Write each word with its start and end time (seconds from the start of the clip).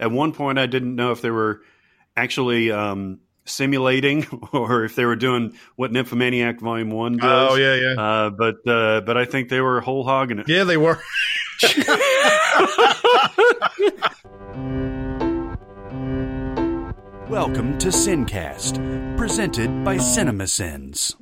at 0.00 0.10
one 0.10 0.32
point 0.32 0.58
I 0.58 0.66
didn't 0.66 0.96
know 0.96 1.12
if 1.12 1.20
they 1.20 1.30
were 1.30 1.60
actually 2.16 2.72
um, 2.72 3.20
simulating 3.44 4.26
or 4.52 4.84
if 4.84 4.96
they 4.96 5.04
were 5.04 5.14
doing 5.14 5.54
what 5.76 5.92
Nymphomaniac 5.92 6.60
Volume 6.60 6.90
One 6.90 7.18
does. 7.18 7.52
Oh 7.52 7.54
yeah, 7.54 7.74
yeah. 7.74 8.00
Uh, 8.00 8.30
but 8.30 8.66
uh, 8.66 9.02
but 9.02 9.16
I 9.16 9.26
think 9.26 9.50
they 9.50 9.60
were 9.60 9.80
whole 9.80 10.02
hogging 10.02 10.40
it. 10.40 10.48
Yeah, 10.48 10.64
they 10.64 10.78
were. 10.78 10.98
Welcome 17.28 17.78
to 17.78 17.88
Sincast, 17.88 19.16
presented 19.16 19.84
by 19.84 19.98
CinemaSins. 19.98 21.14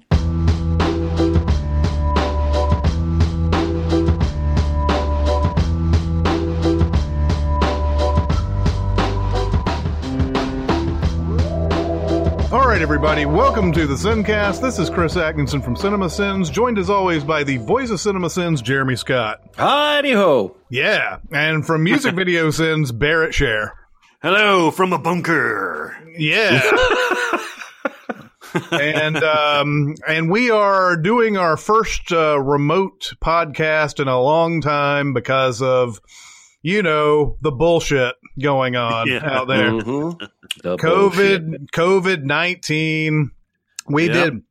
All 12.69 12.75
right, 12.75 12.83
everybody, 12.83 13.25
welcome 13.25 13.73
to 13.73 13.87
the 13.87 13.95
Sincast. 13.95 14.61
This 14.61 14.79
is 14.79 14.91
Chris 14.91 15.17
Atkinson 15.17 15.63
from 15.63 15.75
Cinema 15.75 16.11
Sins, 16.11 16.51
joined 16.51 16.77
as 16.77 16.91
always 16.91 17.25
by 17.25 17.43
the 17.43 17.57
voice 17.57 17.89
of 17.89 17.99
Cinema 17.99 18.29
Sins, 18.29 18.61
Jeremy 18.61 18.95
Scott. 18.95 19.41
Hi, 19.57 19.97
howdy 19.97 20.13
ho. 20.13 20.55
Yeah, 20.69 21.17
and 21.33 21.67
from 21.67 21.83
Music 21.83 22.15
Video 22.15 22.51
Sins, 22.51 22.93
Barrett 22.93 23.33
Share. 23.33 23.73
Hello 24.21 24.71
from 24.71 24.93
a 24.93 24.99
bunker. 24.99 25.97
Yeah. 26.19 26.61
and 28.71 29.17
um, 29.17 29.95
and 30.07 30.31
we 30.31 30.51
are 30.51 30.95
doing 30.95 31.39
our 31.39 31.57
first 31.57 32.13
uh, 32.13 32.39
remote 32.39 33.15
podcast 33.23 33.99
in 33.99 34.09
a 34.09 34.21
long 34.21 34.61
time 34.61 35.15
because 35.15 35.63
of 35.63 36.03
you 36.69 36.83
know 36.83 37.37
the 37.41 37.51
bullshit 37.51 38.15
going 38.41 38.77
on 38.77 39.09
Yeah. 39.11 39.21
out 39.25 39.49
there. 39.49 39.71
Mhm. 39.71 40.29
The. 40.63 40.77
COVID, 40.77 41.71
COVID 41.75 42.23
nineteen. 42.25 43.31
We 43.89 44.07
Yep. 44.07 44.13
did, 44.33 44.43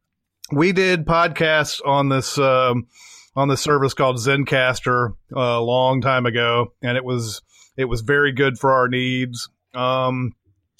we 0.51 0.71
did 0.71 1.05
podcasts 1.05 1.79
on 1.85 2.09
this 2.09 2.37
um, 2.37 2.87
on 3.35 3.47
this 3.49 3.61
service 3.61 3.93
called 3.93 4.17
Zencastr 4.17 5.11
uh, 5.35 5.39
a 5.39 5.61
long 5.61 6.01
time 6.01 6.25
ago, 6.25 6.73
and 6.81 6.97
it 6.97 7.03
was 7.03 7.41
it 7.77 7.85
was 7.85 8.01
very 8.01 8.31
good 8.31 8.57
for 8.57 8.71
our 8.71 8.87
needs. 8.87 9.49
Um, 9.75 10.33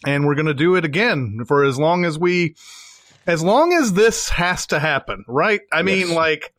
and 0.05 0.25
we're 0.25 0.35
going 0.35 0.47
to 0.47 0.53
do 0.55 0.75
it 0.75 0.85
again 0.85 1.43
for 1.47 1.63
as 1.63 1.77
long 1.77 2.05
as 2.05 2.17
we, 2.17 2.55
as 3.27 3.43
long 3.43 3.73
as 3.73 3.93
this 3.93 4.29
has 4.29 4.65
to 4.67 4.79
happen, 4.79 5.23
right? 5.27 5.61
I 5.71 5.81
mean, 5.83 6.13
like. 6.13 6.53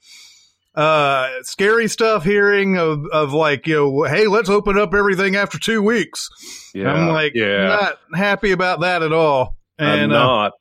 Uh, 0.78 1.42
scary 1.42 1.88
stuff 1.88 2.22
hearing 2.22 2.78
of, 2.78 3.04
of 3.12 3.32
like, 3.32 3.66
you 3.66 3.74
know, 3.74 4.04
hey, 4.04 4.28
let's 4.28 4.48
open 4.48 4.78
up 4.78 4.94
everything 4.94 5.34
after 5.34 5.58
two 5.58 5.82
weeks. 5.82 6.28
Yeah. 6.72 6.92
I'm 6.92 7.08
like, 7.08 7.32
yeah. 7.34 7.66
not 7.66 7.98
happy 8.14 8.52
about 8.52 8.82
that 8.82 9.02
at 9.02 9.12
all. 9.12 9.56
I'm 9.76 9.98
And 9.98 10.12
uh, 10.12 10.18
not. 10.18 10.52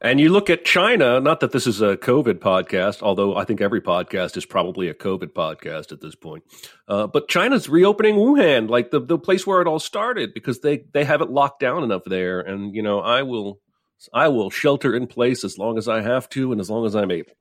And 0.00 0.18
you 0.18 0.30
look 0.30 0.48
at 0.48 0.64
China, 0.64 1.20
not 1.20 1.40
that 1.40 1.52
this 1.52 1.66
is 1.66 1.82
a 1.82 1.98
COVID 1.98 2.36
podcast, 2.36 3.02
although 3.02 3.36
I 3.36 3.44
think 3.44 3.60
every 3.60 3.82
podcast 3.82 4.38
is 4.38 4.46
probably 4.46 4.88
a 4.88 4.94
COVID 4.94 5.34
podcast 5.34 5.92
at 5.92 6.00
this 6.00 6.14
point. 6.14 6.42
Uh, 6.88 7.06
but 7.06 7.28
China's 7.28 7.68
reopening 7.68 8.14
Wuhan, 8.14 8.70
like 8.70 8.90
the, 8.90 9.00
the 9.00 9.18
place 9.18 9.46
where 9.46 9.60
it 9.60 9.66
all 9.66 9.78
started, 9.78 10.32
because 10.32 10.60
they, 10.60 10.84
they 10.94 11.04
have 11.04 11.20
it 11.20 11.28
locked 11.28 11.60
down 11.60 11.84
enough 11.84 12.04
there. 12.06 12.40
And, 12.40 12.74
you 12.74 12.82
know, 12.82 13.00
I 13.00 13.24
will 13.24 13.60
I 14.14 14.28
will 14.28 14.48
shelter 14.48 14.96
in 14.96 15.06
place 15.06 15.44
as 15.44 15.58
long 15.58 15.76
as 15.76 15.86
I 15.86 16.00
have 16.00 16.30
to 16.30 16.50
and 16.50 16.62
as 16.62 16.70
long 16.70 16.86
as 16.86 16.96
I'm 16.96 17.10
able. 17.10 17.32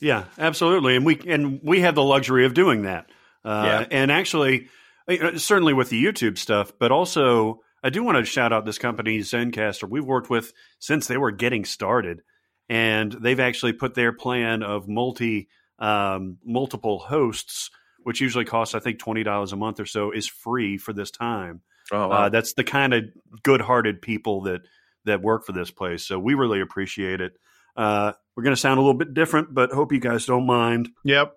Yeah, 0.00 0.24
absolutely, 0.38 0.96
and 0.96 1.06
we 1.06 1.18
and 1.26 1.60
we 1.62 1.80
have 1.80 1.94
the 1.94 2.02
luxury 2.02 2.44
of 2.44 2.54
doing 2.54 2.82
that. 2.82 3.06
Uh, 3.44 3.62
Yeah. 3.64 3.86
And 3.90 4.10
actually, 4.12 4.68
uh, 5.08 5.38
certainly 5.38 5.72
with 5.72 5.88
the 5.88 6.02
YouTube 6.04 6.36
stuff, 6.38 6.72
but 6.78 6.92
also 6.92 7.60
I 7.82 7.90
do 7.90 8.02
want 8.02 8.18
to 8.18 8.24
shout 8.24 8.52
out 8.52 8.64
this 8.64 8.78
company 8.78 9.18
Zencastr. 9.20 9.88
We've 9.88 10.04
worked 10.04 10.28
with 10.28 10.52
since 10.78 11.06
they 11.06 11.16
were 11.16 11.30
getting 11.30 11.64
started, 11.64 12.22
and 12.68 13.12
they've 13.12 13.40
actually 13.40 13.72
put 13.74 13.94
their 13.94 14.12
plan 14.12 14.62
of 14.62 14.88
multi 14.88 15.48
um, 15.78 16.38
multiple 16.44 16.98
hosts, 16.98 17.70
which 18.02 18.20
usually 18.20 18.44
costs 18.44 18.74
I 18.74 18.80
think 18.80 18.98
twenty 18.98 19.22
dollars 19.22 19.52
a 19.52 19.56
month 19.56 19.80
or 19.80 19.86
so, 19.86 20.10
is 20.10 20.26
free 20.26 20.76
for 20.78 20.92
this 20.92 21.10
time. 21.10 21.62
Oh, 21.92 22.10
Uh, 22.10 22.28
that's 22.28 22.54
the 22.54 22.64
kind 22.64 22.92
of 22.92 23.04
good-hearted 23.44 24.02
people 24.02 24.42
that 24.42 24.62
that 25.04 25.22
work 25.22 25.46
for 25.46 25.52
this 25.52 25.70
place. 25.70 26.04
So 26.04 26.18
we 26.18 26.34
really 26.34 26.60
appreciate 26.60 27.20
it. 27.20 27.32
Uh, 27.76 28.12
we're 28.34 28.42
going 28.42 28.54
to 28.54 28.60
sound 28.60 28.78
a 28.78 28.82
little 28.82 28.98
bit 28.98 29.14
different, 29.14 29.54
but 29.54 29.70
hope 29.70 29.92
you 29.92 30.00
guys 30.00 30.26
don't 30.26 30.46
mind. 30.46 30.88
Yep. 31.04 31.36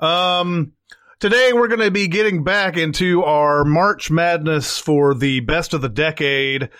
Um, 0.00 0.72
today 1.20 1.52
we're 1.52 1.68
going 1.68 1.80
to 1.80 1.90
be 1.90 2.08
getting 2.08 2.44
back 2.44 2.76
into 2.76 3.22
our 3.24 3.64
March 3.64 4.10
Madness 4.10 4.78
for 4.78 5.14
the 5.14 5.40
best 5.40 5.74
of 5.74 5.82
the 5.82 5.88
decade. 5.88 6.70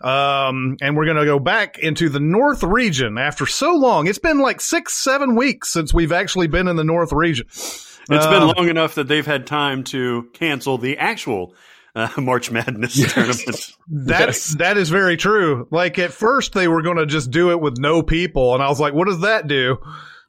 Um, 0.00 0.76
and 0.82 0.96
we're 0.96 1.06
going 1.06 1.16
to 1.16 1.24
go 1.24 1.38
back 1.38 1.78
into 1.78 2.10
the 2.10 2.20
North 2.20 2.62
region 2.62 3.16
after 3.16 3.46
so 3.46 3.74
long. 3.74 4.06
It's 4.06 4.18
been 4.18 4.40
like 4.40 4.60
six, 4.60 4.92
seven 4.92 5.34
weeks 5.34 5.70
since 5.70 5.94
we've 5.94 6.12
actually 6.12 6.48
been 6.48 6.68
in 6.68 6.76
the 6.76 6.84
North 6.84 7.12
region. 7.12 7.46
It's 7.46 7.96
Uh, 8.10 8.30
been 8.30 8.46
long 8.48 8.68
enough 8.68 8.96
that 8.96 9.08
they've 9.08 9.24
had 9.24 9.46
time 9.46 9.82
to 9.84 10.28
cancel 10.34 10.76
the 10.76 10.98
actual 10.98 11.54
uh, 11.94 12.08
March 12.18 12.50
Madness 12.50 13.12
tournament. 13.12 13.72
That's 13.88 14.54
that 14.56 14.76
is 14.76 14.90
very 14.90 15.16
true. 15.16 15.68
Like 15.70 15.98
at 15.98 16.12
first 16.12 16.52
they 16.52 16.68
were 16.68 16.82
going 16.82 16.96
to 16.98 17.06
just 17.06 17.30
do 17.30 17.50
it 17.50 17.60
with 17.60 17.78
no 17.78 18.02
people, 18.02 18.54
and 18.54 18.62
I 18.62 18.68
was 18.68 18.80
like, 18.80 18.94
"What 18.94 19.06
does 19.06 19.20
that 19.20 19.46
do?" 19.46 19.78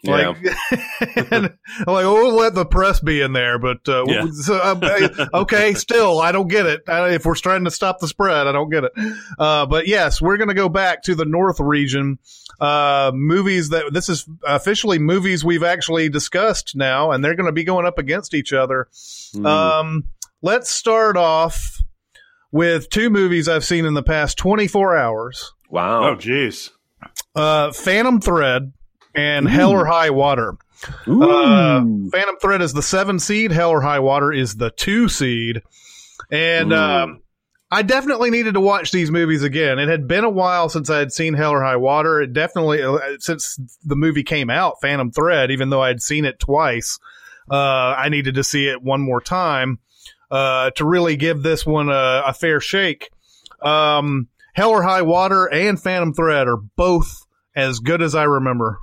Like, 0.04 0.38
and 1.32 1.44
like, 1.88 2.06
oh, 2.06 2.14
we'll 2.14 2.36
let 2.36 2.54
the 2.54 2.66
press 2.66 3.00
be 3.00 3.22
in 3.22 3.34
there, 3.34 3.58
but 3.58 3.88
uh, 3.88 4.04
Yeah. 4.08 4.28
so, 4.32 4.56
uh, 4.56 5.28
okay, 5.34 5.74
still, 5.74 6.20
I 6.20 6.32
don't 6.32 6.48
get 6.48 6.66
it. 6.68 6.84
Uh, 6.88 7.10
if 7.12 7.26
we're 7.26 7.36
trying 7.36 7.64
to 7.64 7.72
stop 7.72 8.00
the 8.00 8.08
spread, 8.08 8.46
I 8.48 8.52
don't 8.52 8.70
get 8.70 8.84
it. 8.84 8.92
Uh, 9.40 9.66
but 9.66 9.88
yes, 9.88 10.22
we're 10.22 10.38
going 10.38 10.50
to 10.50 10.54
go 10.54 10.70
back 10.70 11.04
to 11.04 11.16
the 11.16 11.26
North 11.26 11.60
region. 11.60 12.20
Uh, 12.60 13.12
movies 13.14 13.70
that 13.70 13.92
this 13.92 14.08
is 14.08 14.30
officially 14.48 14.98
movies 14.98 15.44
we've 15.44 15.64
actually 15.64 16.08
discussed 16.08 16.74
now, 16.76 17.12
and 17.12 17.24
they're 17.24 17.36
going 17.36 17.48
to 17.48 17.52
be 17.52 17.64
going 17.66 17.86
up 17.86 17.98
against 17.98 18.34
each 18.34 18.54
other. 18.54 18.88
Hmm. 19.34 19.46
Um, 19.46 20.04
let's 20.46 20.70
start 20.70 21.18
off 21.18 21.82
with 22.52 22.88
two 22.92 23.10
movies 23.10 23.50
I've 23.50 23.66
seen 23.66 23.84
in 23.84 23.96
the 23.96 24.04
past 24.04 24.38
24 24.38 24.96
hours. 24.96 25.54
wow. 25.72 26.12
Oh, 26.12 26.16
jeez. 26.16 26.70
Uh, 27.36 27.72
Phantom 27.72 28.22
Thread 28.22 28.72
and 29.16 29.50
Hell 29.50 29.72
or 29.72 29.86
High 29.86 30.12
Water. 30.12 30.56
Ooh. 31.08 31.24
Uh, 31.24 31.82
Phantom 32.12 32.36
Thread 32.40 32.62
is 32.62 32.74
the 32.74 32.84
seven 32.84 33.18
seed. 33.18 33.52
Hell 33.52 33.72
or 33.72 33.82
High 33.82 34.00
Water 34.00 34.32
is 34.32 34.56
the 34.56 34.70
two 34.70 35.10
seed. 35.10 35.64
And 36.32 36.72
um, 36.72 37.24
I 37.72 37.82
definitely 37.82 38.30
needed 38.30 38.54
to 38.54 38.62
watch 38.62 38.92
these 38.92 39.10
movies 39.10 39.42
again. 39.42 39.80
It 39.80 39.90
had 39.90 40.08
been 40.08 40.24
a 40.24 40.30
while 40.30 40.70
since 40.70 40.92
I 40.92 41.00
had 41.00 41.12
seen 41.12 41.34
Hell 41.34 41.54
or 41.54 41.64
High 41.64 41.78
Water. 41.78 42.22
It 42.22 42.34
definitely, 42.34 42.84
uh, 42.84 43.00
since 43.18 43.60
the 43.84 43.96
movie 43.96 44.24
came 44.24 44.52
out, 44.52 44.76
Phantom 44.80 45.12
Thread, 45.12 45.50
even 45.50 45.72
though 45.72 45.82
I 45.82 45.88
had 45.88 46.04
seen 46.04 46.24
it 46.24 46.40
twice, 46.40 47.00
uh, 47.50 47.56
I 47.98 48.10
needed 48.10 48.36
to 48.36 48.44
see 48.44 48.68
it 48.68 48.84
one 48.84 49.02
more 49.02 49.22
time 49.22 49.80
uh, 50.36 50.72
to 50.72 50.86
really 50.86 51.16
give 51.16 51.42
this 51.44 51.66
one 51.66 51.90
a, 51.90 52.24
a 52.28 52.34
fair 52.34 52.60
shake. 52.60 53.10
Um, 53.62 54.28
Hell 54.54 54.72
or 54.72 54.84
High 54.84 55.02
Water 55.02 55.46
and 55.46 55.82
Phantom 55.82 56.14
Thread 56.14 56.48
are 56.48 56.58
both 56.58 57.26
as 57.56 57.80
good 57.80 58.02
as 58.02 58.16
I 58.16 58.24
remember. 58.24 58.80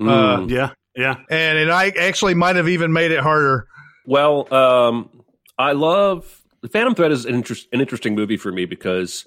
Mm. 0.00 0.08
uh, 0.08 0.46
Yeah, 0.46 0.70
yeah. 0.96 1.16
And 1.30 1.58
it 1.58 1.68
I 1.68 1.88
actually 1.88 2.34
might 2.34 2.56
have 2.56 2.68
even 2.68 2.92
made 2.92 3.10
it 3.12 3.20
harder. 3.20 3.66
Well, 4.04 4.52
um, 4.54 5.10
I 5.58 5.72
love 5.72 6.42
Phantom 6.70 6.94
Thread 6.94 7.12
is 7.12 7.24
an, 7.24 7.34
interest, 7.34 7.68
an 7.72 7.80
interesting 7.80 8.14
movie 8.14 8.36
for 8.36 8.52
me 8.52 8.64
because 8.66 9.26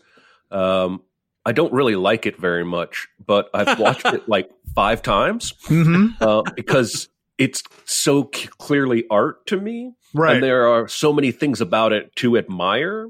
um, 0.51 1.01
I 1.45 1.51
don't 1.51 1.73
really 1.73 1.95
like 1.95 2.25
it 2.25 2.38
very 2.38 2.63
much, 2.66 3.07
but 3.25 3.50
I've 3.53 3.79
watched 3.79 4.06
it 4.13 4.28
like 4.28 4.50
five 4.75 5.01
times 5.01 5.53
Mm-hmm. 5.68 6.22
uh, 6.23 6.44
because 6.56 7.09
it's 7.39 7.63
so 7.85 8.29
c- 8.35 8.50
clearly 8.59 9.05
art 9.09 9.47
to 9.47 9.57
me, 9.59 9.94
Right. 10.13 10.35
and 10.35 10.44
there 10.44 10.67
are 10.67 10.88
so 10.88 11.11
many 11.13 11.31
things 11.31 11.61
about 11.61 11.94
it 11.94 12.16
to 12.17 12.38
admire. 12.38 13.07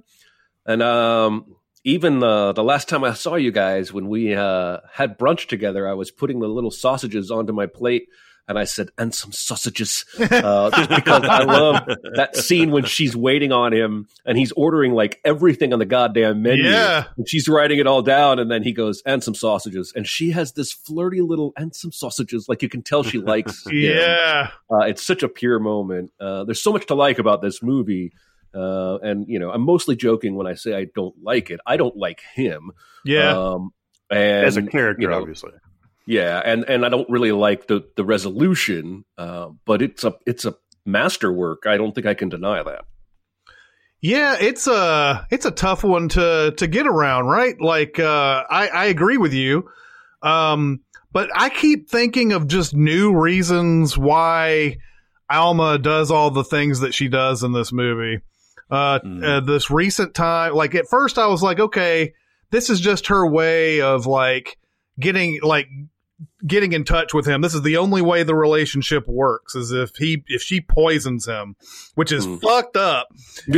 And 0.65 0.81
um, 0.81 1.55
even 1.83 2.19
the 2.19 2.53
the 2.53 2.63
last 2.63 2.87
time 2.87 3.03
I 3.03 3.13
saw 3.13 3.35
you 3.35 3.51
guys 3.51 3.91
when 3.91 4.07
we 4.07 4.35
uh, 4.35 4.77
had 4.93 5.17
brunch 5.17 5.47
together, 5.47 5.87
I 5.87 5.93
was 5.93 6.11
putting 6.11 6.39
the 6.39 6.47
little 6.47 6.71
sausages 6.71 7.31
onto 7.31 7.51
my 7.53 7.65
plate. 7.65 8.07
And 8.49 8.57
I 8.57 8.63
said, 8.63 8.89
and 8.97 9.13
some 9.13 9.31
sausages, 9.31 10.05
uh, 10.19 10.71
just 10.71 10.89
because 10.89 11.23
I 11.23 11.43
love 11.43 11.87
that 12.15 12.35
scene 12.35 12.71
when 12.71 12.83
she's 12.83 13.15
waiting 13.15 13.51
on 13.51 13.71
him 13.71 14.07
and 14.25 14.39
he's 14.39 14.51
ordering 14.53 14.93
like 14.93 15.21
everything 15.23 15.71
on 15.71 15.77
the 15.77 15.85
goddamn 15.85 16.41
menu. 16.41 16.63
Yeah. 16.63 17.03
And 17.15 17.29
she's 17.29 17.47
writing 17.47 17.77
it 17.77 17.85
all 17.85 18.01
down. 18.01 18.39
And 18.39 18.49
then 18.49 18.63
he 18.63 18.73
goes, 18.73 19.03
and 19.05 19.23
some 19.23 19.35
sausages. 19.35 19.93
And 19.95 20.07
she 20.07 20.31
has 20.31 20.53
this 20.53 20.73
flirty 20.73 21.21
little, 21.21 21.53
and 21.57 21.75
some 21.75 21.91
sausages. 21.91 22.47
Like 22.49 22.63
you 22.63 22.69
can 22.69 22.81
tell 22.81 23.03
she 23.03 23.19
likes. 23.19 23.63
him. 23.67 23.75
yeah. 23.75 24.49
Uh, 24.71 24.79
it's 24.79 25.05
such 25.05 25.21
a 25.21 25.29
pure 25.29 25.59
moment. 25.59 26.11
Uh, 26.19 26.43
there's 26.43 26.63
so 26.63 26.73
much 26.73 26.87
to 26.87 26.95
like 26.95 27.19
about 27.19 27.43
this 27.43 27.61
movie. 27.61 28.13
Uh, 28.51 28.97
and, 29.03 29.27
you 29.27 29.37
know, 29.37 29.51
I'm 29.51 29.61
mostly 29.61 29.95
joking 29.95 30.33
when 30.33 30.47
I 30.47 30.55
say 30.55 30.73
I 30.73 30.87
don't 30.95 31.13
like 31.21 31.51
it. 31.51 31.59
I 31.67 31.77
don't 31.77 31.95
like 31.95 32.21
him. 32.33 32.71
Yeah. 33.05 33.37
Um, 33.37 33.73
and, 34.09 34.47
As 34.47 34.57
a 34.57 34.63
character, 34.63 35.03
you 35.03 35.07
know, 35.07 35.21
obviously. 35.21 35.51
Yeah, 36.09 36.41
and 36.43 36.63
and 36.67 36.83
I 36.83 36.89
don't 36.89 37.07
really 37.09 37.31
like 37.31 37.67
the 37.67 37.83
the 37.95 38.03
resolution, 38.03 39.05
uh, 39.17 39.49
but 39.65 39.81
it's 39.83 40.03
a 40.03 40.15
it's 40.25 40.43
a 40.43 40.55
masterwork. 40.85 41.67
I 41.67 41.77
don't 41.77 41.93
think 41.93 42.07
I 42.07 42.15
can 42.15 42.29
deny 42.29 42.63
that. 42.63 42.85
Yeah, 44.01 44.37
it's 44.39 44.65
a 44.65 45.27
it's 45.29 45.45
a 45.45 45.51
tough 45.51 45.83
one 45.83 46.09
to 46.09 46.53
to 46.57 46.67
get 46.67 46.87
around, 46.87 47.25
right? 47.27 47.59
Like 47.61 47.99
uh 47.99 48.43
I 48.49 48.67
I 48.69 48.85
agree 48.85 49.17
with 49.17 49.33
you. 49.33 49.69
Um 50.23 50.79
but 51.11 51.29
I 51.35 51.49
keep 51.49 51.89
thinking 51.89 52.31
of 52.31 52.47
just 52.47 52.73
new 52.73 53.15
reasons 53.15 53.97
why 53.97 54.77
Alma 55.29 55.77
does 55.77 56.11
all 56.11 56.31
the 56.31 56.43
things 56.43 56.79
that 56.79 56.93
she 56.93 57.07
does 57.07 57.43
in 57.43 57.51
this 57.51 57.71
movie. 57.73 58.21
Uh, 58.71 58.99
Mhm. 58.99 59.23
uh 59.23 59.39
this 59.41 59.69
recent 59.69 60.13
time 60.15 60.53
like 60.53 60.75
at 60.75 60.87
first 60.89 61.17
I 61.17 61.27
was 61.27 61.43
like 61.43 61.59
okay, 61.59 62.13
this 62.51 62.69
is 62.69 62.79
just 62.79 63.07
her 63.07 63.27
way 63.29 63.81
of 63.81 64.05
like 64.05 64.57
getting 64.99 65.39
like 65.43 65.67
getting 66.45 66.73
in 66.73 66.83
touch 66.83 67.13
with 67.13 67.25
him. 67.25 67.41
This 67.41 67.53
is 67.53 67.61
the 67.61 67.77
only 67.77 68.01
way 68.01 68.23
the 68.23 68.35
relationship 68.35 69.07
works 69.07 69.55
is 69.55 69.71
if 69.71 69.91
he 69.97 70.23
if 70.27 70.41
she 70.41 70.61
poisons 70.61 71.25
him, 71.25 71.55
which 71.95 72.11
is 72.11 72.25
Mm. 72.27 72.41
fucked 72.41 72.77
up 72.77 73.07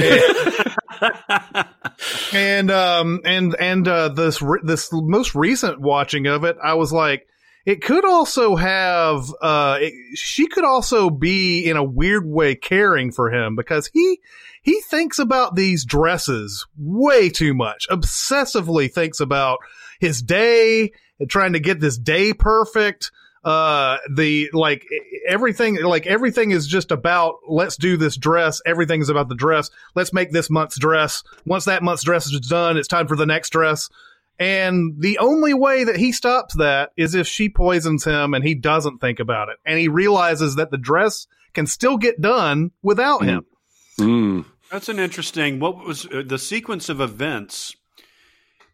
and 2.33 2.71
um 2.71 3.19
and 3.25 3.55
and 3.59 3.87
uh 3.87 4.09
this 4.09 4.41
re- 4.41 4.59
this 4.63 4.89
most 4.91 5.35
recent 5.35 5.79
watching 5.81 6.27
of 6.27 6.43
it 6.43 6.57
i 6.63 6.73
was 6.73 6.91
like 6.93 7.25
it 7.65 7.81
could 7.81 8.05
also 8.05 8.55
have 8.55 9.23
uh 9.41 9.77
it, 9.79 9.93
she 10.15 10.47
could 10.47 10.63
also 10.65 11.09
be 11.09 11.67
in 11.67 11.77
a 11.77 11.83
weird 11.83 12.25
way 12.25 12.55
caring 12.55 13.11
for 13.11 13.31
him 13.31 13.55
because 13.55 13.89
he 13.93 14.19
he 14.61 14.79
thinks 14.81 15.17
about 15.19 15.55
these 15.55 15.85
dresses 15.85 16.65
way 16.77 17.29
too 17.29 17.53
much 17.53 17.87
obsessively 17.89 18.91
thinks 18.91 19.19
about 19.19 19.59
his 19.99 20.21
day 20.21 20.83
and 20.83 20.91
trying 21.27 21.53
to 21.53 21.59
get 21.59 21.79
this 21.79 21.97
day 21.97 22.33
perfect 22.33 23.11
uh 23.43 23.97
the 24.13 24.49
like 24.53 24.85
everything 25.27 25.81
like 25.81 26.05
everything 26.05 26.51
is 26.51 26.67
just 26.67 26.91
about 26.91 27.37
let's 27.47 27.75
do 27.75 27.97
this 27.97 28.15
dress 28.15 28.61
everything's 28.67 29.09
about 29.09 29.29
the 29.29 29.35
dress 29.35 29.71
let's 29.95 30.13
make 30.13 30.31
this 30.31 30.49
month's 30.49 30.77
dress 30.77 31.23
once 31.45 31.65
that 31.65 31.81
month's 31.81 32.03
dress 32.03 32.27
is 32.27 32.39
done 32.41 32.77
it's 32.77 32.87
time 32.87 33.07
for 33.07 33.15
the 33.15 33.25
next 33.25 33.49
dress 33.49 33.89
and 34.37 34.93
the 34.99 35.17
only 35.17 35.55
way 35.55 35.83
that 35.83 35.95
he 35.95 36.11
stops 36.11 36.55
that 36.55 36.91
is 36.95 37.15
if 37.15 37.27
she 37.27 37.49
poisons 37.49 38.03
him 38.03 38.35
and 38.35 38.43
he 38.43 38.53
doesn't 38.53 38.99
think 38.99 39.19
about 39.19 39.49
it 39.49 39.57
and 39.65 39.79
he 39.79 39.87
realizes 39.87 40.55
that 40.55 40.69
the 40.69 40.77
dress 40.77 41.25
can 41.53 41.65
still 41.65 41.97
get 41.97 42.21
done 42.21 42.69
without 42.83 43.23
him 43.23 43.43
Mm. 44.01 44.45
That's 44.71 44.89
an 44.89 44.99
interesting. 44.99 45.59
What 45.59 45.85
was 45.85 46.05
uh, 46.05 46.23
the 46.25 46.39
sequence 46.39 46.89
of 46.89 47.01
events? 47.01 47.75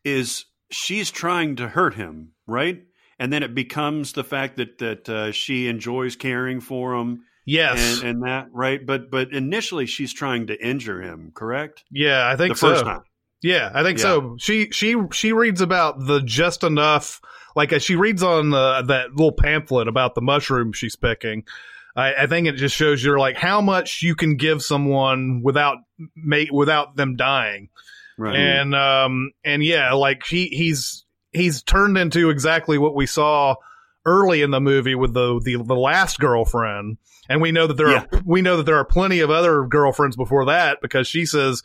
Is 0.03 0.45
she's 0.69 1.11
trying 1.11 1.55
to 1.57 1.67
hurt 1.67 1.95
him, 1.95 2.31
right? 2.45 2.83
And 3.19 3.33
then 3.33 3.43
it 3.43 3.55
becomes 3.55 4.13
the 4.13 4.23
fact 4.23 4.57
that 4.57 4.77
that 4.79 5.09
uh, 5.09 5.31
she 5.31 5.67
enjoys 5.67 6.15
caring 6.15 6.59
for 6.61 6.93
him, 6.95 7.23
yes 7.45 8.01
and, 8.01 8.09
and 8.09 8.23
that 8.23 8.47
right. 8.51 8.85
But 8.85 9.09
but 9.09 9.31
initially 9.33 9.85
she's 9.85 10.13
trying 10.13 10.47
to 10.47 10.65
injure 10.65 11.01
him, 11.01 11.31
correct? 11.33 11.83
yeah 11.91 12.27
i 12.29 12.35
think 12.35 12.53
the 12.53 12.57
so 12.59 12.69
first 12.69 12.85
time. 12.85 13.01
Yeah, 13.43 13.69
I 13.71 13.83
think 13.83 13.99
Yeah. 13.99 14.03
so. 14.03 14.35
She 14.39 14.71
she 14.71 14.95
she 15.11 15.31
reads 15.31 15.61
about 15.61 15.99
the 16.05 16.21
just 16.21 16.63
enough. 16.63 17.21
Like 17.55 17.71
uh, 17.71 17.77
she 17.79 17.95
reads 17.95 18.23
on 18.23 18.49
the, 18.49 18.83
that 18.87 19.11
little 19.11 19.31
pamphlet 19.31 19.87
about 19.87 20.15
the 20.15 20.21
mushroom 20.21 20.73
she's 20.73 20.95
picking. 20.95 21.43
I, 21.95 22.13
I 22.23 22.27
think 22.27 22.47
it 22.47 22.53
just 22.53 22.75
shows 22.75 23.03
you're 23.03 23.19
like 23.19 23.37
how 23.37 23.61
much 23.61 24.01
you 24.01 24.15
can 24.15 24.37
give 24.37 24.63
someone 24.63 25.41
without 25.43 25.77
make 26.15 26.51
without 26.51 26.95
them 26.95 27.15
dying. 27.15 27.69
Right. 28.17 28.35
And 28.35 28.75
um 28.75 29.31
and 29.43 29.63
yeah, 29.63 29.93
like 29.93 30.25
he 30.25 30.47
he's 30.47 31.05
he's 31.31 31.63
turned 31.63 31.97
into 31.97 32.29
exactly 32.29 32.77
what 32.77 32.95
we 32.95 33.05
saw 33.05 33.55
early 34.05 34.41
in 34.41 34.51
the 34.51 34.61
movie 34.61 34.95
with 34.95 35.13
the 35.13 35.39
the, 35.43 35.63
the 35.63 35.75
last 35.75 36.19
girlfriend. 36.19 36.97
And 37.29 37.41
we 37.41 37.51
know 37.51 37.67
that 37.67 37.75
there 37.75 37.89
are 37.89 38.07
we 38.25 38.41
know 38.41 38.57
that 38.57 38.65
there 38.65 38.77
are 38.77 38.85
plenty 38.85 39.19
of 39.19 39.29
other 39.29 39.65
girlfriends 39.65 40.15
before 40.15 40.45
that 40.45 40.79
because 40.81 41.07
she 41.07 41.25
says 41.25 41.61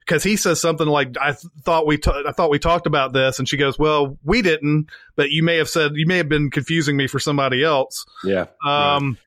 because 0.00 0.22
he 0.22 0.36
says 0.36 0.60
something 0.60 0.86
like 0.86 1.16
I 1.20 1.32
th- 1.32 1.44
thought 1.62 1.86
we 1.86 1.98
ta- 1.98 2.24
I 2.26 2.32
thought 2.32 2.50
we 2.50 2.58
talked 2.58 2.86
about 2.86 3.12
this 3.12 3.38
and 3.38 3.48
she 3.48 3.56
goes, 3.56 3.78
"Well, 3.78 4.18
we 4.22 4.42
didn't, 4.42 4.88
but 5.16 5.30
you 5.30 5.42
may 5.42 5.56
have 5.56 5.68
said 5.68 5.92
you 5.94 6.06
may 6.06 6.18
have 6.18 6.28
been 6.28 6.50
confusing 6.50 6.96
me 6.96 7.06
for 7.06 7.18
somebody 7.18 7.62
else." 7.62 8.04
Yeah. 8.24 8.46
Um, 8.66 9.18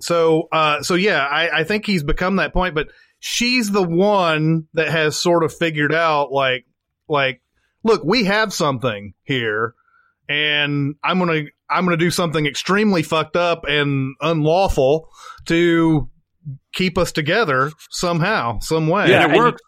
so, 0.00 0.48
uh, 0.50 0.82
so 0.82 0.94
yeah, 0.94 1.24
I, 1.24 1.60
I 1.60 1.64
think 1.64 1.86
he's 1.86 2.02
become 2.02 2.36
that 2.36 2.52
point, 2.52 2.74
but 2.74 2.88
she's 3.24 3.70
the 3.70 3.84
one 3.84 4.66
that 4.74 4.88
has 4.88 5.16
sort 5.16 5.44
of 5.44 5.54
figured 5.56 5.94
out, 5.94 6.32
like, 6.32 6.66
like, 7.08 7.40
look, 7.84 8.02
we 8.04 8.24
have 8.24 8.52
something 8.52 9.14
here, 9.22 9.74
and 10.28 10.96
I'm 11.04 11.20
gonna, 11.20 11.44
I'm 11.70 11.84
gonna 11.84 11.96
do 11.96 12.10
something 12.10 12.46
extremely 12.46 13.04
fucked 13.04 13.36
up 13.36 13.64
and 13.64 14.16
unlawful 14.20 15.08
to 15.46 16.10
keep 16.72 16.98
us 16.98 17.12
together 17.12 17.70
somehow, 17.90 18.58
some 18.58 18.88
way. 18.88 19.08
Yeah, 19.10 19.22
and 19.24 19.32
it 19.32 19.36
and- 19.36 19.44
worked. 19.44 19.62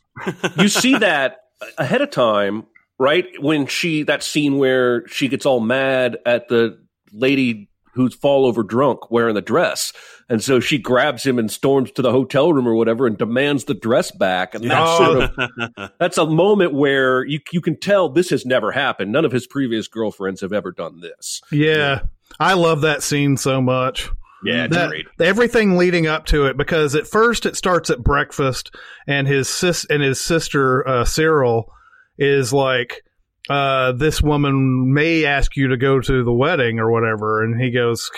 you 0.58 0.68
see 0.68 0.98
that 0.98 1.38
ahead 1.78 2.02
of 2.02 2.10
time, 2.10 2.66
right? 2.98 3.26
When 3.40 3.66
she 3.66 4.02
that 4.02 4.24
scene 4.24 4.58
where 4.58 5.06
she 5.06 5.28
gets 5.28 5.46
all 5.46 5.60
mad 5.60 6.18
at 6.26 6.48
the 6.48 6.80
lady 7.12 7.68
who's 7.94 8.14
fall 8.14 8.46
over 8.46 8.64
drunk 8.64 9.10
wearing 9.12 9.36
the 9.36 9.40
dress. 9.40 9.92
And 10.28 10.42
so 10.42 10.58
she 10.60 10.78
grabs 10.78 11.24
him 11.24 11.38
and 11.38 11.50
storms 11.50 11.90
to 11.92 12.02
the 12.02 12.10
hotel 12.10 12.52
room 12.52 12.66
or 12.66 12.74
whatever 12.74 13.06
and 13.06 13.18
demands 13.18 13.64
the 13.64 13.74
dress 13.74 14.10
back. 14.10 14.54
And 14.54 14.70
that's 14.70 14.90
Oh. 14.90 15.28
sort 15.28 15.30
of 15.78 15.90
that's 15.98 16.18
a 16.18 16.26
moment 16.26 16.72
where 16.72 17.24
you 17.26 17.40
you 17.52 17.60
can 17.60 17.78
tell 17.78 18.08
this 18.08 18.30
has 18.30 18.46
never 18.46 18.72
happened. 18.72 19.12
None 19.12 19.24
of 19.24 19.32
his 19.32 19.46
previous 19.46 19.86
girlfriends 19.88 20.40
have 20.40 20.52
ever 20.52 20.72
done 20.72 21.00
this. 21.00 21.40
yeah. 21.52 22.00
I 22.40 22.54
love 22.54 22.80
that 22.80 23.02
scene 23.02 23.36
so 23.36 23.60
much. 23.60 24.08
Yeah, 24.44 24.66
That- 24.66 24.88
great. 24.90 25.06
everything 25.20 25.76
leading 25.76 26.06
up 26.06 26.26
to 26.26 26.46
it 26.46 26.56
because 26.56 26.94
at 26.94 27.06
first 27.06 27.46
it 27.46 27.56
starts 27.56 27.90
at 27.90 28.02
breakfast 28.02 28.74
and 29.06 29.26
his 29.28 29.48
sis 29.48 29.84
and 29.88 30.02
his 30.02 30.20
sister 30.20 30.86
uh, 30.88 31.04
Cyril 31.04 31.70
is 32.18 32.52
like 32.52 33.02
uh, 33.50 33.92
this 33.92 34.20
woman 34.22 34.92
may 34.92 35.24
ask 35.26 35.56
you 35.56 35.68
to 35.68 35.76
go 35.76 36.00
to 36.00 36.24
the 36.24 36.32
wedding 36.32 36.78
or 36.78 36.90
whatever 36.90 37.42
and 37.42 37.60
he 37.60 37.70
goes 37.70 38.10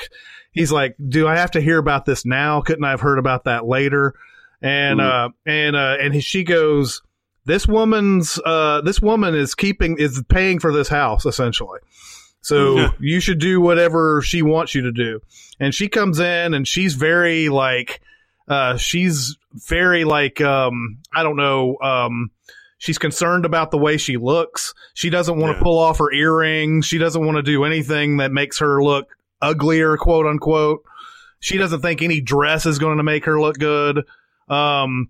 he's 0.57 0.73
like 0.73 0.97
do 1.09 1.29
I 1.29 1.37
have 1.37 1.53
to 1.53 1.61
hear 1.61 1.79
about 1.79 2.05
this 2.05 2.27
now 2.27 2.61
couldn't 2.63 2.85
I 2.85 2.91
have 2.91 3.01
heard 3.01 3.19
about 3.21 3.45
that 3.45 3.65
later 3.67 4.15
and 4.61 4.99
Mhm. 4.99 5.27
uh 5.27 5.29
and 5.47 5.77
uh 5.77 5.97
and 6.01 6.15
he, 6.15 6.21
she 6.21 6.43
goes 6.43 7.03
this 7.45 7.69
woman's 7.69 8.41
uh 8.45 8.81
this 8.81 9.01
woman 9.01 9.35
is 9.37 9.55
keeping 9.55 9.99
is 9.99 10.21
paying 10.29 10.59
for 10.59 10.73
this 10.73 10.89
house 10.89 11.25
essentially 11.27 11.79
so 12.41 12.77
Yeah. 12.77 12.91
you 13.01 13.21
should 13.21 13.39
do 13.39 13.61
whatever 13.61 14.21
she 14.23 14.43
wants 14.43 14.75
you 14.75 14.83
to 14.83 14.93
do 14.93 15.21
and 15.61 15.75
she 15.75 15.89
comes 15.89 16.19
in 16.19 16.55
and 16.55 16.67
she's 16.67 16.95
very 16.95 17.49
like 17.49 18.01
uh 18.49 18.77
she's 18.77 19.37
very 19.69 20.05
like 20.05 20.41
um 20.41 20.99
i 21.15 21.23
don't 21.23 21.37
know 21.37 21.77
um 21.83 22.31
she's 22.79 22.99
concerned 22.99 23.45
about 23.45 23.71
the 23.71 23.79
way 23.79 23.97
she 23.97 24.17
looks 24.17 24.73
she 24.95 25.11
doesn't 25.11 25.39
want 25.39 25.53
to 25.53 25.59
Yeah. 25.59 25.63
pull 25.65 25.79
off 25.79 25.99
her 25.99 26.13
earrings 26.13 26.87
she 26.87 26.99
doesn't 26.99 27.25
want 27.25 27.37
to 27.37 27.43
do 27.43 27.65
anything 27.65 28.19
that 28.19 28.33
makes 28.33 28.59
her 28.59 28.83
look 28.83 29.16
uglier 29.41 29.97
quote 29.97 30.27
unquote. 30.27 30.83
She 31.41 31.59
doesn't 31.59 31.81
think 31.83 32.03
any 32.03 32.21
dress 32.21 32.67
is 32.67 32.79
going 32.79 32.99
to 32.99 33.03
make 33.03 33.25
her 33.27 33.41
look 33.41 33.59
good. 33.59 34.05
Um 34.49 35.09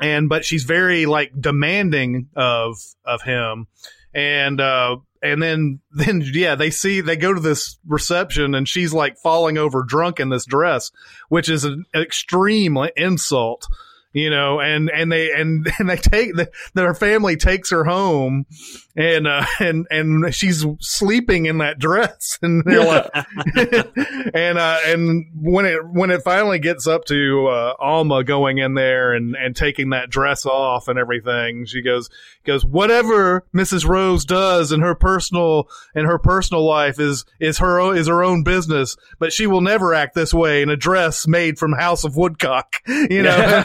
and 0.00 0.28
but 0.28 0.44
she's 0.44 0.64
very 0.64 1.06
like 1.06 1.32
demanding 1.38 2.28
of 2.36 2.76
of 3.04 3.22
him. 3.22 3.66
And 4.14 4.60
uh 4.60 4.96
and 5.22 5.42
then 5.42 5.80
then 5.90 6.22
yeah 6.32 6.54
they 6.54 6.70
see 6.70 7.00
they 7.00 7.16
go 7.16 7.32
to 7.32 7.40
this 7.40 7.78
reception 7.86 8.54
and 8.54 8.68
she's 8.68 8.92
like 8.92 9.18
falling 9.18 9.58
over 9.58 9.82
drunk 9.82 10.20
in 10.20 10.28
this 10.28 10.44
dress 10.44 10.90
which 11.28 11.48
is 11.48 11.64
an 11.64 11.84
extreme 11.94 12.76
insult 12.96 13.66
you 14.12 14.30
know 14.30 14.60
and 14.60 14.90
and 14.90 15.10
they 15.12 15.32
and, 15.32 15.66
and 15.78 15.88
they 15.88 15.96
take 15.96 16.34
the, 16.34 16.50
their 16.74 16.94
family 16.94 17.36
takes 17.36 17.70
her 17.70 17.84
home 17.84 18.46
and 18.98 19.26
uh 19.26 19.46
and 19.60 19.86
and 19.90 20.34
she's 20.34 20.66
sleeping 20.80 21.46
in 21.46 21.58
that 21.58 21.78
dress 21.78 22.38
and 22.42 22.62
they're 22.66 22.84
like 22.84 23.10
and 24.34 24.58
uh 24.58 24.78
and 24.84 25.26
when 25.34 25.64
it 25.64 25.78
when 25.90 26.10
it 26.10 26.22
finally 26.22 26.58
gets 26.58 26.86
up 26.86 27.04
to 27.06 27.46
uh 27.46 27.74
Alma 27.78 28.24
going 28.24 28.58
in 28.58 28.74
there 28.74 29.12
and 29.12 29.36
and 29.36 29.56
taking 29.56 29.90
that 29.90 30.10
dress 30.10 30.44
off 30.44 30.88
and 30.88 30.98
everything 30.98 31.64
she 31.64 31.80
goes 31.80 32.10
goes 32.44 32.64
whatever 32.64 33.46
Mrs. 33.54 33.86
Rose 33.86 34.24
does 34.24 34.72
in 34.72 34.80
her 34.80 34.94
personal 34.94 35.68
in 35.94 36.04
her 36.04 36.18
personal 36.18 36.66
life 36.66 36.98
is 36.98 37.24
is 37.40 37.58
her 37.58 37.78
own, 37.78 37.96
is 37.96 38.08
her 38.08 38.24
own 38.24 38.42
business 38.42 38.96
but 39.18 39.32
she 39.32 39.46
will 39.46 39.60
never 39.60 39.94
act 39.94 40.14
this 40.14 40.34
way 40.34 40.60
in 40.60 40.68
a 40.68 40.76
dress 40.76 41.26
made 41.28 41.58
from 41.58 41.72
House 41.72 42.04
of 42.04 42.16
Woodcock 42.16 42.76
you 42.86 43.22
know 43.22 43.64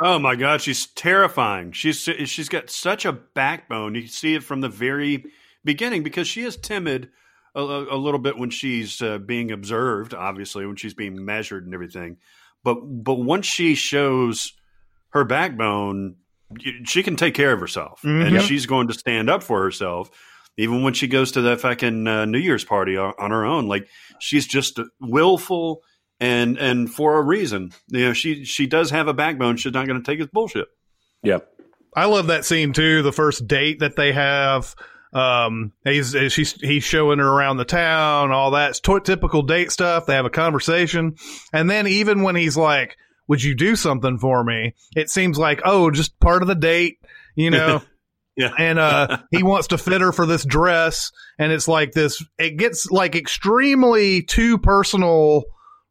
Oh 0.00 0.18
my 0.18 0.34
God, 0.34 0.60
she's 0.60 0.86
terrifying. 0.86 1.72
She's 1.72 1.98
she's 1.98 2.48
got 2.48 2.70
such 2.70 3.04
a 3.04 3.12
backbone. 3.12 3.94
You 3.94 4.02
can 4.02 4.10
see 4.10 4.34
it 4.34 4.42
from 4.42 4.60
the 4.64 4.68
very 4.76 5.24
beginning 5.64 6.02
because 6.02 6.26
she 6.26 6.42
is 6.42 6.56
timid 6.56 7.10
a, 7.54 7.60
a, 7.60 7.96
little 7.96 8.18
bit 8.18 8.36
when 8.36 8.50
she's 8.50 9.00
uh, 9.00 9.18
being 9.18 9.52
observed. 9.52 10.12
Obviously, 10.12 10.66
when 10.66 10.76
she's 10.76 10.94
being 10.94 11.24
measured 11.24 11.64
and 11.64 11.72
everything. 11.74 12.16
But 12.64 12.76
but 12.82 13.14
once 13.14 13.46
she 13.46 13.74
shows 13.76 14.52
her 15.10 15.24
backbone, 15.24 16.16
she 16.84 17.02
can 17.02 17.16
take 17.16 17.34
care 17.34 17.52
of 17.52 17.60
herself, 17.60 18.00
Mhm. 18.02 18.26
and 18.26 18.34
Yep. 18.36 18.42
she's 18.44 18.66
going 18.66 18.88
to 18.88 18.94
stand 18.94 19.30
up 19.30 19.42
for 19.42 19.62
herself. 19.62 20.10
Even 20.56 20.82
when 20.82 20.94
she 20.94 21.06
goes 21.08 21.32
to 21.32 21.42
that 21.42 21.60
fucking 21.60 22.06
uh, 22.06 22.24
New 22.26 22.38
Year's 22.38 22.64
party 22.64 22.96
on, 22.96 23.12
on 23.18 23.30
her 23.30 23.44
own, 23.44 23.66
like 23.68 23.88
she's 24.20 24.46
just 24.46 24.78
willful 25.00 25.82
and 26.20 26.56
and 26.58 26.92
for 26.92 27.18
a 27.18 27.22
reason. 27.22 27.70
You 27.88 28.06
know, 28.06 28.12
she 28.12 28.44
she 28.44 28.66
does 28.66 28.90
have 28.90 29.08
a 29.08 29.14
backbone. 29.14 29.56
She's 29.56 29.72
not 29.72 29.86
going 29.86 30.00
to 30.02 30.06
take 30.10 30.18
his 30.20 30.28
bullshit. 30.28 30.68
Yep. 31.22 31.48
I 31.96 32.06
love 32.06 32.28
that 32.28 32.44
scene 32.44 32.72
too. 32.72 33.02
The 33.02 33.12
first 33.12 33.46
date 33.46 33.80
that 33.80 33.96
they 33.96 34.12
have. 34.12 34.74
Um, 35.12 35.72
he's 35.84 36.10
she's 36.30 36.52
he's 36.60 36.82
showing 36.82 37.20
her 37.20 37.28
around 37.28 37.58
the 37.58 37.64
town, 37.64 38.32
all 38.32 38.50
that 38.50 38.70
it's 38.70 38.80
t- 38.80 38.98
typical 39.04 39.42
date 39.42 39.70
stuff. 39.70 40.06
They 40.06 40.14
have 40.14 40.24
a 40.24 40.30
conversation, 40.30 41.14
and 41.52 41.70
then 41.70 41.86
even 41.86 42.22
when 42.22 42.34
he's 42.34 42.56
like, 42.56 42.96
"Would 43.28 43.40
you 43.40 43.54
do 43.54 43.76
something 43.76 44.18
for 44.18 44.42
me?" 44.42 44.74
It 44.96 45.10
seems 45.10 45.38
like, 45.38 45.62
oh, 45.64 45.92
just 45.92 46.18
part 46.18 46.42
of 46.42 46.48
the 46.48 46.56
date, 46.56 46.98
you 47.36 47.50
know. 47.50 47.82
Yeah. 48.36 48.50
and 48.58 48.80
uh, 48.80 49.18
he 49.30 49.44
wants 49.44 49.68
to 49.68 49.78
fit 49.78 50.00
her 50.00 50.10
for 50.10 50.26
this 50.26 50.44
dress, 50.44 51.12
and 51.38 51.52
it's 51.52 51.68
like 51.68 51.92
this. 51.92 52.20
It 52.36 52.56
gets 52.56 52.90
like 52.90 53.14
extremely 53.14 54.22
too 54.22 54.58
personal 54.58 55.44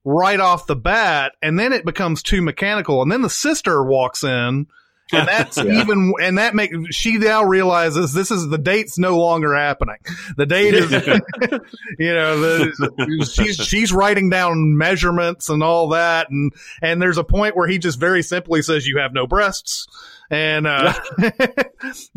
right 0.04 0.42
off 0.42 0.68
the 0.68 0.76
bat, 0.76 1.32
and 1.42 1.58
then 1.58 1.72
it 1.72 1.86
becomes 1.86 2.22
too 2.22 2.42
mechanical, 2.42 3.02
and 3.02 3.10
then 3.10 3.22
the 3.22 3.30
sister 3.30 3.82
walks 3.82 4.26
in. 4.26 4.68
And 5.14 5.28
that's 5.28 5.58
Yeah. 5.58 5.82
even, 5.82 6.14
and 6.22 6.38
that 6.38 6.56
make 6.56 6.72
she 6.92 7.18
now 7.18 7.44
realizes 7.44 8.14
this 8.14 8.32
is 8.32 8.48
the 8.50 8.58
date's 8.58 8.98
no 8.98 9.18
longer 9.20 9.54
happening. 9.56 9.98
The 10.38 10.46
date 10.46 10.74
is, 10.74 10.92
you 12.00 12.14
know, 12.14 12.40
the, 12.40 13.30
she's 13.34 13.56
she's 13.56 13.94
writing 13.94 14.30
down 14.30 14.78
measurements 14.78 15.50
and 15.50 15.62
all 15.64 15.90
that, 15.90 16.30
and 16.30 16.52
and 16.82 17.02
there's 17.02 17.18
a 17.18 17.24
point 17.24 17.56
where 17.56 17.68
he 17.68 17.78
just 17.78 18.00
very 18.00 18.24
simply 18.24 18.62
says, 18.62 18.86
"You 18.88 18.98
have 19.00 19.14
no 19.14 19.28
breasts," 19.28 19.88
and 20.30 20.66
uh, 20.68 20.94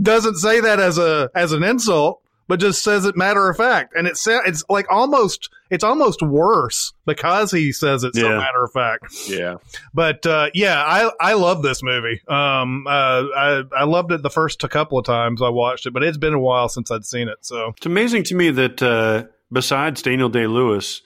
doesn't 0.01 0.37
say 0.37 0.61
that 0.61 0.81
as 0.81 0.99
a 0.99 1.31
as 1.35 1.53
an 1.53 1.63
insult, 1.63 2.23
but 2.49 2.61
just 2.61 2.83
says 2.83 3.05
it 3.05 3.17
matter 3.17 3.49
of 3.51 3.57
fact, 3.57 3.95
and 3.97 4.07
it's 4.07 4.27
it's 4.27 4.65
like 4.69 4.87
almost 4.91 5.49
it's 5.71 5.83
almost 5.85 6.23
worse 6.23 6.93
because 7.07 7.51
he 7.51 7.73
says 7.73 8.05
it 8.05 8.15
so 8.15 8.29
matter 8.29 8.63
of 8.65 8.73
fact. 8.73 9.07
Yeah. 9.29 9.57
But 9.93 10.25
uh, 10.27 10.51
yeah, 10.55 10.83
I 10.83 11.11
I 11.21 11.33
love 11.35 11.63
this 11.63 11.83
movie. 11.83 12.21
Um, 12.29 12.87
uh, 12.87 12.91
I 13.37 13.63
I 13.77 13.85
loved 13.85 14.13
it 14.13 14.23
the 14.23 14.31
first 14.31 14.63
a 14.65 14.69
couple 14.69 14.99
of 14.99 15.05
times 15.05 15.43
I 15.43 15.49
watched 15.49 15.87
it, 15.87 15.93
but 15.93 16.03
it's 16.03 16.19
been 16.19 16.35
a 16.35 16.39
while 16.41 16.69
since 16.69 16.91
I'd 16.91 17.05
seen 17.05 17.29
it. 17.29 17.39
So 17.43 17.73
It's 17.77 17.87
amazing 17.87 18.25
to 18.25 18.35
me 18.35 18.51
that 18.51 18.83
uh, 18.83 19.25
besides 19.51 20.03
Daniel 20.03 20.29
Day 20.29 20.47
Lewis, 20.47 21.03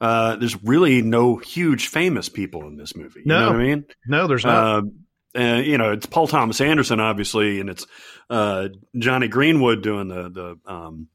uh, 0.00 0.36
there's 0.36 0.62
really 0.62 1.02
no 1.02 1.36
huge 1.36 1.88
famous 1.88 2.28
people 2.28 2.66
in 2.66 2.76
this 2.76 2.94
movie. 2.96 3.20
You 3.20 3.26
No. 3.26 3.40
know 3.40 3.46
what 3.52 3.56
I 3.60 3.62
mean? 3.64 3.84
no, 4.06 4.26
there's 4.26 4.44
not. 4.44 4.78
Uh, 4.78 4.82
uh, 5.36 5.62
you 5.64 5.78
know, 5.78 5.92
it's 5.92 6.06
Paul 6.06 6.26
Thomas 6.26 6.60
Anderson, 6.60 7.00
obviously, 7.00 7.60
and 7.60 7.68
it's 7.70 7.86
uh, 8.30 8.68
Jonny 8.98 9.28
Greenwood 9.28 9.82
doing 9.82 10.08
the 10.08 10.28
the 10.30 10.72
um, 10.72 11.08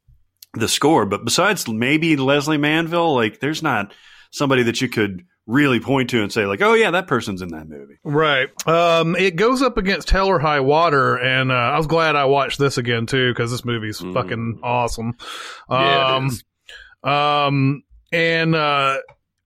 the 0.54 0.68
score. 0.68 1.06
But 1.06 1.24
besides 1.24 1.66
maybe 1.68 2.16
Lesley 2.16 2.58
Manville, 2.58 3.14
like 3.14 3.40
there's 3.40 3.62
not 3.62 3.92
somebody 4.30 4.62
that 4.64 4.80
you 4.80 4.88
could 4.88 5.24
really 5.46 5.80
point 5.80 6.10
to 6.10 6.22
and 6.22 6.32
say 6.32 6.46
like, 6.46 6.60
oh 6.62 6.74
yeah, 6.74 6.92
that 6.92 7.08
person's 7.08 7.42
in 7.42 7.48
that 7.48 7.68
movie. 7.68 7.98
Right. 8.04 8.48
Um, 8.68 9.16
it 9.16 9.34
goes 9.34 9.62
up 9.62 9.76
against 9.78 10.08
Hell 10.10 10.28
or 10.28 10.38
High 10.38 10.60
Water, 10.60 11.16
and 11.16 11.50
uh, 11.50 11.54
I 11.54 11.76
was 11.76 11.88
glad 11.88 12.14
I 12.14 12.26
watched 12.26 12.58
this 12.58 12.78
again 12.78 13.06
too 13.06 13.32
because 13.32 13.50
this 13.50 13.64
movie's 13.64 14.00
Mhm. 14.00 14.14
fucking 14.14 14.60
awesome. 14.62 15.14
Yeah, 15.68 16.18
it 16.18 16.30
Um, 17.02 17.10
um, 17.12 17.82
and 18.12 18.54
uh, 18.54 18.98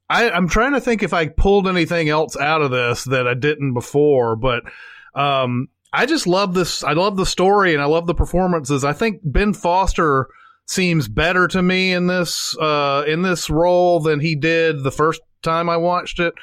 I, 0.08 0.30
I'm 0.30 0.49
trying 0.49 0.73
to 0.73 0.80
think 0.80 1.02
if 1.02 1.12
I 1.12 1.28
pulled 1.28 1.66
anything 1.66 2.08
else 2.08 2.37
out 2.37 2.62
of 2.62 2.70
this 2.70 3.04
that 3.04 3.26
I 3.26 3.34
didn't 3.34 3.73
before, 3.73 4.37
but 4.37 4.62
um, 5.14 5.68
I 5.92 6.06
just 6.06 6.26
love 6.26 6.54
this. 6.54 6.84
I 6.84 6.92
love 6.92 7.16
the 7.16 7.26
story 7.26 7.73
and 7.73 7.82
I 7.82 7.87
love 7.87 8.06
the 8.06 8.14
performances. 8.14 8.84
I 8.84 8.92
think 8.92 9.20
Ben 9.25 9.54
Foster 9.54 10.28
seems 10.66 11.08
better 11.08 11.46
to 11.49 11.62
me 11.62 11.92
in 11.92 12.06
this 12.06 12.56
uh, 12.58 13.04
in 13.06 13.23
this 13.23 13.49
role 13.49 14.00
than 14.00 14.20
he 14.20 14.34
did 14.34 14.82
the 14.82 14.90
first 14.90 15.20
time 15.42 15.68
I 15.68 15.76
watched 15.76 16.20
it. 16.20 16.34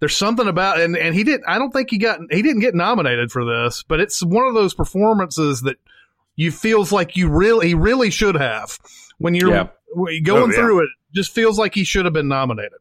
There's 0.00 0.16
something 0.16 0.48
about 0.48 0.80
and 0.80 0.96
and 0.96 1.14
he 1.14 1.24
did. 1.24 1.40
I 1.46 1.58
don't 1.58 1.70
think 1.70 1.90
he 1.90 1.98
got 1.98 2.20
he 2.30 2.42
didn't 2.42 2.60
get 2.60 2.74
nominated 2.74 3.32
for 3.32 3.44
this, 3.44 3.82
but 3.82 4.00
it's 4.00 4.22
one 4.22 4.46
of 4.46 4.54
those 4.54 4.74
performances 4.74 5.62
that 5.62 5.76
you 6.34 6.50
feels 6.50 6.92
like 6.92 7.16
you 7.16 7.30
really 7.30 7.68
he 7.68 7.74
really 7.74 8.10
should 8.10 8.34
have 8.34 8.78
when 9.18 9.34
you're 9.34 9.50
Yeah. 9.50 9.68
You're 9.96 10.20
going 10.22 10.42
Oh, 10.44 10.46
yeah. 10.46 10.52
through 10.60 10.82
it. 10.84 10.88
Just 11.14 11.32
feels 11.32 11.58
like 11.58 11.74
he 11.74 11.84
should 11.84 12.04
have 12.04 12.14
been 12.14 12.28
nominated. 12.28 12.78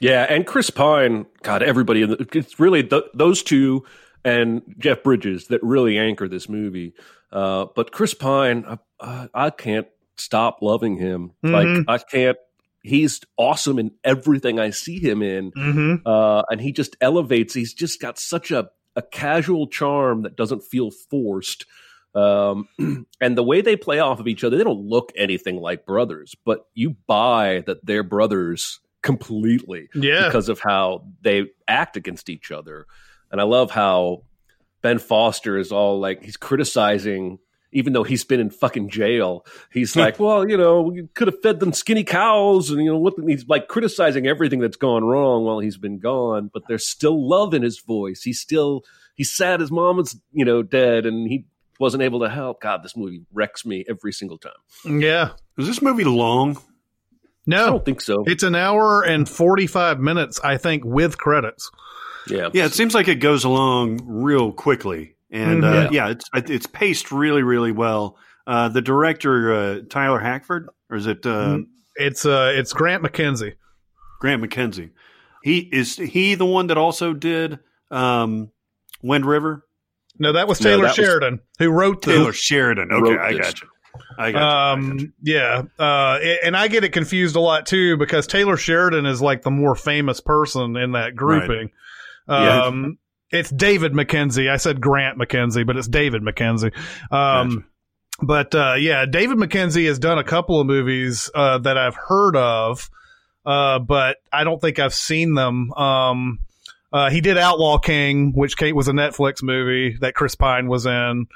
Yeah, 0.00 0.26
and 0.28 0.46
Chris 0.46 0.70
Pine, 0.70 1.26
God, 1.42 1.62
everybody 1.62 2.02
in 2.02 2.10
the, 2.10 2.26
it's 2.34 2.60
really 2.60 2.82
th- 2.84 3.04
those 3.14 3.42
two 3.42 3.84
and 4.24 4.62
Jeff 4.78 5.02
Bridges 5.02 5.46
that 5.48 5.62
really 5.62 5.98
anchor 5.98 6.28
this 6.28 6.48
movie. 6.48 6.92
Uh, 7.32 7.66
but 7.74 7.92
Chris 7.92 8.12
Pine, 8.14 8.64
I, 8.68 8.78
I, 9.00 9.28
I 9.46 9.50
can't 9.50 9.86
stop 10.16 10.58
loving 10.62 10.96
him. 10.96 11.32
Mhm. 11.44 11.52
Like 11.52 11.84
I 11.88 12.04
can't. 12.10 12.36
He's 12.82 13.20
awesome 13.36 13.78
in 13.80 13.90
everything 14.04 14.60
I 14.60 14.70
see 14.70 15.00
him 15.00 15.20
in, 15.22 15.50
Mm-hmm. 15.52 16.06
uh, 16.06 16.42
and 16.50 16.60
he 16.60 16.70
just 16.72 16.96
elevates. 17.00 17.52
He's 17.54 17.74
just 17.74 18.00
got 18.00 18.18
such 18.18 18.50
a 18.50 18.68
a 18.94 19.02
casual 19.02 19.66
charm 19.66 20.22
that 20.22 20.36
doesn't 20.36 20.62
feel 20.62 20.90
forced. 20.90 21.66
Um, 22.16 22.66
and 23.20 23.36
the 23.36 23.42
way 23.44 23.60
they 23.60 23.76
play 23.76 23.98
off 24.00 24.18
of 24.20 24.26
each 24.26 24.42
other, 24.42 24.56
they 24.56 24.64
don't 24.64 24.88
look 24.88 25.12
anything 25.16 25.56
like 25.60 25.84
brothers, 25.84 26.34
but 26.44 26.66
you 26.74 26.96
buy 27.06 27.62
that 27.66 27.84
they're 27.84 28.02
brothers 28.02 28.80
completely 29.02 29.88
Yeah. 29.94 30.24
because 30.26 30.48
of 30.48 30.58
how 30.60 31.04
they 31.20 31.46
act 31.68 31.96
against 31.96 32.28
each 32.30 32.50
other. 32.50 32.86
And 33.30 33.40
I 33.40 33.44
love 33.44 33.70
how 33.70 34.22
Ben 34.82 34.98
Foster 34.98 35.58
is 35.58 35.70
all 35.72 36.00
like 36.00 36.22
he's 36.24 36.36
criticizing 36.36 37.38
even 37.72 37.92
though 37.92 38.04
he's 38.04 38.24
been 38.24 38.40
in 38.40 38.48
fucking 38.48 38.88
jail. 38.88 39.44
He's 39.70 39.94
like, 40.02 40.18
well, 40.18 40.48
you 40.48 40.56
know, 40.56 40.82
we 40.82 41.06
could 41.14 41.28
have 41.28 41.42
fed 41.42 41.60
them 41.60 41.72
skinny 41.74 42.04
cows 42.04 42.70
and 42.70 42.80
you 42.82 42.90
know 42.90 42.98
what 42.98 43.14
he's 43.28 43.46
like 43.46 43.68
criticizing 43.68 44.26
everything 44.26 44.60
that's 44.60 44.76
gone 44.78 45.04
wrong 45.04 45.44
while 45.44 45.58
he's 45.58 45.76
been 45.76 45.98
gone, 45.98 46.50
but 46.52 46.62
there's 46.68 46.88
still 46.88 47.28
love 47.28 47.52
in 47.52 47.62
his 47.62 47.80
voice. 47.80 48.22
He's 48.22 48.40
still 48.40 48.82
he's 49.16 49.30
sad 49.32 49.60
his 49.60 49.70
mom 49.70 49.98
is, 49.98 50.18
you 50.32 50.44
know, 50.46 50.62
dead 50.62 51.04
and 51.04 51.28
he 51.28 51.44
wasn't 51.78 52.02
able 52.02 52.20
to 52.20 52.28
help. 52.28 52.60
God, 52.60 52.82
this 52.82 52.96
movie 52.96 53.22
wrecks 53.32 53.64
me 53.66 53.84
every 53.88 54.12
single 54.12 54.38
time. 54.38 54.52
Yeah. 55.00 55.30
Is 55.58 55.66
this 55.66 55.80
movie 55.82 56.04
long? 56.04 56.58
No. 57.46 57.62
I 57.64 57.66
don't 57.70 57.84
think 57.84 58.00
so. 58.00 58.24
it's 58.26 58.42
an 58.42 58.54
hour 58.54 59.02
and 59.02 59.28
45 59.28 60.00
minutes, 60.00 60.40
I 60.42 60.56
think, 60.56 60.84
with 60.84 61.16
credits. 61.18 61.70
Yeah. 62.28 62.48
Yeah, 62.52 62.64
it 62.66 62.72
seems 62.74 62.92
like 62.94 63.06
it 63.08 63.16
goes 63.16 63.44
along 63.44 64.00
real 64.04 64.50
quickly, 64.52 65.14
and 65.30 65.64
uh, 65.64 65.86
Mhm. 65.88 65.92
yeah, 65.92 66.08
it's 66.08 66.24
it's 66.34 66.66
paced 66.66 67.12
really 67.12 67.44
really 67.44 67.70
well. 67.70 68.18
Uh, 68.48 68.68
the 68.68 68.82
director 68.82 69.52
uh, 69.54 69.78
Tyler 69.88 70.18
Hackford, 70.18 70.68
or 70.90 70.96
is 70.96 71.06
it 71.06 71.24
uh, 71.24 71.58
Mhm. 71.58 71.66
It's 71.94 72.26
uh, 72.26 72.52
it's 72.54 72.72
Grant 72.72 73.04
McKenzie. 73.04 73.54
Grant 74.20 74.42
McKenzie? 74.42 74.90
He 75.44 75.58
is 75.60 75.96
he 75.96 76.34
the 76.34 76.44
one 76.46 76.66
that 76.66 76.76
also 76.78 77.12
did 77.12 77.60
um, 77.92 78.50
Wind 79.02 79.24
River. 79.24 79.64
No, 80.18 80.32
that 80.32 80.48
was 80.48 80.60
No, 80.60 80.70
Taylor 80.70 80.82
that 80.82 80.96
was- 80.96 81.06
Sheridan 81.06 81.40
who 81.58 81.70
wrote 81.70 82.02
the 82.02 82.12
Taylor 82.12 82.32
Sheridan. 82.32 82.90
Okay, 82.92 83.12
wrote 83.14 83.20
I 83.20 83.32
this. 83.32 83.40
got 83.52 83.62
you. 83.62 83.68
I 84.18 84.32
got 84.32 84.38
you. 84.38 84.44
I 84.44 84.78
got 84.78 84.78
you. 84.78 84.82
Um, 84.98 85.12
yeah, 85.22 85.62
uh, 85.78 86.18
and 86.44 86.56
I 86.56 86.68
get 86.68 86.84
it 86.84 86.92
confused 86.92 87.36
a 87.36 87.40
lot 87.40 87.66
too 87.66 87.96
because 87.96 88.26
Taylor 88.26 88.56
Sheridan 88.56 89.06
is 89.06 89.22
like 89.22 89.42
the 89.42 89.50
more 89.50 89.74
famous 89.74 90.20
person 90.20 90.76
in 90.76 90.92
that 90.92 91.14
grouping. 91.16 91.70
Yeah. 92.28 92.64
Um, 92.64 92.98
it's 93.30 93.50
David 93.50 93.94
Mackenzie. 93.94 94.48
I 94.48 94.56
said 94.56 94.80
Grant 94.80 95.18
McKenzie, 95.18 95.66
but 95.66 95.76
it's 95.76 95.88
David 95.88 96.22
Mackenzie. 96.22 96.70
Um, 97.10 97.64
but 98.22 98.54
uh, 98.54 98.74
yeah, 98.78 99.04
David 99.06 99.38
Mackenzie 99.38 99.86
has 99.86 99.98
done 99.98 100.18
a 100.18 100.24
couple 100.24 100.60
of 100.60 100.66
movies 100.66 101.30
uh, 101.34 101.58
that 101.58 101.76
I've 101.76 101.96
heard 101.96 102.36
of, 102.36 102.88
uh, 103.44 103.78
but 103.80 104.18
I 104.32 104.44
don't 104.44 104.60
think 104.60 104.78
I've 104.78 104.94
seen 104.94 105.34
them. 105.34 105.72
Um, 105.72 106.38
uh, 106.96 107.10
he 107.10 107.20
did 107.20 107.36
Outlaw 107.36 107.78
King, 107.78 108.32
which 108.32 108.56
came, 108.56 108.74
was 108.74 108.88
a 108.88 108.92
Netflix 108.92 109.42
movie 109.42 109.96
that 110.00 110.14
Chris 110.14 110.34
Pine 110.34 110.66
was 110.68 110.86
in. 110.86 111.26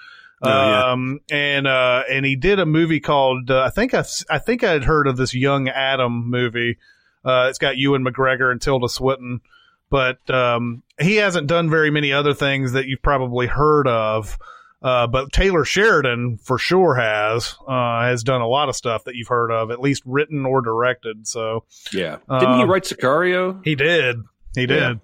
Oh, 0.43 0.49
yeah. 0.49 0.93
Um, 0.93 1.21
and, 1.31 1.67
uh, 1.67 2.05
and 2.11 2.25
he 2.25 2.35
did 2.35 2.59
a 2.59 2.65
movie 2.67 3.01
called, 3.01 3.51
uh, 3.51 3.61
I 3.63 3.71
think 3.71 3.93
I, 3.93 4.05
I 4.31 4.39
think 4.39 4.65
I'd 4.65 4.85
heard 4.85 5.07
of 5.07 5.17
this 5.19 5.35
Young 5.35 5.69
Adam 5.69 6.31
movie. 6.31 6.79
Uh, 7.23 7.49
it's 7.51 7.59
got 7.59 7.77
Ewan 7.77 8.03
McGregor 8.05 8.51
and 8.51 8.59
Tilda 8.63 8.89
Swinton, 8.89 9.43
but, 9.91 10.19
um, 10.31 10.83
he 10.99 11.17
hasn't 11.17 11.47
done 11.47 11.69
very 11.69 11.91
many 11.91 12.13
other 12.13 12.33
things 12.33 12.73
that 12.73 12.87
you've 12.87 13.03
probably 13.03 13.47
heard 13.49 13.87
of. 13.87 14.39
Uh, 14.83 15.07
but 15.07 15.31
Taylor 15.31 15.67
Sheridan 15.67 16.39
for 16.39 16.57
sure 16.57 16.95
has, 16.95 17.55
uh, 17.69 18.01
has 18.05 18.23
done 18.23 18.41
a 18.41 18.49
lot 18.49 18.71
of 18.71 18.77
stuff 18.77 19.05
that 19.05 19.15
you've 19.17 19.29
heard 19.29 19.51
of, 19.53 19.71
at 19.71 19.79
least 19.79 20.03
written 20.07 20.47
or 20.47 20.63
directed. 20.63 21.27
So 21.29 21.65
Yeah. 21.93 22.17
Didn't 22.31 22.55
he 22.57 22.63
Um, 22.63 22.71
write 22.71 22.85
Sicario? 22.85 23.61
he 23.63 23.75
did. 23.75 24.23
He 24.55 24.65
did. 24.65 25.01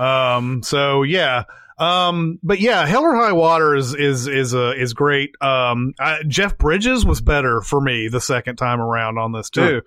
Um, 0.00 0.62
so 0.62 1.02
yeah. 1.02 1.44
Um, 1.78 2.38
but 2.42 2.60
yeah, 2.60 2.84
Hell 2.84 3.04
or 3.04 3.14
High 3.16 3.32
Water 3.32 3.74
is 3.74 3.94
is 3.94 4.26
is 4.26 4.54
uh, 4.54 4.72
is 4.76 4.92
great. 4.92 5.34
Um, 5.40 5.94
I, 5.98 6.22
Jeff 6.28 6.58
Bridges 6.58 7.06
was 7.06 7.22
better 7.22 7.62
for 7.62 7.80
me 7.80 8.08
the 8.08 8.20
second 8.20 8.56
time 8.56 8.80
around 8.82 9.16
on 9.18 9.32
this 9.32 9.48
too. 9.48 9.80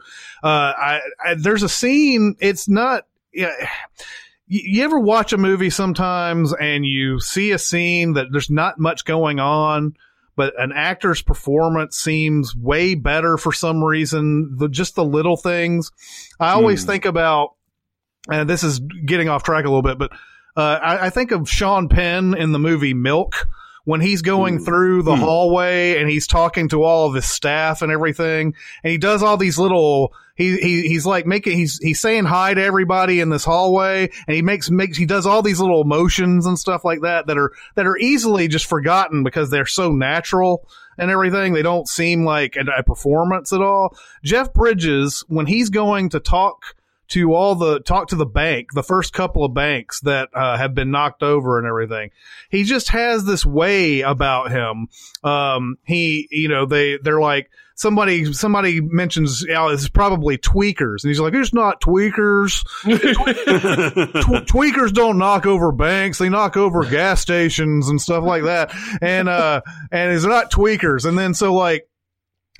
Uh, 0.44 0.48
I, 0.76 1.00
I 1.24 1.36
there's 1.36 1.62
a 1.62 1.70
scene. 1.70 2.36
It's 2.40 2.68
not. 2.68 3.06
Yeah, 3.32 3.52
you, 4.48 4.62
you 4.66 4.84
ever 4.84 5.00
watch 5.00 5.34
a 5.34 5.38
movie 5.38 5.70
sometimes 5.70 6.52
and 6.54 6.84
you 6.86 7.20
see 7.20 7.52
a 7.52 7.60
scene 7.60 8.14
that 8.14 8.28
there's 8.32 8.50
not 8.50 8.80
much 8.80 9.06
going 9.06 9.40
on, 9.40 9.94
but 10.36 10.54
an 10.60 10.72
actor's 10.72 11.22
performance 11.22 11.96
seems 11.98 12.56
way 12.56 12.96
better 12.96 13.38
for 13.38 13.52
some 13.54 13.84
reason. 13.84 14.56
The 14.58 14.68
just 14.68 14.96
the 14.96 15.06
little 15.06 15.38
things. 15.38 15.92
I 16.40 16.54
always 16.54 16.82
Hmm. 16.84 16.88
think 16.90 17.06
about, 17.06 17.52
and 18.32 18.50
this 18.50 18.64
is 18.64 18.80
getting 18.80 19.30
off 19.30 19.44
track 19.44 19.66
a 19.66 19.68
little 19.68 19.82
bit, 19.82 19.98
but 19.98 20.12
uh, 20.56 20.80
I, 20.82 21.08
I 21.08 21.10
think 21.10 21.32
of 21.32 21.50
Sean 21.50 21.90
Penn 21.90 22.36
in 22.36 22.52
the 22.52 22.60
movie 22.60 22.94
Milk 22.94 23.48
when 23.86 24.00
he's 24.02 24.22
going 24.22 24.56
Ooh. 24.62 24.64
through 24.64 25.04
the 25.04 25.16
Hmm. 25.16 25.22
hallway 25.22 26.00
and 26.00 26.10
he's 26.10 26.28
talking 26.28 26.70
to 26.70 26.84
all 26.84 27.08
of 27.08 27.16
his 27.16 27.26
staff 27.30 27.82
and 27.82 27.92
everything, 27.92 28.54
and 28.84 28.92
he 28.92 28.98
does 28.98 29.24
all 29.24 29.38
these 29.38 29.58
little. 29.60 30.14
He, 30.36 30.58
he 30.58 30.88
he's 30.88 31.06
like 31.06 31.28
making 31.28 31.58
he's 31.58 31.78
he's 31.78 32.02
saying 32.02 32.26
hi 32.26 32.56
to 32.56 32.64
everybody 32.64 33.20
in 33.20 33.30
this 33.30 33.46
hallway, 33.46 34.10
and 34.28 34.36
he 34.36 34.42
makes 34.42 34.72
makes 34.72 34.98
he 34.98 35.06
does 35.06 35.28
all 35.28 35.44
these 35.44 35.60
little 35.60 35.84
motions 35.84 36.48
and 36.48 36.58
stuff 36.58 36.84
like 36.84 37.02
that 37.02 37.28
that 37.28 37.38
are 37.38 37.52
that 37.76 37.86
are 37.86 37.98
easily 37.98 38.48
just 38.48 38.66
forgotten 38.66 39.24
because 39.24 39.52
they're 39.52 39.68
so 39.68 39.92
natural 39.92 40.68
and 40.98 41.12
everything. 41.12 41.54
They 41.54 41.62
don't 41.62 41.88
seem 41.88 42.26
like 42.26 42.56
a, 42.56 42.66
a 42.80 42.82
performance 42.84 43.54
at 43.54 43.62
all. 43.62 43.96
Jeff 44.24 44.52
Bridges, 44.54 45.24
when 45.28 45.46
he's 45.46 45.70
going 45.70 46.10
to 46.10 46.20
talk 46.20 46.76
to 47.10 47.34
all 47.34 47.56
the 47.56 47.80
talk 47.80 48.08
to 48.10 48.16
the 48.16 48.26
bank, 48.26 48.74
the 48.74 48.84
first 48.84 49.14
couple 49.14 49.44
of 49.44 49.54
banks 49.54 50.00
that 50.02 50.30
uh, 50.34 50.58
have 50.58 50.74
been 50.74 50.92
knocked 50.92 51.24
over 51.24 51.58
and 51.58 51.68
everything, 51.68 52.12
he 52.50 52.64
just 52.64 52.90
has 52.90 53.26
this 53.26 53.46
way 53.46 54.02
about 54.02 54.52
him. 54.52 54.88
Um, 55.24 55.78
he, 55.84 56.28
you 56.32 56.48
know, 56.48 56.66
they 56.66 56.98
they're 56.98 57.22
like 57.22 57.50
somebody 57.76 58.32
somebody 58.34 58.82
mentions, 58.82 59.46
yeah, 59.48 59.72
it's 59.72 59.90
probably 59.90 60.38
tweakers, 60.38 61.04
and 61.04 61.10
he's 61.10 61.20
like, 61.20 61.34
it's 61.34 61.54
not 61.54 61.82
tweakers. 61.82 62.64
Tw- 62.84 64.48
tweakers 64.48 64.94
don't 64.94 65.18
knock 65.18 65.46
over 65.46 65.72
banks; 65.72 66.18
they 66.18 66.30
knock 66.30 66.58
over 66.58 66.86
gas 66.86 67.22
stations 67.22 67.90
and 67.90 68.02
stuff 68.02 68.24
like 68.24 68.44
that. 68.44 68.74
And 69.02 69.30
uh, 69.30 69.62
and 69.92 70.14
it's 70.14 70.26
not 70.26 70.52
tweakers. 70.52 71.06
And 71.06 71.18
then 71.18 71.34
so 71.34 71.54
like, 71.54 71.88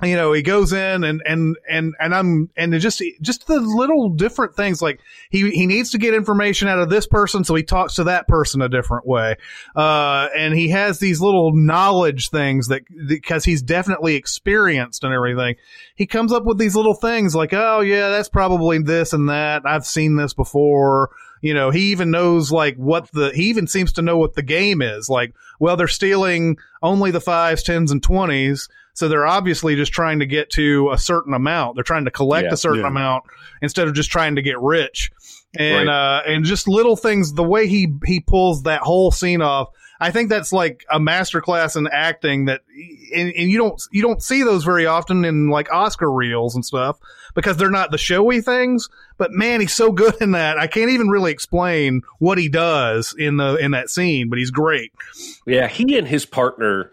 you 0.02 0.16
know, 0.16 0.32
he 0.32 0.42
goes 0.42 0.72
in 0.72 1.04
and 1.04 1.22
and 1.24 1.56
and 1.70 1.94
and 2.00 2.14
I'm 2.14 2.50
and 2.56 2.78
just 2.80 3.00
just 3.20 3.46
the 3.46 3.60
little 3.60 4.10
different 4.10 4.56
things 4.56 4.82
like 4.82 5.00
he 5.30 5.50
he 5.52 5.66
needs 5.66 5.92
to 5.92 5.98
get 5.98 6.14
information 6.14 6.66
out 6.66 6.80
of 6.80 6.90
this 6.90 7.06
person, 7.06 7.44
so 7.44 7.54
he 7.54 7.62
talks 7.62 7.94
to 7.94 8.04
that 8.04 8.26
person 8.26 8.60
a 8.60 8.68
different 8.68 9.06
way. 9.06 9.36
Uh, 9.76 10.28
and 10.36 10.52
he 10.52 10.70
has 10.70 10.98
these 10.98 11.20
little 11.20 11.52
knowledge 11.54 12.30
things 12.30 12.68
that 12.68 12.82
because 13.06 13.44
he's 13.44 13.62
definitely 13.62 14.16
experienced 14.16 15.04
and 15.04 15.14
everything 15.14 15.54
he 15.94 16.06
comes 16.06 16.32
up 16.32 16.44
with 16.44 16.58
these 16.58 16.74
little 16.74 16.94
things 16.94 17.34
like, 17.34 17.52
oh 17.52 17.80
yeah, 17.80 18.08
that's 18.08 18.28
probably 18.28 18.78
this 18.78 19.12
and 19.12 19.28
that. 19.28 19.62
I've 19.64 19.86
seen 19.86 20.16
this 20.16 20.34
before. 20.34 21.10
You 21.44 21.52
know, 21.52 21.68
he 21.68 21.90
even 21.90 22.10
knows 22.10 22.50
like 22.50 22.74
what 22.76 23.10
the, 23.12 23.30
he 23.34 23.50
even 23.50 23.66
seems 23.66 23.92
to 23.92 24.02
know 24.02 24.16
what 24.16 24.32
the 24.32 24.42
game 24.42 24.80
is. 24.80 25.10
Like, 25.10 25.34
well, 25.60 25.76
they're 25.76 25.88
stealing 25.88 26.56
only 26.82 27.10
the 27.10 27.20
fives, 27.20 27.62
tens, 27.62 27.90
and 27.92 28.02
twenties. 28.02 28.66
So 28.94 29.08
they're 29.08 29.26
obviously 29.26 29.76
just 29.76 29.92
trying 29.92 30.20
to 30.20 30.26
get 30.26 30.48
to 30.52 30.90
a 30.90 30.96
certain 30.96 31.34
amount. 31.34 31.74
They're 31.74 31.84
trying 31.84 32.06
to 32.06 32.10
collect 32.10 32.46
Yeah. 32.46 32.54
a 32.54 32.56
certain 32.56 32.80
Yeah. 32.80 32.86
amount 32.88 33.24
instead 33.60 33.88
of 33.88 33.94
just 33.94 34.10
trying 34.10 34.36
to 34.36 34.42
get 34.42 34.58
rich. 34.58 35.10
And, 35.54 35.86
Right. 35.86 36.16
uh, 36.18 36.22
and 36.26 36.46
just 36.46 36.66
little 36.66 36.96
things, 36.96 37.34
the 37.34 37.42
way 37.44 37.66
he, 37.66 37.92
he 38.06 38.20
pulls 38.20 38.62
that 38.62 38.80
whole 38.80 39.10
scene 39.10 39.42
off, 39.42 39.68
I 40.00 40.10
think 40.10 40.28
that's 40.28 40.52
like 40.52 40.84
a 40.90 40.98
masterclass 40.98 41.76
in 41.76 41.86
acting 41.86 42.46
that, 42.46 42.62
and, 43.14 43.32
and 43.36 43.50
you 43.50 43.58
don't 43.58 43.80
you 43.92 44.02
don't 44.02 44.22
see 44.22 44.42
those 44.42 44.64
very 44.64 44.86
often 44.86 45.24
in 45.24 45.48
like 45.48 45.72
Oscar 45.72 46.10
reels 46.10 46.54
and 46.54 46.64
stuff 46.64 46.98
because 47.34 47.56
they're 47.56 47.70
not 47.70 47.90
the 47.90 47.98
showy 47.98 48.40
things. 48.40 48.88
But 49.18 49.30
man, 49.30 49.60
he's 49.60 49.72
so 49.72 49.92
good 49.92 50.16
in 50.20 50.32
that. 50.32 50.58
I 50.58 50.66
can't 50.66 50.90
even 50.90 51.08
really 51.08 51.32
explain 51.32 52.02
what 52.18 52.38
he 52.38 52.48
does 52.48 53.14
in 53.16 53.36
the 53.36 53.56
in 53.56 53.70
that 53.70 53.88
scene, 53.88 54.28
but 54.28 54.38
he's 54.38 54.50
great. 54.50 54.92
Yeah, 55.46 55.68
he 55.68 55.96
and 55.96 56.08
his 56.08 56.26
partner, 56.26 56.90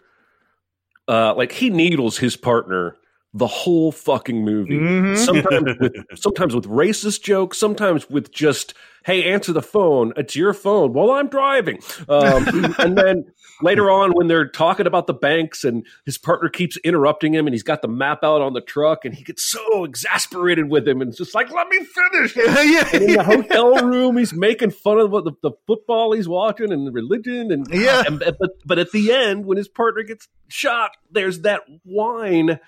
uh, 1.08 1.34
like 1.36 1.52
he 1.52 1.70
needles 1.70 2.20
his 2.20 2.38
partner 2.38 2.98
the 3.34 3.48
whole 3.48 3.92
fucking 3.94 4.44
movie. 4.44 4.78
Mhm. 4.80 5.18
Sometimes 5.18 5.78
with 5.80 5.94
sometimes 6.16 6.54
with 6.56 6.66
racist 6.66 7.22
jokes, 7.24 7.58
sometimes 7.58 8.10
with 8.10 8.32
just 8.32 8.74
"Hey, 9.06 9.32
answer 9.32 9.54
the 9.54 9.62
phone. 9.62 10.12
It's 10.18 10.36
your 10.36 10.54
phone." 10.54 10.92
While 10.94 11.12
I'm 11.12 11.30
driving, 11.30 11.80
um, 12.10 12.46
and 12.80 12.98
then 12.98 13.26
later 13.62 13.90
on 13.90 14.12
when 14.12 14.28
they're 14.28 14.50
talking 14.50 14.86
about 14.86 15.08
the 15.08 15.14
banks 15.14 15.64
and 15.64 15.86
his 16.06 16.18
partner 16.18 16.50
keeps 16.50 16.76
interrupting 16.84 17.34
him 17.34 17.48
and 17.48 17.54
he's 17.54 17.64
got 17.64 17.82
the 17.82 17.88
map 17.88 18.24
out 18.24 18.42
on 18.42 18.52
the 18.54 18.60
truck 18.62 19.06
and 19.06 19.14
he 19.14 19.24
gets 19.24 19.44
so 19.46 19.86
exasperated 19.86 20.68
with 20.70 20.86
him 20.88 21.00
and 21.00 21.10
it's 21.10 21.18
just 21.18 21.34
like, 21.34 21.50
"Let 21.52 21.68
me 21.70 21.80
finish." 21.86 22.36
And 22.92 23.02
in 23.04 23.14
the 23.14 23.24
hotel 23.24 23.76
room, 23.88 24.18
he's 24.18 24.34
making 24.34 24.72
fun 24.72 25.00
of 25.00 25.10
what 25.10 25.24
the, 25.24 25.32
the 25.42 25.52
football 25.68 26.12
he's 26.12 26.28
watching 26.28 26.72
and 26.74 26.86
the 26.86 26.92
religion, 26.92 27.50
and 27.52 27.66
Yeah. 27.72 28.04
and- 28.06 28.20
but 28.20 28.36
but 28.66 28.78
at 28.78 28.92
the 28.92 29.14
end, 29.14 29.46
when 29.46 29.58
his 29.58 29.70
partner 29.70 30.04
gets 30.04 30.28
shot, 30.50 30.92
there's 31.12 31.40
that 31.42 31.62
whine 31.84 32.60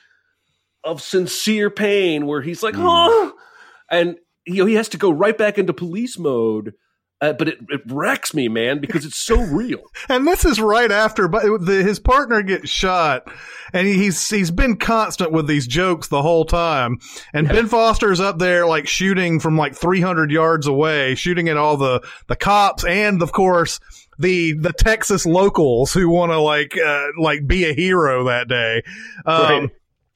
of 0.84 1.02
sincere 1.02 1.70
pain 1.70 2.26
where 2.28 2.42
he's 2.42 2.64
like, 2.64 2.76
"Oh," 2.78 3.34
and 3.90 4.18
you 4.46 4.56
know 4.56 4.66
he 4.66 4.76
has 4.76 4.90
to 4.90 4.98
go 4.98 5.12
right 5.12 5.38
back 5.38 5.58
into 5.58 5.74
police 5.74 6.18
mode. 6.18 6.74
Uh, 7.22 7.32
but 7.32 7.48
it, 7.48 7.58
it 7.70 7.80
wrecks 7.88 8.34
me, 8.34 8.50
man, 8.50 8.82
because 8.82 9.06
it's 9.06 9.16
so 9.16 9.40
real. 9.40 9.80
and 10.10 10.28
this 10.28 10.44
is 10.44 10.60
right 10.60 10.92
after, 10.92 11.30
but 11.30 11.44
the, 11.62 11.82
his 11.82 11.98
partner 11.98 12.42
gets 12.42 12.70
shot, 12.70 13.32
and 13.72 13.88
he's 13.88 14.30
he's 14.30 14.52
been 14.52 14.76
constant 14.76 15.32
with 15.32 15.48
these 15.48 15.66
jokes 15.66 16.10
the 16.10 16.22
whole 16.22 16.44
time. 16.44 16.98
And 17.34 17.48
Ben 17.48 17.68
Foster's 17.68 18.20
up 18.20 18.40
there 18.40 18.68
like 18.68 18.90
shooting 18.90 19.40
from 19.40 19.58
like 19.58 19.74
300 19.74 20.32
yards 20.32 20.68
away, 20.68 21.16
shooting 21.16 21.48
at 21.48 21.56
all 21.56 21.78
the 21.78 22.06
the 22.28 22.36
cops, 22.36 22.84
and 22.84 23.22
of 23.22 23.32
course 23.32 23.80
the 24.20 24.54
the 24.54 24.74
Texas 24.74 25.26
locals 25.26 25.94
who 25.94 26.10
want 26.10 26.34
to 26.34 26.40
like 26.40 26.78
uh, 26.78 27.08
like 27.18 27.48
be 27.48 27.64
a 27.64 27.74
hero 27.74 28.26
that 28.26 28.50
day. 28.50 28.84
Um, 29.26 29.44
Right. 29.44 29.70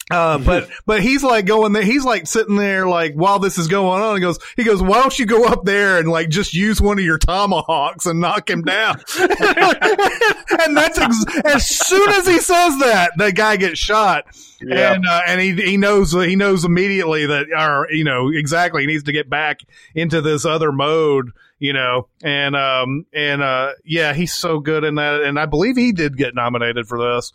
Uh, 0.10 0.38
but 0.46 0.70
but 0.86 1.02
he's 1.02 1.24
like 1.24 1.46
going 1.46 1.74
there. 1.74 1.84
He's 1.84 2.06
like 2.06 2.28
sitting 2.28 2.56
there 2.56 2.88
like 2.88 3.14
while 3.14 3.40
this 3.40 3.58
is 3.58 3.68
going 3.68 4.02
on. 4.02 4.16
He 4.16 4.22
goes 4.22 4.40
he 4.56 4.64
goes. 4.64 4.82
Why 4.82 5.02
don't 5.02 5.18
you 5.18 5.26
go 5.26 5.46
up 5.46 5.66
there 5.66 5.98
and 5.98 6.08
like 6.10 6.30
just 6.30 6.54
use 6.54 6.82
one 6.82 6.98
of 6.98 7.06
your 7.06 7.18
tomahawks 7.18 8.06
and 8.06 8.20
knock 8.20 8.50
him 8.50 8.64
down? 8.64 9.02
and 9.20 10.78
that's 10.78 10.98
ex- 10.98 11.26
as 11.44 11.68
soon 11.68 12.10
as 12.10 12.28
he 12.28 12.40
says 12.40 12.80
that, 12.80 13.12
the 13.18 13.32
guy 13.32 13.58
gets 13.58 13.80
shot. 13.80 14.26
Yeah. 14.62 14.94
And 14.94 15.06
uh, 15.06 15.22
and 15.28 15.42
he 15.42 15.54
he 15.54 15.78
knows 15.78 16.14
he 16.14 16.36
knows 16.36 16.66
immediately 16.66 17.26
that 17.28 17.48
or 17.56 17.92
you 17.92 18.04
know 18.04 18.30
exactly 18.30 18.82
he 18.82 18.88
needs 18.88 19.04
to 19.04 19.12
get 19.12 19.30
back 19.30 19.60
into 19.94 20.22
this 20.22 20.46
other 20.46 20.72
mode 20.72 21.32
you 21.60 21.74
know 21.74 22.08
and 22.24 22.56
um 22.56 23.06
and 23.14 23.42
uh 23.42 23.72
yeah 23.84 24.14
he's 24.14 24.34
so 24.34 24.60
good 24.60 24.84
in 24.84 24.96
that 24.96 25.22
and 25.22 25.40
I 25.40 25.46
believe 25.46 25.76
he 25.76 25.92
did 25.92 26.18
get 26.18 26.34
nominated 26.34 26.88
for 26.88 26.98
this 26.98 27.32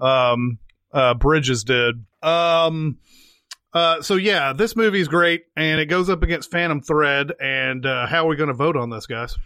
um 0.00 0.58
uh 0.94 1.12
Bridges 1.14 1.64
did 1.64 2.04
um 2.22 2.96
uh 3.74 4.00
so 4.00 4.14
yeah 4.14 4.52
this 4.54 4.74
movie's 4.76 5.08
great 5.08 5.42
and 5.56 5.80
it 5.80 5.86
goes 5.86 6.08
up 6.08 6.22
against 6.22 6.50
Phantom 6.50 6.80
Thread 6.80 7.32
and 7.40 7.84
uh 7.84 8.06
how 8.06 8.24
are 8.24 8.28
we 8.28 8.36
going 8.36 8.48
to 8.48 8.54
vote 8.54 8.76
on 8.76 8.88
this 8.90 9.06
guys 9.06 9.36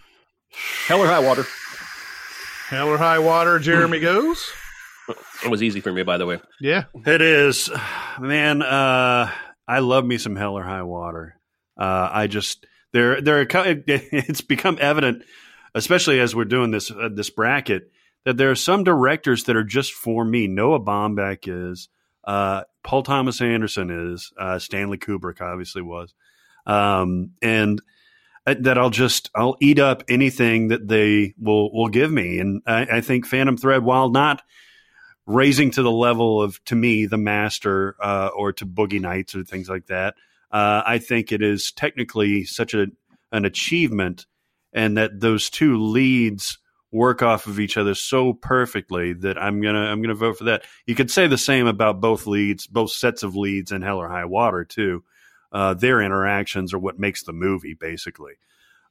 Hell 0.87 1.01
or 1.01 1.07
high 1.07 1.19
water. 1.19 1.45
Hell 2.69 2.89
or 2.89 2.97
high 2.99 3.19
water 3.19 3.59
Jeremy 3.59 4.01
goes 4.13 4.51
It 5.45 5.51
was 5.51 5.63
easy 5.63 5.81
for 5.81 5.93
me, 5.93 6.03
by 6.03 6.19
the 6.19 6.27
way. 6.27 6.39
yeah 6.61 6.85
It 7.07 7.21
is, 7.23 7.71
man. 8.21 8.63
Uh, 8.63 9.31
I 9.67 9.79
love 9.81 10.05
me 10.05 10.19
some 10.19 10.37
Hell 10.37 10.55
or 10.57 10.63
High 10.63 10.83
Water. 10.83 11.39
Uh, 11.79 12.09
I 12.11 12.27
just 12.27 12.67
there 12.93 13.21
there. 13.21 13.41
are 13.41 13.47
It's 13.87 14.41
become 14.41 14.79
evident, 14.81 15.23
especially 15.75 16.21
as 16.21 16.35
we're 16.35 16.45
doing 16.45 16.71
this 16.71 16.91
uh, 16.91 17.09
this 17.13 17.31
bracket, 17.31 17.91
that 18.25 18.37
there 18.37 18.51
are 18.51 18.57
some 18.57 18.85
directors 18.85 19.45
that 19.45 19.57
are 19.57 19.65
just 19.65 19.93
for 19.93 20.25
me. 20.25 20.47
Noah 20.47 20.81
Baumbach 20.81 21.47
is, 21.47 21.89
uh, 22.25 22.65
Paul 22.83 23.03
Thomas 23.03 23.41
Anderson 23.41 24.13
is, 24.13 24.33
uh, 24.39 24.59
Stanley 24.59 24.99
Kubrick 24.99 25.41
obviously 25.41 25.83
was, 25.83 26.15
um, 26.67 27.33
and 27.41 27.81
uh, 28.47 28.55
that 28.61 28.79
I'll 28.79 28.91
just 28.91 29.31
I'll 29.35 29.57
eat 29.61 29.79
up 29.79 30.05
anything 30.09 30.69
that 30.69 30.87
they 30.87 31.35
will 31.39 31.73
will 31.73 31.89
give 31.89 32.11
me. 32.11 32.39
And 32.39 32.63
I, 32.67 32.87
I 32.93 33.01
think 33.01 33.27
Phantom 33.27 33.57
Thread, 33.57 33.83
while 33.83 34.11
not 34.11 34.43
raising 35.29 35.71
to 35.71 35.83
the 35.83 35.91
level 35.91 36.43
of 36.43 36.63
to 36.65 36.75
me 36.75 37.05
the 37.05 37.19
master 37.19 37.95
uh, 38.03 38.31
or 38.35 38.53
to 38.55 38.67
boogie 38.67 39.01
nights 39.01 39.35
or 39.35 39.45
things 39.45 39.69
like 39.69 39.87
that 39.87 40.15
uh, 40.51 40.83
i 40.87 40.99
think 40.99 41.31
it 41.31 41.43
is 41.43 41.71
technically 41.71 42.45
such 42.45 42.73
a 42.75 42.87
an 43.31 43.45
achievement 43.45 44.27
and 44.73 44.97
that 44.97 45.21
those 45.21 45.51
two 45.51 45.77
leads 45.77 46.59
work 46.91 47.23
off 47.23 47.47
of 47.47 47.61
each 47.61 47.77
other 47.77 47.95
so 47.95 48.33
perfectly 48.33 49.13
that 49.13 49.37
i'm 49.37 49.61
gonna 49.61 49.81
i'm 49.81 50.01
gonna 50.01 50.15
vote 50.15 50.39
for 50.39 50.45
that 50.45 50.65
you 50.87 50.95
could 50.95 51.11
say 51.11 51.27
the 51.27 51.37
same 51.39 51.67
about 51.67 52.01
both 52.01 52.27
leads 52.27 52.67
both 52.67 52.91
sets 52.91 53.23
of 53.23 53.37
leads 53.37 53.73
in 53.73 53.83
hell 53.83 53.99
or 53.99 54.09
high 54.09 54.25
water 54.25 54.65
too 54.65 55.03
uh, 55.53 55.73
their 55.75 56.01
interactions 56.03 56.73
are 56.75 56.79
what 56.79 56.99
makes 56.99 57.23
the 57.25 57.33
movie 57.33 57.75
basically 57.75 58.35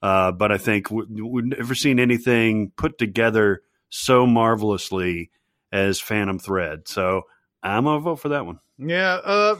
uh, 0.01 0.31
but 0.31 0.51
i 0.51 0.57
think 0.57 0.89
we- 0.91 1.21
we've 1.21 1.45
never 1.45 1.73
seen 1.75 1.99
anything 1.99 2.71
put 2.75 2.97
together 2.97 3.61
so 3.89 4.25
marvelously 4.27 5.31
as 5.71 5.99
Phantom 5.99 6.39
Thread. 6.39 6.87
So 6.87 7.23
I'm 7.63 7.83
gonna 7.85 7.99
vote 7.99 8.17
for 8.17 8.29
that 8.29 8.45
one. 8.45 8.59
Yeah. 8.77 9.15
Uh, 9.23 9.55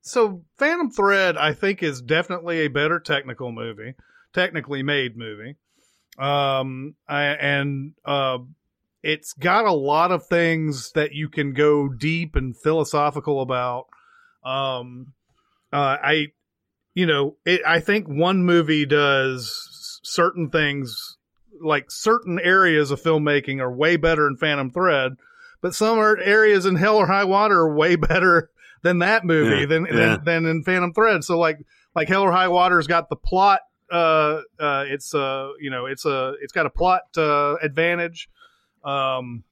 so 0.00 0.42
Phantom 0.58 0.90
Thread, 0.90 1.36
I 1.36 1.52
think, 1.54 1.82
is 1.82 2.00
definitely 2.02 2.60
a 2.60 2.68
better 2.68 2.98
technical 3.00 3.52
movie, 3.52 3.94
technically 4.32 4.82
made 4.82 5.16
movie. 5.16 5.56
Um, 6.18 6.96
I, 7.08 7.22
and 7.24 7.92
uh, 8.04 8.38
it's 9.02 9.32
got 9.32 9.64
a 9.64 9.72
lot 9.72 10.10
of 10.10 10.26
things 10.26 10.92
that 10.92 11.12
you 11.12 11.28
can 11.28 11.52
go 11.52 11.88
deep 11.88 12.34
and 12.34 12.56
philosophical 12.56 13.40
about. 13.40 13.86
Um, 14.44 15.12
uh, 15.72 15.96
I, 16.02 16.26
you 16.94 17.06
know, 17.06 17.36
it, 17.44 17.60
I 17.66 17.80
think 17.80 18.06
one 18.08 18.44
movie 18.44 18.86
does 18.86 20.00
certain 20.02 20.50
things 20.50 21.16
like 21.60 21.90
certain 21.90 22.38
areas 22.42 22.90
of 22.90 23.02
filmmaking 23.02 23.60
are 23.60 23.72
way 23.72 23.96
better 23.96 24.26
in 24.26 24.36
Phantom 24.36 24.70
Thread, 24.70 25.12
but 25.60 25.74
some 25.74 25.98
are 25.98 26.16
areas 26.18 26.66
in 26.66 26.76
Hell 26.76 26.96
or 26.96 27.06
High 27.06 27.24
Water 27.24 27.60
are 27.60 27.74
way 27.74 27.96
better 27.96 28.50
than 28.82 29.00
that 29.00 29.24
movie 29.24 29.60
Yeah, 29.60 29.66
than, 29.66 29.86
yeah. 29.86 29.92
than 29.92 30.24
than 30.24 30.46
in 30.46 30.62
Phantom 30.64 30.92
Thread. 30.92 31.24
So 31.24 31.38
like 31.38 31.58
like 31.94 32.08
Hell 32.08 32.22
or 32.22 32.32
High 32.32 32.48
Water's 32.48 32.86
got 32.86 33.08
the 33.08 33.16
plot. 33.16 33.60
Uh, 33.90 34.42
uh, 34.58 34.84
it's 34.86 35.14
uh, 35.14 35.50
you 35.60 35.70
know, 35.70 35.86
it's 35.86 36.04
a 36.04 36.34
it's 36.40 36.52
got 36.52 36.66
a 36.66 36.70
plot 36.70 37.02
uh, 37.16 37.56
advantage. 37.62 38.28
Um, 38.84 39.44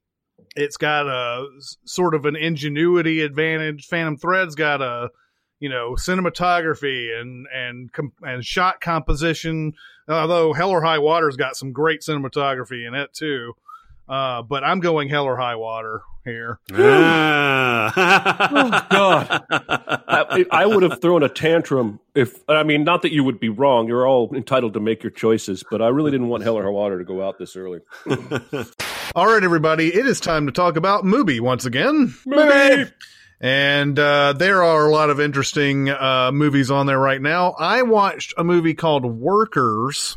it's 0.55 0.77
got 0.77 1.07
a 1.07 1.47
sort 1.85 2.15
of 2.15 2.25
an 2.27 2.37
ingenuity 2.37 3.23
advantage. 3.23 3.87
Phantom 3.87 4.17
Thread's 4.17 4.55
got 4.55 4.83
a 4.83 5.11
you 5.61 5.69
know 5.69 5.93
cinematography 5.93 7.19
and 7.19 7.47
and 7.55 7.91
and 8.23 8.45
shot 8.45 8.81
composition. 8.81 9.75
Although 10.09 10.53
Hell 10.53 10.71
or 10.71 10.83
High 10.83 10.99
Water's 10.99 11.37
got 11.37 11.57
some 11.57 11.73
great 11.73 12.01
cinematography 12.01 12.87
in 12.87 12.95
it 12.95 13.13
too. 13.13 13.55
Uh, 14.09 14.43
but 14.43 14.63
I'm 14.63 14.81
going 14.81 15.09
Hell 15.09 15.25
or 15.25 15.37
High 15.37 15.57
Water 15.57 16.03
here. 16.27 16.59
Ah. 16.75 18.87
God. 18.91 19.45
I, 20.09 20.45
I 20.51 20.67
would 20.67 20.83
have 20.83 21.01
thrown 21.01 21.23
a 21.23 21.29
tantrum 21.29 22.01
if 22.15 22.43
I 22.49 22.63
mean, 22.63 22.85
not 22.85 23.03
that 23.03 23.13
you 23.13 23.25
would 23.25 23.39
be 23.39 23.49
wrong. 23.49 23.89
You're 23.89 24.07
all 24.07 24.35
entitled 24.35 24.75
to 24.75 24.81
make 24.81 25.03
your 25.03 25.11
choices, 25.11 25.65
but 25.71 25.83
I 25.83 25.89
really 25.89 26.11
didn't 26.11 26.29
want 26.29 26.43
Hell 26.43 26.57
or 26.57 26.65
High 26.65 26.71
Water 26.71 26.99
to 26.99 27.05
go 27.05 27.27
out 27.27 27.39
this 27.39 27.57
early. 27.57 27.81
All 29.15 29.27
right, 29.27 29.43
everybody, 29.43 29.95
it 29.95 30.07
is 30.07 30.21
time 30.21 30.47
to 30.47 30.53
talk 30.53 30.77
about 30.77 31.05
Mubi 31.05 31.41
once 31.41 31.65
again. 31.65 32.15
Movie! 32.27 32.91
And 33.41 33.99
uh, 33.99 34.33
there 34.33 34.63
are 34.63 34.87
a 34.87 34.91
lot 34.91 35.11
of 35.11 35.21
interesting 35.21 35.91
uh, 35.91 36.31
movies 36.33 36.71
on 36.71 36.87
there 36.87 36.99
right 36.99 37.21
now. 37.21 37.55
I 37.59 37.83
watched 37.83 38.33
a 38.39 38.45
movie 38.45 38.75
called 38.75 39.05
Workers, 39.05 40.17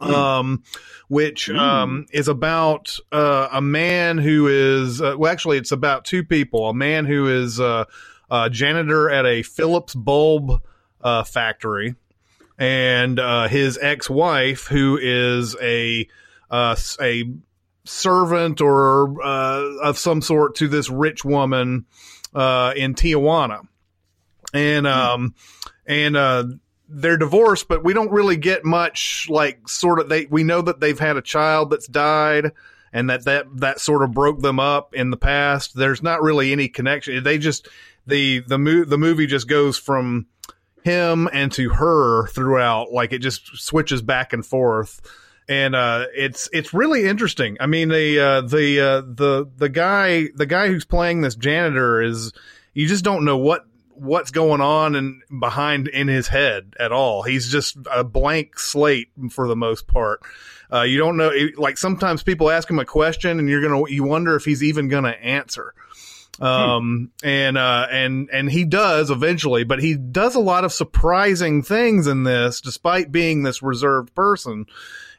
um, 0.00 0.62
which 1.08 1.50
um, 1.50 2.06
is 2.12 2.28
about 2.28 2.98
uh, 3.12 3.48
a 3.52 3.60
man 3.60 4.18
who 4.18 4.46
is, 4.48 5.00
uh, 5.00 5.14
well, 5.18 5.30
actually, 5.30 5.58
it's 5.58 5.72
about 5.72 6.04
two 6.04 6.24
people. 6.24 6.68
A 6.68 6.74
man 6.74 7.04
who 7.06 7.28
is 7.28 7.60
uh, 7.60 7.84
a 8.30 8.50
janitor 8.50 9.10
at 9.10 9.26
a 9.26 9.42
Philips 9.42 9.94
bulb 9.94 10.62
uh, 11.00 11.24
factory, 11.24 11.94
and 12.58 13.18
uh, 13.18 13.48
his 13.48 13.78
ex 13.80 14.10
wife, 14.10 14.66
who 14.66 14.98
is 15.00 15.56
a 15.60 16.08
uh, 16.50 16.76
a 17.00 17.24
servant 17.84 18.60
or 18.60 19.22
uh, 19.22 19.76
of 19.82 19.98
some 19.98 20.20
sort 20.20 20.56
to 20.56 20.68
this 20.68 20.90
rich 20.90 21.24
woman 21.24 21.86
uh, 22.34 22.72
in 22.76 22.94
Tijuana, 22.94 23.66
and 24.52 24.86
um, 24.86 25.34
and 25.86 26.16
uh, 26.16 26.44
they're 26.88 27.16
divorced, 27.16 27.68
but 27.68 27.84
we 27.84 27.92
don't 27.92 28.10
really 28.10 28.36
get 28.36 28.64
much 28.64 29.26
like 29.28 29.68
sort 29.68 30.00
of 30.00 30.08
they. 30.08 30.26
We 30.26 30.44
know 30.44 30.62
that 30.62 30.80
they've 30.80 30.98
had 30.98 31.16
a 31.16 31.22
child 31.22 31.70
that's 31.70 31.86
died, 31.86 32.52
and 32.92 33.10
that 33.10 33.24
that 33.24 33.46
that 33.56 33.80
sort 33.80 34.02
of 34.02 34.12
broke 34.12 34.40
them 34.40 34.58
up 34.58 34.94
in 34.94 35.10
the 35.10 35.16
past. 35.16 35.74
There's 35.74 36.02
not 36.02 36.22
really 36.22 36.52
any 36.52 36.68
connection. 36.68 37.22
They 37.22 37.38
just 37.38 37.68
the 38.06 38.40
the 38.40 38.58
mo- 38.58 38.84
the 38.84 38.98
movie 38.98 39.26
just 39.26 39.48
goes 39.48 39.78
from 39.78 40.26
him 40.82 41.28
and 41.32 41.52
to 41.52 41.70
her 41.70 42.28
throughout 42.28 42.92
like 42.92 43.12
it 43.12 43.18
just 43.18 43.56
switches 43.58 44.00
back 44.00 44.32
and 44.32 44.46
forth 44.46 45.02
and 45.48 45.74
uh, 45.74 46.06
it's 46.14 46.48
it's 46.52 46.74
really 46.74 47.06
interesting. 47.06 47.56
I 47.58 47.66
mean, 47.66 47.88
the 47.88 48.20
uh, 48.20 48.40
the 48.42 48.80
uh, 48.80 49.00
the 49.00 49.50
the 49.56 49.68
guy 49.68 50.28
the 50.34 50.46
guy 50.46 50.68
who's 50.68 50.84
playing 50.84 51.22
this 51.22 51.36
janitor 51.36 52.02
is 52.02 52.32
you 52.74 52.86
just 52.86 53.02
don't 53.02 53.24
know 53.24 53.38
what 53.38 53.64
what's 53.98 54.30
going 54.30 54.60
on 54.60 54.94
and 54.94 55.22
behind 55.40 55.88
in 55.88 56.08
his 56.08 56.28
head 56.28 56.74
at 56.78 56.92
all. 56.92 57.22
He's 57.22 57.50
just 57.50 57.76
a 57.90 58.04
blank 58.04 58.58
slate 58.58 59.08
for 59.30 59.48
the 59.48 59.56
most 59.56 59.86
part. 59.86 60.20
Uh, 60.72 60.82
you 60.82 60.98
don't 60.98 61.16
know. 61.16 61.30
Like 61.56 61.78
sometimes 61.78 62.22
people 62.22 62.50
ask 62.50 62.68
him 62.68 62.78
a 62.78 62.84
question, 62.84 63.38
and 63.38 63.48
you're 63.48 63.62
gonna 63.62 63.90
you 63.90 64.04
wonder 64.04 64.36
if 64.36 64.44
he's 64.44 64.62
even 64.62 64.88
gonna 64.88 65.10
answer. 65.10 65.74
Um, 66.40 67.10
and, 67.24 67.58
uh, 67.58 67.88
and, 67.90 68.28
and 68.32 68.50
he 68.50 68.64
does 68.64 69.10
eventually, 69.10 69.64
but 69.64 69.80
he 69.80 69.96
does 69.96 70.36
a 70.36 70.40
lot 70.40 70.64
of 70.64 70.72
surprising 70.72 71.62
things 71.62 72.06
in 72.06 72.22
this, 72.22 72.60
despite 72.60 73.10
being 73.10 73.42
this 73.42 73.62
reserved 73.62 74.14
person. 74.14 74.66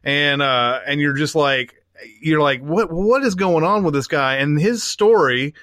And, 0.03 0.41
uh, 0.41 0.79
and 0.85 1.01
you're 1.01 1.17
just 1.17 1.35
like, 1.35 1.75
you're 2.21 2.41
like, 2.41 2.61
what, 2.61 2.89
what 2.89 3.23
is 3.23 3.35
going 3.35 3.65
on 3.65 3.83
with 3.83 3.93
this 3.93 4.07
guy? 4.07 4.35
And 4.35 4.59
his 4.59 4.81
story, 4.81 5.55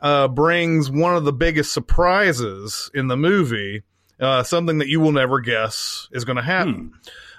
uh, 0.00 0.28
brings 0.28 0.90
one 0.90 1.16
of 1.16 1.24
the 1.24 1.32
biggest 1.32 1.72
surprises 1.72 2.90
in 2.94 3.08
the 3.08 3.16
movie, 3.16 3.82
uh, 4.18 4.42
something 4.42 4.78
that 4.78 4.88
you 4.88 5.00
will 5.00 5.12
never 5.12 5.40
guess 5.40 6.08
is 6.12 6.24
going 6.24 6.36
to 6.36 6.42
happen. 6.42 6.92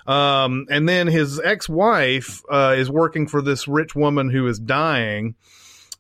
Um, 0.08 0.66
and 0.70 0.90
then 0.90 1.08
his 1.08 1.40
ex-wife, 1.40 2.42
uh, 2.52 2.76
is 2.78 2.90
working 2.90 3.28
for 3.28 3.42
this 3.42 3.68
rich 3.68 3.96
woman 3.96 4.30
who 4.30 4.48
is 4.48 4.60
dying. 4.60 5.36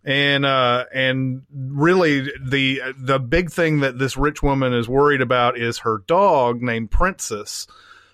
And 0.04 0.47
uh 0.47 0.86
and 0.91 1.43
really 1.54 2.21
the 2.43 2.82
the 2.97 3.19
big 3.19 3.52
thing 3.52 3.82
that 3.82 4.00
this 4.00 4.17
rich 4.17 4.41
woman 4.41 4.74
is 4.74 4.89
worried 4.89 5.21
about 5.21 5.60
is 5.60 5.78
her 5.78 6.00
dog 6.08 6.63
named 6.63 6.89
princess 6.89 7.67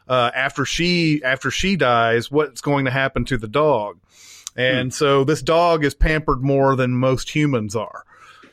uh 0.09 0.29
after 0.35 0.65
she 0.65 1.23
after 1.23 1.49
she 1.49 1.77
dies 1.77 2.29
what's 2.29 2.59
going 2.59 2.83
to 2.83 2.91
happen 2.91 3.23
to 3.23 3.37
the 3.37 3.47
dog. 3.47 4.01
And 4.57 4.93
so 4.93 5.23
this 5.23 5.41
dog 5.41 5.85
is 5.85 5.93
pampered 5.93 6.41
more 6.43 6.75
than 6.75 6.91
most 6.91 7.29
humans 7.33 7.73
are 7.73 8.03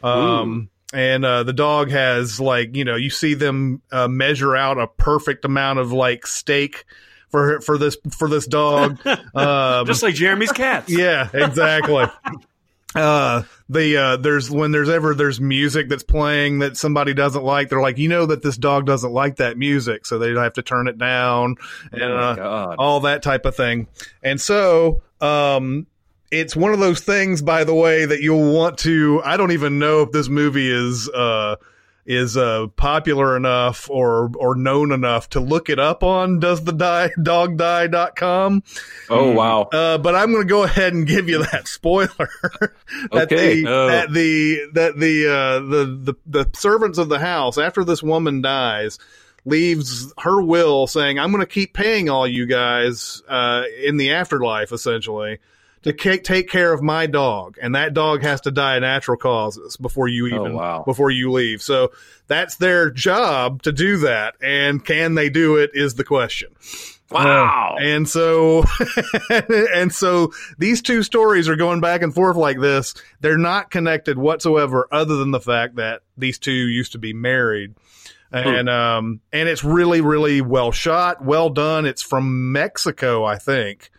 um 0.05 0.69
and 0.93 1.25
uh, 1.25 1.43
the 1.43 1.53
dog 1.53 1.91
has 1.91 2.39
like 2.39 2.77
you 2.77 2.85
know 2.85 2.95
you 2.95 3.11
see 3.11 3.35
them 3.35 3.83
uh, 3.91 4.07
measure 4.07 4.55
out 4.55 4.79
a 4.79 4.87
perfect 4.87 5.45
amount 5.45 5.81
of 5.81 5.93
like 5.93 6.27
steak 6.27 6.85
for 7.31 7.61
for 7.63 7.79
this 7.79 7.97
for 8.17 8.29
this 8.29 8.47
dog 8.47 9.05
um, 9.35 9.87
Just 9.87 10.03
like 10.05 10.15
Jeremy's 10.15 10.53
cats. 10.53 10.91
yeah, 10.93 11.29
exactly. 11.33 12.05
uh 12.95 13.43
the 13.69 13.97
uh 13.97 14.17
there's 14.19 14.49
when 14.49 14.71
there's 14.71 14.89
ever 14.89 15.17
there's 15.17 15.41
music 15.41 15.89
that's 15.89 16.05
playing 16.05 16.61
that 16.61 16.77
somebody 16.77 17.13
doesn't 17.13 17.43
like 17.43 17.69
they're 17.69 17.81
like 17.81 17.99
you 17.99 18.09
know 18.09 18.27
that 18.27 18.41
this 18.41 18.57
dog 18.57 18.87
doesn't 18.87 19.11
like 19.13 19.37
that 19.37 19.59
music 19.59 20.07
so 20.07 20.17
they 20.17 20.31
have 20.31 20.53
to 20.53 20.63
turn 20.63 20.87
it 20.87 20.97
down 20.97 21.57
and 21.91 22.03
Oh 22.05 22.07
uh, 22.07 22.77
all 22.79 23.01
that 23.01 23.25
type 23.25 23.47
of 23.47 23.57
thing 23.57 23.89
and 24.23 24.41
so 24.41 25.03
um 25.21 25.89
it's 26.31 26.57
one 26.57 26.73
of 26.73 26.81
those 26.81 27.01
things 27.01 27.43
by 27.43 27.65
the 27.65 27.75
way 27.75 28.05
that 28.07 28.21
you'll 28.21 28.53
want 28.53 28.79
to 28.79 29.21
i 29.25 29.37
don't 29.37 29.53
even 29.53 29.79
know 29.79 30.03
if 30.03 30.11
this 30.13 30.29
movie 30.29 30.71
is 30.71 31.09
uh 31.11 31.57
is 32.07 32.37
uh 32.37 32.67
popular 32.77 33.35
enough 33.37 33.89
or 33.89 34.31
or 34.37 34.55
known 34.55 34.93
enough 34.93 35.29
to 35.31 35.41
look 35.41 35.71
it 35.71 35.79
up 35.79 36.03
on 36.03 36.39
does 36.39 36.63
the 36.65 36.73
die 36.73 37.09
dogdie.com 37.19 38.63
Oh, 39.11 39.33
wow. 39.33 39.63
uh, 39.73 39.97
but 39.99 40.15
I'm 40.15 40.31
going 40.33 40.43
to 40.47 40.49
go 40.49 40.63
ahead 40.65 40.93
and 40.93 41.07
give 41.07 41.29
you 41.29 41.45
that 41.45 41.67
spoiler 41.69 42.09
that 42.19 42.73
Okay. 43.13 43.63
the 43.63 43.69
Oh. 43.69 43.87
that 43.89 44.13
the 44.13 44.69
that 44.75 44.99
the 44.99 45.27
uh, 45.29 45.61
the 45.61 46.15
the 46.27 46.45
the 46.45 46.51
servants 46.59 46.99
of 46.99 47.09
the 47.09 47.19
house 47.19 47.57
after 47.59 47.85
this 47.85 48.03
woman 48.03 48.43
dies 48.43 48.99
leaves 49.47 50.13
her 50.19 50.43
will 50.43 50.87
saying 50.87 51.19
I'm 51.19 51.31
going 51.31 51.41
to 51.43 51.47
keep 51.47 51.73
paying 51.75 52.09
all 52.11 52.27
you 52.27 52.45
guys 52.47 53.23
uh, 53.29 53.63
in 53.83 53.97
the 53.97 54.13
afterlife 54.13 54.73
essentially 54.73 55.39
to 55.85 55.93
take 56.19 56.49
care 56.51 56.73
of 56.73 56.83
my 56.83 57.07
dog 57.07 57.57
and 57.63 57.75
that 57.75 57.95
dog 57.95 58.23
has 58.23 58.41
to 58.43 58.51
die 58.51 58.77
of 58.77 58.83
natural 58.83 59.17
causes 59.17 59.77
before 59.77 60.09
you 60.09 60.25
Oh, 60.33 60.37
even 60.41 60.55
wow. 60.55 60.83
before 60.85 61.11
you 61.11 61.31
leave 61.31 61.63
so 61.63 61.93
that's 62.27 62.57
their 62.57 62.91
job 62.91 63.63
to 63.63 63.73
do 63.73 63.99
that 63.99 64.35
and 64.43 64.85
can 64.85 65.15
they 65.15 65.31
do 65.31 65.57
it 65.57 65.71
is 65.75 65.95
the 65.95 66.05
question 66.05 66.51
Wow. 67.11 67.77
and 67.81 68.09
so, 68.09 68.65
and 69.31 69.93
so 69.93 70.33
these 70.59 70.83
two 70.83 71.03
stories 71.05 71.49
are 71.49 71.55
going 71.55 71.81
back 71.81 72.03
and 72.03 72.13
forth 72.15 72.37
like 72.37 72.59
this. 72.59 72.95
They're 73.21 73.39
not 73.39 73.71
connected 73.71 74.19
whatsoever, 74.19 74.89
other 74.91 75.17
than 75.17 75.31
the 75.31 75.39
fact 75.39 75.77
that 75.77 76.01
these 76.17 76.39
two 76.39 76.51
used 76.51 76.93
to 76.93 76.99
be 76.99 77.13
married. 77.13 77.75
And, 78.33 78.69
um, 78.69 79.21
and 79.33 79.49
it's 79.49 79.63
really, 79.63 80.01
really 80.01 80.41
well 80.41 80.73
shot, 80.73 81.23
well 81.25 81.51
done. 81.51 81.87
It's 81.87 82.03
from 82.03 82.51
Mexico, 82.51 83.23
I 83.25 83.37
think. 83.39 83.91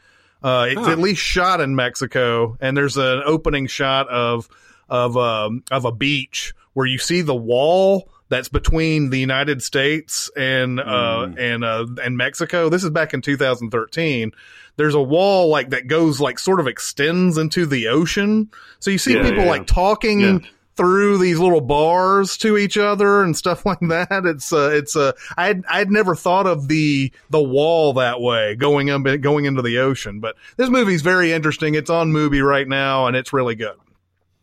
Uh, 0.46 0.68
it's 0.70 0.80
Huh. 0.86 0.92
at 0.92 1.00
least 1.00 1.22
shot 1.22 1.60
in 1.60 1.76
Mexico. 1.76 2.56
And 2.62 2.78
there's 2.78 2.98
an 2.98 3.24
opening 3.26 3.66
shot 3.66 4.08
of, 4.10 4.48
of, 4.88 5.18
um, 5.18 5.64
of 5.72 5.86
a 5.86 5.92
beach 5.92 6.54
where 6.74 6.86
you 6.86 7.00
see 7.00 7.22
the 7.22 7.34
wall 7.34 8.08
that's 8.30 8.50
between 8.50 9.10
the 9.10 9.20
United 9.20 9.64
States 9.64 10.30
and, 10.38 10.80
uh, 10.80 11.30
and, 11.36 11.64
uh, 11.64 11.88
and 12.04 12.16
Mexico. 12.16 12.70
This 12.70 12.84
is 12.84 12.92
back 12.92 13.16
in 13.16 13.22
2013. 13.22 14.34
There's 14.78 14.94
a 14.94 15.02
wall 15.02 15.48
like 15.50 15.70
that 15.70 15.88
goes 15.88 16.20
like 16.22 16.38
sort 16.38 16.60
of 16.60 16.68
extends 16.68 17.40
into 17.40 17.66
the 17.66 17.88
ocean. 17.88 18.52
So 18.80 18.92
you 18.92 18.98
see 19.00 19.16
Yeah, 19.16 19.24
people 19.24 19.46
yeah, 19.46 19.50
like 19.50 19.66
talking 19.66 20.20
Yeah. 20.20 20.40
Through 20.76 21.20
these 21.20 21.40
little 21.40 21.62
bars 21.62 22.36
to 22.40 22.58
each 22.58 22.78
other 22.78 23.24
and 23.24 23.36
stuff 23.36 23.66
like 23.66 23.80
that. 23.80 24.24
It's 24.26 24.52
uh, 24.52 24.72
it's 24.74 24.96
uh, 24.96 25.14
I'd 25.38 25.64
I'd 25.68 25.90
never 25.90 26.16
thought 26.16 26.48
of 26.48 26.68
the 26.68 27.14
the 27.30 27.42
wall 27.42 27.94
that 27.94 28.20
way 28.20 28.56
going 28.56 28.90
up 28.90 29.04
going 29.22 29.46
into 29.46 29.62
the 29.62 29.78
ocean. 29.78 30.20
But 30.20 30.36
this 30.58 30.68
Mubi's 30.70 31.02
very 31.02 31.32
interesting. 31.32 31.76
It's 31.76 31.90
on 31.90 32.12
movie 32.12 32.42
right 32.42 32.68
now 32.68 33.08
and 33.08 33.16
it's 33.16 33.32
really 33.32 33.56
good. 33.56 33.76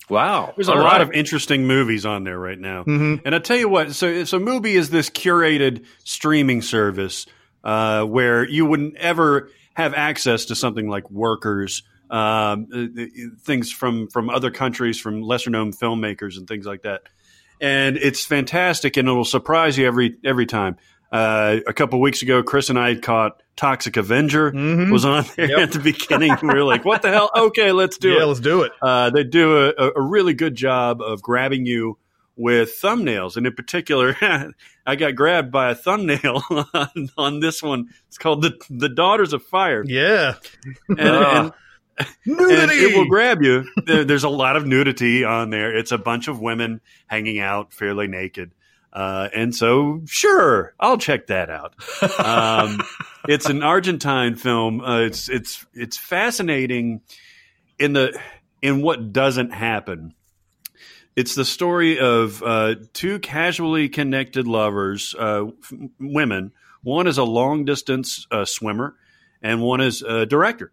Wow. 0.08 0.52
There's 0.56 0.68
a 0.68 0.72
All 0.72 0.78
lot 0.78 0.92
right. 0.94 1.00
of 1.02 1.12
interesting 1.12 1.66
movies 1.66 2.04
on 2.04 2.24
there 2.24 2.38
right 2.38 2.58
now. 2.58 2.84
Mhm. 2.84 3.20
And 3.24 3.34
I 3.34 3.38
tell 3.38 3.56
you 3.56 3.68
what, 3.68 3.92
so 3.92 4.24
so 4.24 4.38
Mubi 4.38 4.74
is 4.74 4.90
this 4.90 5.10
curated 5.10 5.84
streaming 6.04 6.60
service 6.62 7.26
uh, 7.62 8.04
where 8.04 8.46
you 8.48 8.66
wouldn't 8.66 8.96
ever 8.96 9.50
have 9.74 9.94
access 9.94 10.46
to 10.46 10.54
something 10.54 10.88
like 10.88 11.10
Workers, 11.10 11.82
um, 12.12 12.68
things 13.40 13.72
from 13.72 14.06
from 14.08 14.30
other 14.30 14.50
countries, 14.50 15.00
from 15.00 15.22
lesser 15.22 15.50
known 15.50 15.72
filmmakers 15.72 16.36
and 16.36 16.46
things 16.46 16.66
like 16.66 16.82
that. 16.82 17.02
And 17.60 17.96
it's 17.96 18.24
fantastic, 18.24 18.96
and 18.96 19.08
it'll 19.08 19.24
surprise 19.24 19.78
you 19.78 19.86
every 19.86 20.16
every 20.24 20.46
time. 20.46 20.76
Uh, 21.10 21.58
a 21.66 21.72
couple 21.74 22.00
weeks 22.00 22.22
ago, 22.22 22.42
Chris 22.42 22.70
and 22.70 22.78
I 22.78 22.88
had 22.88 23.02
caught 23.02 23.42
Toxic 23.54 23.98
Avenger 23.98 24.50
Mhm. 24.50 24.90
was 24.90 25.04
on 25.04 25.24
there 25.36 25.50
Yep. 25.50 25.58
at 25.58 25.72
the 25.72 25.78
beginning. 25.78 26.34
we 26.42 26.48
were 26.48 26.64
like, 26.64 26.84
"What 26.86 27.02
the 27.02 27.10
hell? 27.10 27.30
Okay, 27.36 27.70
let's 27.72 27.98
do 27.98 28.10
yeah, 28.12 28.22
it." 28.22 28.26
let's 28.26 28.40
do 28.40 28.62
it. 28.62 28.72
Uh, 28.80 29.10
they 29.10 29.22
do 29.24 29.58
a, 29.58 29.72
a- 29.76 29.92
a 29.96 30.00
really 30.00 30.32
good 30.34 30.54
job 30.54 31.02
of 31.02 31.20
grabbing 31.22 31.66
you 31.66 31.98
with 32.34 32.78
thumbnails, 32.82 33.36
and 33.36 33.46
in 33.46 33.52
particular, 33.52 34.16
I 34.86 34.96
got 34.96 35.14
grabbed 35.14 35.52
by 35.52 35.70
a 35.70 35.74
thumbnail 35.74 36.42
on, 36.74 37.10
on 37.18 37.40
this 37.40 37.62
one. 37.62 37.88
It's 38.08 38.16
called 38.18 38.40
the 38.42 38.54
the 38.70 38.88
Daughters 38.88 39.34
of 39.34 39.42
Fire, 39.44 39.84
Yeah, 39.86 40.36
and, 40.88 40.98
Ah. 41.00 41.40
and, 41.44 41.52
nudity. 42.26 42.74
it 42.74 42.96
will 42.96 43.06
grab 43.06 43.42
you. 43.42 43.64
There, 43.84 44.04
there's 44.04 44.24
a 44.24 44.28
lot 44.28 44.56
of 44.56 44.66
nudity 44.66 45.24
on 45.24 45.50
there. 45.50 45.74
It's 45.76 45.92
a 45.92 45.98
bunch 45.98 46.28
of 46.28 46.40
women 46.40 46.80
hanging 47.06 47.38
out 47.38 47.72
fairly 47.72 48.06
naked. 48.08 48.52
Uh, 48.92 49.28
and 49.34 49.54
so, 49.54 50.02
sure, 50.06 50.74
I'll 50.78 50.98
check 50.98 51.28
that 51.28 51.48
out. 51.48 51.74
Um, 52.18 52.82
it's 53.28 53.48
an 53.48 53.62
Argentine 53.62 54.36
film. 54.36 54.82
Uh, 54.82 55.00
it's 55.00 55.30
it's 55.30 55.64
it's 55.72 55.96
fascinating 55.96 57.00
in 57.78 57.94
the 57.94 58.18
in 58.60 58.82
what 58.82 59.12
doesn't 59.12 59.52
happen. 59.52 60.14
It's 61.16 61.34
the 61.34 61.44
story 61.44 61.98
of 61.98 62.42
uh, 62.42 62.76
two 62.92 63.18
casually 63.18 63.88
connected 63.88 64.46
lovers, 64.46 65.14
uh, 65.18 65.46
f- 65.46 65.72
women. 65.98 66.52
One 66.82 67.06
is 67.06 67.18
a 67.18 67.24
long 67.24 67.64
distance 67.64 68.26
uh, 68.30 68.44
swimmer, 68.44 68.94
and 69.42 69.60
one 69.62 69.80
is 69.80 70.02
a 70.02 70.26
director. 70.26 70.72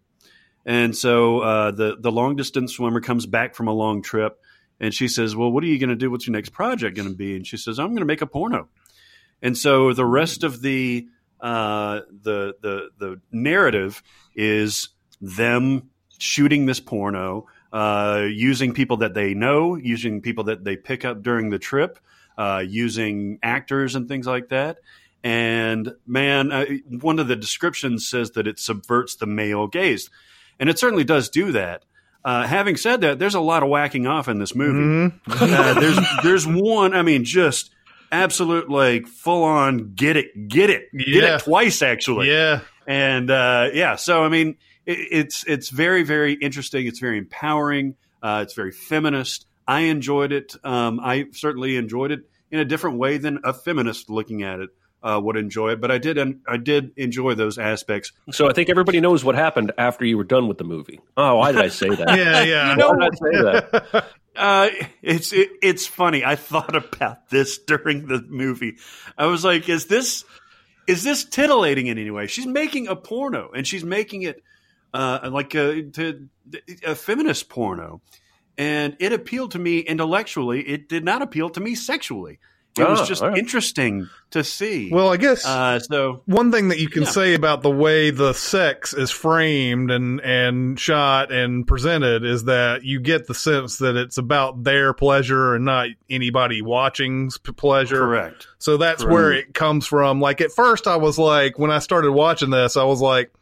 And 0.66 0.96
so 0.96 1.40
uh, 1.40 1.70
the 1.70 1.96
the 1.98 2.12
long 2.12 2.36
distance 2.36 2.74
swimmer 2.74 3.00
comes 3.00 3.26
back 3.26 3.54
from 3.54 3.68
a 3.68 3.72
long 3.72 4.02
trip, 4.02 4.38
and 4.78 4.92
she 4.92 5.08
says, 5.08 5.34
"Well, 5.34 5.50
what 5.50 5.64
are 5.64 5.68
you 5.68 5.78
going 5.78 5.90
to 5.90 5.96
do? 5.96 6.10
What's 6.10 6.26
your 6.26 6.32
next 6.32 6.50
project 6.50 6.96
going 6.96 7.08
to 7.08 7.14
be?" 7.14 7.36
And 7.36 7.46
she 7.46 7.56
says, 7.56 7.78
"I'm 7.78 7.88
going 7.88 7.98
to 7.98 8.04
make 8.04 8.22
a 8.22 8.26
porno." 8.26 8.68
And 9.42 9.56
so 9.56 9.92
the 9.94 10.04
rest 10.04 10.44
of 10.44 10.60
the 10.60 11.06
uh, 11.40 12.00
the 12.22 12.54
the 12.60 12.90
the 12.98 13.20
narrative 13.32 14.02
is 14.34 14.90
them 15.20 15.90
shooting 16.18 16.66
this 16.66 16.80
porno, 16.80 17.46
uh, 17.72 18.26
using 18.28 18.74
people 18.74 18.98
that 18.98 19.14
they 19.14 19.34
know, 19.34 19.76
using 19.76 20.20
people 20.20 20.44
that 20.44 20.64
they 20.64 20.76
pick 20.76 21.04
up 21.04 21.22
during 21.22 21.50
the 21.50 21.58
trip, 21.58 21.98
uh, 22.36 22.62
using 22.66 23.38
actors 23.42 23.94
and 23.94 24.08
things 24.08 24.26
like 24.26 24.48
that. 24.50 24.78
And 25.22 25.92
man, 26.06 26.80
one 26.88 27.18
of 27.18 27.28
the 27.28 27.36
descriptions 27.36 28.08
says 28.08 28.32
that 28.32 28.46
it 28.46 28.58
subverts 28.58 29.16
the 29.16 29.26
male 29.26 29.66
gaze, 29.66 30.08
and 30.60 30.68
it 30.70 30.78
certainly 30.78 31.02
does 31.04 31.28
do 31.30 31.52
that. 31.52 31.84
Uh, 32.24 32.46
having 32.46 32.76
said 32.76 33.00
that, 33.00 33.18
there's 33.18 33.34
a 33.34 33.40
lot 33.40 33.62
of 33.62 33.68
whacking 33.70 34.06
off 34.06 34.28
in 34.28 34.38
this 34.38 34.54
movie. 34.54 34.78
Mhm. 34.78 35.20
Uh, 35.26 35.80
there's 35.80 35.98
there's 36.22 36.46
one. 36.46 36.94
I 36.94 37.00
mean, 37.02 37.24
just 37.24 37.70
absolute 38.12 38.68
like 38.68 39.06
full 39.06 39.42
on 39.44 39.94
get 39.94 40.16
it, 40.16 40.48
get 40.48 40.68
it, 40.70 40.90
get 40.96 41.08
Yeah. 41.08 41.36
it 41.36 41.42
twice 41.42 41.80
actually. 41.82 42.28
Yeah, 42.28 42.60
And 42.86 43.30
uh, 43.30 43.70
yeah, 43.72 43.96
so 43.96 44.22
I 44.22 44.28
mean, 44.28 44.56
it, 44.86 44.98
it's 45.10 45.44
it's 45.46 45.70
very 45.70 46.02
very 46.02 46.34
interesting. 46.34 46.86
It's 46.86 46.98
very 46.98 47.18
empowering. 47.18 47.94
Uh, 48.22 48.40
it's 48.42 48.54
very 48.54 48.72
feminist. 48.72 49.46
I 49.66 49.82
enjoyed 49.82 50.32
it. 50.32 50.54
Um, 50.64 51.00
I 51.02 51.26
certainly 51.32 51.76
enjoyed 51.76 52.10
it 52.10 52.20
in 52.50 52.58
a 52.58 52.64
different 52.64 52.98
way 52.98 53.16
than 53.18 53.38
a 53.44 53.54
feminist 53.54 54.10
looking 54.10 54.42
at 54.42 54.58
it 54.60 54.70
uh, 55.02 55.20
would 55.22 55.36
enjoy 55.36 55.70
it. 55.70 55.80
But 55.80 55.90
I 55.90 55.98
did 55.98 56.18
I 56.46 56.56
did 56.56 56.92
enjoy 56.96 57.34
those 57.34 57.58
aspects. 57.58 58.12
So 58.30 58.48
I 58.48 58.52
think 58.52 58.68
everybody 58.68 59.00
knows 59.00 59.24
what 59.24 59.34
happened 59.34 59.72
after 59.78 60.04
you 60.04 60.16
were 60.16 60.24
done 60.24 60.48
with 60.48 60.58
the 60.58 60.64
movie. 60.64 61.00
Oh, 61.16 61.36
why 61.36 61.52
did 61.52 61.62
I 61.62 61.68
say 61.68 61.88
that? 61.88 62.08
yeah, 62.16 62.42
yeah. 62.42 62.76
Why 62.76 62.94
did 62.94 63.02
I 63.02 63.16
say 63.16 63.42
that? 63.42 64.06
Uh, 64.36 64.70
it's 65.02 65.32
it, 65.32 65.50
it's 65.60 65.88
funny. 65.88 66.24
I 66.24 66.36
thought 66.36 66.74
about 66.76 67.28
this 67.30 67.58
during 67.58 68.06
the 68.06 68.24
movie. 68.28 68.76
I 69.18 69.26
was 69.26 69.44
like, 69.44 69.68
is 69.68 69.86
this 69.86 70.24
is 70.86 71.02
this 71.02 71.24
titillating 71.24 71.88
in 71.88 71.98
any 71.98 72.10
way? 72.10 72.26
She's 72.26 72.46
making 72.46 72.88
a 72.88 72.96
porno, 72.96 73.50
and 73.54 73.66
she's 73.66 73.84
making 73.84 74.22
it 74.22 74.42
uh, 74.94 75.28
like 75.32 75.54
a, 75.54 75.82
to, 75.82 76.28
a 76.86 76.94
feminist 76.94 77.48
porno, 77.48 78.00
and 78.56 78.96
it 78.98 79.12
appealed 79.12 79.52
to 79.52 79.58
me 79.58 79.80
intellectually. 79.80 80.62
It 80.62 80.88
did 80.88 81.04
not 81.04 81.22
appeal 81.22 81.50
to 81.50 81.60
me 81.60 81.74
sexually. 81.74 82.38
It 82.80 82.88
was 82.88 83.00
Oh, 83.00 83.04
just 83.06 83.22
all 83.22 83.28
right. 83.30 83.38
interesting 83.38 84.08
to 84.30 84.42
see. 84.44 84.90
Well, 84.92 85.12
I 85.12 85.16
guess 85.16 85.44
uh, 85.44 85.78
so 85.80 86.22
one 86.26 86.52
thing 86.52 86.68
that 86.68 86.78
you 86.78 86.88
can 86.88 87.02
Yeah. 87.02 87.08
say 87.10 87.34
about 87.34 87.62
the 87.62 87.70
way 87.70 88.10
the 88.10 88.32
sex 88.32 88.94
is 88.94 89.10
framed 89.10 89.90
and 89.90 90.20
and 90.20 90.78
shot 90.78 91.32
and 91.32 91.66
presented 91.66 92.24
is 92.24 92.44
that 92.44 92.84
you 92.84 93.00
get 93.00 93.26
the 93.26 93.34
sense 93.34 93.78
that 93.78 93.96
it's 93.96 94.18
about 94.18 94.64
their 94.64 94.92
pleasure 94.92 95.54
and 95.54 95.64
not 95.64 95.88
anybody 96.08 96.62
watching's 96.62 97.38
pleasure. 97.38 97.98
correct. 97.98 98.46
So 98.58 98.76
that's 98.76 99.02
Correct. 99.02 99.12
where 99.12 99.32
it 99.32 99.54
comes 99.54 99.86
from. 99.86 100.20
Like 100.20 100.40
at 100.40 100.52
first, 100.52 100.86
I 100.86 100.96
was 100.96 101.18
like, 101.18 101.58
when 101.58 101.70
I 101.70 101.78
started 101.80 102.12
watching 102.12 102.50
this, 102.50 102.76
I 102.76 102.84
was 102.84 103.00
like, 103.00 103.32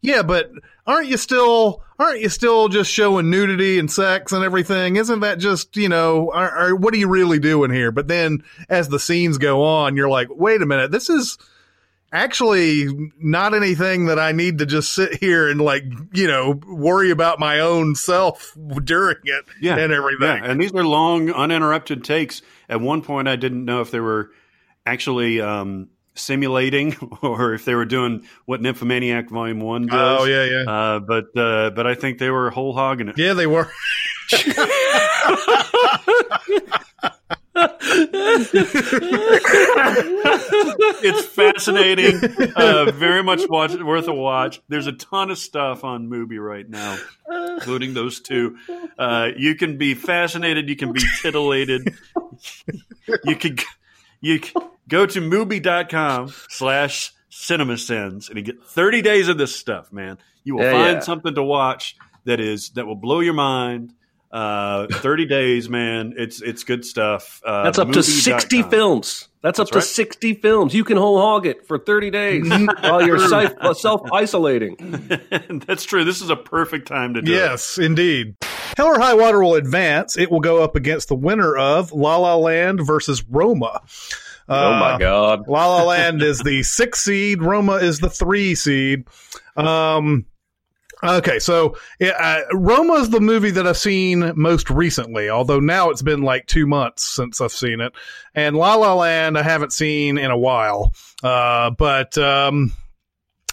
yeah, 0.00 0.22
but 0.22 0.50
aren't 0.86 1.08
you 1.08 1.16
still 1.16 1.82
aren't 1.98 2.20
you 2.20 2.28
still 2.28 2.68
just 2.68 2.90
showing 2.90 3.30
nudity 3.30 3.78
and 3.78 3.90
sex 3.90 4.32
and 4.32 4.44
everything? 4.44 4.96
Isn't 4.96 5.20
that 5.20 5.38
just 5.38 5.76
you 5.76 5.88
know, 5.88 6.30
are, 6.32 6.50
are, 6.50 6.74
what 6.76 6.92
are 6.94 6.98
you 6.98 7.08
really 7.08 7.38
doing 7.38 7.70
here? 7.70 7.92
But 7.92 8.08
then 8.08 8.42
as 8.68 8.88
the 8.88 8.98
scenes 8.98 9.38
go 9.38 9.62
on, 9.62 9.96
you're 9.96 10.08
like, 10.08 10.28
wait 10.30 10.62
a 10.62 10.66
minute, 10.66 10.90
this 10.90 11.08
is 11.10 11.38
actually 12.12 12.86
not 13.18 13.54
anything 13.54 14.06
that 14.06 14.18
I 14.18 14.32
need 14.32 14.58
to 14.58 14.66
just 14.66 14.92
sit 14.92 15.14
here 15.14 15.48
and 15.48 15.60
like 15.60 15.84
you 16.12 16.26
know 16.26 16.60
worry 16.66 17.10
about 17.10 17.38
my 17.38 17.60
own 17.60 17.94
self 17.94 18.56
during 18.84 19.16
it 19.24 19.44
Yeah. 19.60 19.76
and 19.78 19.92
everything. 19.92 20.42
Yeah, 20.42 20.50
and 20.50 20.60
these 20.60 20.72
are 20.74 20.84
long, 20.84 21.30
uninterrupted 21.30 22.04
takes. 22.04 22.42
At 22.68 22.80
one 22.80 23.02
point, 23.02 23.28
I 23.28 23.36
didn't 23.36 23.64
know 23.64 23.80
if 23.80 23.90
they 23.90 24.00
were 24.00 24.30
actually 24.84 25.40
um, 25.40 25.88
simulating 26.14 26.96
or 27.22 27.54
if 27.54 27.64
they 27.64 27.74
were 27.74 27.84
doing 27.84 28.24
what 28.44 28.60
Nymphomaniac 28.60 29.30
Volume 29.30 29.60
One 29.60 29.86
does. 29.86 30.20
Oh 30.20 30.24
yeah, 30.24 30.44
yeah, 30.44 30.70
Uh, 30.70 30.98
but 31.00 31.36
uh, 31.36 31.70
but 31.70 31.86
I 31.86 31.94
think 31.94 32.18
they 32.18 32.30
were 32.30 32.50
whole 32.50 32.72
hogging 32.74 33.08
it. 33.08 33.18
yeah. 33.18 33.34
They 33.34 33.46
were. 33.46 33.70
it's 41.04 41.26
fascinating. 41.26 42.20
Uh, 42.56 42.90
very 42.92 43.22
much 43.22 43.42
watch, 43.48 43.74
worth 43.74 44.08
a 44.08 44.14
watch. 44.14 44.60
There's 44.68 44.86
a 44.86 44.92
ton 44.92 45.30
of 45.30 45.38
stuff 45.38 45.84
on 45.84 46.08
Mubi 46.08 46.38
right 46.42 46.68
now, 46.68 46.98
including 47.54 47.94
those 47.94 48.20
two. 48.20 48.56
Uh, 48.98 49.30
you 49.36 49.54
can 49.54 49.78
be 49.78 49.94
fascinated. 49.94 50.68
You 50.68 50.76
can 50.76 50.92
be 50.92 51.02
titillated. 51.20 51.94
you 53.24 53.36
can 53.36 53.56
you 54.22 54.40
go 54.88 55.04
to 55.04 55.20
Mubi.com 55.20 56.32
slash 56.48 57.12
cinemasins 57.30 58.28
and 58.28 58.38
you 58.38 58.42
get 58.42 58.62
30 58.64 59.02
days 59.02 59.28
of 59.28 59.36
this 59.36 59.54
stuff, 59.54 59.92
man. 59.92 60.16
You 60.44 60.56
will 60.56 60.62
Yeah, 60.64 60.72
find 60.72 60.92
yeah. 60.94 61.00
something 61.00 61.34
to 61.34 61.42
watch 61.42 61.96
that 62.24 62.40
is 62.40 62.70
that 62.70 62.86
will 62.86 62.94
blow 62.96 63.20
your 63.20 63.34
mind. 63.34 63.92
Uh, 64.32 64.86
30 64.90 65.26
days, 65.26 65.68
man. 65.68 66.14
It's 66.16 66.40
it's 66.40 66.64
good 66.64 66.84
stuff. 66.86 67.42
Uh, 67.44 67.64
That's 67.64 67.78
up 67.78 67.88
to 67.92 67.98
Mubi.com. 67.98 68.40
60 68.40 68.62
films. 68.62 69.28
That's 69.42 69.58
up 69.58 69.68
That's 69.68 69.86
to 69.88 69.92
60 69.94 70.34
films. 70.34 70.72
You 70.72 70.84
can 70.84 70.96
whole 70.96 71.20
hog 71.20 71.46
it 71.46 71.66
for 71.66 71.76
30 71.78 72.10
days 72.10 72.48
while 72.48 73.04
you're 73.06 73.18
self 73.74 74.02
isolating. 74.12 74.76
That's 75.66 75.84
true. 75.84 76.04
This 76.04 76.22
is 76.22 76.30
a 76.30 76.36
perfect 76.36 76.88
time 76.88 77.14
to 77.14 77.22
do 77.22 77.30
it. 77.30 77.34
Yes, 77.36 77.76
indeed. 77.76 78.36
Hell 78.76 78.86
or 78.86 78.98
High 78.98 79.14
Water 79.14 79.42
will 79.42 79.54
advance. 79.56 80.16
It 80.16 80.30
will 80.30 80.40
go 80.40 80.62
up 80.62 80.76
against 80.76 81.08
the 81.08 81.14
winner 81.16 81.54
of 81.56 81.92
La 81.92 82.16
La 82.16 82.36
Land 82.36 82.80
versus 82.86 83.22
Roma. 83.28 83.82
oh 84.48 84.72
my 84.72 84.92
Uh, 84.94 84.98
God. 84.98 85.48
La 85.48 85.66
La 85.76 85.82
Land 85.84 86.22
is 86.22 86.38
the 86.38 86.62
six 86.62 87.02
seed. 87.02 87.42
Roma 87.42 87.74
is 87.74 87.98
the 87.98 88.08
three 88.08 88.54
seed. 88.54 89.04
Um, 89.56 90.24
okay, 91.02 91.38
so 91.38 91.76
uh, 92.00 92.40
Roma 92.52 92.94
is 92.94 93.10
the 93.10 93.20
movie 93.20 93.50
that 93.52 93.66
I've 93.66 93.76
seen 93.76 94.32
most 94.36 94.70
recently. 94.70 95.28
Although 95.30 95.60
now 95.60 95.90
it's 95.90 96.02
been 96.02 96.22
like 96.22 96.46
two 96.46 96.66
months 96.66 97.04
since 97.04 97.40
I've 97.40 97.52
seen 97.52 97.80
it, 97.80 97.92
and 98.34 98.56
La 98.56 98.74
La 98.74 98.94
Land 98.94 99.36
I 99.38 99.42
haven't 99.42 99.72
seen 99.72 100.18
in 100.18 100.30
a 100.30 100.38
while. 100.38 100.92
Uh, 101.22 101.70
but 101.70 102.16
um, 102.18 102.72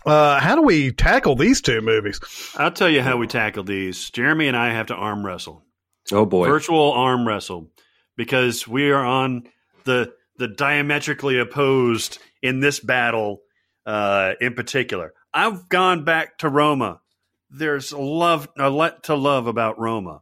uh, 0.06 0.40
how 0.40 0.56
do 0.56 0.62
we 0.62 0.92
tackle 0.92 1.36
these 1.36 1.62
two 1.62 1.82
movies? 1.82 2.20
I'll 2.56 2.72
tell 2.72 2.90
you 2.90 3.02
how 3.02 3.18
we 3.18 3.28
tackle 3.28 3.64
these. 3.64 4.10
Jeremy 4.10 4.48
and 4.48 4.58
I 4.58 4.72
have 4.72 4.88
to 4.88 4.96
arm 4.96 5.26
wrestle, 5.26 5.64
Oh 6.12 6.26
boy. 6.26 6.48
virtual 6.48 6.92
arm 6.94 7.28
wrestle, 7.28 7.70
because 8.16 8.68
we 8.68 8.92
are 8.92 9.04
on 9.06 9.44
the 9.86 10.14
the 10.38 10.48
diametrically 10.48 11.38
opposed 11.40 12.20
in 12.42 12.60
this 12.60 12.80
battle. 12.80 13.42
Uh, 13.86 14.34
in 14.40 14.54
particular, 14.54 15.14
I've 15.34 15.68
gone 15.68 16.04
back 16.06 16.38
to 16.40 16.50
Roma. 16.50 17.02
There's 17.50 17.92
a 17.92 17.98
love 17.98 18.48
a 18.58 18.70
lot 18.70 19.04
to 19.04 19.16
love 19.16 19.48
about 19.48 19.80
Roma, 19.80 20.22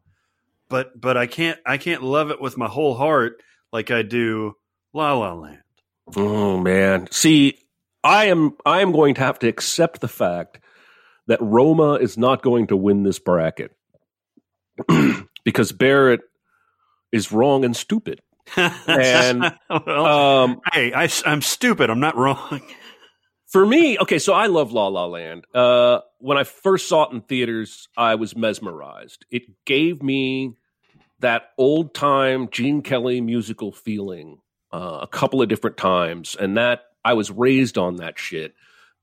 but 0.70 1.00
but 1.00 1.18
I 1.18 1.28
can't 1.28 1.60
I 1.66 1.78
can't 1.78 2.04
love 2.04 2.32
it 2.32 2.42
with 2.42 2.58
my 2.58 2.68
whole 2.68 2.96
heart 2.96 3.42
like 3.72 3.92
I 3.92 4.02
do 4.02 4.54
La 4.94 5.14
La 5.14 5.34
Land. 5.34 5.60
Oh 6.16 6.58
man. 6.58 7.08
See, 7.12 7.60
I 8.04 8.26
am 8.26 8.56
I 8.66 8.82
am 8.82 8.92
going 8.92 9.16
to 9.16 9.22
have 9.22 9.40
to 9.40 9.48
accept 9.48 10.02
the 10.02 10.08
fact 10.08 10.60
that 11.28 11.42
Roma 11.42 11.96
is 11.96 12.18
not 12.18 12.42
going 12.42 12.68
to 12.68 12.78
win 12.78 13.04
this 13.04 13.20
bracket 13.20 13.76
because 15.44 15.72
Barrett 15.72 16.22
is 17.12 17.32
wrong 17.32 17.66
and 17.66 17.76
stupid. 17.76 18.22
And 18.88 19.44
well, 19.70 20.06
um, 20.06 20.62
hey, 20.72 20.94
I, 20.94 21.10
am 21.26 21.42
stupid. 21.42 21.90
I'm 21.90 22.00
not 22.00 22.16
wrong. 22.16 22.62
for 23.48 23.66
me, 23.66 23.98
okay, 23.98 24.20
so 24.20 24.34
I 24.34 24.48
love 24.48 24.74
La 24.74 24.88
La 24.88 25.06
Land. 25.06 25.46
Uh, 25.54 26.02
when 26.20 26.38
I 26.38 26.44
first 26.44 26.90
saw 26.90 27.06
it 27.06 27.14
in 27.14 27.22
theaters, 27.22 27.88
I 27.96 28.16
was 28.16 28.36
mesmerized. 28.36 29.26
It 29.32 29.44
gave 29.66 30.04
me 30.04 30.56
that 31.20 31.52
old 31.58 31.94
time 31.94 32.50
Gene 32.52 32.82
Kelly 32.82 33.22
musical 33.22 33.72
feeling 33.72 34.40
uh, 34.74 35.00
a 35.02 35.08
couple 35.08 35.42
of 35.42 35.48
different 35.48 35.78
times, 35.78 36.36
and 36.38 36.58
that 36.58 36.82
I 37.06 37.14
was 37.14 37.32
raised 37.32 37.78
on 37.78 37.98
that 37.98 38.20
shit. 38.20 38.54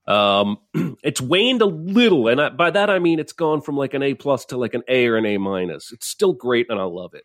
Um, 0.07 0.59
it's 1.03 1.23
waned 1.23 1.63
a 1.63 1.67
little, 1.67 2.29
and 2.29 2.39
I, 2.39 2.51
by 2.51 2.71
that 2.71 2.91
I 2.91 2.99
mean 2.99 3.19
it's 3.19 3.33
gone 3.33 3.63
from 3.63 3.79
like 3.79 3.95
an 3.95 4.03
A 4.03 4.13
plus 4.13 4.45
to 4.47 4.59
like 4.59 4.75
an 4.75 4.83
A 4.89 5.07
or 5.07 5.17
an 5.17 5.25
A 5.25 5.39
minus. 5.39 5.91
It's 5.91 6.07
still 6.07 6.35
great, 6.35 6.67
and 6.69 6.79
I 6.79 6.85
love 6.85 7.15
it. 7.15 7.25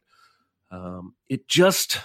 Um, 0.72 1.16
it 1.28 1.50
just 1.50 2.00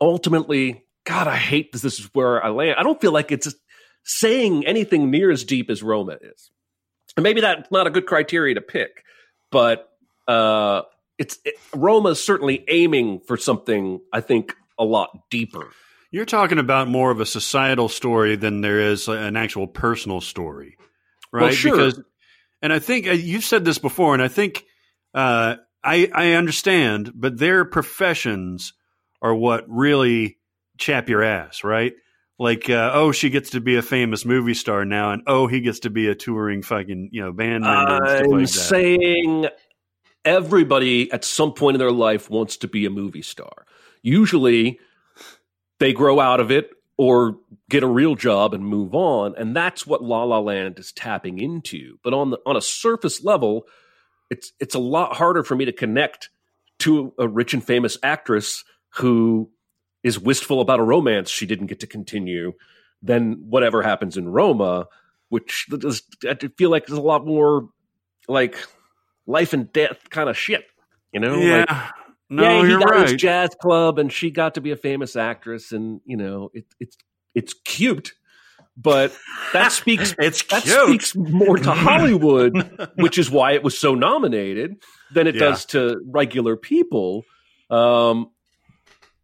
ultimately, 0.00 0.84
God, 1.04 1.28
I 1.28 1.36
hate 1.36 1.70
this. 1.70 1.82
This 1.82 2.00
is 2.00 2.10
where 2.12 2.44
I 2.44 2.48
land. 2.48 2.76
I 2.76 2.82
don't 2.82 3.00
feel 3.00 3.12
like 3.12 3.30
it's 3.30 3.54
saying 4.04 4.66
anything 4.66 5.10
near 5.10 5.30
as 5.30 5.44
deep 5.44 5.70
as 5.70 5.82
Roma 5.82 6.18
is. 6.20 6.50
And 7.16 7.24
maybe 7.24 7.40
that's 7.40 7.70
not 7.70 7.86
a 7.86 7.90
good 7.90 8.06
criteria 8.06 8.54
to 8.54 8.60
pick, 8.60 9.04
but 9.50 9.90
uh, 10.28 10.82
it's 11.18 11.38
it, 11.44 11.54
Roma 11.74 12.10
is 12.10 12.24
certainly 12.24 12.64
aiming 12.68 13.20
for 13.20 13.36
something. 13.36 14.00
I 14.12 14.20
think 14.20 14.54
a 14.78 14.84
lot 14.84 15.10
deeper. 15.30 15.70
You're 16.10 16.24
talking 16.24 16.58
about 16.58 16.88
more 16.88 17.10
of 17.10 17.20
a 17.20 17.26
societal 17.26 17.88
story 17.88 18.36
than 18.36 18.62
there 18.62 18.80
is 18.80 19.06
an 19.06 19.36
actual 19.36 19.66
personal 19.66 20.20
story, 20.20 20.76
right? 21.32 21.42
Well, 21.42 21.52
sure. 21.52 21.76
Because, 21.76 22.00
and 22.62 22.72
I 22.72 22.78
think 22.78 23.06
uh, 23.06 23.12
you've 23.12 23.44
said 23.44 23.64
this 23.64 23.78
before, 23.78 24.14
and 24.14 24.22
I 24.22 24.28
think 24.28 24.64
uh, 25.14 25.56
I, 25.84 26.10
I 26.12 26.32
understand, 26.32 27.12
but 27.14 27.38
their 27.38 27.64
professions 27.64 28.72
are 29.22 29.34
what 29.34 29.64
really 29.68 30.38
chap 30.78 31.08
your 31.08 31.22
ass, 31.22 31.62
right? 31.62 31.92
Like, 32.40 32.70
uh, 32.70 32.92
oh, 32.94 33.12
she 33.12 33.28
gets 33.28 33.50
to 33.50 33.60
be 33.60 33.76
a 33.76 33.82
famous 33.82 34.24
movie 34.24 34.54
star 34.54 34.86
now, 34.86 35.12
and 35.12 35.22
oh, 35.26 35.46
he 35.46 35.60
gets 35.60 35.80
to 35.80 35.90
be 35.90 36.08
a 36.08 36.14
touring 36.14 36.62
fucking 36.62 37.10
you 37.12 37.20
know 37.20 37.32
band 37.32 37.64
member. 37.64 37.96
and 37.96 38.08
stuff 38.08 38.20
I'm 38.24 38.30
like 38.30 38.40
that. 38.40 38.48
saying 38.48 39.48
everybody 40.24 41.12
at 41.12 41.22
some 41.22 41.52
point 41.52 41.74
in 41.74 41.78
their 41.80 41.92
life 41.92 42.30
wants 42.30 42.56
to 42.56 42.66
be 42.66 42.86
a 42.86 42.90
movie 42.90 43.20
star. 43.20 43.66
Usually, 44.00 44.80
they 45.80 45.92
grow 45.92 46.18
out 46.18 46.40
of 46.40 46.50
it 46.50 46.70
or 46.96 47.36
get 47.68 47.82
a 47.82 47.86
real 47.86 48.14
job 48.14 48.54
and 48.54 48.64
move 48.64 48.94
on, 48.94 49.34
and 49.36 49.54
that's 49.54 49.86
what 49.86 50.02
La 50.02 50.24
La 50.24 50.38
Land 50.38 50.78
is 50.78 50.92
tapping 50.92 51.38
into. 51.40 51.98
But 52.02 52.14
on 52.14 52.30
the 52.30 52.38
on 52.46 52.56
a 52.56 52.62
surface 52.62 53.22
level, 53.22 53.66
it's 54.30 54.50
it's 54.58 54.74
a 54.74 54.78
lot 54.78 55.14
harder 55.14 55.44
for 55.44 55.56
me 55.56 55.66
to 55.66 55.72
connect 55.72 56.30
to 56.78 57.12
a 57.18 57.28
rich 57.28 57.52
and 57.52 57.62
famous 57.62 57.98
actress 58.02 58.64
who 58.94 59.50
is 60.02 60.18
wistful 60.18 60.60
about 60.60 60.80
a 60.80 60.82
romance 60.84 61.28
she 61.30 61.46
didn't 61.46 61.66
get 61.66 61.80
to 61.80 61.86
continue 61.86 62.52
than 63.02 63.32
whatever 63.48 63.82
happens 63.82 64.16
in 64.16 64.28
Roma, 64.28 64.86
which 65.28 65.66
is, 65.70 66.02
I 66.28 66.34
feel 66.58 66.70
like 66.70 66.86
there's 66.86 66.98
a 66.98 67.02
lot 67.02 67.26
more 67.26 67.68
like 68.28 68.56
life 69.26 69.52
and 69.52 69.72
death 69.72 70.10
kind 70.10 70.28
of 70.28 70.36
shit. 70.36 70.64
You 71.12 71.20
know, 71.20 71.38
Yeah, 71.40 71.64
Like, 71.68 71.90
no, 72.28 72.42
yeah, 72.44 72.62
he 72.62 72.70
you're 72.70 72.80
got 72.80 73.08
his 73.08 73.20
jazz 73.20 73.50
club, 73.60 73.98
and 73.98 74.12
she 74.12 74.30
got 74.30 74.54
to 74.54 74.60
be 74.60 74.70
a 74.70 74.76
famous 74.76 75.16
actress, 75.16 75.72
and 75.72 76.00
you 76.04 76.16
know, 76.16 76.50
it, 76.54 76.64
it's 76.78 76.96
it's 77.34 77.54
cute, 77.64 78.12
but 78.76 79.12
that 79.52 79.72
speaks 79.72 80.14
it's 80.18 80.42
that 80.44 80.62
cute. 80.62 80.86
speaks 81.02 81.16
more 81.16 81.56
to 81.56 81.72
Hollywood, 81.74 82.54
which 82.96 83.18
is 83.18 83.30
why 83.30 83.52
it 83.52 83.64
was 83.64 83.76
so 83.76 83.94
nominated, 83.96 84.76
than 85.12 85.26
it 85.26 85.34
Yeah. 85.34 85.40
does 85.40 85.64
to 85.66 86.00
regular 86.06 86.56
people. 86.56 87.24
Um, 87.70 88.30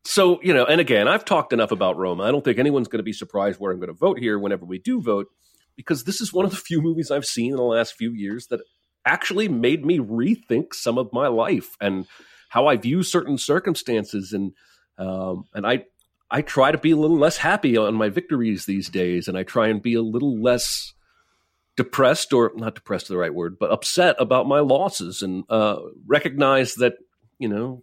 so 0.06 0.40
you 0.42 0.54
know, 0.54 0.64
and 0.64 0.80
again, 0.80 1.08
I've 1.08 1.24
talked 1.24 1.52
enough 1.52 1.72
about 1.72 1.96
Roma. 1.96 2.24
I 2.24 2.30
don't 2.30 2.44
think 2.44 2.58
anyone's 2.58 2.88
going 2.88 2.98
to 2.98 3.04
be 3.04 3.12
surprised 3.12 3.58
where 3.58 3.72
I'm 3.72 3.78
going 3.78 3.88
to 3.88 3.94
vote 3.94 4.18
here 4.18 4.38
whenever 4.38 4.64
we 4.64 4.78
do 4.78 5.00
vote, 5.00 5.26
because 5.76 6.04
this 6.04 6.20
is 6.20 6.32
one 6.32 6.44
of 6.44 6.50
the 6.52 6.56
few 6.56 6.80
movies 6.80 7.10
I've 7.10 7.24
seen 7.24 7.50
in 7.50 7.56
the 7.56 7.62
last 7.62 7.94
few 7.94 8.12
years 8.12 8.46
that 8.48 8.60
actually 9.04 9.48
made 9.48 9.84
me 9.84 9.98
rethink 9.98 10.74
some 10.74 10.98
of 10.98 11.12
my 11.12 11.28
life 11.28 11.76
and 11.80 12.06
how 12.48 12.66
I 12.66 12.76
view 12.76 13.02
certain 13.02 13.38
circumstances, 13.38 14.32
and 14.32 14.52
um, 14.98 15.44
and 15.54 15.66
I 15.66 15.84
I 16.30 16.42
try 16.42 16.72
to 16.72 16.78
be 16.78 16.92
a 16.92 16.96
little 16.96 17.18
less 17.18 17.38
happy 17.38 17.76
on 17.76 17.94
my 17.94 18.08
victories 18.08 18.66
these 18.66 18.88
days, 18.88 19.28
and 19.28 19.36
I 19.36 19.42
try 19.42 19.68
and 19.68 19.82
be 19.82 19.94
a 19.94 20.02
little 20.02 20.40
less 20.40 20.92
depressed 21.76 22.32
or 22.32 22.52
not 22.56 22.74
depressed 22.74 23.08
the 23.08 23.18
right 23.18 23.34
word, 23.34 23.58
but 23.58 23.70
upset 23.70 24.16
about 24.18 24.48
my 24.48 24.60
losses, 24.60 25.22
and 25.22 25.44
uh, 25.48 25.76
recognize 26.06 26.74
that 26.76 26.94
you 27.38 27.48
know 27.48 27.82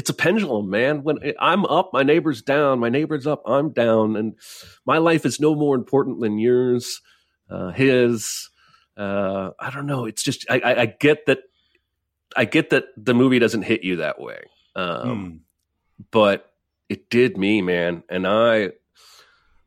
it's 0.00 0.08
a 0.10 0.14
pendulum, 0.14 0.70
man. 0.70 1.02
When 1.02 1.18
I'm 1.38 1.66
up, 1.66 1.90
my 1.92 2.02
neighbor's 2.02 2.40
down. 2.40 2.78
My 2.80 2.88
neighbor's 2.88 3.26
up, 3.26 3.42
I'm 3.46 3.70
down, 3.70 4.16
and 4.16 4.34
my 4.86 4.96
life 4.98 5.26
is 5.26 5.38
no 5.40 5.54
more 5.54 5.76
important 5.76 6.20
than 6.20 6.38
yours, 6.38 7.00
uh, 7.50 7.70
his. 7.70 8.48
Uh, 8.96 9.50
I 9.58 9.70
don't 9.70 9.86
know. 9.86 10.06
It's 10.06 10.22
just 10.22 10.46
I, 10.50 10.58
I, 10.60 10.80
I 10.82 10.86
get 10.86 11.26
that. 11.26 11.40
I 12.36 12.44
get 12.46 12.70
that 12.70 12.84
the 12.96 13.12
movie 13.14 13.38
doesn't 13.38 13.62
hit 13.62 13.82
you 13.82 13.96
that 13.96 14.20
way. 14.20 14.40
Um, 14.74 15.02
Hmm. 15.02 15.36
but 16.10 16.50
it 16.88 17.10
did 17.10 17.36
me, 17.36 17.60
man. 17.60 18.02
And 18.08 18.26
I, 18.26 18.70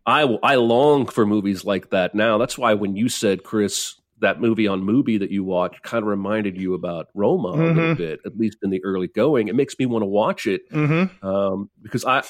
I, 0.05 0.21
I 0.43 0.55
long 0.55 1.05
for 1.05 1.25
movies 1.25 1.63
like 1.65 1.89
that 1.91 2.15
now. 2.15 2.37
That's 2.37 2.57
why 2.57 2.73
when 2.73 2.95
you 2.95 3.07
said, 3.09 3.43
Chris, 3.43 3.95
that 4.23 4.41
movie 4.41 4.67
on 4.67 4.81
Mubi 4.83 5.19
that 5.19 5.31
you 5.31 5.43
watched 5.43 5.81
kind 5.83 6.01
of 6.03 6.07
reminded 6.09 6.57
you 6.59 6.73
about 6.73 7.07
Roma 7.13 7.49
a 7.49 7.51
little 7.51 7.73
Mhm. 7.73 7.97
bit, 7.97 8.19
at 8.25 8.37
least 8.37 8.57
in 8.63 8.69
the 8.71 8.83
early 8.83 9.07
going. 9.07 9.47
It 9.47 9.55
makes 9.55 9.77
me 9.79 9.85
want 9.85 10.01
to 10.01 10.07
watch 10.07 10.47
it 10.47 10.69
Mm-hmm. 10.71 11.25
um, 11.25 11.69
because 11.81 12.03
I, 12.03 12.23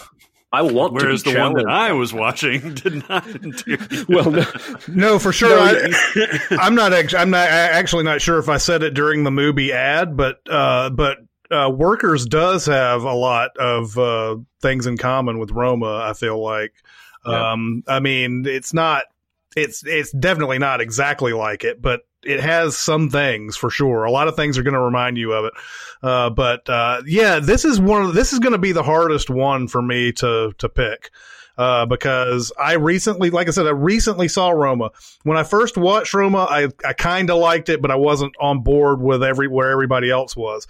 I 0.52 0.62
want 0.62 0.94
Whereas 0.94 1.24
to 1.24 1.30
be 1.30 1.34
the 1.34 1.40
one 1.42 1.54
that. 1.54 1.66
I 1.68 1.94
was 1.94 2.14
watching 2.14 2.74
did 2.76 3.08
not 3.10 3.26
well, 4.08 4.30
no, 4.32 4.46
No, 4.88 5.18
for 5.20 5.32
sure. 5.32 5.50
No, 5.50 5.60
I, 5.64 6.40
I'm 6.60 6.76
not. 6.76 6.94
I'm 7.16 7.32
not 7.32 7.48
actually 7.48 8.04
not 8.04 8.22
sure 8.22 8.38
if 8.38 8.50
I 8.50 8.58
said 8.58 8.84
it 8.84 8.94
during 8.94 9.24
the 9.24 9.32
movie 9.32 9.72
ad, 9.72 10.16
but 10.16 10.38
uh, 10.48 10.92
but 10.92 11.18
uh, 11.50 11.70
Workers 11.72 12.26
does 12.28 12.66
have 12.68 13.04
a 13.04 13.14
lot 13.14 13.58
of 13.58 13.98
uh, 13.98 14.36
things 14.62 14.86
in 14.86 14.98
common 14.98 15.40
with 15.40 15.50
Roma. 15.52 16.02
I 16.08 16.14
feel 16.14 16.40
like. 16.42 16.74
Yeah. 17.26 17.54
Um, 17.54 17.84
I 17.88 18.00
mean, 18.00 18.44
it's 18.46 18.74
not. 18.74 19.06
It's 19.56 19.86
it's 19.86 20.12
definitely 20.12 20.60
not 20.60 20.82
exactly 20.82 21.34
like 21.34 21.64
it, 21.64 21.82
but 21.82 22.02
it 22.24 22.40
has 22.40 22.78
some 22.78 23.10
things 23.10 23.58
for 23.58 23.70
sure. 23.70 24.04
A 24.04 24.12
lot 24.12 24.28
of 24.28 24.36
things 24.36 24.58
are 24.58 24.64
going 24.64 24.74
to 24.74 24.80
remind 24.80 25.18
you 25.18 25.34
of 25.34 25.46
it. 25.46 25.54
Uh, 26.02 26.30
but 26.30 26.70
uh, 26.70 27.02
yeah, 27.06 27.40
this 27.40 27.66
is 27.66 27.80
one 27.80 28.04
of 28.04 28.14
this 28.14 28.34
is 28.34 28.40
going 28.40 28.54
to 28.54 28.58
be 28.58 28.72
the 28.72 28.84
hardest 28.84 29.30
one 29.30 29.68
for 29.68 29.82
me 29.82 30.12
to 30.14 30.54
to 30.58 30.70
pick. 30.70 31.12
Uh, 31.56 31.86
because 31.86 32.52
I 32.60 32.74
recently, 32.74 33.30
like 33.30 33.48
I 33.48 33.52
said, 33.52 33.68
I 33.68 33.72
recently 33.72 34.28
saw 34.28 34.50
Roma. 34.50 34.90
When 35.22 35.38
I 35.38 35.44
first 35.44 35.78
watched 35.78 36.16
Roma, 36.16 36.48
I, 36.50 36.70
I 36.84 36.94
kind 36.94 37.30
of 37.30 37.38
liked 37.38 37.70
it, 37.70 37.80
but 37.80 37.92
I 37.92 37.96
wasn't 37.96 38.34
on 38.42 38.64
board 38.64 39.02
with 39.02 39.24
every 39.24 39.48
where 39.48 39.70
everybody 39.70 40.10
else 40.10 40.36
was. 40.36 40.66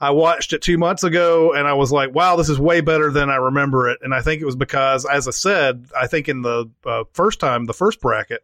I 0.00 0.10
watched 0.10 0.52
it 0.52 0.62
two 0.62 0.78
months 0.78 1.02
ago 1.02 1.52
and 1.54 1.66
I 1.66 1.74
was 1.74 1.90
like, 1.90 2.14
wow, 2.14 2.36
this 2.36 2.48
is 2.48 2.58
way 2.58 2.80
better 2.80 3.10
than 3.10 3.30
I 3.30 3.36
remember 3.36 3.88
it. 3.88 3.98
And 4.02 4.14
I 4.14 4.20
think 4.20 4.40
it 4.40 4.44
was 4.44 4.56
because, 4.56 5.04
as 5.04 5.26
I 5.26 5.32
said, 5.32 5.86
I 5.98 6.06
think 6.06 6.28
in 6.28 6.42
the 6.42 6.70
uh, 6.84 7.04
first 7.12 7.40
time, 7.40 7.64
the 7.64 7.74
first 7.74 8.00
bracket, 8.00 8.42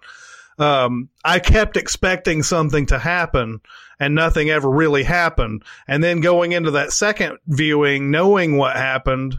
um, 0.58 1.08
I 1.24 1.38
kept 1.38 1.76
expecting 1.76 2.42
something 2.42 2.86
to 2.86 2.98
happen 2.98 3.60
and 4.00 4.14
nothing 4.14 4.50
ever 4.50 4.68
really 4.68 5.04
happened. 5.04 5.64
And 5.86 6.02
then 6.02 6.20
going 6.20 6.52
into 6.52 6.72
that 6.72 6.92
second 6.92 7.38
viewing, 7.46 8.10
knowing 8.10 8.56
what 8.56 8.74
happened, 8.76 9.38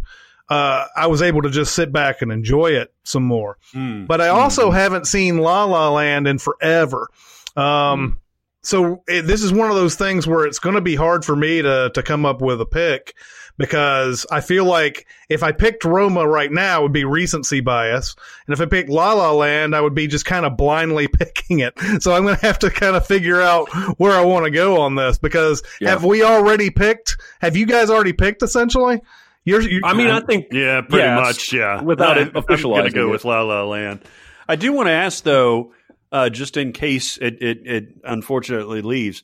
uh, 0.50 0.86
I 0.96 1.08
was 1.08 1.22
able 1.22 1.42
to 1.42 1.50
just 1.50 1.76
sit 1.76 1.92
back 1.92 2.22
and 2.22 2.32
enjoy 2.32 2.72
it 2.72 2.94
some 3.04 3.24
more. 3.24 3.58
Hmm. 3.74 4.06
But 4.06 4.22
I 4.22 4.30
also 4.30 4.72
haven't 4.72 5.08
seen 5.08 5.40
La 5.40 5.66
La 5.66 5.90
Land 5.90 6.28
in 6.28 6.38
forever. 6.38 7.10
Um, 7.58 8.20
so 8.66 9.04
it, 9.08 9.24
this 9.24 9.44
is 9.44 9.54
one 9.54 9.70
of 9.70 9.76
those 9.76 9.96
things 9.96 10.28
where 10.28 10.46
it's 10.46 10.60
going 10.60 10.76
to 10.76 10.82
be 10.82 10.96
hard 10.96 11.24
for 11.24 11.36
me 11.36 11.62
to 11.62 11.92
to 11.94 12.04
come 12.04 12.26
up 12.26 12.42
with 12.42 12.60
a 12.62 12.66
pick 12.66 13.16
because 13.58 14.26
I 14.32 14.42
feel 14.42 14.66
like 14.66 15.08
if 15.30 15.42
I 15.44 15.52
picked 15.54 15.86
Roma 15.86 16.28
right 16.28 16.52
now, 16.52 16.80
it 16.80 16.84
would 16.84 16.92
be 16.92 17.06
recency 17.06 17.62
bias, 17.62 18.16
and 18.48 18.54
if 18.54 18.60
I 18.60 18.66
picked 18.66 18.90
La 18.90 19.14
La 19.14 19.32
Land, 19.32 19.76
I 19.76 19.82
would 19.82 19.96
be 19.96 20.08
just 20.08 20.26
kind 20.26 20.46
of 20.46 20.58
blindly 20.58 21.08
picking 21.14 21.60
it. 21.60 21.74
So 22.02 22.14
I'm 22.14 22.24
going 22.24 22.36
to 22.36 22.46
have 22.46 22.60
to 22.60 22.70
kind 22.70 22.96
of 22.96 23.06
figure 23.08 23.42
out 23.42 23.70
where 23.98 24.12
I 24.12 24.22
want 24.26 24.46
to 24.46 24.52
go 24.52 24.82
on 24.82 24.96
this 24.96 25.18
because 25.18 25.64
Yeah. 25.80 25.92
have 25.92 26.04
we 26.04 26.24
already 26.24 26.70
picked? 26.70 27.18
Have 27.40 27.56
you 27.56 27.66
guys 27.66 27.90
already 27.90 28.14
picked 28.14 28.44
essentially? 28.44 29.00
You're, 29.46 29.62
you 29.62 29.82
I 29.84 29.94
mean, 29.94 30.10
I 30.10 30.22
think 30.22 30.48
Yeah, 30.52 30.82
pretty 30.82 31.06
Yes, 31.06 31.22
much. 31.22 31.54
Yeah, 31.54 31.82
without 31.82 32.18
I, 32.18 32.22
it 32.22 32.32
I'm 32.36 32.44
going 32.44 32.84
to 32.86 32.90
go 32.92 33.08
it. 33.08 33.12
with 33.12 33.26
La 33.26 33.42
La 33.44 33.64
Land. 33.64 34.02
I 34.50 34.56
do 34.56 34.74
want 34.74 34.88
to 34.88 34.92
ask 34.92 35.24
though, 35.24 35.72
uh, 36.16 36.30
just 36.30 36.56
in 36.56 36.72
case 36.72 37.18
it, 37.18 37.42
it 37.42 37.58
it 37.66 37.86
unfortunately 38.06 38.82
leaves. 38.82 39.24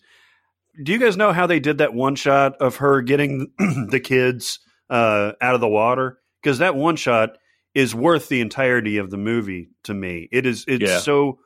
Do 0.84 0.92
you 0.92 1.00
guys 1.00 1.16
know 1.18 1.32
how 1.32 1.48
they 1.48 1.60
did 1.60 1.78
that 1.80 1.94
one 1.94 2.16
shot 2.16 2.56
of 2.60 2.78
her 2.78 3.02
getting 3.02 3.52
the 3.90 4.02
kids 4.04 4.60
uh, 4.90 5.32
out 5.42 5.56
of 5.56 5.62
the 5.62 5.68
water? 5.70 6.20
Because 6.42 6.60
that 6.60 6.76
one 6.76 6.96
shot 6.98 7.38
is 7.74 7.96
worth 7.96 8.28
the 8.28 8.42
entirety 8.42 8.98
of 8.98 9.10
the 9.10 9.18
movie 9.18 9.70
to 9.84 9.94
me. 9.94 10.28
It 10.32 10.46
is. 10.46 10.66
It's 10.68 10.84
Yeah. 10.90 11.00
so 11.00 11.40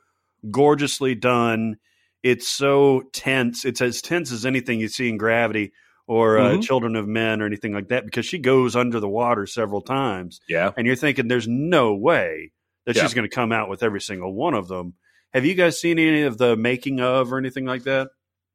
gorgeously 0.50 1.14
done. 1.14 1.76
It's 2.22 2.48
so 2.48 3.02
tense. 3.12 3.64
It's 3.64 3.80
as 3.80 4.02
tense 4.02 4.32
as 4.32 4.44
anything 4.46 4.80
you 4.80 4.88
see 4.88 5.08
in 5.08 5.16
Gravity 5.18 5.72
or 6.08 6.38
uh, 6.38 6.50
Mhm. 6.54 6.62
Children 6.62 6.96
of 6.96 7.06
Men 7.06 7.40
or 7.42 7.46
anything 7.46 7.72
like 7.72 7.88
that 7.88 8.04
because 8.04 8.26
she 8.26 8.38
goes 8.38 8.74
under 8.76 9.00
the 9.00 9.08
water 9.08 9.46
several 9.46 9.80
times, 9.80 10.40
Yeah. 10.48 10.72
and 10.76 10.86
you're 10.86 10.96
thinking 10.96 11.28
there's 11.28 11.48
no 11.48 11.94
way 11.94 12.52
that 12.86 12.96
Yeah. 12.96 13.02
she's 13.02 13.14
going 13.14 13.28
to 13.28 13.34
come 13.34 13.52
out 13.52 13.68
with 13.68 13.82
every 13.82 14.00
single 14.00 14.32
one 14.32 14.54
of 14.54 14.68
them. 14.68 14.94
Have 15.34 15.44
you 15.44 15.54
guys 15.54 15.78
seen 15.80 15.98
any 15.98 16.22
of 16.22 16.38
the 16.38 16.56
making 16.56 17.00
of 17.00 17.32
or 17.32 17.38
anything 17.38 17.66
like 17.66 17.82
that? 17.84 18.08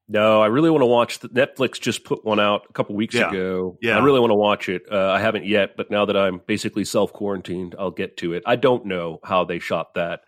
No, 0.07 0.41
I 0.41 0.47
really 0.47 0.69
want 0.69 0.81
to 0.81 0.87
watch. 0.87 1.19
The, 1.19 1.29
Netflix 1.29 1.79
just 1.79 2.03
put 2.03 2.25
one 2.25 2.39
out 2.39 2.63
a 2.69 2.73
couple 2.73 2.95
weeks 2.95 3.15
Yeah. 3.15 3.29
ago. 3.29 3.77
Yeah. 3.81 3.97
I 3.97 4.03
really 4.03 4.19
want 4.19 4.31
to 4.31 4.35
watch 4.35 4.67
it. 4.67 4.81
Uh, 4.91 5.09
I 5.11 5.19
haven't 5.19 5.45
yet, 5.45 5.77
but 5.77 5.89
now 5.89 6.05
that 6.05 6.17
I'm 6.17 6.41
basically 6.47 6.83
self 6.83 7.13
quarantined, 7.13 7.75
I'll 7.79 7.91
get 7.91 8.17
to 8.17 8.33
it. 8.33 8.43
I 8.45 8.55
don't 8.57 8.85
know 8.87 9.19
how 9.23 9.45
they 9.45 9.59
shot 9.59 9.93
that, 9.93 10.21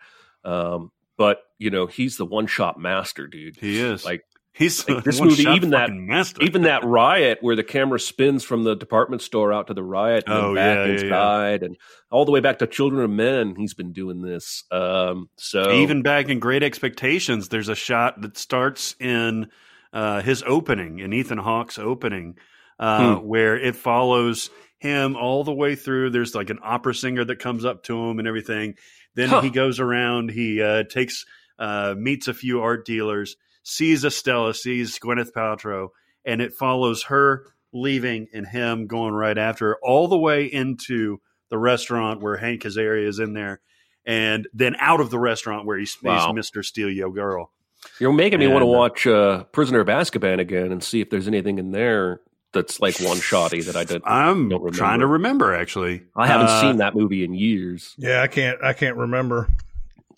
um, 0.44 0.90
but 1.18 1.40
you 1.58 1.70
know, 1.70 1.86
he's 1.86 2.16
the 2.16 2.24
one 2.24 2.46
shot 2.46 2.78
master, 2.78 3.26
dude. 3.26 3.56
He 3.56 3.78
is 3.78 4.04
Like- 4.04 4.22
he's 4.54 4.88
like 4.88 5.04
this 5.04 5.20
movie, 5.20 5.42
even 5.42 5.70
that- 5.70 5.92
master. 5.92 6.42
Even 6.42 6.62
that 6.62 6.84
riot 6.84 7.38
where 7.42 7.56
the 7.56 7.62
camera 7.64 8.00
spins 8.00 8.42
from 8.44 8.64
the 8.64 8.74
department 8.74 9.20
store 9.22 9.52
out 9.52 9.66
to 9.66 9.74
the 9.74 9.82
riot 9.82 10.24
and 10.26 10.34
Oh, 10.34 10.54
back 10.54 10.76
yeah, 10.78 11.06
yeah, 11.06 11.48
yeah. 11.50 11.58
and 11.66 11.76
all 12.10 12.24
the 12.24 12.32
way 12.32 12.40
back 12.40 12.58
to 12.60 12.66
Children 12.66 13.02
of 13.04 13.10
Men. 13.10 13.54
He's 13.56 13.74
been 13.74 13.92
doing 13.92 14.22
this. 14.22 14.64
Um, 14.70 15.28
so 15.36 15.72
even 15.72 16.02
back 16.02 16.28
in 16.28 16.38
Great 16.38 16.62
Expectations, 16.62 17.48
there's 17.48 17.68
a 17.68 17.74
shot 17.74 18.20
that 18.22 18.36
starts 18.38 18.94
in 19.00 19.48
uh, 19.92 20.22
his 20.22 20.42
opening, 20.46 21.00
in 21.00 21.12
Ethan 21.12 21.38
Hawke's 21.38 21.78
opening, 21.78 22.36
uh, 22.78 23.16
Hmm. 23.18 23.26
where 23.26 23.56
it 23.56 23.76
follows 23.76 24.50
him 24.78 25.16
all 25.16 25.44
the 25.44 25.52
way 25.52 25.76
through. 25.76 26.10
There's 26.10 26.34
like 26.34 26.50
an 26.50 26.58
opera 26.62 26.94
singer 26.94 27.24
that 27.24 27.38
comes 27.38 27.64
up 27.64 27.84
to 27.84 27.96
him 27.96 28.18
and 28.18 28.26
everything. 28.28 28.74
Then 29.14 29.28
Huh. 29.28 29.40
he 29.42 29.50
goes 29.50 29.78
around. 29.80 30.30
He 30.30 30.60
uh, 30.60 30.82
takes 30.84 31.24
uh, 31.58 31.94
meets 31.96 32.26
a 32.26 32.34
few 32.34 32.60
art 32.62 32.84
dealers, 32.84 33.36
sees 33.64 34.04
Estella, 34.04 34.54
sees 34.54 34.96
Gwyneth 35.00 35.32
Paltrow, 35.32 35.88
and 36.24 36.40
it 36.40 36.52
follows 36.52 37.02
her 37.04 37.46
leaving 37.72 38.28
and 38.32 38.46
him 38.46 38.86
going 38.86 39.12
right 39.14 39.36
after 39.36 39.70
her 39.70 39.78
all 39.82 40.06
the 40.06 40.16
way 40.16 40.44
into 40.44 41.20
the 41.50 41.58
restaurant 41.58 42.20
where 42.22 42.36
Hank 42.36 42.62
Azaria 42.62 43.06
is 43.08 43.18
in 43.18 43.32
there, 43.34 43.60
and 44.06 44.46
then 44.54 44.76
out 44.78 45.00
of 45.00 45.10
the 45.10 45.18
restaurant 45.18 45.66
where 45.66 45.76
he's, 45.78 45.96
Wow. 46.02 46.32
he's 46.32 46.46
Mr. 46.50 46.64
Steal 46.64 46.88
Yo 46.90 47.10
Girl. 47.10 47.50
You're 47.98 48.12
making 48.12 48.38
me 48.38 48.46
want 48.46 48.62
to 48.62 48.66
uh, 48.66 48.70
watch 48.70 49.06
uh, 49.06 49.44
Prisoner 49.44 49.80
of 49.80 49.88
Azkaban 49.88 50.38
again 50.40 50.72
and 50.72 50.82
see 50.82 51.00
if 51.00 51.10
there's 51.10 51.28
anything 51.28 51.58
in 51.58 51.70
there 51.72 52.20
that's 52.52 52.80
like 52.80 52.98
one 53.00 53.18
shotty 53.18 53.64
that 53.66 53.76
I 53.76 53.84
didn't. 53.84 54.04
I'm 54.06 54.48
Don't 54.48 54.60
remember. 54.62 54.70
trying 54.78 55.00
to 55.00 55.06
remember 55.06 55.54
actually. 55.54 56.02
I 56.16 56.26
haven't 56.26 56.46
Uh, 56.46 56.60
seen 56.62 56.76
that 56.78 56.94
movie 56.94 57.24
in 57.24 57.34
years. 57.34 57.94
Yeah, 57.98 58.22
I 58.22 58.28
can't. 58.28 58.62
I 58.62 58.72
can't 58.72 58.96
remember. 58.96 59.48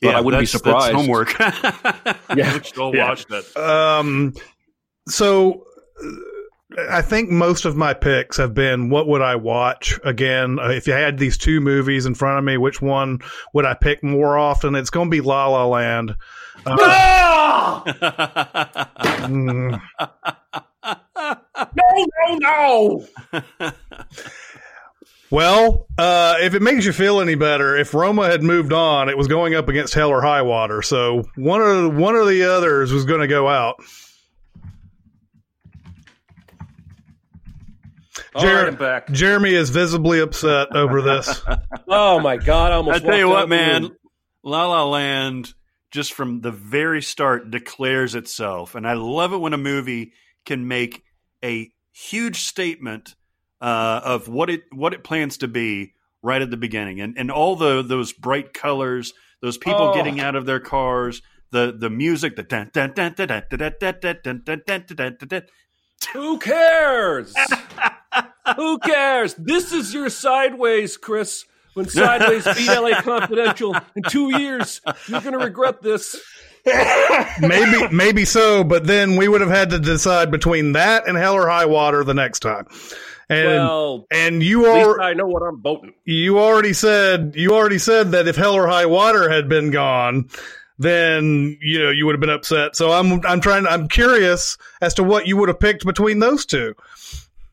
But 0.03 0.15
I 0.15 0.21
wouldn't 0.21 0.41
be 0.43 0.47
surprised. 0.47 0.87
That's 0.87 0.95
homework. 0.97 1.35
Yeah. 2.37 2.53
we 2.55 2.63
should 2.63 2.79
all 2.79 2.95
Yeah. 2.95 3.09
watch 3.09 3.25
that. 3.27 3.57
Um, 3.57 4.35
so 5.09 5.65
uh, 6.03 6.09
I 6.91 7.01
think 7.01 7.31
most 7.31 7.65
of 7.65 7.77
my 7.77 7.95
picks 7.95 8.37
have 8.37 8.53
been 8.53 8.91
what 8.91 9.09
would 9.09 9.23
I 9.23 9.37
watch 9.37 9.99
again? 10.05 10.59
Uh, 10.59 10.69
if 10.69 10.87
you 10.87 10.93
had 10.93 11.19
these 11.19 11.39
two 11.39 11.61
movies 11.61 12.05
in 12.05 12.15
front 12.15 12.39
of 12.39 12.45
me, 12.45 12.57
which 12.59 12.83
one 12.83 13.21
would 13.55 13.65
I 13.65 13.75
pick 13.75 14.03
more 14.05 14.37
often? 14.37 14.75
It's 14.75 14.91
going 14.91 15.07
to 15.09 15.11
be 15.11 15.21
La 15.23 15.47
La 15.49 15.65
Land. 15.67 16.15
Uh, 16.67 17.83
mm, 19.27 19.81
No, 21.75 22.07
no, 22.29 23.07
no! 23.33 23.33
well, 25.31 25.87
uh, 25.99 26.37
if 26.41 26.55
it 26.55 26.63
makes 26.63 26.85
you 26.85 26.93
feel 26.93 27.21
any 27.21 27.35
better, 27.35 27.77
if 27.77 27.95
Roma 27.95 28.27
had 28.27 28.43
moved 28.43 28.73
on, 28.73 29.09
it 29.09 29.17
was 29.17 29.27
going 29.29 29.55
up 29.55 29.69
against 29.69 29.95
Hell 29.95 30.11
or 30.11 30.23
High 30.23 30.43
Water. 30.43 30.83
So 30.83 31.25
one 31.37 31.61
of 31.61 31.95
one 31.97 32.15
or 32.15 32.25
the 32.25 32.45
others 32.45 32.93
was 32.93 33.05
going 33.05 33.21
to 33.21 33.27
go 33.29 33.49
out. 33.49 33.77
All 38.35 38.43
Jared- 38.43 38.69
right, 38.69 38.79
back. 38.79 39.11
Jeremy 39.13 39.55
is 39.55 39.71
visibly 39.71 40.21
upset 40.21 40.75
over 40.75 41.03
this. 41.03 41.43
Oh 41.89 42.19
my 42.19 42.37
god! 42.37 42.73
I 42.73 42.75
I 42.75 42.77
almost. 42.79 43.05
tell 43.05 43.17
you 43.17 43.29
what, 43.29 43.49
man, 43.49 43.83
room. 43.85 43.97
La 44.43 44.67
La 44.67 44.85
Land 44.85 45.55
just 45.93 46.15
from 46.15 46.41
the 46.41 46.51
very 46.51 47.01
start 47.01 47.49
declares 47.53 48.17
itself, 48.17 48.75
and 48.75 48.87
I 48.89 48.95
love 48.95 49.33
it 49.33 49.37
when 49.39 49.53
a 49.53 49.59
movie 49.59 50.13
can 50.45 50.67
make 50.67 51.05
a 51.45 51.71
huge 51.93 52.41
statement 52.41 53.15
uh, 53.61 54.01
of 54.05 54.29
what 54.29 54.51
it 54.51 54.63
what 54.73 54.93
it 54.95 55.03
plans 55.05 55.39
to 55.39 55.49
be 55.49 55.95
right 56.23 56.43
at 56.43 56.51
the 56.51 56.57
beginning, 56.57 57.01
and 57.01 57.17
and 57.19 57.31
all 57.31 57.57
the 57.57 57.83
those 57.83 58.13
bright 58.13 58.53
colors, 58.55 59.13
those 59.43 59.59
people 59.59 59.89
Oh. 59.91 59.95
getting 59.95 60.21
out 60.21 60.35
of 60.37 60.47
their 60.47 60.61
cars, 60.61 61.23
the 61.53 61.75
the 61.79 61.91
music, 61.91 62.37
the 62.37 62.43
dun 62.43 62.71
dun 62.73 62.93
dun 62.95 63.15
dun 63.15 63.29
dun 63.29 63.43
dun 63.49 63.73
dun 63.81 63.95
dun 64.01 64.19
dun 64.23 64.43
dun 64.45 64.63
dun 64.67 64.85
dun 64.97 65.17
dun 65.19 65.29
dun. 65.29 65.43
Who 66.13 66.39
cares? 66.39 67.35
Who 68.57 68.79
cares? 68.79 69.35
This 69.35 69.73
is 69.73 69.93
your 69.95 70.09
sideways, 70.11 70.97
Chris. 70.97 71.45
When 71.75 71.89
sideways 71.89 72.45
beat 72.45 72.69
LA 72.69 73.03
Confidential 73.03 73.75
in 73.97 74.03
two 74.09 74.39
years, 74.39 74.81
you're 75.09 75.21
going 75.21 75.39
to 75.39 75.45
regret 75.45 75.83
this. 75.83 76.17
maybe 77.41 77.89
maybe 77.93 78.25
so, 78.25 78.65
but 78.65 78.87
then 78.87 79.17
we 79.17 79.29
would 79.29 79.41
have 79.41 79.51
had 79.51 79.71
to 79.71 79.79
decide 79.79 80.31
between 80.31 80.73
that 80.73 81.07
and 81.07 81.17
Hell 81.17 81.35
or 81.35 81.49
High 81.49 81.67
Water 81.67 82.03
the 82.05 82.15
next 82.15 82.41
time. 82.41 82.67
And 83.29 83.47
well, 83.49 84.07
and 84.11 84.43
you 84.43 84.67
are 84.67 85.01
I 85.01 85.15
know 85.15 85.27
what 85.27 85.43
I'm 85.43 85.61
voting. 85.61 85.95
you 86.05 86.39
already 86.39 86.73
said 86.73 87.35
you 87.35 87.55
already 87.55 87.79
said 87.79 88.13
that 88.13 88.29
if 88.29 88.37
Hell 88.37 88.55
or 88.55 88.69
High 88.69 88.87
Water 88.87 89.29
had 89.29 89.49
been 89.49 89.73
gone, 89.73 90.29
then 90.79 91.59
you 91.61 91.81
know 91.81 91.91
you 91.91 92.07
would 92.07 92.15
have 92.15 92.21
been 92.21 92.31
upset. 92.31 92.77
So 92.77 92.93
I'm 92.93 93.25
I'm 93.27 93.41
trying 93.41 93.67
I'm 93.67 93.89
curious 93.89 94.57
as 94.81 94.95
to 94.95 95.03
what 95.03 95.27
you 95.27 95.37
would 95.39 95.49
have 95.49 95.59
picked 95.59 95.85
between 95.85 96.21
those 96.21 96.47
two. 96.47 96.75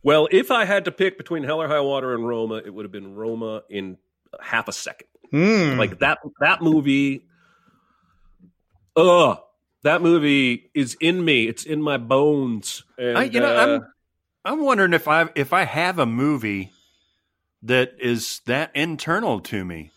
Well, 0.03 0.27
if 0.31 0.51
I 0.51 0.65
had 0.65 0.85
to 0.85 0.91
pick 0.91 1.17
between 1.17 1.43
Hell 1.43 1.61
or 1.61 1.67
High 1.67 1.79
Water 1.79 2.13
and 2.13 2.27
Roma, 2.27 2.61
it 2.63 2.71
would 2.71 2.85
have 2.85 2.91
been 2.91 3.15
Roma 3.15 3.63
in 3.69 3.97
half 4.41 4.67
a 4.67 4.73
second. 4.73 5.07
Hmm. 5.31 5.79
Like 5.79 5.99
that 5.99 6.19
that 6.39 6.61
movie 6.61 7.25
Ugh. 8.95 9.39
That 9.83 10.01
movie 10.01 10.71
is 10.73 10.95
in 11.01 11.25
me. 11.25 11.47
It's 11.47 11.65
in 11.65 11.81
my 11.81 11.97
bones. 11.97 12.83
And, 12.97 13.17
I, 13.17 13.23
you 13.23 13.39
know, 13.41 13.53
uh, 13.53 13.59
I'm 13.59 13.92
I'm 14.45 14.61
wondering 14.61 14.93
if 14.93 15.07
I 15.07 15.29
if 15.35 15.53
I 15.53 15.63
have 15.65 15.99
a 15.99 16.05
movie 16.05 16.71
that 17.63 17.93
is 17.99 18.41
that 18.45 18.71
internal 18.75 19.39
to 19.41 19.63
me. 19.63 19.91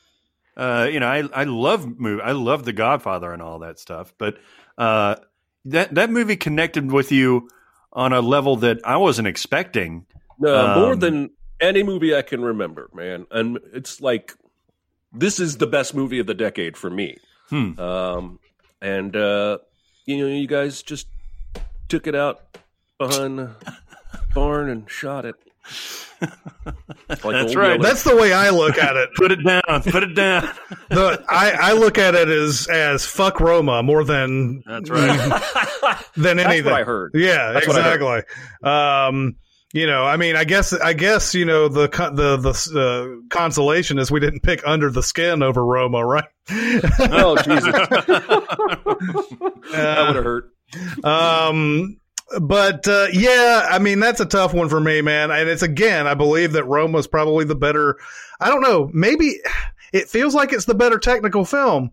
Uh, 0.56 0.88
you 0.90 1.00
know, 1.00 1.08
I 1.08 1.24
I 1.34 1.44
love 1.44 1.98
movie. 1.98 2.22
I 2.22 2.32
love 2.32 2.64
The 2.64 2.72
Godfather 2.72 3.32
and 3.32 3.42
all 3.42 3.58
that 3.60 3.78
stuff, 3.78 4.14
but 4.18 4.38
uh, 4.78 5.16
that 5.66 5.94
that 5.94 6.10
movie 6.10 6.36
connected 6.36 6.90
with 6.90 7.12
you 7.12 7.48
on 7.92 8.12
a 8.12 8.20
level 8.20 8.56
that 8.56 8.78
I 8.84 8.96
wasn't 8.96 9.28
expecting. 9.28 10.06
No, 10.38 10.74
more 10.78 10.92
Um, 10.92 10.98
than 11.00 11.30
any 11.60 11.82
movie 11.82 12.14
I 12.14 12.22
can 12.22 12.42
remember, 12.42 12.88
man. 12.94 13.26
And 13.30 13.58
it's 13.72 14.00
like 14.00 14.34
this 15.12 15.40
is 15.40 15.56
the 15.56 15.66
best 15.66 15.94
movie 15.94 16.18
of 16.18 16.26
the 16.26 16.34
decade 16.34 16.76
for 16.76 16.90
me. 16.90 17.18
Hmm. 17.48 17.78
Um, 17.78 18.38
and 18.80 19.14
uh, 19.16 19.58
you 20.04 20.18
know, 20.18 20.26
you 20.26 20.46
guys 20.46 20.82
just 20.82 21.08
took 21.88 22.06
it 22.06 22.14
out 22.14 22.58
behind 22.98 23.50
barn 24.36 24.68
and 24.70 24.88
shot 24.90 25.24
it. 25.24 25.34
Like 27.08 27.20
That's 27.22 27.54
right. 27.54 27.72
Yeller. 27.72 27.82
That's 27.82 28.02
the 28.04 28.16
way 28.16 28.32
I 28.32 28.50
look 28.50 28.78
at 28.78 28.96
it. 28.96 29.10
Put 29.16 29.30
it 29.32 29.44
down. 29.44 29.82
Put 29.82 30.02
it 30.02 30.14
down. 30.14 30.48
The, 30.88 31.24
I, 31.28 31.50
I 31.50 31.72
look 31.72 31.98
at 31.98 32.14
it 32.14 32.28
as 32.28 32.68
as 32.68 33.04
fuck 33.04 33.40
Roma 33.40 33.82
more 33.82 34.02
than 34.04 34.62
That's 34.66 34.88
right. 34.88 35.08
than 36.16 36.36
That's 36.36 36.48
anything. 36.48 36.64
what 36.72 36.80
I 36.80 36.84
heard. 36.84 37.10
Yeah, 37.14 37.52
That's 37.52 37.66
what 37.68 37.76
I 37.76 37.82
heard. 37.82 38.00
exactly. 38.02 38.68
Um, 38.70 39.36
you 39.72 39.86
know, 39.88 40.04
I 40.04 40.16
mean, 40.16 40.36
I 40.36 40.44
guess, 40.44 40.72
I 40.72 40.92
guess, 40.92 41.34
you 41.34 41.44
know, 41.44 41.68
the 41.68 41.88
the 41.88 42.36
the 42.36 42.80
uh, 42.80 43.26
consolation 43.36 43.98
is 43.98 44.10
we 44.10 44.20
didn't 44.20 44.40
pick 44.42 44.62
under 44.66 44.90
the 44.90 45.02
skin 45.02 45.42
over 45.42 45.64
Roma, 45.64 46.04
right? 46.06 46.24
Oh 46.50 47.36
Jesus, 47.44 47.64
that 47.64 48.46
Uh, 49.74 50.04
would 50.06 50.16
have 50.16 50.24
hurt. 50.24 50.50
um, 51.04 51.96
but 52.40 52.86
uh, 52.88 53.06
yeah, 53.12 53.66
I 53.70 53.78
mean, 53.78 54.00
that's 54.00 54.20
a 54.20 54.26
tough 54.26 54.52
one 54.52 54.68
for 54.68 54.80
me, 54.80 55.00
man. 55.00 55.30
And 55.30 55.48
it's 55.48 55.62
again, 55.62 56.06
I 56.06 56.14
believe 56.14 56.52
that 56.52 56.64
Roma's 56.64 57.06
probably 57.06 57.44
the 57.44 57.54
better. 57.54 57.98
I 58.40 58.48
don't 58.48 58.62
know, 58.62 58.90
maybe 58.92 59.40
it 59.92 60.08
feels 60.08 60.34
like 60.34 60.52
it's 60.52 60.64
the 60.64 60.74
better 60.74 60.98
technical 60.98 61.44
film. 61.44 61.92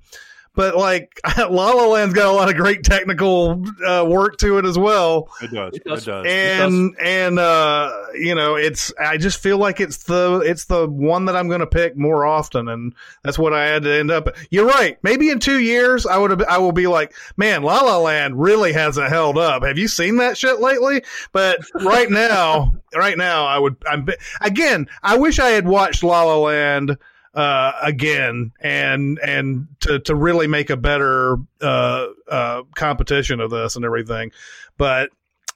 But 0.55 0.75
like 0.75 1.19
La 1.37 1.71
La 1.71 1.85
Land's 1.87 2.13
got 2.13 2.27
a 2.27 2.31
lot 2.31 2.49
of 2.49 2.55
great 2.55 2.83
technical 2.83 3.63
uh, 3.85 4.05
work 4.07 4.37
to 4.37 4.59
it 4.59 4.65
as 4.65 4.77
well. 4.77 5.29
It 5.41 5.51
does. 5.51 5.73
It 5.73 5.81
It 5.85 5.89
does. 5.89 6.05
does. 6.05 6.25
and 6.27 6.95
and 6.99 7.39
uh 7.39 7.91
you 8.15 8.35
know 8.35 8.55
it's 8.55 8.93
i 8.99 9.17
just 9.17 9.39
feel 9.41 9.57
like 9.57 9.79
it's 9.79 10.03
the 10.03 10.41
it's 10.45 10.65
the 10.65 10.87
one 10.87 11.25
that 11.25 11.35
i'm 11.35 11.47
going 11.47 11.61
to 11.61 11.67
pick 11.67 11.97
more 11.97 12.25
often 12.27 12.67
and 12.67 12.93
that's 13.23 13.39
what 13.39 13.53
i 13.53 13.65
had 13.65 13.81
to 13.83 13.91
end 13.91 14.11
up 14.11 14.27
you're 14.51 14.67
right 14.67 14.99
maybe 15.01 15.31
in 15.31 15.39
two 15.39 15.59
years 15.59 16.05
i 16.05 16.15
would 16.15 16.29
have 16.29 16.41
i 16.43 16.59
will 16.59 16.71
be 16.71 16.85
like 16.85 17.13
man 17.37 17.63
la 17.63 17.81
la 17.81 17.97
land 17.97 18.39
really 18.39 18.71
hasn't 18.71 19.09
held 19.09 19.35
up 19.39 19.63
have 19.63 19.79
you 19.79 19.87
seen 19.87 20.17
that 20.17 20.37
shit 20.37 20.59
lately 20.61 21.03
but 21.31 21.59
right 21.81 22.09
now 22.11 22.71
right 22.95 23.17
now 23.17 23.45
i 23.47 23.57
would 23.57 23.75
i'm 23.89 24.07
again 24.41 24.87
i 25.01 25.17
wish 25.17 25.39
i 25.39 25.49
had 25.49 25.65
watched 25.67 26.03
la 26.03 26.21
la 26.23 26.37
land 26.37 26.95
uh, 27.33 27.71
again 27.81 28.51
and 28.59 29.19
and 29.19 29.67
to 29.81 29.99
to 29.99 30.15
really 30.15 30.47
make 30.47 30.69
a 30.69 30.77
better 30.77 31.37
uh, 31.61 32.07
uh, 32.29 32.63
competition 32.75 33.39
of 33.39 33.49
this 33.49 33.75
and 33.75 33.85
everything. 33.85 34.31
But 34.77 35.09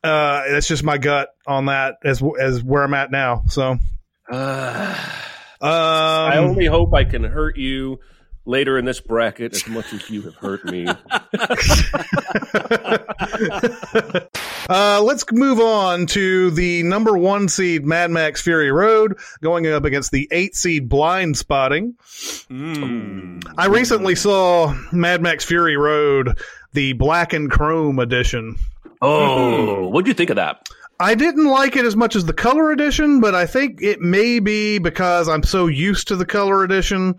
uh, 0.03 0.43
that's 0.49 0.67
just 0.67 0.83
my 0.83 0.97
gut 0.97 1.29
on 1.45 1.65
that 1.65 1.97
as 2.03 2.21
as 2.39 2.63
where 2.63 2.83
I'm 2.83 2.93
at 2.93 3.11
now. 3.11 3.43
So. 3.47 3.77
Uh, 4.29 5.13
Um, 5.59 5.69
I 5.71 6.37
only 6.37 6.67
hope 6.67 6.93
I 6.93 7.03
can 7.03 7.23
hurt 7.23 7.57
you 7.57 7.99
later 8.47 8.77
in 8.77 8.85
this 8.85 8.99
bracket 8.99 9.53
as 9.53 9.67
much 9.67 9.93
as 9.93 10.09
you 10.09 10.21
have 10.21 10.35
hurt 10.35 10.63
me. 10.65 10.87
uh, 14.69 15.01
let's 15.03 15.25
move 15.31 15.59
on 15.59 16.05
to 16.07 16.49
the 16.51 16.83
number 16.83 17.17
one 17.17 17.49
seed 17.49 17.85
Mad 17.85 18.09
Max 18.09 18.41
Fury 18.41 18.71
Road 18.71 19.17
going 19.41 19.67
up 19.67 19.83
against 19.83 20.11
the 20.11 20.27
eight 20.31 20.55
seed 20.55 20.89
Blind 20.89 21.37
Spotting. 21.37 21.95
Mm. 22.49 23.43
I 23.57 23.67
recently 23.67 24.15
saw 24.15 24.73
Mad 24.91 25.21
Max 25.21 25.43
Fury 25.43 25.77
Road, 25.77 26.39
the 26.73 26.93
black 26.93 27.33
and 27.33 27.51
chrome 27.51 27.99
edition. 27.99 28.55
Oh, 29.01 29.89
what'd 29.89 30.07
you 30.07 30.13
think 30.13 30.29
of 30.29 30.37
that? 30.37 30.67
I 30.99 31.13
didn't 31.13 31.45
like 31.45 31.75
it 31.75 31.85
as 31.85 31.95
much 31.95 32.15
as 32.15 32.25
the 32.25 32.33
color 32.33 32.71
edition, 32.71 33.19
but 33.19 33.35
I 33.35 33.45
think 33.45 33.83
it 33.83 34.01
may 34.01 34.39
be 34.39 34.79
because 34.79 35.29
I'm 35.29 35.43
so 35.43 35.67
used 35.67 36.07
to 36.07 36.15
the 36.15 36.25
color 36.25 36.63
edition 36.63 37.13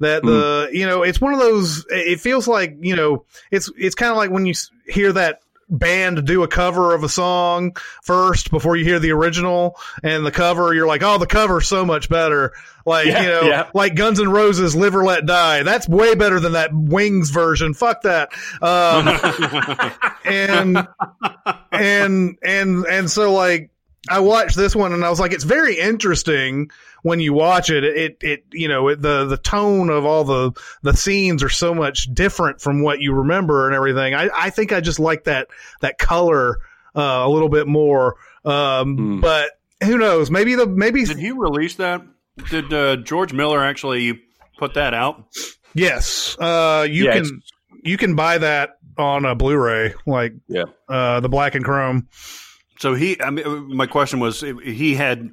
that 0.00 0.22
the 0.22 0.68
you 0.72 0.86
know 0.86 1.02
it's 1.02 1.20
one 1.20 1.32
of 1.32 1.40
those. 1.40 1.86
It 1.88 2.20
feels 2.20 2.46
like 2.46 2.76
you 2.80 2.96
know 2.96 3.24
it's 3.50 3.70
it's 3.76 3.94
kind 3.94 4.10
of 4.10 4.16
like 4.16 4.30
when 4.30 4.46
you 4.46 4.54
hear 4.86 5.12
that 5.12 5.40
band 5.68 6.24
do 6.24 6.44
a 6.44 6.48
cover 6.48 6.94
of 6.94 7.02
a 7.02 7.08
song 7.08 7.76
first 8.02 8.50
before 8.52 8.76
you 8.76 8.84
hear 8.84 9.00
the 9.00 9.10
original 9.10 9.76
and 10.04 10.24
the 10.24 10.30
cover 10.30 10.72
you're 10.72 10.86
like 10.86 11.02
oh 11.02 11.18
the 11.18 11.26
cover's 11.26 11.66
so 11.66 11.84
much 11.84 12.08
better 12.08 12.52
like 12.84 13.06
Yeah, 13.06 13.22
you 13.22 13.28
know 13.28 13.42
yeah. 13.42 13.70
like 13.74 13.96
guns 13.96 14.20
N' 14.20 14.30
roses 14.30 14.76
live 14.76 14.94
or 14.94 15.04
let 15.04 15.26
die 15.26 15.64
that's 15.64 15.88
way 15.88 16.14
better 16.14 16.38
than 16.38 16.52
that 16.52 16.70
wings 16.72 17.30
version 17.30 17.74
fuck 17.74 18.02
that 18.02 18.28
um 18.62 19.08
and 20.24 20.86
and 21.72 22.38
and 22.44 22.86
and 22.86 23.10
so 23.10 23.32
like 23.32 23.70
I 24.08 24.20
watched 24.20 24.56
this 24.56 24.76
one 24.76 24.92
and 24.92 25.04
I 25.04 25.10
was 25.10 25.18
like, 25.18 25.32
it's 25.32 25.42
very 25.42 25.78
interesting 25.78 26.70
when 27.06 27.20
you 27.20 27.32
watch 27.32 27.70
it. 27.70 27.84
It 27.84 28.16
it 28.20 28.44
you 28.52 28.68
know 28.68 28.88
it, 28.88 29.00
the 29.00 29.24
the 29.26 29.36
tone 29.36 29.90
of 29.90 30.04
all 30.04 30.24
the 30.24 30.52
the 30.82 30.96
scenes 30.96 31.42
are 31.42 31.48
so 31.48 31.72
much 31.74 32.12
different 32.12 32.60
from 32.60 32.82
what 32.82 33.00
you 33.00 33.12
remember 33.14 33.66
and 33.66 33.74
everything. 33.74 34.14
I 34.14 34.28
I 34.34 34.50
think 34.50 34.72
I 34.72 34.80
just 34.80 34.98
like 34.98 35.24
that 35.24 35.48
that 35.80 35.98
color 35.98 36.58
uh, 36.96 37.22
a 37.24 37.28
little 37.28 37.48
bit 37.48 37.66
more. 37.66 38.16
Um, 38.44 38.96
Hmm. 38.96 39.20
But 39.20 39.50
who 39.84 39.98
knows? 39.98 40.30
Maybe 40.30 40.54
the 40.54 40.66
maybe 40.66 41.04
Did 41.04 41.18
he 41.18 41.30
release 41.32 41.74
that? 41.76 42.02
Did 42.50 42.72
uh, 42.72 42.96
George 42.96 43.32
Miller 43.32 43.62
actually 43.62 44.20
put 44.58 44.74
that 44.74 44.94
out? 44.94 45.24
yes. 45.74 46.36
Uh, 46.38 46.86
you 46.88 47.04
Yeah, 47.04 47.12
can 47.20 47.42
you 47.84 47.96
can 47.96 48.14
buy 48.16 48.38
that 48.38 48.78
on 48.98 49.24
a 49.24 49.34
Blu-ray 49.34 49.94
like 50.06 50.32
Yeah. 50.48 50.64
uh, 50.88 51.20
the 51.20 51.28
black 51.28 51.54
and 51.54 51.64
chrome. 51.64 52.08
So 52.78 52.94
he, 52.94 53.20
I 53.22 53.30
mean, 53.30 53.74
my 53.76 53.86
question 53.86 54.20
was, 54.20 54.40
he 54.62 54.94
had, 54.94 55.30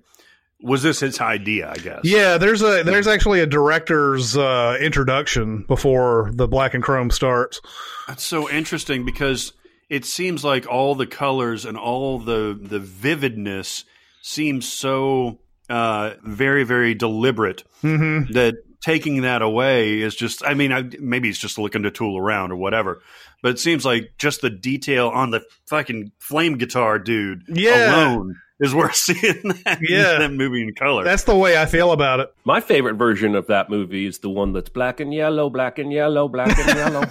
was 0.64 0.82
this 0.82 1.01
his 1.01 1.20
idea? 1.22 1.70
I 1.70 1.76
guess. 1.76 1.99
Yeah, 2.03 2.38
there's 2.39 2.61
a 2.64 2.84
there's 2.84 3.07
actually 3.07 3.41
a 3.41 3.45
director's 3.45 4.36
uh, 4.38 4.78
introduction 4.80 5.64
before 5.68 6.32
the 6.34 6.47
black 6.47 6.74
and 6.74 6.82
chrome 6.84 7.11
starts. 7.11 7.61
That's 8.07 8.24
so 8.24 8.49
interesting 8.49 9.05
because 9.05 9.53
it 9.89 10.05
seems 10.05 10.43
like 10.43 10.66
all 10.68 10.95
the 10.95 11.05
colors 11.05 11.66
and 11.66 11.78
all 11.78 12.18
the 12.20 12.57
the 12.59 12.80
vividness 12.80 13.84
seems 14.22 14.68
so 14.72 15.39
uh, 15.70 16.11
very 16.24 16.64
very 16.64 16.93
deliberate 16.95 17.64
Mm-hmm. 17.84 18.32
that 18.32 18.55
taking 18.82 19.22
that 19.24 19.41
away 19.41 19.99
is 19.99 20.16
just. 20.16 20.41
I 20.45 20.53
mean, 20.53 20.72
I, 20.72 20.84
maybe 20.99 21.28
he's 21.28 21.38
just 21.38 21.57
looking 21.57 21.84
to 21.84 21.91
tool 21.91 22.18
around 22.18 22.51
or 22.53 22.55
whatever. 22.55 23.01
But 23.41 23.51
it 23.51 23.59
seems 23.59 23.84
like 23.84 24.14
just 24.18 24.39
the 24.39 24.49
detail 24.49 25.09
on 25.09 25.32
the 25.32 25.41
fucking 25.68 26.14
flame 26.20 26.57
guitar 26.57 26.97
dude 26.97 27.43
Yeah. 27.49 27.93
alone 27.93 28.36
is 28.64 28.74
worth 28.74 28.95
seeing 29.07 29.41
that, 29.66 29.80
Yeah. 29.82 30.20
that 30.20 30.32
movie 30.32 30.61
in 30.64 30.74
color. 30.74 31.03
That's 31.03 31.24
the 31.26 31.36
way 31.36 31.57
I 31.61 31.66
feel 31.66 31.91
about 31.91 32.20
it. 32.22 32.34
My 32.45 32.59
favorite 32.61 32.95
version 32.95 33.36
of 33.36 33.47
that 33.47 33.70
movie 33.70 34.05
is 34.05 34.20
the 34.20 34.30
one 34.30 34.53
that's 34.53 34.70
black 34.70 34.99
and 34.99 35.14
yellow, 35.14 35.49
black 35.49 35.78
and 35.80 35.91
yellow, 35.91 36.28
black 36.28 36.57
and 36.57 36.78
yellow. 36.78 37.03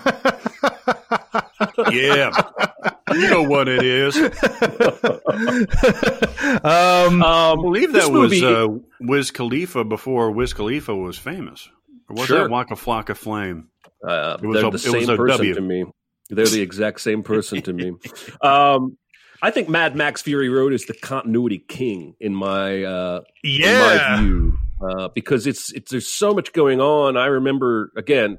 yeah, 1.93 2.31
you 3.13 3.29
know 3.31 3.43
what 3.43 3.69
it 3.69 3.83
is. 3.85 4.17
um, 6.65 7.23
I 7.23 7.51
Um, 7.53 7.61
believe 7.63 7.93
that 7.93 8.11
was 8.11 8.33
movie- 8.33 8.45
uh, 8.45 8.69
Wiz 9.01 9.31
Khalifa 9.31 9.85
before 9.85 10.31
Wiz 10.31 10.53
Khalifa 10.53 10.95
was 10.95 11.19
famous. 11.19 11.69
Or 12.09 12.17
was 12.17 12.27
Sure. 12.27 12.41
that 12.41 12.51
Waka 12.51 12.75
Flocka 12.75 13.17
Flame? 13.17 13.69
Uh, 14.07 14.37
It 14.43 14.47
was 14.47 14.57
they're 14.57 14.67
a- 14.67 14.71
the 14.71 14.77
it 14.77 14.93
was 14.93 15.05
same 15.07 15.11
a 15.11 15.17
person 15.17 15.37
W. 15.39 15.55
to 15.55 15.61
me. 15.61 15.85
They're 16.31 16.47
the 16.47 16.63
exact 16.63 17.01
same 17.01 17.23
person 17.23 17.61
to 17.63 17.73
me. 17.73 17.93
Um, 18.41 18.97
I 19.43 19.51
think 19.51 19.69
Mad 19.69 19.97
Max 19.97 20.23
Fury 20.23 20.49
Road 20.49 20.73
is 20.73 20.87
the 20.87 20.95
continuity 20.95 21.59
king 21.59 22.15
in 22.21 22.33
my 22.33 22.85
uh, 22.85 23.23
yeah. 23.43 23.67
in 23.67 23.99
my 23.99 24.21
view 24.21 24.59
uh, 24.81 25.09
because 25.09 25.49
it's 25.49 25.73
it's 25.73 25.91
there's 25.91 26.07
so 26.07 26.33
much 26.33 26.53
going 26.53 26.81
on. 26.81 27.17
I 27.17 27.27
remember 27.27 27.91
again, 27.97 28.39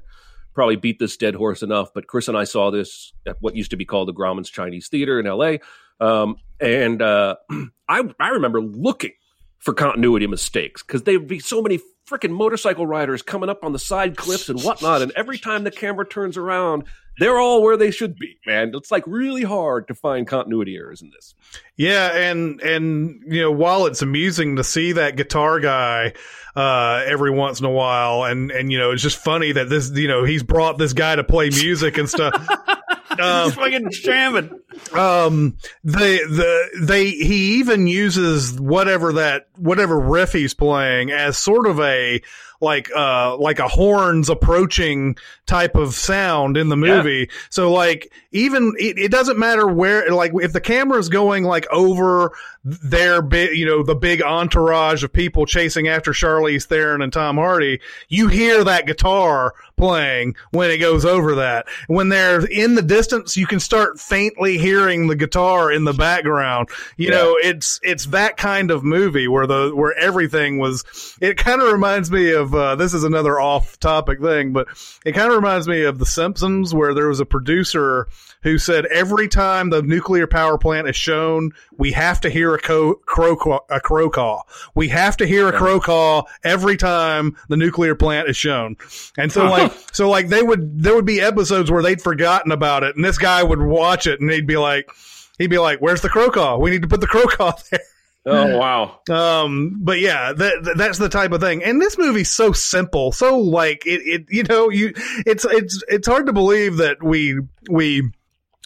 probably 0.54 0.76
beat 0.76 0.98
this 0.98 1.18
dead 1.18 1.34
horse 1.34 1.62
enough, 1.62 1.92
but 1.92 2.06
Chris 2.06 2.26
and 2.26 2.38
I 2.38 2.44
saw 2.44 2.70
this 2.70 3.12
at 3.26 3.36
what 3.40 3.54
used 3.54 3.70
to 3.72 3.76
be 3.76 3.84
called 3.84 4.08
the 4.08 4.14
Grauman's 4.14 4.48
Chinese 4.48 4.88
Theater 4.88 5.20
in 5.20 5.26
L.A. 5.26 5.60
Um, 6.00 6.36
and 6.58 7.02
uh, 7.02 7.36
I 7.88 8.02
I 8.18 8.28
remember 8.30 8.62
looking 8.62 9.12
for 9.58 9.74
continuity 9.74 10.26
mistakes 10.26 10.82
because 10.82 11.02
there 11.02 11.18
would 11.18 11.28
be 11.28 11.38
so 11.38 11.60
many 11.60 11.80
freaking 12.08 12.30
motorcycle 12.30 12.86
riders 12.86 13.22
coming 13.22 13.48
up 13.48 13.64
on 13.64 13.72
the 13.72 13.78
side 13.78 14.16
cliffs 14.16 14.48
and 14.48 14.60
whatnot, 14.62 15.02
and 15.02 15.12
every 15.16 15.38
time 15.38 15.64
the 15.64 15.70
camera 15.70 16.06
turns 16.06 16.36
around, 16.36 16.84
they're 17.18 17.38
all 17.38 17.62
where 17.62 17.76
they 17.76 17.90
should 17.90 18.16
be. 18.16 18.38
Man, 18.46 18.72
it's 18.74 18.90
like 18.90 19.04
really 19.06 19.42
hard 19.42 19.88
to 19.88 19.94
find 19.94 20.26
continuity 20.26 20.76
errors 20.76 21.00
in 21.02 21.10
this. 21.10 21.34
yeah, 21.76 22.14
and 22.14 22.60
and 22.60 23.22
you 23.26 23.40
know, 23.40 23.52
while 23.52 23.86
it's 23.86 24.02
amusing 24.02 24.56
to 24.56 24.64
see 24.64 24.92
that 24.92 25.16
guitar 25.16 25.60
guy 25.60 26.12
uh, 26.56 27.02
every 27.06 27.30
once 27.30 27.60
in 27.60 27.66
a 27.66 27.70
while, 27.70 28.24
and 28.24 28.50
and 28.50 28.72
you 28.72 28.78
know, 28.78 28.90
it's 28.90 29.02
just 29.02 29.18
funny 29.18 29.52
that 29.52 29.68
this 29.68 29.90
you 29.90 30.08
know 30.08 30.24
he's 30.24 30.42
brought 30.42 30.78
this 30.78 30.92
guy 30.92 31.16
to 31.16 31.24
play 31.24 31.50
music 31.50 31.98
and 31.98 32.08
stuff. 32.08 32.34
Um, 33.20 33.44
He's 33.44 33.54
fucking 33.54 33.88
jamming. 33.90 34.60
um 34.92 35.56
they 35.82 36.18
the 36.18 36.68
they 36.82 37.10
he 37.10 37.58
even 37.58 37.86
uses 37.86 38.58
whatever 38.58 39.14
that 39.14 39.48
whatever 39.56 39.98
riff 39.98 40.32
he's 40.32 40.54
playing 40.54 41.10
as 41.10 41.38
sort 41.38 41.66
of 41.66 41.78
a 41.80 42.20
like 42.60 42.90
uh 42.96 43.36
like 43.38 43.58
a 43.58 43.68
horns 43.68 44.28
approaching 44.28 45.16
type 45.46 45.74
of 45.74 45.94
sound 45.94 46.56
in 46.56 46.68
the 46.68 46.76
Yeah. 46.76 46.96
movie 46.96 47.28
so 47.50 47.72
like 47.72 48.12
even 48.32 48.72
it, 48.78 48.98
it 48.98 49.10
doesn't 49.10 49.38
matter 49.38 49.66
where 49.66 50.10
like 50.10 50.32
if 50.34 50.52
the 50.52 50.60
camera 50.60 50.98
is 50.98 51.08
going 51.08 51.44
like 51.44 51.66
over 51.70 52.32
their 52.64 53.20
big 53.20 53.56
you 53.56 53.66
know 53.66 53.82
the 53.82 53.94
big 53.94 54.22
entourage 54.22 55.04
of 55.04 55.12
people 55.12 55.44
chasing 55.46 55.86
after 55.88 56.12
Charlize 56.12 56.64
Theron 56.64 57.02
and 57.02 57.12
Tom 57.12 57.36
Hardy 57.36 57.80
you 58.08 58.28
hear 58.28 58.64
that 58.64 58.86
guitar 58.86 59.54
playing 59.76 60.34
when 60.50 60.70
it 60.70 60.78
goes 60.78 61.04
over 61.04 61.34
that 61.36 61.66
when 61.88 62.08
they're 62.08 62.44
in 62.46 62.74
the 62.74 62.82
distance 62.82 63.36
you 63.36 63.46
can 63.46 63.60
start 63.60 63.98
faintly 64.00 64.56
hearing 64.56 65.08
the 65.08 65.16
guitar 65.16 65.70
in 65.70 65.84
the 65.84 65.92
background 65.92 66.68
you 66.96 67.10
Yeah. 67.10 67.16
know 67.16 67.36
it's 67.42 67.80
it's 67.82 68.06
that 68.06 68.36
kind 68.36 68.70
of 68.70 68.82
movie 68.84 69.28
where 69.28 69.46
the 69.46 69.72
where 69.74 69.94
everything 69.98 70.58
was 70.58 70.84
it 71.20 71.36
kind 71.36 71.60
of 71.60 71.70
reminds 71.72 72.10
me 72.10 72.32
of 72.32 72.43
uh, 72.52 72.74
this 72.74 72.92
is 72.92 73.04
another 73.04 73.38
off 73.38 73.78
topic 73.78 74.20
thing 74.20 74.52
but 74.52 74.66
it 75.06 75.12
kind 75.12 75.30
of 75.30 75.36
reminds 75.36 75.68
me 75.68 75.84
of 75.84 76.00
the 76.00 76.06
simpsons 76.06 76.74
where 76.74 76.92
there 76.94 77.06
was 77.06 77.20
a 77.20 77.24
producer 77.24 78.08
who 78.42 78.58
said 78.58 78.84
every 78.86 79.28
time 79.28 79.70
the 79.70 79.82
nuclear 79.82 80.26
power 80.26 80.58
plant 80.58 80.88
is 80.88 80.96
shown 80.96 81.52
we 81.78 81.92
have 81.92 82.20
to 82.20 82.28
hear 82.28 82.54
a 82.54 82.58
co- 82.58 82.96
crow 83.06 83.36
ca- 83.36 83.60
a 83.70 83.80
crow 83.80 84.10
call 84.10 84.48
we 84.74 84.88
have 84.88 85.16
to 85.16 85.26
hear 85.26 85.48
a 85.48 85.52
crow 85.52 85.78
call 85.78 86.28
every 86.42 86.76
time 86.76 87.36
the 87.48 87.56
nuclear 87.56 87.94
plant 87.94 88.28
is 88.28 88.36
shown. 88.36 88.76
And 89.16 89.30
so 89.30 89.44
like 89.44 89.72
so 89.92 90.08
like 90.08 90.28
they 90.28 90.42
would 90.42 90.82
there 90.82 90.94
would 90.94 91.04
be 91.04 91.20
episodes 91.20 91.70
where 91.70 91.82
they'd 91.82 92.00
forgotten 92.00 92.52
about 92.52 92.82
it 92.82 92.96
and 92.96 93.04
this 93.04 93.18
guy 93.18 93.42
would 93.42 93.60
watch 93.60 94.06
it 94.06 94.20
and 94.20 94.30
he'd 94.30 94.46
be 94.46 94.56
like 94.56 94.90
he'd 95.38 95.48
be 95.50 95.58
like 95.58 95.80
where's 95.80 96.00
the 96.00 96.08
crow 96.08 96.30
call 96.30 96.60
we 96.60 96.70
need 96.70 96.82
to 96.82 96.88
put 96.88 97.00
the 97.00 97.06
crow 97.06 97.24
call 97.26 97.58
there 97.70 97.80
Oh 98.26 98.56
wow! 98.58 99.00
um, 99.10 99.80
but 99.82 100.00
yeah, 100.00 100.32
that, 100.32 100.64
that- 100.64 100.78
that's 100.78 100.98
the 100.98 101.08
type 101.10 101.32
of 101.32 101.40
thing. 101.40 101.62
And 101.62 101.80
this 101.80 101.98
movie's 101.98 102.30
so 102.30 102.52
simple, 102.52 103.12
so 103.12 103.38
like 103.38 103.86
it, 103.86 104.00
it, 104.04 104.26
you 104.30 104.44
know, 104.44 104.70
you, 104.70 104.92
it's, 105.26 105.44
it's, 105.44 105.82
it's 105.88 106.08
hard 106.08 106.26
to 106.26 106.32
believe 106.32 106.78
that 106.78 107.02
we, 107.02 107.38
we, 107.68 108.10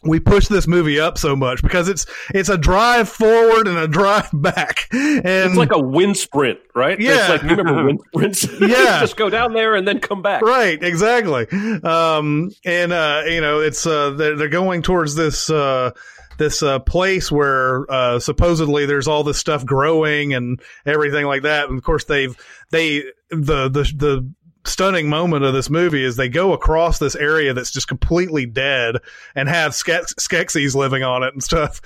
we 0.04 0.20
push 0.20 0.46
this 0.46 0.68
movie 0.68 1.00
up 1.00 1.18
so 1.18 1.34
much 1.34 1.60
because 1.60 1.88
it's, 1.88 2.06
it's 2.32 2.48
a 2.48 2.56
drive 2.56 3.08
forward 3.08 3.66
and 3.66 3.76
a 3.78 3.88
drive 3.88 4.30
back. 4.32 4.86
And 4.92 5.26
It's 5.26 5.56
like 5.56 5.72
a 5.72 5.80
wind 5.80 6.16
sprint, 6.16 6.60
right? 6.76 7.00
Yeah. 7.00 7.18
It's 7.34 7.42
like 7.42 7.50
you 7.50 7.56
remember 7.56 7.84
wind 7.84 8.00
sprints? 8.36 8.46
Yeah. 8.60 9.00
just 9.00 9.16
go 9.16 9.28
down 9.28 9.54
there 9.54 9.74
and 9.74 9.88
then 9.88 9.98
come 9.98 10.22
back. 10.22 10.42
Right, 10.42 10.80
exactly. 10.80 11.48
Um, 11.82 12.50
and 12.64 12.92
uh, 12.92 13.22
you 13.26 13.40
know, 13.40 13.58
it's 13.58 13.84
uh, 13.86 14.10
they're, 14.10 14.36
they're 14.36 14.48
going 14.48 14.82
towards 14.82 15.16
this 15.16 15.50
uh, 15.50 15.90
this 16.38 16.62
uh, 16.62 16.78
place 16.78 17.30
where 17.30 17.90
uh, 17.90 18.18
supposedly 18.18 18.86
there's 18.86 19.08
all 19.08 19.24
this 19.24 19.38
stuff 19.38 19.66
growing 19.66 20.34
and 20.34 20.60
everything 20.86 21.26
like 21.26 21.42
that. 21.42 21.68
And 21.68 21.76
of 21.76 21.84
course, 21.84 22.04
they've 22.04 22.36
they 22.70 23.00
the 23.30 23.68
the 23.68 23.92
the 23.94 24.32
stunning 24.68 25.08
moment 25.08 25.44
of 25.44 25.52
this 25.52 25.68
movie 25.70 26.04
is 26.04 26.16
they 26.16 26.28
go 26.28 26.52
across 26.52 26.98
this 26.98 27.16
area 27.16 27.52
that's 27.54 27.70
just 27.70 27.88
completely 27.88 28.46
dead 28.46 28.96
and 29.34 29.48
have 29.48 29.72
Skex- 29.72 30.14
Skeksis 30.14 30.74
living 30.74 31.02
on 31.02 31.22
it 31.22 31.32
and 31.32 31.42
stuff. 31.42 31.80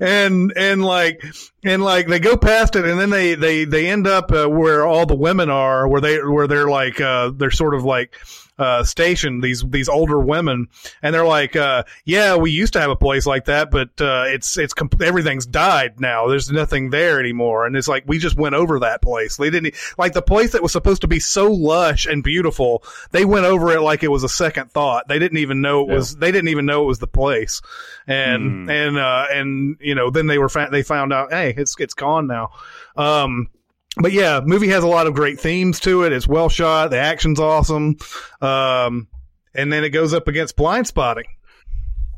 and 0.00 0.52
and 0.56 0.84
like 0.84 1.22
and 1.64 1.82
like 1.82 2.06
they 2.06 2.18
go 2.20 2.36
past 2.36 2.76
it 2.76 2.84
and 2.84 2.98
then 2.98 3.10
they 3.10 3.34
they 3.34 3.64
they 3.64 3.88
end 3.88 4.06
up 4.06 4.30
uh, 4.32 4.48
where 4.48 4.84
all 4.86 5.06
the 5.06 5.14
women 5.16 5.50
are 5.50 5.88
where 5.88 6.00
they 6.00 6.18
where 6.18 6.46
they're 6.46 6.68
like 6.68 7.00
uh 7.00 7.30
they're 7.34 7.50
sort 7.50 7.74
of 7.74 7.84
like 7.84 8.14
uh, 8.58 8.82
station, 8.84 9.40
these 9.40 9.62
these 9.68 9.88
older 9.88 10.18
women, 10.18 10.66
and 11.02 11.14
they're 11.14 11.24
like, 11.26 11.54
uh, 11.56 11.84
"Yeah, 12.04 12.36
we 12.36 12.50
used 12.50 12.72
to 12.72 12.80
have 12.80 12.90
a 12.90 12.96
place 12.96 13.24
like 13.26 13.44
that, 13.44 13.70
but 13.70 13.88
uh, 14.00 14.24
it's 14.26 14.58
it's 14.58 14.74
comp- 14.74 15.00
everything's 15.02 15.46
died 15.46 16.00
now. 16.00 16.26
There's 16.28 16.50
nothing 16.50 16.90
there 16.90 17.20
anymore." 17.20 17.66
And 17.66 17.76
it's 17.76 17.88
like 17.88 18.04
we 18.06 18.18
just 18.18 18.36
went 18.36 18.54
over 18.54 18.80
that 18.80 19.02
place. 19.02 19.36
They 19.36 19.50
didn't 19.50 19.74
like 19.96 20.12
the 20.12 20.22
place 20.22 20.52
that 20.52 20.62
was 20.62 20.72
supposed 20.72 21.02
to 21.02 21.08
be 21.08 21.20
so 21.20 21.50
lush 21.52 22.06
and 22.06 22.22
beautiful. 22.22 22.82
They 23.12 23.24
went 23.24 23.46
over 23.46 23.70
it 23.72 23.80
like 23.80 24.02
it 24.02 24.10
was 24.10 24.24
a 24.24 24.28
second 24.28 24.70
thought. 24.72 25.08
They 25.08 25.18
didn't 25.18 25.38
even 25.38 25.60
know 25.60 25.82
it 25.88 25.94
was. 25.94 26.16
They 26.16 26.32
didn't 26.32 26.48
even 26.48 26.66
know 26.66 26.82
it 26.82 26.86
was 26.86 26.98
the 26.98 27.06
place. 27.06 27.60
And 28.06 28.68
Mm. 28.68 28.70
and 28.88 28.98
uh, 28.98 29.26
and 29.32 29.76
you 29.80 29.94
know 29.94 30.10
then 30.10 30.26
they 30.26 30.38
were 30.38 30.48
fa- 30.48 30.68
they 30.70 30.82
found 30.82 31.12
out, 31.12 31.32
hey, 31.32 31.54
it's 31.56 31.76
it's 31.78 31.94
gone 31.94 32.26
now. 32.26 32.50
Um, 32.96 33.48
but 33.96 34.12
yeah, 34.12 34.40
movie 34.44 34.68
has 34.68 34.84
a 34.84 34.88
lot 34.88 35.06
of 35.06 35.14
great 35.14 35.40
themes 35.40 35.80
to 35.80 36.04
it. 36.04 36.12
It's 36.12 36.28
well 36.28 36.48
shot. 36.48 36.90
The 36.90 36.98
action's 36.98 37.40
awesome. 37.40 37.96
Um, 38.40 39.08
and 39.54 39.72
then 39.72 39.84
it 39.84 39.90
goes 39.90 40.12
up 40.14 40.28
against 40.28 40.56
Blind 40.56 40.86
Spotting. 40.86 41.24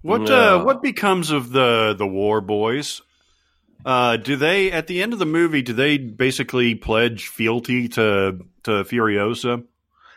What 0.03 0.29
Yeah. 0.29 0.55
uh, 0.55 0.65
what 0.65 0.83
becomes 0.83 1.31
of 1.31 1.51
the 1.53 1.95
the 1.97 2.07
War 2.07 2.41
Boys? 2.41 3.03
Uh, 3.85 4.17
do 4.19 4.37
they 4.37 4.71
at 4.73 4.87
the 4.89 5.03
end 5.03 5.13
of 5.13 5.19
the 5.19 5.27
movie? 5.27 5.63
Do 5.63 5.73
they 5.73 5.97
basically 5.99 6.75
pledge 6.75 7.29
fealty 7.29 7.89
to 7.91 8.41
to 8.65 8.71
Furiosa, 8.85 9.65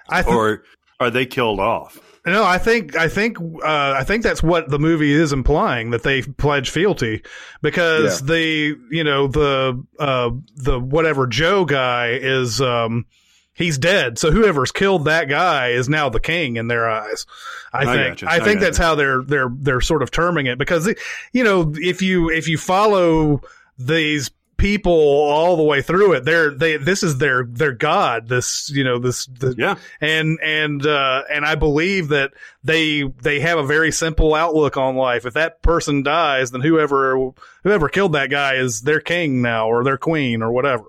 I 0.09 0.21
think 0.21 0.35
or 0.35 0.63
are 0.99 1.09
they 1.09 1.25
killed 1.25 1.59
off? 1.59 1.99
No, 2.25 2.43
I 2.43 2.57
think 2.57 2.95
I 2.95 3.09
think 3.09 3.37
uh, 3.39 3.93
I 3.97 4.03
think 4.05 4.23
that's 4.23 4.41
what 4.41 4.69
the 4.69 4.79
movie 4.79 5.11
is 5.11 5.33
implying 5.33 5.89
that 5.89 6.03
they 6.03 6.21
pledge 6.21 6.69
fealty 6.69 7.21
because 7.61 8.21
the 8.21 8.77
you 8.89 9.03
know 9.03 9.27
the 9.27 9.83
uh, 9.99 10.29
the 10.55 10.79
whatever 10.79 11.27
Joe 11.27 11.65
guy 11.65 12.11
is 12.11 12.61
um, 12.61 13.05
he's 13.53 13.77
dead. 13.77 14.17
So 14.19 14.31
whoever's 14.31 14.71
killed 14.71 15.05
that 15.05 15.27
guy 15.27 15.69
is 15.69 15.89
now 15.89 16.07
the 16.09 16.21
king 16.21 16.55
in 16.55 16.67
their 16.67 16.89
eyes. 16.89 17.25
I, 17.73 17.81
I 17.81 17.85
think. 17.85 18.23
I 18.23 18.35
I 18.37 18.39
think 18.39 18.61
that's 18.61 18.77
gotcha. 18.77 18.87
how 18.87 18.95
they're 18.95 19.23
they're 19.23 19.51
they're 19.53 19.81
sort 19.81 20.01
of 20.01 20.09
terming 20.09 20.45
it 20.45 20.57
because 20.57 20.93
you 21.33 21.43
know 21.43 21.73
if 21.75 22.01
you 22.01 22.29
if 22.29 22.47
you 22.47 22.57
follow 22.57 23.41
these 23.77 24.31
people 24.63 24.93
all 24.93 25.57
the 25.57 25.63
way 25.63 25.81
through 25.81 26.13
it 26.13 26.23
they're 26.25 26.51
they 26.51 26.77
this 26.77 27.03
is 27.03 27.17
their 27.17 27.43
their 27.45 27.73
god 27.73 28.27
this 28.27 28.69
you 28.69 28.83
know 28.83 28.97
this 28.97 29.25
the, 29.25 29.55
Yeah, 29.57 29.75
and 30.01 30.39
and 30.41 30.85
uh, 30.85 31.23
and 31.31 31.45
I 31.45 31.55
believe 31.55 32.09
that 32.09 32.33
they 32.63 33.03
they 33.03 33.39
have 33.39 33.57
a 33.57 33.65
very 33.65 33.91
simple 33.91 34.33
outlook 34.33 34.77
on 34.77 34.95
life. 34.95 35.25
If 35.25 35.33
that 35.35 35.61
person 35.61 36.03
dies, 36.03 36.51
then 36.51 36.61
whoever 36.61 37.31
whoever 37.63 37.89
killed 37.89 38.13
that 38.13 38.29
guy 38.29 38.55
is 38.55 38.81
their 38.81 38.99
king 38.99 39.41
now 39.41 39.67
or 39.67 39.83
their 39.83 39.97
queen 39.97 40.41
or 40.41 40.51
whatever. 40.51 40.85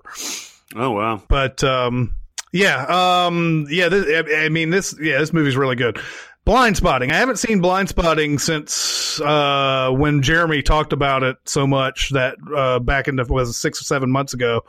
Oh 0.75 0.91
wow. 0.91 1.21
But 1.27 1.63
um, 1.63 2.15
yeah, 2.51 3.25
um, 3.27 3.67
yeah. 3.69 3.89
This, 3.89 4.25
I, 4.27 4.45
I 4.45 4.49
mean, 4.49 4.69
this 4.69 4.95
yeah, 4.99 5.19
this 5.19 5.33
movie's 5.33 5.57
really 5.57 5.75
good. 5.75 5.99
Blind 6.45 6.77
Spotting. 6.77 7.11
I 7.11 7.15
haven't 7.15 7.37
seen 7.37 7.59
Blind 7.59 7.89
Spotting 7.89 8.37
since 8.37 9.19
uh, 9.19 9.89
when 9.91 10.21
Jeremy 10.21 10.61
talked 10.61 10.93
about 10.93 11.23
it 11.23 11.37
so 11.45 11.65
much 11.65 12.11
that 12.11 12.35
uh, 12.55 12.77
back 12.79 13.07
in 13.07 13.15
the 13.15 13.25
was 13.25 13.49
it 13.49 13.53
six 13.53 13.81
or 13.81 13.83
seven 13.85 14.11
months 14.11 14.33
ago. 14.35 14.61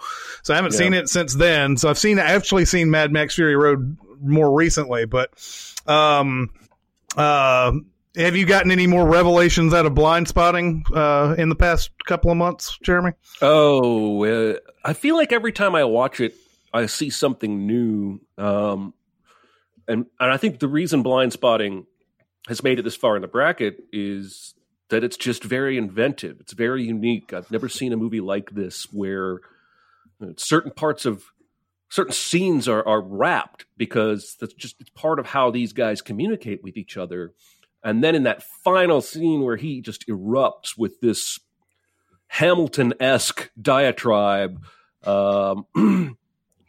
So 0.43 0.55
I 0.55 0.57
haven't 0.57 0.73
Yeah. 0.73 0.79
seen 0.79 0.95
it 0.95 1.09
since 1.11 1.35
then. 1.35 1.77
So 1.77 1.91
I've 1.91 1.99
seen 1.99 2.19
I've 2.19 2.31
actually 2.41 2.65
seen 2.65 2.91
Mad 2.91 3.13
Max 3.13 3.35
Fury 3.35 3.57
Road 3.57 3.99
more 4.23 4.51
recently. 4.53 5.05
But 5.05 5.31
um, 5.87 6.49
uh, 7.15 7.73
have 8.17 8.37
you 8.37 8.47
gotten 8.47 8.71
any 8.71 8.87
more 8.87 9.07
revelations 9.07 9.75
out 9.75 9.85
of 9.85 9.95
Blind 9.95 10.29
Spotting 10.29 10.83
uh, 10.95 11.35
in 11.37 11.51
the 11.51 11.55
past 11.57 11.91
couple 12.07 12.31
of 12.31 12.39
months, 12.39 12.79
Jeremy? 12.83 13.13
Oh, 13.43 14.25
uh, 14.25 14.55
I 14.83 14.95
feel 14.95 15.17
like 15.17 15.31
every 15.31 15.53
time 15.53 15.75
I 15.75 15.85
watch 15.85 16.21
it, 16.21 16.35
I 16.73 16.87
see 16.87 17.11
something 17.11 17.67
new. 17.67 18.21
Um, 18.39 18.95
and 19.89 20.07
and 20.19 20.33
I 20.33 20.37
think 20.37 20.59
the 20.59 20.69
reason 20.69 21.03
blind 21.03 21.33
spotting 21.33 21.87
has 22.49 22.63
made 22.63 22.79
it 22.79 22.83
this 22.83 22.97
far 22.97 23.17
in 23.17 23.23
the 23.23 23.29
bracket 23.29 23.85
is 23.93 24.55
that 24.89 25.03
it's 25.03 25.17
just 25.17 25.43
very 25.43 25.77
inventive. 25.77 26.39
It's 26.41 26.53
very 26.53 26.85
unique. 26.85 27.33
I've 27.33 27.51
never 27.51 27.69
seen 27.69 27.93
a 27.93 27.97
movie 27.97 28.21
like 28.21 28.51
this 28.51 28.85
where 28.93 29.41
certain 30.37 30.71
parts 30.71 31.07
of 31.07 31.25
certain 31.89 32.13
scenes 32.13 32.69
are 32.69 32.87
are 32.87 33.01
wrapped 33.01 33.67
because 33.77 34.37
that's 34.41 34.55
just 34.55 34.77
it's 34.81 34.91
part 34.91 35.19
of 35.19 35.27
how 35.27 35.51
these 35.51 35.73
guys 35.73 36.03
communicate 36.03 36.63
with 36.63 36.77
each 36.77 36.97
other. 36.97 37.33
And 37.83 38.03
then 38.03 38.15
in 38.15 38.25
that 38.25 38.43
final 38.65 39.01
scene 39.01 39.43
where 39.43 39.57
he 39.57 39.81
just 39.81 40.09
erupts 40.09 40.77
with 40.77 41.01
this 41.01 41.39
Hamilton 42.29 42.95
esque 43.01 43.51
diatribe. 43.61 44.63
Um, 45.05 45.67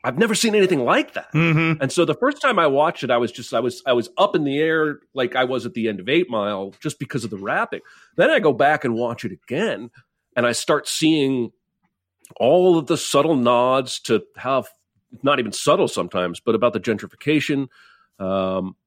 I've 0.08 0.18
never 0.18 0.36
seen 0.36 0.55
anything 0.55 0.86
like 0.86 1.16
that. 1.16 1.34
Mm-hmm. 1.34 1.82
And 1.82 1.91
so 1.91 2.05
the 2.05 2.14
first 2.14 2.41
time 2.41 2.58
I 2.58 2.68
watched 2.68 3.03
it, 3.03 3.12
I 3.12 3.18
was 3.18 3.30
just 3.30 3.53
I 3.53 3.60
was 3.60 3.84
I 3.86 3.91
was 3.91 4.10
up 4.18 4.38
in 4.38 4.45
the 4.45 4.58
air 4.58 5.01
like 5.14 5.36
I 5.36 5.43
was 5.43 5.66
at 5.66 5.74
the 5.74 5.89
end 5.89 5.99
of 5.99 6.08
Eight 6.08 6.30
Mile 6.30 6.74
just 6.80 6.97
because 6.97 7.26
of 7.26 7.30
the 7.30 7.38
rapping. 7.38 7.82
Then 8.16 8.30
I 8.30 8.39
go 8.39 8.53
back 8.53 8.86
and 8.86 8.95
watch 8.95 9.26
it 9.26 9.34
again, 9.34 9.91
and 10.34 10.47
I 10.47 10.53
start 10.53 10.88
seeing 10.88 11.51
all 12.38 12.78
of 12.78 12.88
the 12.88 12.95
subtle 12.95 13.36
nods 13.36 13.99
to 14.01 14.24
how 14.38 14.64
not 15.24 15.39
even 15.39 15.51
subtle 15.51 15.89
sometimes, 15.89 16.39
but 16.39 16.55
about 16.55 16.72
the 16.72 16.80
gentrification 16.80 17.68
um, 18.18 18.78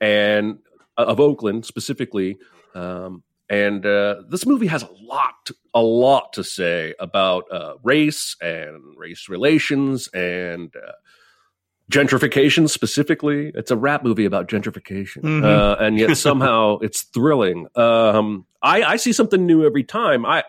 and 0.00 0.58
uh, 0.98 1.04
of 1.04 1.20
Oakland 1.20 1.66
specifically. 1.66 2.36
Um, 2.74 3.22
and 3.48 3.84
uh, 3.84 4.22
this 4.28 4.46
movie 4.46 4.66
has 4.68 4.82
a 4.82 4.88
lot, 5.02 5.50
a 5.74 5.82
lot 5.82 6.32
to 6.34 6.42
say 6.44 6.94
about 6.98 7.44
uh, 7.52 7.74
race 7.82 8.36
and 8.40 8.82
race 8.96 9.28
relations 9.28 10.08
and 10.08 10.74
uh, 10.76 10.92
gentrification 11.90 12.68
specifically. 12.68 13.52
It's 13.54 13.70
a 13.70 13.76
rap 13.76 14.02
movie 14.02 14.24
about 14.24 14.48
gentrification, 14.48 15.22
Mhm. 15.22 15.44
uh, 15.44 15.76
and 15.80 15.98
yet 15.98 16.16
somehow 16.16 16.78
it's 16.78 17.02
thrilling. 17.02 17.66
Um, 17.76 18.46
I, 18.62 18.82
I 18.82 18.96
see 18.96 19.12
something 19.12 19.44
new 19.46 19.64
every 19.66 19.84
time. 19.84 20.24
I 20.24 20.44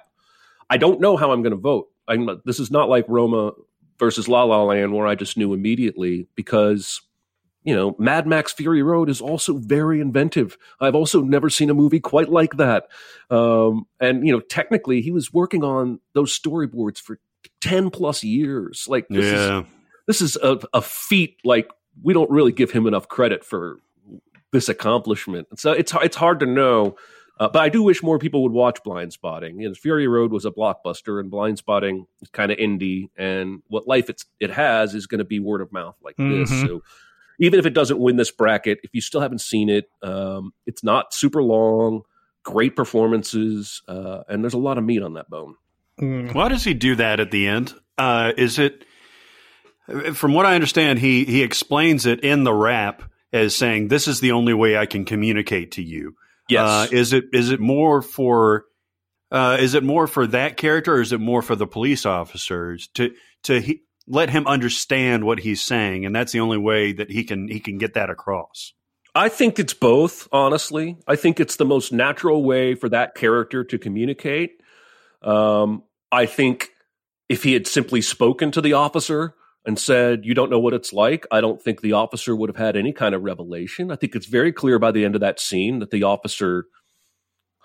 I 0.70 0.78
don't 0.78 1.00
know 1.02 1.18
how 1.18 1.32
I'm 1.32 1.42
going 1.44 1.52
to 1.52 1.58
vote. 1.60 1.88
I'm, 2.08 2.42
this 2.46 2.60
is 2.60 2.72
not 2.72 2.90
like 2.90 3.06
Roma 3.08 3.52
versus 4.00 4.28
La 4.28 4.44
La 4.44 4.64
Land 4.64 4.94
where 4.94 5.06
I 5.08 5.16
just 5.16 5.38
knew 5.38 5.54
immediately 5.54 6.28
because 6.36 7.02
you 7.66 7.76
know 7.76 7.96
Mad 7.98 8.28
Max 8.28 8.54
Fury 8.54 8.84
Road 8.84 9.10
is 9.10 9.20
also 9.20 9.58
very 9.58 10.00
inventive. 10.00 10.58
I've 10.80 10.96
also 10.96 11.22
never 11.22 11.50
seen 11.50 11.70
a 11.70 11.74
movie 11.74 12.00
quite 12.00 12.30
like 12.30 12.58
that. 12.58 12.88
Um, 13.30 13.88
and 14.00 14.26
you 14.26 14.32
know, 14.32 14.40
technically, 14.40 15.02
he 15.02 15.12
was 15.12 15.34
working 15.34 15.64
on 15.64 16.00
those 16.14 16.38
storyboards 16.38 17.02
for 17.02 17.20
ten 17.60 17.90
plus 17.90 18.24
years. 18.24 18.86
Like 18.88 19.08
this 19.10 19.26
is 19.26 19.50
yeah. 19.50 19.64
this 20.08 20.22
is 20.22 20.38
a, 20.38 20.60
a 20.74 20.82
feat 20.82 21.38
like 21.44 21.70
we 22.02 22.14
don't 22.14 22.30
really 22.30 22.52
give 22.52 22.72
him 22.72 22.86
enough 22.86 23.08
credit 23.08 23.44
for 23.44 23.80
this 24.52 24.70
accomplishment. 24.70 25.60
So 25.60 25.72
it's 25.72 25.94
it's 26.02 26.16
hard 26.16 26.40
to 26.42 26.46
know. 26.46 26.96
Uh, 27.38 27.50
but 27.50 27.62
I 27.62 27.68
do 27.68 27.84
wish 27.84 28.02
more 28.02 28.18
people 28.18 28.44
would 28.44 28.54
watch 28.54 28.82
Blind 28.84 29.12
Spotting. 29.12 29.60
You 29.60 29.68
know, 29.68 29.76
Fury 29.76 30.08
Road 30.08 30.32
was 30.32 30.46
a 30.46 30.52
blockbuster, 30.52 31.20
and 31.20 31.30
Blind 31.30 31.58
Spotting 31.58 32.08
is 32.22 32.30
kind 32.30 32.50
of 32.50 32.58
indie. 32.58 33.10
And 33.18 33.62
what 33.68 33.88
life 33.90 34.10
it's, 34.10 34.24
it 34.40 34.52
has 34.52 34.96
is 34.96 35.06
going 35.06 35.20
to 35.20 35.26
be 35.26 35.42
word 35.42 35.60
of 35.60 35.74
mouth 35.74 35.98
like 36.02 36.16
this. 36.16 36.50
Mhm. 36.50 36.66
So 36.66 36.82
even 37.40 37.60
if 37.60 37.66
it 37.66 37.74
doesn't 37.74 38.00
win 38.00 38.16
this 38.16 38.32
bracket, 38.32 38.80
if 38.84 38.92
you 38.94 39.02
still 39.02 39.22
haven't 39.22 39.42
seen 39.42 39.70
it, 39.70 39.90
um, 40.02 40.54
it's 40.66 40.84
not 40.84 41.14
super 41.14 41.42
long. 41.44 42.02
Great 42.44 42.76
performances, 42.76 43.82
uh, 43.88 44.22
and 44.28 44.44
there's 44.44 44.54
a 44.54 44.60
lot 44.60 44.78
of 44.78 44.84
meat 44.84 45.02
on 45.02 45.14
that 45.14 45.30
bone. 45.30 45.56
Mm. 46.00 46.34
Why 46.34 46.48
does 46.50 46.64
he 46.64 46.74
do 46.74 46.96
that 46.96 47.20
at 47.20 47.32
the 47.32 47.48
end? 47.48 47.74
Uh, 47.98 48.34
is 48.38 48.60
it 48.60 48.86
from 50.14 50.34
what 50.34 50.46
I 50.46 50.56
understand? 50.56 51.00
He 51.00 51.26
he 51.26 51.42
explains 51.42 52.06
it 52.06 52.22
in 52.22 52.44
the 52.44 52.54
rap 52.54 53.04
as 53.34 53.56
saying, 53.56 53.88
"This 53.88 54.08
is 54.08 54.20
the 54.20 54.32
only 54.32 54.54
way 54.54 54.78
I 54.78 54.86
can 54.86 55.06
communicate 55.06 55.72
to 55.74 55.82
you." 55.82 56.16
Yes, 56.50 56.62
Uh, 56.62 56.88
is 56.92 57.14
it 57.14 57.26
is 57.34 57.50
it 57.50 57.60
more 57.60 58.02
for 58.02 58.66
uh, 59.32 59.58
is 59.60 59.74
it 59.74 59.84
more 59.84 60.06
for 60.06 60.28
that 60.28 60.58
character, 60.58 60.96
or 60.96 61.02
is 61.02 61.12
it 61.12 61.20
more 61.20 61.42
for 61.42 61.56
the 61.56 61.68
police 61.68 62.06
officers 62.06 62.88
to 62.94 63.14
to 63.44 63.60
he, 63.60 63.82
let 64.08 64.30
him 64.30 64.46
understand 64.48 65.24
what 65.24 65.40
he's 65.40 65.64
saying, 65.64 66.06
and 66.06 66.16
that's 66.16 66.32
the 66.32 66.40
only 66.40 66.58
way 66.58 66.94
that 66.94 67.10
he 67.12 67.24
can 67.24 67.48
he 67.48 67.60
can 67.60 67.78
get 67.78 67.94
that 67.96 68.10
across? 68.10 68.74
I 69.14 69.30
think 69.30 69.60
it's 69.60 69.74
both, 69.74 70.28
honestly. 70.32 70.98
I 71.08 71.16
think 71.16 71.40
it's 71.40 71.56
the 71.56 71.66
most 71.66 71.94
natural 71.94 72.44
way 72.44 72.76
for 72.76 72.90
that 72.90 73.16
character 73.16 73.64
to 73.64 73.78
communicate. 73.78 74.62
Um, 75.22 75.84
I 76.12 76.26
think 76.26 76.72
if 77.30 77.44
he 77.44 77.54
had 77.54 77.66
simply 77.66 78.02
spoken 78.02 78.52
to 78.52 78.62
the 78.62 78.74
officer 78.74 79.34
and 79.66 79.80
said, 79.80 80.26
You 80.26 80.34
don't 80.34 80.52
know 80.52 80.60
what 80.60 80.74
it's 80.74 80.92
like, 80.94 81.26
I 81.32 81.42
don't 81.42 81.62
think 81.62 81.82
the 81.82 81.94
officer 81.94 82.36
would 82.36 82.50
have 82.50 82.58
had 82.58 82.76
any 82.76 82.92
kind 82.94 83.16
of 83.16 83.24
revelation. 83.24 83.90
I 83.90 83.96
think 83.96 84.16
it's 84.16 84.28
very 84.28 84.52
clear 84.52 84.78
by 84.80 84.92
the 84.92 85.06
end 85.06 85.16
of 85.16 85.22
that 85.22 85.40
scene 85.40 85.80
that 85.80 85.92
the 85.92 86.04
officer 86.04 86.66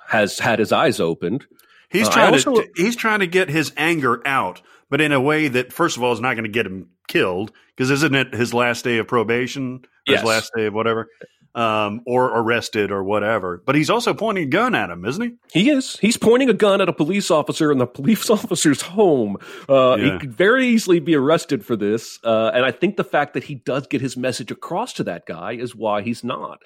has 0.09 0.39
had 0.39 0.59
his 0.61 0.73
eyes 0.73 1.01
opened. 1.01 1.47
He's 1.91 2.09
Uh, 2.09 2.13
trying 2.13 2.33
also- 2.35 2.55
to 2.55 2.69
he's 2.77 2.97
trying 2.97 3.21
to 3.21 3.27
get 3.27 3.49
his 3.51 3.73
anger 3.77 4.23
out, 4.25 4.63
but 4.91 5.01
in 5.01 5.13
a 5.13 5.21
way 5.21 5.49
that 5.49 5.73
first 5.73 5.97
of 5.97 6.03
all 6.03 6.13
is 6.13 6.21
not 6.21 6.35
going 6.35 6.45
to 6.45 6.51
get 6.51 6.67
him 6.67 6.89
killed 7.09 7.53
because 7.77 7.91
isn't 7.91 8.15
it 8.15 8.35
his 8.35 8.53
last 8.53 8.85
day 8.85 8.99
of 8.99 9.07
probation, 9.09 9.77
or 9.77 9.89
Yes. 10.13 10.21
his 10.21 10.29
last 10.29 10.53
day 10.57 10.67
of 10.67 10.75
whatever, 10.75 11.09
um, 11.55 12.01
or 12.07 12.27
arrested 12.27 12.91
or 12.93 13.03
whatever. 13.03 13.63
But 13.67 13.75
he's 13.75 13.91
also 13.91 14.15
pointing 14.15 14.45
a 14.45 14.47
gun 14.51 14.75
at 14.75 14.89
him, 14.91 15.05
isn't 15.05 15.23
he? 15.23 15.61
He 15.63 15.71
is. 15.71 15.97
He's 15.99 16.17
pointing 16.17 16.49
a 16.49 16.55
gun 16.55 16.81
at 16.81 16.89
a 16.89 16.93
police 16.93 17.31
officer 17.31 17.73
in 17.73 17.79
the 17.79 17.87
police 17.87 18.31
officer's 18.39 18.83
home. 18.83 19.37
Uh, 19.69 19.97
Yeah. 19.99 20.13
He 20.13 20.19
could 20.21 20.33
very 20.33 20.67
easily 20.69 21.01
be 21.01 21.15
arrested 21.17 21.65
for 21.65 21.77
this. 21.77 22.19
Uh, 22.23 22.51
and 22.55 22.65
I 22.65 22.71
think 22.71 22.97
the 22.97 23.05
fact 23.05 23.35
that 23.35 23.45
he 23.45 23.57
does 23.57 23.87
get 23.89 24.01
his 24.01 24.17
message 24.17 24.51
across 24.51 24.93
to 24.95 25.05
that 25.05 25.27
guy 25.27 25.53
is 25.53 25.75
why 25.75 26.03
he's 26.03 26.23
not. 26.25 26.59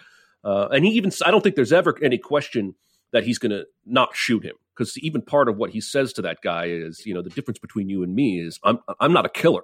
Uh, 0.45 0.68
and 0.70 0.85
he 0.85 0.91
even, 0.93 1.11
I 1.25 1.31
don't 1.31 1.41
think 1.43 1.57
there's 1.57 1.72
ever 1.72 1.97
any 2.03 2.18
question 2.18 2.75
that 3.12 3.25
he's 3.25 3.39
going 3.39 3.53
to 3.53 3.64
not 3.87 4.11
shoot 4.14 4.45
him. 4.45 4.57
Because 4.77 4.99
even 4.99 5.22
part 5.22 5.49
of 5.49 5.57
what 5.57 5.70
he 5.70 5.81
says 5.81 6.12
to 6.14 6.22
that 6.22 6.41
guy 6.43 6.66
is, 6.66 7.07
you 7.07 7.14
know, 7.14 7.22
the 7.22 7.31
difference 7.31 7.59
between 7.59 7.89
you 7.89 8.03
and 8.03 8.14
me 8.14 8.41
is 8.41 8.59
I'm 8.64 8.79
I'm 9.01 9.12
not 9.12 9.27
a 9.27 9.29
killer. 9.29 9.62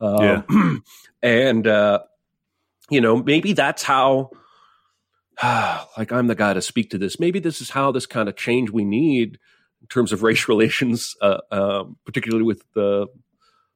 Um, 0.00 0.84
and 1.22 1.66
uh, 1.66 2.00
you 2.90 3.00
know, 3.00 3.22
maybe 3.22 3.52
that's 3.52 3.82
how 3.82 4.30
like 5.42 6.12
I'm 6.12 6.26
the 6.26 6.34
guy 6.34 6.54
to 6.54 6.62
speak 6.62 6.90
to 6.90 6.98
this. 6.98 7.18
Maybe 7.18 7.38
this 7.38 7.60
is 7.60 7.70
how 7.70 7.92
this 7.92 8.06
kind 8.06 8.28
of 8.28 8.36
change 8.36 8.70
we 8.70 8.84
need 8.84 9.38
in 9.80 9.86
terms 9.88 10.12
of 10.12 10.22
race 10.22 10.48
relations, 10.48 11.16
uh, 11.22 11.38
um, 11.50 11.96
particularly 12.04 12.44
with 12.44 12.62
the 12.74 13.06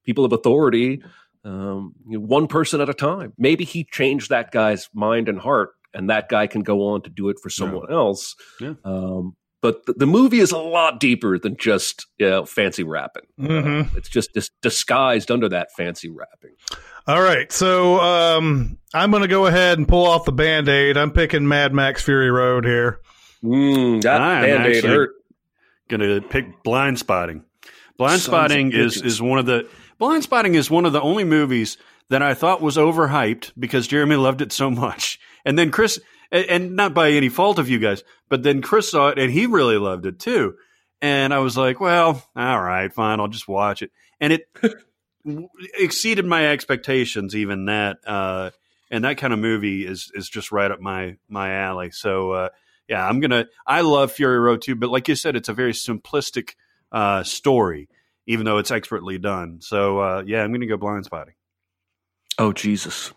people 0.04 0.24
of 0.24 0.32
authority, 0.32 1.02
um, 1.44 1.94
you 2.06 2.18
know, 2.18 2.24
one 2.24 2.46
person 2.46 2.80
at 2.80 2.88
a 2.88 2.94
time. 2.94 3.32
Maybe 3.38 3.64
he 3.64 3.84
changed 3.84 4.30
that 4.30 4.50
guy's 4.50 4.88
mind 4.92 5.28
and 5.28 5.38
heart, 5.38 5.70
and 5.92 6.10
that 6.10 6.28
guy 6.28 6.46
can 6.46 6.62
go 6.62 6.88
on 6.88 7.02
to 7.02 7.10
do 7.10 7.28
it 7.28 7.38
for 7.42 7.50
someone 7.50 7.90
else. 7.90 8.34
Yeah. 8.60 8.74
Um, 8.84 9.36
but 9.64 9.86
the, 9.86 9.94
the 9.94 10.06
movie 10.06 10.40
is 10.40 10.52
a 10.52 10.58
lot 10.58 11.00
deeper 11.00 11.38
than 11.38 11.56
just 11.56 12.06
you 12.18 12.28
know, 12.28 12.44
fancy 12.44 12.84
rapping. 12.84 13.22
Mhm. 13.40 13.86
Uh, 13.86 13.88
it's 13.96 14.10
just 14.10 14.34
dis- 14.34 14.50
disguised 14.60 15.30
under 15.30 15.48
that 15.48 15.72
fancy 15.74 16.10
rapping. 16.10 16.50
All 17.06 17.22
right, 17.22 17.50
so 17.50 17.98
um, 18.00 18.76
I'm 18.92 19.10
going 19.10 19.22
to 19.22 19.28
go 19.28 19.46
ahead 19.46 19.78
and 19.78 19.88
pull 19.88 20.06
off 20.06 20.26
the 20.26 20.32
band 20.32 20.68
aid. 20.68 20.98
I'm 20.98 21.10
picking 21.12 21.48
Mad 21.48 21.72
Max 21.72 22.02
Fury 22.02 22.30
Road 22.30 22.66
here. 22.66 23.00
Mm, 23.42 24.02
that 24.02 24.20
I'm 24.20 24.42
band 24.42 24.66
aid 24.66 24.76
actually- 24.76 24.94
hurt. 24.94 25.10
Going 25.88 26.00
to 26.00 26.20
pick 26.28 26.62
Blind 26.62 26.98
Spotting. 26.98 27.44
Blind 27.96 28.20
Sons 28.20 28.24
Spotting 28.24 28.72
is 28.72 29.00
is 29.00 29.22
one 29.22 29.38
of 29.38 29.46
the 29.46 29.66
Blind 29.98 30.22
Spotting 30.24 30.54
is 30.56 30.70
one 30.70 30.84
of 30.84 30.92
the 30.92 31.00
only 31.00 31.24
movies 31.24 31.78
that 32.10 32.20
I 32.22 32.34
thought 32.34 32.60
was 32.60 32.76
overhyped 32.76 33.52
because 33.58 33.86
Jeremy 33.86 34.16
loved 34.16 34.40
it 34.42 34.52
so 34.52 34.70
much, 34.70 35.18
and 35.44 35.58
then 35.58 35.70
Chris, 35.70 35.98
and, 36.34 36.44
and 36.46 36.76
not 36.76 36.92
by 36.92 37.12
any 37.12 37.30
fault 37.30 37.58
of 37.58 37.70
you 37.70 37.78
guys, 37.78 38.04
but 38.28 38.42
then 38.42 38.60
Chris 38.60 38.90
saw 38.90 39.08
it 39.08 39.18
and 39.18 39.32
he 39.32 39.46
really 39.46 39.78
loved 39.78 40.04
it 40.04 40.18
too, 40.18 40.56
and 41.00 41.32
I 41.32 41.38
was 41.38 41.56
like, 41.56 41.80
well, 41.80 42.22
all 42.36 42.60
right, 42.60 42.92
fine, 42.92 43.20
I'll 43.20 43.28
just 43.28 43.48
watch 43.48 43.80
it, 43.80 43.90
and 44.20 44.34
it 44.34 44.46
exceeded 45.78 46.26
my 46.26 46.48
expectations, 46.48 47.34
even 47.34 47.64
that, 47.66 47.98
uh, 48.06 48.50
and 48.90 49.04
that 49.04 49.16
kind 49.16 49.32
of 49.32 49.38
movie 49.38 49.86
is 49.86 50.12
is 50.14 50.28
just 50.28 50.52
right 50.52 50.70
up 50.70 50.80
my 50.80 51.16
my 51.28 51.54
alley. 51.54 51.90
So. 51.90 52.32
Uh, 52.32 52.48
yeah, 52.88 53.06
I'm 53.06 53.20
gonna. 53.20 53.46
I 53.66 53.80
love 53.80 54.12
Fury 54.12 54.38
Road 54.38 54.60
too, 54.62 54.74
but 54.74 54.90
like 54.90 55.08
you 55.08 55.14
said, 55.14 55.36
it's 55.36 55.48
a 55.48 55.54
very 55.54 55.72
simplistic 55.72 56.54
uh, 56.92 57.22
story, 57.22 57.88
even 58.26 58.44
though 58.44 58.58
it's 58.58 58.70
expertly 58.70 59.18
done. 59.18 59.60
So 59.60 59.98
uh, 60.00 60.22
yeah, 60.26 60.42
I'm 60.42 60.52
gonna 60.52 60.66
go 60.66 60.76
blind 60.76 61.06
spotting. 61.06 61.34
Oh 62.38 62.52
Jesus! 62.52 63.12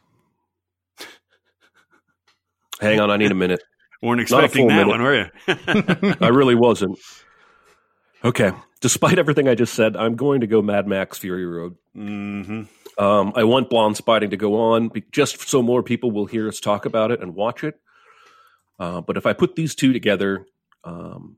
Hang 2.80 3.00
on, 3.00 3.10
I 3.10 3.18
need 3.18 3.32
a 3.32 3.36
minute. 3.36 3.62
weren't 4.02 4.22
expecting 4.22 4.68
that 4.68 4.86
minute. 4.86 4.90
one, 4.90 5.02
were 5.02 5.16
you? 5.16 5.26
I 6.22 6.30
really 6.30 6.56
wasn't. 6.56 7.00
Okay, 8.26 8.52
despite 8.82 9.20
everything 9.20 9.48
I 9.48 9.54
just 9.54 9.76
said, 9.76 9.96
I'm 9.96 10.16
going 10.16 10.42
to 10.42 10.48
go 10.48 10.64
Mad 10.64 10.88
Max 10.88 11.20
Fury 11.20 11.46
Road. 11.46 11.78
hmm 11.94 12.64
Um, 12.98 13.32
I 13.36 13.44
want 13.44 13.70
Blind 13.70 13.96
Spotting 13.96 14.32
to 14.32 14.38
go 14.38 14.56
on 14.60 14.92
just 15.12 15.48
so 15.48 15.62
more 15.62 15.84
people 15.84 16.10
will 16.10 16.26
hear 16.26 16.48
us 16.48 16.60
talk 16.60 16.86
about 16.88 17.12
it 17.12 17.22
and 17.22 17.36
watch 17.36 17.64
it. 17.64 17.80
Uh, 18.80 19.02
but 19.02 19.18
if 19.18 19.28
I 19.28 19.34
put 19.34 19.56
these 19.56 19.76
two 19.76 19.94
together, 19.94 20.48
um, 20.84 21.38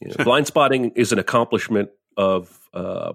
you 0.00 0.08
know, 0.16 0.24
Blind 0.24 0.46
Spotting 0.46 0.92
is 0.92 1.10
an 1.10 1.18
accomplishment 1.18 1.90
of 2.16 2.56
uh, 2.72 3.14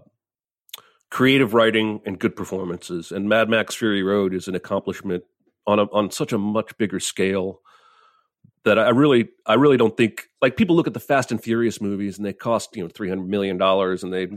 creative 1.10 1.54
writing 1.54 2.02
and 2.06 2.20
good 2.20 2.36
performances, 2.36 3.12
and 3.14 3.30
Mad 3.30 3.50
Max 3.50 3.74
Fury 3.74 4.04
Road 4.04 4.34
is 4.34 4.50
an 4.50 4.54
accomplishment 4.56 5.24
on 5.68 5.80
a, 5.80 5.84
on 5.92 6.12
such 6.12 6.34
a 6.34 6.38
much 6.38 6.78
bigger 6.78 7.00
scale 7.00 7.62
that 8.64 8.78
I 8.78 8.90
really 8.90 9.30
I 9.46 9.56
really 9.56 9.78
don't 9.78 9.96
think 9.96 10.28
like 10.42 10.58
people 10.58 10.76
look 10.76 10.88
at 10.88 10.94
the 10.94 11.00
Fast 11.00 11.32
and 11.32 11.42
Furious 11.42 11.82
movies 11.82 12.18
and 12.18 12.26
they 12.26 12.34
cost 12.34 12.76
you 12.76 12.84
know 12.84 12.90
three 12.90 13.10
hundred 13.10 13.30
million 13.30 13.58
dollars 13.58 14.04
and 14.04 14.14
they 14.14 14.28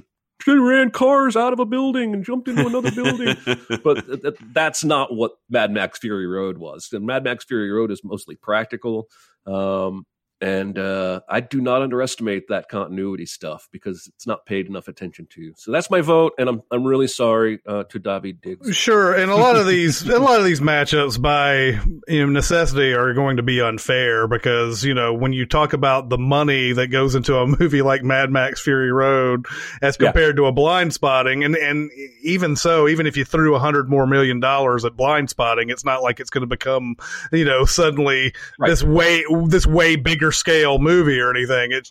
ran 0.47 0.91
cars 0.91 1.37
out 1.37 1.53
of 1.53 1.61
a 1.61 1.64
building 1.64 2.12
and 2.14 2.25
jumped 2.25 2.49
into 2.49 2.66
another 2.66 2.91
building. 2.91 3.37
But 3.83 4.07
th- 4.07 4.22
th- 4.22 4.35
that's 4.53 4.85
not 4.85 5.14
what 5.14 5.33
Mad 5.49 5.70
Max 5.70 5.99
Fury 5.99 6.27
Road 6.27 6.59
was. 6.59 6.89
And 6.93 7.07
Mad 7.07 7.25
Max 7.25 7.45
Fury 7.45 7.70
Road 7.70 7.91
is 7.91 8.03
mostly 8.03 8.37
practical. 8.37 9.09
Um, 9.47 10.07
and 10.41 10.78
uh, 10.78 11.20
I 11.28 11.41
do 11.41 11.61
not 11.61 11.82
underestimate 11.82 12.49
that 12.49 12.68
continuity 12.68 13.26
stuff 13.26 13.68
because 13.72 14.11
it's 14.14 14.26
not 14.26 14.45
paid 14.47 14.66
enough 14.66 14.89
attention 14.89 15.26
to. 15.30 15.53
So 15.57 15.72
that's 15.72 15.91
my 15.91 16.01
vote, 16.01 16.32
and 16.39 16.49
I'm 16.49 16.62
I'm 16.70 16.85
really 16.85 17.07
sorry 17.07 17.61
uh, 17.66 17.85
to 17.85 18.01
Daveed 18.01 18.41
Diggs. 18.43 18.76
Sure, 18.76 19.14
and 19.14 19.30
a 19.30 19.37
lot 19.37 19.57
of 19.57 19.66
these, 19.66 20.03
a 20.09 20.18
lot 20.18 20.39
of 20.39 20.45
these 20.45 20.61
matchups 20.61 21.20
by 21.20 21.80
you 22.09 22.20
know, 22.20 22.26
necessity 22.26 22.93
are 22.93 23.14
going 23.14 23.37
to 23.37 23.43
be 23.43 23.61
unfair 23.61 24.26
because 24.28 24.85
you 24.85 24.93
know 24.95 25.14
when 25.14 25.32
you 25.32 25.47
talk 25.47 25.72
about 25.72 26.09
the 26.09 26.18
money 26.18 26.72
that 26.72 26.89
goes 26.89 27.14
into 27.14 27.37
a 27.37 27.47
movie 27.61 27.82
like 27.82 28.03
Mad 28.03 28.30
Max 28.30 28.61
Fury 28.62 28.93
Road 28.93 29.47
as 29.82 29.97
Yeah. 30.01 30.07
compared 30.09 30.37
to 30.37 30.47
a 30.47 30.53
Blind 30.53 30.93
Spotting, 30.93 31.45
and 31.45 31.57
and 31.57 31.91
even 32.22 32.57
so, 32.57 32.89
even 32.89 33.07
if 33.07 33.16
you 33.16 33.24
threw 33.24 33.55
a 33.55 33.59
hundred 33.59 33.89
more 33.89 34.07
million 34.07 34.41
dollars 34.41 34.85
at 34.85 34.97
Blind 34.97 35.30
Spotting, 35.30 35.70
it's 35.70 35.85
not 35.85 36.03
like 36.03 36.20
it's 36.20 36.30
going 36.30 36.43
to 36.43 36.47
become 36.47 36.97
you 37.32 37.45
know 37.45 37.64
suddenly 37.64 38.32
Right. 38.59 38.68
this 38.68 38.82
way 38.82 39.24
this 39.47 39.66
way 39.66 39.97
bigger 39.97 40.32
scale 40.35 40.78
movie 40.78 41.20
or 41.20 41.30
anything. 41.30 41.72
It's 41.72 41.91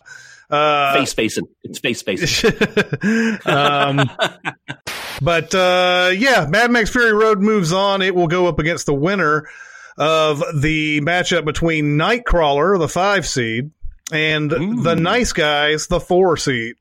uh, 0.50 0.94
Face 0.94 1.14
facing, 1.14 1.48
it's 1.62 1.78
face 1.78 2.02
facing. 2.02 2.52
um, 3.46 4.10
but 5.22 5.54
uh, 5.54 6.10
yeah, 6.14 6.46
Mad 6.48 6.70
Max 6.70 6.90
Fury 6.90 7.12
Road 7.12 7.40
moves 7.40 7.72
on. 7.72 8.02
It 8.02 8.14
will 8.14 8.28
go 8.28 8.46
up 8.46 8.58
against 8.58 8.86
the 8.86 8.94
winner 8.94 9.48
of 9.96 10.42
the 10.60 11.00
matchup 11.00 11.44
between 11.44 11.96
Nightcrawler, 11.96 12.78
the 12.78 12.88
five 12.88 13.26
seed, 13.26 13.70
and 14.12 14.52
Ooh. 14.52 14.82
the 14.82 14.94
Nice 14.94 15.32
Guys, 15.32 15.86
the 15.86 16.00
four 16.00 16.36
seed. 16.36 16.76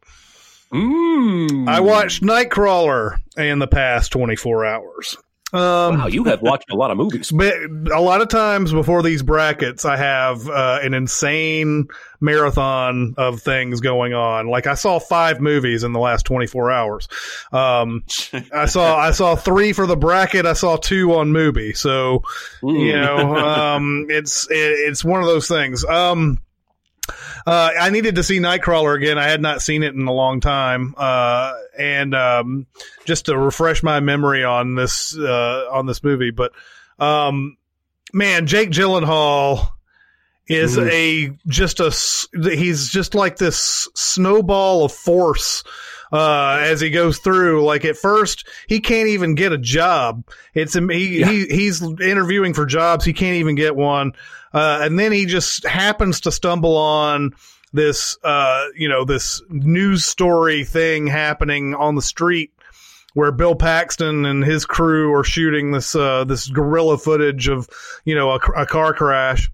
I 0.74 1.82
watched 1.82 2.24
Nightcrawler 2.24 3.20
in 3.38 3.60
the 3.60 3.68
past 3.68 4.12
24 4.12 4.66
hours. 4.66 5.18
Um, 5.54 6.00
Wow, 6.00 6.08
you 6.08 6.24
have 6.26 6.42
watched 6.42 6.72
a 6.72 6.76
lot 6.76 6.92
of 6.92 6.98
movies. 6.98 7.32
but 7.36 7.54
a 7.92 8.02
lot 8.02 8.22
of 8.22 8.28
times 8.30 8.74
before 8.74 9.04
these 9.04 9.22
brackets, 9.22 9.86
I 9.86 9.98
have 9.98 10.50
uh, 10.50 10.80
an 10.82 10.94
insane 10.94 11.88
marathon 12.20 13.14
of 13.18 13.42
things 13.42 13.82
going 13.82 14.14
on. 14.14 14.48
Like 14.48 14.66
I 14.66 14.74
saw 14.74 15.00
five 15.00 15.40
movies 15.40 15.84
in 15.84 15.94
the 15.94 16.00
last 16.00 16.26
24 16.26 16.72
hours. 16.72 17.08
Um, 17.52 18.04
I 18.54 18.66
saw 18.66 18.98
I 18.98 19.12
saw 19.12 19.36
three 19.36 19.74
for 19.74 19.86
the 19.86 19.98
bracket. 19.98 20.46
I 20.46 20.54
saw 20.54 20.78
two 20.78 21.14
on 21.14 21.32
Mubi. 21.32 21.78
So 21.78 22.24
you 22.64 22.94
know, 22.94 23.36
um, 23.36 24.08
it's 24.10 24.50
it, 24.50 24.56
it's 24.56 25.04
one 25.04 25.22
of 25.22 25.28
those 25.28 25.48
things. 25.48 25.86
Um, 25.86 26.40
uh, 27.46 27.72
I 27.80 27.90
needed 27.90 28.16
to 28.16 28.24
see 28.24 28.40
Nightcrawler 28.40 28.96
again. 28.96 29.18
I 29.18 29.28
had 29.28 29.42
not 29.42 29.62
seen 29.62 29.84
it 29.84 29.94
in 29.94 30.08
a 30.08 30.14
long 30.14 30.40
time, 30.40 30.94
uh, 30.98 31.54
and 31.78 32.16
um, 32.16 32.68
just 33.06 33.26
to 33.26 33.38
refresh 33.38 33.84
my 33.84 34.00
memory 34.00 34.44
on 34.44 34.76
this 34.76 35.18
uh, 35.18 35.68
on 35.72 35.86
this 35.86 36.04
movie. 36.04 36.32
But 36.32 36.54
um, 37.00 37.58
man, 38.14 38.48
Jake 38.48 38.70
Gyllenhaal 38.72 39.68
is 40.48 40.78
Mhm. 40.78 40.90
a 40.92 41.38
just 41.48 41.80
a 41.80 41.92
he's 42.56 42.90
just 42.90 43.16
like 43.16 43.38
this 43.38 43.88
snowball 43.96 44.86
of 44.86 44.92
force 44.92 45.64
uh, 46.14 46.60
as 46.62 46.80
he 46.80 46.92
goes 46.92 47.18
through. 47.18 47.66
Like 47.66 47.84
at 47.84 47.98
first, 47.98 48.48
he 48.68 48.80
can't 48.80 49.10
even 49.10 49.36
get 49.36 49.52
a 49.52 49.58
job. 49.58 50.24
It's 50.54 50.76
he, 50.76 51.20
Yeah. 51.20 51.30
he 51.30 51.46
he's 51.48 51.82
interviewing 51.82 52.54
for 52.54 52.66
jobs. 52.66 53.04
He 53.04 53.12
can't 53.14 53.38
even 53.38 53.56
get 53.56 53.76
one, 53.76 54.14
uh, 54.54 54.80
and 54.84 54.98
then 54.98 55.12
he 55.12 55.26
just 55.26 55.66
happens 55.66 56.22
to 56.22 56.32
stumble 56.32 56.78
on 56.78 57.34
this 57.74 58.18
uh, 58.24 58.66
you 58.76 58.88
know 58.88 59.04
this 59.04 59.42
news 59.50 60.06
story 60.06 60.64
thing 60.64 61.08
happening 61.08 61.74
on 61.74 61.96
the 61.96 62.02
street 62.04 62.52
where 63.16 63.32
Bill 63.32 63.56
Paxton 63.56 64.26
and 64.26 64.44
his 64.44 64.66
crew 64.66 65.14
are 65.14 65.24
shooting 65.24 65.72
this 65.72 65.96
uh, 65.96 66.24
this 66.24 66.48
guerrilla 66.48 66.98
footage 67.00 67.48
of 67.48 67.68
you 68.06 68.14
know 68.14 68.30
a, 68.32 68.36
a 68.56 68.66
car 68.68 68.94
crash, 68.94 69.50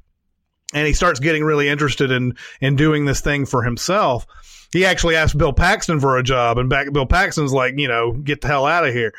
and 0.74 0.86
he 0.86 0.92
starts 0.94 1.22
getting 1.22 1.44
really 1.46 1.70
interested 1.70 2.12
in 2.12 2.36
in 2.60 2.76
doing 2.76 3.06
this 3.06 3.22
thing 3.22 3.46
for 3.46 3.64
himself. 3.64 4.26
He 4.72 4.86
actually 4.86 5.16
asked 5.16 5.38
Bill 5.38 5.54
Paxton 5.54 6.00
for 6.00 6.18
a 6.18 6.24
job, 6.24 6.58
and 6.58 6.70
back 6.70 6.92
Bill 6.92 7.06
Paxton's 7.06 7.54
like, 7.54 7.76
you 7.78 7.88
know, 7.88 8.14
get 8.14 8.42
the 8.42 8.48
hell 8.48 8.66
out 8.66 8.86
of 8.86 8.94
here. 8.94 9.14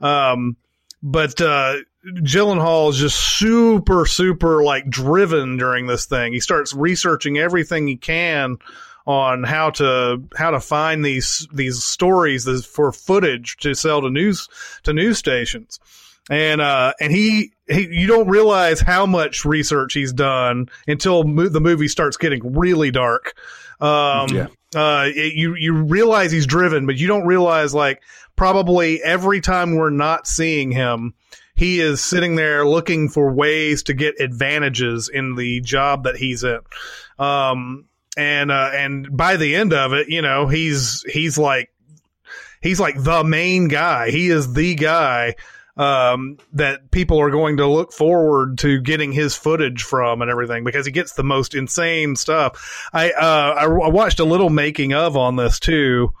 Um, 0.00 0.56
but 1.02 1.40
uh, 1.40 1.76
Gyllenhaal 2.04 2.90
is 2.90 2.98
just 2.98 3.18
super, 3.38 4.06
super 4.06 4.62
like 4.62 4.88
driven 4.88 5.56
during 5.56 5.86
this 5.86 6.06
thing. 6.06 6.32
He 6.32 6.40
starts 6.40 6.74
researching 6.74 7.38
everything 7.38 7.86
he 7.86 7.96
can 7.96 8.58
on 9.06 9.42
how 9.42 9.70
to 9.70 10.22
how 10.36 10.50
to 10.52 10.60
find 10.60 11.04
these 11.04 11.48
these 11.52 11.82
stories 11.82 12.46
for 12.64 12.92
footage 12.92 13.56
to 13.56 13.74
sell 13.74 14.00
to 14.00 14.10
news 14.10 14.48
to 14.84 14.92
news 14.92 15.18
stations 15.18 15.80
and 16.30 16.60
uh 16.60 16.92
and 17.00 17.10
he, 17.10 17.52
he 17.68 17.88
you 17.90 18.06
don't 18.06 18.28
realize 18.28 18.80
how 18.80 19.04
much 19.04 19.44
research 19.44 19.94
he's 19.94 20.12
done 20.12 20.68
until 20.86 21.24
mo- 21.24 21.48
the 21.48 21.60
movie 21.60 21.88
starts 21.88 22.16
getting 22.16 22.54
really 22.56 22.92
dark 22.92 23.34
um 23.80 24.28
Yeah. 24.28 24.46
Uh 24.74 25.04
it- 25.06 25.34
you 25.34 25.54
you 25.54 25.74
realize 25.74 26.32
he's 26.32 26.46
driven 26.46 26.86
but 26.86 26.96
you 26.96 27.06
don't 27.06 27.26
realize 27.26 27.74
like 27.74 28.02
probably 28.36 29.02
every 29.02 29.40
time 29.40 29.74
we're 29.74 29.90
not 29.90 30.26
seeing 30.26 30.70
him 30.70 31.14
he 31.54 31.80
is 31.80 32.02
sitting 32.02 32.34
there 32.36 32.66
looking 32.66 33.08
for 33.10 33.32
ways 33.32 33.82
to 33.84 33.92
get 33.94 34.18
advantages 34.20 35.10
in 35.12 35.34
the 35.34 35.60
job 35.60 36.04
that 36.04 36.16
he's 36.16 36.42
in. 36.44 36.60
Um 37.18 37.84
and 38.16 38.50
uh 38.50 38.70
and 38.74 39.14
by 39.16 39.36
the 39.36 39.54
end 39.54 39.72
of 39.72 39.92
it 39.92 40.08
you 40.08 40.22
know 40.22 40.46
he's 40.48 41.04
he's 41.10 41.36
like 41.36 41.70
he's 42.62 42.80
like 42.80 43.02
the 43.02 43.22
main 43.24 43.68
guy. 43.68 44.10
He 44.10 44.28
is 44.30 44.52
the 44.54 44.74
guy 44.74 45.34
um 45.76 46.36
that 46.52 46.90
people 46.90 47.18
are 47.18 47.30
going 47.30 47.56
to 47.56 47.66
look 47.66 47.92
forward 47.92 48.58
to 48.58 48.80
getting 48.80 49.10
his 49.10 49.34
footage 49.34 49.82
from 49.82 50.20
and 50.20 50.30
everything 50.30 50.64
because 50.64 50.84
he 50.84 50.92
gets 50.92 51.12
the 51.14 51.24
most 51.24 51.54
insane 51.54 52.14
stuff 52.14 52.88
i 52.92 53.10
uh 53.12 53.54
i, 53.58 53.64
I 53.64 53.88
watched 53.88 54.20
a 54.20 54.24
little 54.24 54.50
making 54.50 54.92
of 54.92 55.16
on 55.16 55.36
this 55.36 55.58
too 55.58 56.12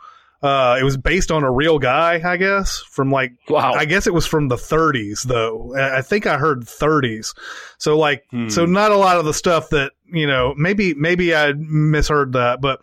uh 0.42 0.76
it 0.80 0.82
was 0.84 0.96
based 0.96 1.30
on 1.30 1.44
a 1.44 1.50
real 1.52 1.78
guy 1.78 2.20
i 2.24 2.38
guess 2.38 2.78
from 2.88 3.10
like 3.10 3.32
Wow. 3.48 3.74
I 3.74 3.84
guess 3.84 4.06
it 4.06 4.14
was 4.14 4.24
from 4.26 4.48
the 4.48 4.56
30s, 4.56 5.24
though. 5.24 5.74
I 5.76 6.00
think 6.00 6.26
I 6.26 6.38
heard 6.38 6.60
30s. 6.62 7.34
So, 7.76 7.98
like, 7.98 8.24
Hmm. 8.30 8.48
so 8.48 8.64
not 8.64 8.92
a 8.92 8.96
lot 8.96 9.18
of 9.18 9.26
the 9.26 9.34
stuff 9.34 9.68
that 9.70 9.92
you 10.12 10.26
know. 10.26 10.54
Maybe, 10.56 10.94
maybe 10.94 11.34
I 11.34 11.52
misheard 11.54 12.32
that, 12.34 12.60
but 12.60 12.80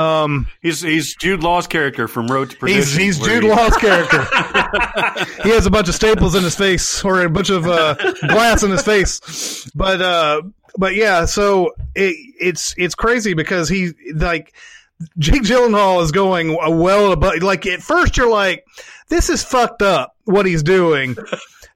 um, 0.00 0.46
He's 0.62 0.80
he's 0.82 1.14
Jude 1.16 1.42
Law's 1.42 1.66
character 1.66 2.06
from 2.08 2.28
Road 2.28 2.50
to 2.50 2.56
he's 2.66 2.90
Perdition. 2.94 3.00
he's 3.00 3.20
where 3.20 3.30
Jude 3.30 3.44
he- 3.44 3.50
Law's 3.50 3.76
character. 3.78 4.22
he 5.42 5.50
has 5.50 5.66
a 5.66 5.70
bunch 5.70 5.88
of 5.88 5.94
staples 5.94 6.34
in 6.34 6.42
his 6.44 6.54
face, 6.56 7.04
or 7.04 7.22
a 7.22 7.30
bunch 7.30 7.50
of 7.50 7.66
uh, 7.66 7.94
glass 8.28 8.62
in 8.62 8.70
his 8.70 8.82
face. 8.82 9.68
But 9.74 10.00
uh, 10.00 10.42
but 10.78 10.94
yeah, 10.94 11.24
so 11.24 11.74
it, 11.94 12.14
it's 12.40 12.74
it's 12.76 12.94
crazy 12.94 13.34
because 13.34 13.68
he 13.68 13.92
like 14.14 14.54
Jake 15.18 15.42
Gyllenhaal 15.42 16.02
is 16.02 16.12
going 16.12 16.54
well 16.54 17.12
above. 17.12 17.42
Like 17.42 17.66
at 17.66 17.82
first, 17.82 18.16
you're 18.16 18.30
like, 18.30 18.64
this 19.08 19.28
is 19.30 19.42
fucked 19.42 19.82
up 19.82 20.16
what 20.24 20.46
he's 20.46 20.62
doing. 20.62 21.16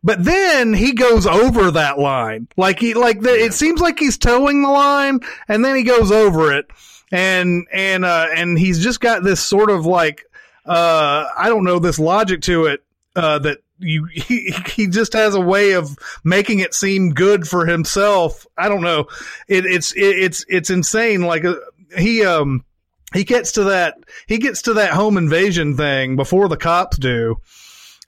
But 0.03 0.25
then 0.25 0.73
he 0.73 0.93
goes 0.93 1.27
over 1.27 1.73
that 1.73 1.99
line, 1.99 2.49
like 2.57 2.81
he 2.81 2.95
like 2.95 3.21
the, 3.21 3.31
it 3.31 3.53
seems 3.53 3.81
like 3.81 3.99
he's 3.99 4.17
towing 4.17 4.63
the 4.63 4.71
line, 4.71 5.21
and 5.47 5.63
then 5.63 5.77
he 5.77 5.83
goes 5.83 6.11
over 6.11 6.53
it, 6.53 6.67
and 7.13 7.67
and 7.71 8.05
uh, 8.05 8.29
and 8.35 8.59
he's 8.59 8.83
just 8.83 9.01
got 9.01 9.23
this 9.23 9.41
sort 9.41 9.71
of 9.71 9.85
like 9.85 10.25
uh, 10.65 11.27
I 11.37 11.49
don't 11.51 11.65
know 11.65 11.79
this 11.79 11.99
logic 11.99 12.41
to 12.43 12.65
it 12.67 12.83
uh, 13.15 13.41
that 13.41 13.59
you 13.79 14.07
he, 14.13 14.55
he 14.69 14.87
just 14.87 15.13
has 15.13 15.35
a 15.35 15.41
way 15.41 15.73
of 15.73 15.97
making 16.25 16.61
it 16.61 16.73
seem 16.73 17.13
good 17.13 17.47
for 17.47 17.67
himself. 17.67 18.47
I 18.57 18.69
don't 18.69 18.83
know. 18.83 19.07
It, 19.49 19.67
it's 19.67 19.93
it, 19.93 20.19
it's 20.19 20.45
it's 20.49 20.71
insane. 20.71 21.23
Like 21.23 21.45
uh, 21.45 21.57
he 21.99 22.25
um 22.25 22.65
he 23.13 23.25
gets 23.25 23.53
to 23.53 23.65
that 23.65 23.99
he 24.27 24.39
gets 24.39 24.63
to 24.63 24.75
that 24.75 24.93
home 24.93 25.19
invasion 25.19 25.77
thing 25.77 26.17
before 26.17 26.49
the 26.49 26.57
cops 26.57 26.97
do 26.97 27.37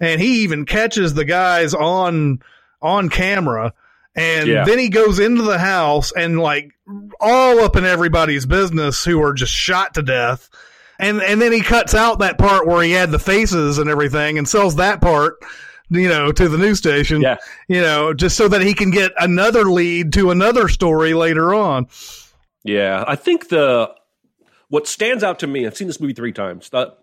and 0.03 0.21
he 0.21 0.43
even 0.43 0.67
catches 0.67 1.15
the 1.15 1.25
guys 1.25 1.73
on 1.73 2.41
on 2.83 3.09
camera 3.09 3.73
and 4.15 4.47
Yeah. 4.47 4.65
then 4.67 4.79
he 4.79 4.91
goes 4.91 5.19
into 5.19 5.41
the 5.43 5.59
house 5.59 6.13
and 6.13 6.39
like 6.39 6.73
all 7.21 7.61
up 7.61 7.77
in 7.77 7.85
everybody's 7.87 8.45
business 8.45 9.03
who 9.05 9.23
are 9.23 9.33
just 9.33 9.53
shot 9.53 9.95
to 9.95 10.03
death 10.03 10.51
and 10.99 11.23
and 11.23 11.41
then 11.41 11.53
he 11.53 11.63
cuts 11.63 11.95
out 11.95 12.19
that 12.19 12.37
part 12.37 12.67
where 12.67 12.83
he 12.83 12.91
had 12.91 13.11
the 13.11 13.19
faces 13.19 13.79
and 13.79 13.89
everything 13.89 14.37
and 14.37 14.47
sells 14.47 14.77
that 14.77 15.01
part 15.01 15.37
you 15.89 16.09
know 16.09 16.31
to 16.33 16.49
the 16.49 16.59
news 16.59 16.79
station 16.79 17.23
Yeah. 17.23 17.37
you 17.69 17.81
know 17.81 18.13
just 18.13 18.37
so 18.37 18.49
that 18.49 18.61
he 18.63 18.75
can 18.75 18.91
get 18.91 19.13
another 19.19 19.65
lead 19.65 20.13
to 20.15 20.31
another 20.31 20.69
story 20.69 21.15
later 21.15 21.55
on 21.55 21.87
Yeah, 22.65 23.05
I 23.07 23.17
think 23.17 23.49
the 23.49 23.91
what 24.69 24.87
stands 24.87 25.23
out 25.23 25.39
to 25.41 25.47
me. 25.47 25.67
I've 25.67 25.77
seen 25.77 25.87
this 25.89 26.01
movie 26.01 26.15
three 26.15 26.33
times. 26.33 26.71
The, 26.71 26.95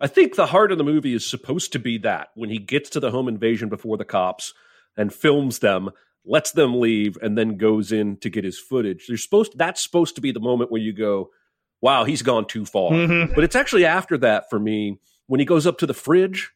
I 0.00 0.06
think 0.06 0.34
the 0.34 0.46
heart 0.46 0.72
of 0.72 0.78
the 0.78 0.84
movie 0.84 1.14
is 1.14 1.24
supposed 1.28 1.72
to 1.72 1.78
be 1.78 1.98
that 1.98 2.28
when 2.34 2.50
he 2.50 2.58
gets 2.58 2.90
to 2.90 3.00
the 3.00 3.10
home 3.10 3.28
invasion 3.28 3.68
before 3.68 3.96
the 3.96 4.04
cops 4.04 4.52
and 4.96 5.12
films 5.12 5.58
them, 5.60 5.90
lets 6.24 6.52
them 6.52 6.80
leave, 6.80 7.16
and 7.22 7.38
then 7.38 7.56
goes 7.56 7.92
in 7.92 8.16
to 8.18 8.28
get 8.28 8.44
his 8.44 8.58
footage. 8.58 9.06
You're 9.08 9.16
supposed 9.18 9.56
that's 9.56 9.82
supposed 9.82 10.16
to 10.16 10.20
be 10.20 10.32
the 10.32 10.40
moment 10.40 10.70
where 10.70 10.80
you 10.80 10.92
go, 10.92 11.30
"Wow, 11.80 12.04
he's 12.04 12.22
gone 12.22 12.46
too 12.46 12.64
far." 12.64 12.90
Mhm. 12.90 13.34
But 13.34 13.44
it's 13.44 13.56
actually 13.56 13.84
after 13.84 14.18
that 14.18 14.50
for 14.50 14.58
me 14.58 14.98
when 15.28 15.40
he 15.40 15.46
goes 15.46 15.66
up 15.66 15.78
to 15.78 15.86
the 15.86 15.94
fridge 15.94 16.50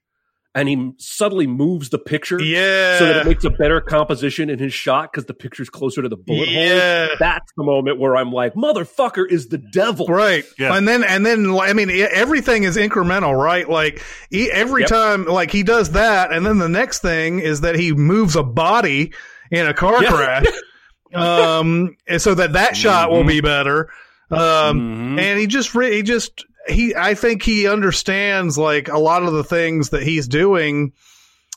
and 0.55 0.69
he 0.69 0.93
subtly 0.99 1.47
moves 1.47 1.91
the 1.91 1.99
picture 1.99 2.43
yeah 2.43 2.99
so 2.99 3.07
that 3.07 3.17
it 3.19 3.27
makes 3.27 3.45
a 3.45 3.51
better 3.51 3.81
composition 3.81 4.51
in 4.51 4.59
his 4.59 4.75
shot 4.75 5.13
because 5.13 5.27
the 5.27 5.35
picture's 5.35 5.71
closer 5.71 6.03
to 6.03 6.09
the 6.09 6.17
bullet 6.17 6.49
hole 6.49 7.17
that's 7.21 7.53
the 7.57 7.63
moment 7.63 7.99
where 7.99 8.17
I'm 8.17 8.33
like, 8.33 8.55
motherfucker 8.55 9.31
is 9.31 9.49
the 9.49 9.59
devil. 9.59 10.07
Right. 10.07 10.45
Yeah. 10.59 10.77
And 10.77 10.89
then, 10.89 11.05
and 11.05 11.25
then, 11.27 11.55
I 11.61 11.73
mean, 11.73 11.91
everything 11.91 12.63
is 12.65 12.77
incremental, 12.77 13.37
right? 13.37 13.69
Like, 13.69 14.03
he, 14.31 14.51
every 14.51 14.83
Yep. 14.83 14.89
time, 14.89 15.25
like, 15.27 15.51
he 15.51 15.63
does 15.63 15.91
that. 15.93 16.33
And 16.33 16.45
then 16.47 16.59
the 16.59 16.69
next 16.69 17.01
thing 17.01 17.39
is 17.41 17.61
that 17.61 17.75
he 17.77 17.93
moves 17.93 18.37
a 18.37 18.43
body 18.43 19.13
in 19.51 19.67
a 19.67 19.75
car 19.75 20.03
Yeah. 20.03 20.11
crash. 20.11 20.47
um, 21.15 21.97
and 22.07 22.21
so 22.23 22.35
that 22.35 22.55
that 22.55 22.77
shot 22.77 23.11
will 23.11 23.25
be 23.25 23.41
better. 23.41 23.91
Um, 24.31 25.19
Mhm. 25.19 25.21
and 25.21 25.39
he 25.41 25.47
just, 25.47 25.75
re- 25.75 25.95
he 25.95 26.03
just, 26.03 26.45
he, 26.69 26.95
I 26.95 27.15
think 27.15 27.43
he 27.43 27.67
understands, 27.69 28.57
like, 28.59 28.89
a 28.89 28.99
lot 28.99 29.23
of 29.23 29.33
the 29.33 29.45
things 29.45 29.91
that 29.91 30.03
he's 30.03 30.29
doing. 30.29 30.93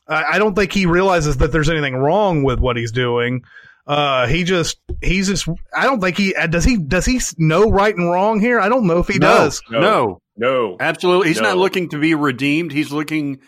I, 0.07 0.23
I 0.33 0.39
don't 0.39 0.55
think 0.55 0.71
he 0.71 0.85
realizes 0.85 1.37
that 1.37 1.51
there's 1.51 1.69
anything 1.69 1.95
wrong 1.95 2.43
with 2.43 2.59
what 2.59 2.77
he's 2.77 2.91
doing. 2.91 3.43
Uh, 3.85 4.27
he 4.27 4.43
just, 4.45 4.77
he's 5.01 5.27
just, 5.27 5.47
I 5.75 5.83
don't 5.83 5.99
think 5.99 6.17
he, 6.17 6.33
uh, 6.35 6.47
does 6.47 6.63
he, 6.63 6.77
does 6.77 7.05
he 7.05 7.19
know 7.37 7.69
right 7.69 7.95
and 7.95 8.09
wrong 8.09 8.39
here? 8.39 8.59
I 8.59 8.69
don't 8.69 8.87
know 8.87 8.99
if 8.99 9.07
he 9.07 9.19
No. 9.19 9.27
does. 9.27 9.61
No. 9.69 9.79
no, 9.79 10.21
No. 10.37 10.77
Absolutely. 10.79 11.27
He's 11.27 11.41
not 11.41 11.57
looking 11.57 11.89
to 11.89 11.97
be 11.99 12.15
redeemed. 12.15 12.71
He's 12.71 12.93
looking 12.93 13.39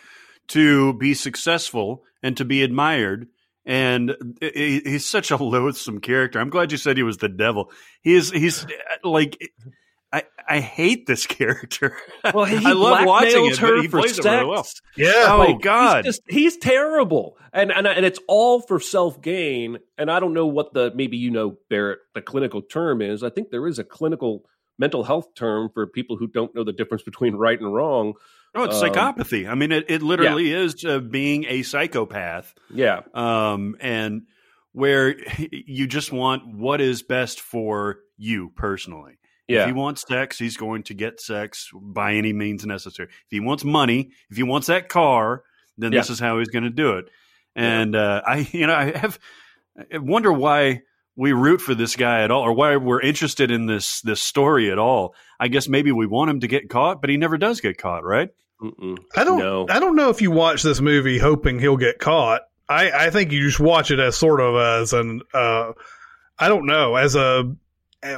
to 0.50 0.94
be 0.94 1.14
successful 1.14 2.04
and 2.22 2.36
to 2.38 2.44
be 2.46 2.64
admired. 2.64 3.28
And 3.66 4.14
he's 4.42 5.06
such 5.06 5.32
a 5.32 5.38
loathsome 5.38 6.00
character. 6.02 6.40
I'm 6.40 6.50
glad 6.52 6.72
you 6.72 6.78
said 6.78 6.98
he 6.98 7.04
was 7.04 7.18
the 7.18 7.30
devil. 7.30 7.72
He 8.02 8.14
is, 8.14 8.30
he's 8.30 8.68
like, 9.04 9.38
I, 10.16 10.24
I 10.48 10.60
hate 10.60 11.06
this 11.08 11.26
character. 11.38 11.98
Well, 12.34 12.46
he 12.46 12.66
I 12.66 12.72
love 12.72 13.06
watching 13.06 13.46
it, 13.48 13.58
her 13.58 13.76
but 13.76 13.82
he 13.82 13.88
for 13.88 14.00
plays 14.00 14.18
it 14.20 14.26
really 14.26 14.46
well. 14.46 14.68
Yeah. 14.96 15.12
Oh, 15.28 15.38
Like, 15.40 15.62
God. 15.62 16.06
he's, 16.06 16.16
just, 16.16 16.22
he's 16.30 16.58
terrible, 16.58 17.38
and 17.52 17.72
and 17.72 17.86
and 17.86 18.06
it's 18.06 18.20
all 18.28 18.62
for 18.62 18.80
self 18.80 19.22
gain. 19.22 19.78
And 19.98 20.10
I 20.10 20.20
don't 20.20 20.34
know 20.34 20.46
what 20.48 20.74
the 20.74 20.92
maybe 20.96 21.18
you 21.18 21.32
know 21.32 21.58
Barrett 21.70 22.00
the 22.14 22.22
clinical 22.22 22.62
term 22.62 23.02
is. 23.02 23.24
I 23.24 23.30
think 23.30 23.50
there 23.52 23.68
is 23.68 23.78
a 23.80 23.84
clinical 23.84 24.46
mental 24.78 25.04
health 25.04 25.34
term 25.36 25.70
for 25.74 25.88
people 25.88 26.18
who 26.18 26.28
don't 26.28 26.54
know 26.56 26.64
the 26.64 26.74
difference 26.74 27.04
between 27.04 27.36
right 27.36 27.60
and 27.60 27.74
wrong. 27.74 28.14
Oh, 28.54 28.64
it's 28.64 28.82
Um, 28.82 28.90
psychopathy. 28.90 29.50
I 29.50 29.56
mean, 29.56 29.72
it, 29.74 29.86
it 29.90 30.02
literally 30.02 30.52
is 30.54 30.86
uh, 30.86 31.00
being 31.00 31.46
a 31.46 31.64
psychopath. 31.64 32.54
Yeah, 32.70 33.02
um, 33.14 33.76
and 33.82 34.24
where 34.72 35.16
you 35.52 35.88
just 35.88 36.12
want 36.12 36.48
what 36.56 36.80
is 36.82 37.02
best 37.04 37.42
for 37.42 37.98
you 38.18 38.52
personally. 38.56 39.18
If 39.48 39.56
yeah, 39.56 39.66
he 39.68 39.74
wants 39.74 40.04
sex, 40.08 40.40
he's 40.40 40.58
going 40.58 40.84
to 40.84 40.94
get 40.94 41.22
sex 41.22 41.70
by 41.74 42.14
any 42.14 42.34
means 42.34 42.66
necessary. 42.66 43.10
If 43.10 43.30
he 43.30 43.40
wants 43.40 43.64
money, 43.64 44.10
if 44.30 44.38
he 44.38 44.44
wants 44.44 44.68
that 44.68 44.90
car, 44.90 45.44
then 45.78 45.92
this 45.92 46.10
is 46.10 46.20
how 46.20 46.40
he's 46.40 46.50
going 46.50 46.64
to 46.64 46.70
do 46.70 46.94
it. 46.94 47.06
And 47.56 47.96
uh, 47.96 48.22
I, 48.28 48.48
you 48.52 48.68
know, 48.68 48.74
I 48.74 48.98
have 48.98 49.20
I 49.78 49.98
wonder 49.98 50.32
why 50.32 50.82
we 51.16 51.32
root 51.34 51.62
for 51.62 51.76
this 51.76 51.96
guy 51.96 52.24
at 52.24 52.32
all, 52.32 52.42
or 52.42 52.54
why 52.54 52.76
we're 52.78 53.02
interested 53.02 53.52
in 53.52 53.66
this 53.66 54.02
this 54.02 54.22
story 54.22 54.72
at 54.72 54.80
all. 54.80 55.16
I 55.40 55.48
guess 55.48 55.68
maybe 55.68 55.92
we 55.92 56.08
want 56.08 56.30
him 56.30 56.40
to 56.42 56.48
get 56.48 56.70
caught, 56.70 57.02
but 57.02 57.10
he 57.10 57.18
never 57.18 57.38
does 57.38 57.62
get 57.62 57.78
caught, 57.78 58.04
right? 58.04 58.30
Mm-mm. 58.62 58.98
I 59.16 59.24
don't. 59.24 59.40
No. 59.40 59.66
I 59.70 59.80
don't 59.80 59.96
know 59.96 60.10
if 60.10 60.22
you 60.22 60.32
watch 60.32 60.64
this 60.64 60.82
movie 60.82 61.18
hoping 61.18 61.60
he'll 61.60 61.78
get 61.78 62.00
caught. 62.00 62.42
I, 62.68 62.92
I 62.92 63.10
think 63.12 63.32
you 63.32 63.42
just 63.42 63.60
watch 63.60 63.92
it 63.92 64.00
as 64.00 64.16
sort 64.16 64.42
of 64.42 64.56
as 64.56 64.94
an. 64.94 65.22
Uh, 65.34 65.74
I 66.38 66.48
don't 66.48 66.66
know 66.66 66.96
as 66.96 67.16
a 67.16 67.56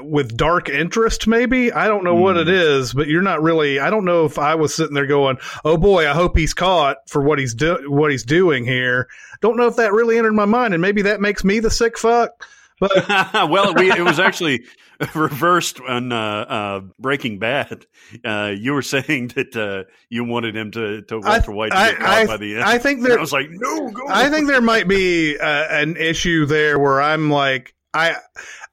with 0.01 0.35
dark 0.35 0.67
interest 0.67 1.27
maybe 1.27 1.71
i 1.71 1.87
don't 1.87 2.03
know 2.03 2.15
what 2.15 2.35
it 2.35 2.49
is 2.49 2.93
but 2.93 3.07
you're 3.07 3.21
not 3.21 3.41
really 3.41 3.79
i 3.79 3.89
don't 3.89 4.03
know 4.03 4.25
if 4.25 4.37
i 4.37 4.53
was 4.53 4.75
sitting 4.75 4.93
there 4.93 5.05
going 5.05 5.37
oh 5.63 5.77
boy 5.77 6.09
i 6.09 6.13
hope 6.13 6.37
he's 6.37 6.53
caught 6.53 6.97
for 7.07 7.21
what 7.21 7.39
he's 7.39 7.53
do- 7.53 7.85
what 7.87 8.11
he's 8.11 8.25
doing 8.25 8.65
here 8.65 9.07
don't 9.39 9.55
know 9.55 9.67
if 9.67 9.77
that 9.77 9.93
really 9.93 10.17
entered 10.17 10.33
my 10.33 10.45
mind 10.45 10.73
and 10.73 10.81
maybe 10.81 11.03
that 11.03 11.21
makes 11.21 11.43
me 11.45 11.59
the 11.59 11.71
sick 11.71 11.97
fuck 11.97 12.43
but 12.79 12.91
well, 13.49 13.73
we, 13.73 13.91
it 13.91 14.03
was 14.03 14.19
actually 14.19 14.65
reversed 15.15 15.79
on 15.81 16.11
uh, 16.11 16.17
uh, 16.17 16.81
Breaking 16.99 17.39
Bad. 17.39 17.85
Uh, 18.23 18.53
you 18.57 18.73
were 18.73 18.81
saying 18.81 19.27
that 19.35 19.55
uh, 19.55 19.89
you 20.09 20.23
wanted 20.23 20.55
him 20.55 20.71
to, 20.71 21.01
to 21.03 21.19
Walter 21.19 21.51
White 21.51 21.71
to 21.71 21.77
I, 21.77 21.89
get 21.91 21.99
caught 21.99 22.09
I, 22.09 22.25
by 22.25 22.37
the 22.37 22.55
end. 22.55 22.63
I 22.63 22.77
think 22.77 22.99
And 22.99 23.07
there 23.07 23.17
I 23.17 23.21
was 23.21 23.33
like, 23.33 23.47
no. 23.49 23.91
I 24.09 24.29
think 24.29 24.47
there 24.47 24.61
might 24.61 24.87
be 24.87 25.37
uh, 25.37 25.67
an 25.69 25.97
issue 25.97 26.45
there 26.45 26.77
where 26.77 27.01
I'm 27.01 27.29
like, 27.29 27.73
I 27.93 28.15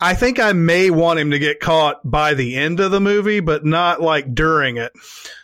I 0.00 0.14
think 0.14 0.38
I 0.38 0.52
may 0.52 0.90
want 0.90 1.18
him 1.18 1.30
to 1.30 1.38
get 1.38 1.60
caught 1.60 1.98
by 2.08 2.34
the 2.34 2.56
end 2.56 2.80
of 2.80 2.90
the 2.90 3.00
movie, 3.00 3.40
but 3.40 3.64
not 3.64 4.00
like 4.00 4.34
during 4.34 4.76
it. 4.76 4.92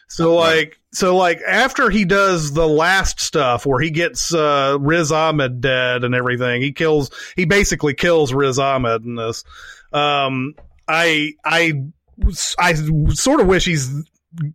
So 0.09 0.35
like 0.35 0.81
so 0.93 1.17
like 1.17 1.41
after 1.47 1.89
he 1.89 2.05
does 2.05 2.53
the 2.53 2.67
last 2.67 3.21
stuff 3.21 3.65
where 3.65 3.81
he 3.81 3.91
gets 3.91 4.35
uh, 4.35 4.77
Riz 4.81 5.13
Ahmed 5.13 5.61
dead 5.61 6.03
and 6.03 6.15
everything, 6.15 6.63
he 6.63 6.73
kills 6.73 7.11
he 7.37 7.45
basically 7.45 7.95
kills 7.95 8.35
Riz 8.35 8.59
Ahmed 8.59 9.05
in 9.05 9.15
this. 9.15 9.45
Um, 9.93 10.55
I 10.89 11.35
I 11.45 11.85
I 12.59 12.75
sort 13.15 13.41
of 13.41 13.47
wish 13.47 13.65
he's 13.65 13.89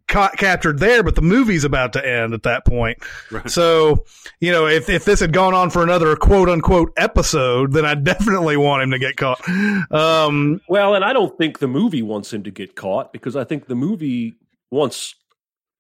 ca- 0.08 0.32
captured 0.38 0.80
there, 0.80 1.04
but 1.04 1.16
the 1.16 1.22
movie's 1.22 1.64
about 1.64 1.94
to 1.94 2.08
end 2.08 2.34
at 2.34 2.44
that 2.44 2.66
point. 2.66 2.98
Right. 3.32 3.50
So, 3.50 4.06
you 4.40 4.52
know, 4.52 4.68
if, 4.68 4.90
if 4.90 5.06
this 5.06 5.20
had 5.20 5.34
gone 5.34 5.54
on 5.54 5.70
for 5.70 5.84
another 5.84 6.16
quote 6.16 6.50
unquote 6.50 6.92
episode, 6.98 7.74
then 7.74 7.86
I 7.86 7.96
definitely 8.12 8.58
want 8.58 8.84
him 8.84 8.92
to 8.92 9.00
get 9.00 9.16
caught. 9.18 9.42
Um, 9.92 10.62
Well, 10.70 10.96
and 10.96 11.04
I 11.06 11.14
don't 11.14 11.38
think 11.38 11.60
the 11.60 11.68
movie 11.68 12.02
wants 12.02 12.32
him 12.34 12.44
to 12.44 12.52
get 12.52 12.76
caught 12.76 13.12
because 13.14 13.36
I 13.36 13.44
think 13.44 13.68
the 13.68 13.76
movie 13.76 14.36
wants 14.72 15.16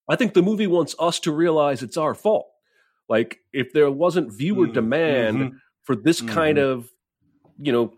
I 0.07 0.15
think 0.15 0.33
the 0.35 0.43
movie 0.43 0.67
wants 0.67 0.95
us 0.99 1.19
to 1.21 1.31
realize 1.31 1.81
it's 1.81 1.97
our 1.97 2.13
fault. 2.13 2.47
Like 3.09 3.39
if 3.53 3.73
there 3.73 3.89
wasn't 3.89 4.31
viewer 4.31 4.67
Mm, 4.67 4.73
demand 4.73 5.37
mhm. 5.37 5.51
for 5.83 5.95
this 5.95 6.21
kind 6.21 6.57
of 6.57 6.89
you 7.59 7.71
know 7.71 7.93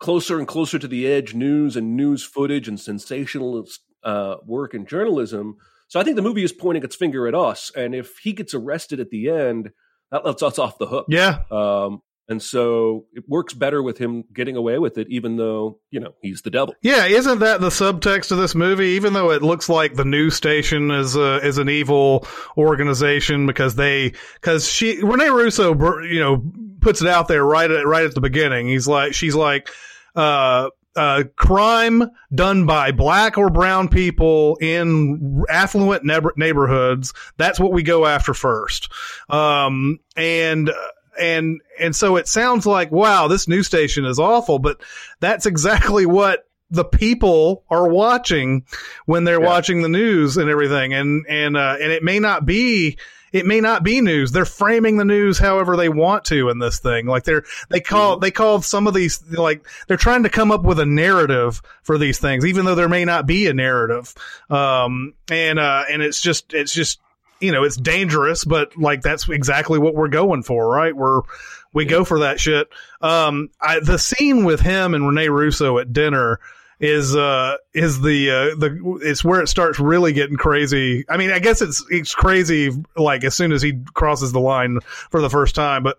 closer 0.00 0.38
and 0.38 0.46
closer 0.48 0.78
to 0.78 0.88
the 0.88 1.06
edge 1.06 1.34
news 1.34 1.76
and 1.76 1.96
news 1.96 2.22
footage 2.24 2.68
and 2.68 2.78
sensationalist 2.78 3.80
uh, 4.08 4.36
work 4.46 4.72
in 4.74 4.86
journalism. 4.86 5.58
So 5.88 6.00
I 6.00 6.04
think 6.04 6.16
the 6.16 6.22
movie 6.22 6.44
is 6.44 6.52
pointing 6.52 6.82
its 6.82 6.96
finger 6.96 7.28
at 7.28 7.34
us, 7.34 7.70
and 7.76 7.94
if 7.94 8.18
he 8.18 8.32
gets 8.32 8.54
arrested 8.54 9.00
at 9.00 9.10
the 9.10 9.28
end, 9.30 9.70
that 10.10 10.24
lets 10.24 10.42
us 10.42 10.58
off 10.58 10.78
the 10.78 10.86
hook. 10.86 11.06
yeah. 11.08 11.40
Um, 11.50 12.02
and 12.30 12.42
so 12.42 13.06
it 13.14 13.24
works 13.26 13.54
better 13.54 13.82
with 13.82 13.96
him 13.96 14.24
getting 14.34 14.54
away 14.54 14.78
with 14.78 14.98
it, 14.98 15.06
even 15.08 15.36
though 15.36 15.80
you 15.90 15.98
know 15.98 16.12
he's 16.20 16.42
the 16.42 16.50
devil. 16.50 16.74
Yeah, 16.82 17.06
isn't 17.06 17.38
that 17.38 17.62
the 17.62 17.70
subtext 17.70 18.30
of 18.30 18.38
this 18.38 18.54
movie? 18.54 18.88
Even 18.88 19.14
though 19.14 19.30
it 19.30 19.42
looks 19.42 19.70
like 19.70 19.94
the 19.94 20.04
news 20.04 20.34
station 20.34 20.90
is 20.90 21.16
a, 21.16 21.36
is 21.46 21.56
an 21.56 21.70
evil 21.70 22.26
organization 22.58 23.46
because 23.46 23.76
they 23.76 24.12
because 24.34 24.70
she 24.70 25.02
Rene 25.02 25.30
Russo 25.30 25.74
you 26.02 26.20
know 26.20 26.44
puts 26.82 27.00
it 27.00 27.08
out 27.08 27.28
there 27.28 27.44
right 27.44 27.70
at 27.70 27.86
right 27.86 28.04
at 28.04 28.14
the 28.14 28.20
beginning. 28.20 28.68
He's 28.68 28.86
like 28.86 29.14
she's 29.14 29.34
like 29.34 29.70
uh 30.14 30.68
uh 30.98 31.22
crime 31.36 32.10
done 32.34 32.66
by 32.66 32.90
black 32.90 33.38
or 33.38 33.48
brown 33.50 33.88
people 33.88 34.56
in 34.60 35.44
affluent 35.48 36.04
neighbor- 36.04 36.34
neighborhoods. 36.36 37.14
That's 37.36 37.60
what 37.60 37.72
we 37.72 37.82
go 37.82 38.04
after 38.04 38.34
first. 38.34 38.90
Um 39.30 40.00
and 40.16 40.70
and 41.18 41.60
and 41.80 41.96
so 41.96 42.16
it 42.16 42.28
sounds 42.28 42.66
like 42.66 42.92
wow 42.92 43.28
this 43.28 43.48
news 43.48 43.66
station 43.66 44.04
is 44.04 44.18
awful 44.20 44.58
but 44.60 44.80
that's 45.20 45.46
exactly 45.46 46.06
what 46.06 46.44
the 46.70 46.84
people 46.84 47.64
are 47.70 47.88
watching 47.88 48.64
when 49.06 49.24
they're 49.24 49.40
Yeah. 49.40 49.46
watching 49.46 49.82
the 49.82 49.88
news 49.88 50.36
and 50.36 50.48
everything 50.50 50.92
and 50.94 51.24
and 51.28 51.56
uh, 51.56 51.76
and 51.80 51.90
it 51.90 52.02
may 52.04 52.18
not 52.20 52.44
be 52.46 52.98
it 53.32 53.46
may 53.46 53.60
not 53.60 53.82
be 53.82 54.00
news. 54.00 54.32
They're 54.32 54.44
framing 54.44 54.96
the 54.96 55.04
news 55.04 55.38
however 55.38 55.76
they 55.76 55.88
want 55.88 56.24
to 56.26 56.48
in 56.48 56.58
this 56.58 56.78
thing. 56.78 57.06
Like 57.06 57.24
they're 57.24 57.44
they 57.68 57.80
call 57.80 58.18
they 58.18 58.30
call 58.30 58.62
some 58.62 58.86
of 58.86 58.94
these 58.94 59.22
like 59.30 59.66
they're 59.86 59.96
trying 59.96 60.22
to 60.24 60.28
come 60.28 60.50
up 60.50 60.62
with 60.62 60.78
a 60.80 60.86
narrative 60.86 61.62
for 61.82 61.98
these 61.98 62.18
things 62.18 62.44
even 62.44 62.64
though 62.64 62.74
there 62.74 62.88
may 62.88 63.04
not 63.04 63.26
be 63.26 63.46
a 63.46 63.54
narrative. 63.54 64.14
Um 64.50 65.14
and 65.30 65.58
uh 65.58 65.84
and 65.90 66.02
it's 66.02 66.20
just 66.20 66.54
it's 66.54 66.72
just 66.72 67.00
you 67.40 67.52
know, 67.52 67.62
it's 67.62 67.76
dangerous, 67.76 68.44
but 68.44 68.76
like 68.76 69.02
that's 69.02 69.28
exactly 69.28 69.78
what 69.78 69.94
we're 69.94 70.08
going 70.08 70.42
for, 70.42 70.68
right? 70.68 70.94
We're 70.94 71.22
we 71.72 71.84
go 71.84 72.04
for 72.04 72.20
that 72.20 72.40
shit. 72.40 72.68
Um, 73.00 73.50
I, 73.60 73.80
the 73.80 73.98
scene 73.98 74.44
with 74.44 74.60
him 74.60 74.94
and 74.94 75.06
Rene 75.06 75.28
Russo 75.28 75.78
at 75.78 75.92
dinner 75.92 76.40
is 76.80 77.16
uh 77.16 77.56
is 77.74 78.00
the 78.00 78.30
uh 78.30 78.54
the 78.56 79.00
it's 79.02 79.24
where 79.24 79.40
it 79.40 79.48
starts 79.48 79.80
really 79.80 80.12
getting 80.12 80.36
crazy. 80.36 81.04
I 81.08 81.16
mean, 81.16 81.30
I 81.30 81.38
guess 81.38 81.60
it's 81.60 81.84
it's 81.90 82.14
crazy 82.14 82.70
like 82.96 83.24
as 83.24 83.34
soon 83.34 83.52
as 83.52 83.62
he 83.62 83.80
crosses 83.94 84.32
the 84.32 84.40
line 84.40 84.78
for 85.10 85.20
the 85.20 85.30
first 85.30 85.54
time, 85.54 85.82
but 85.82 85.98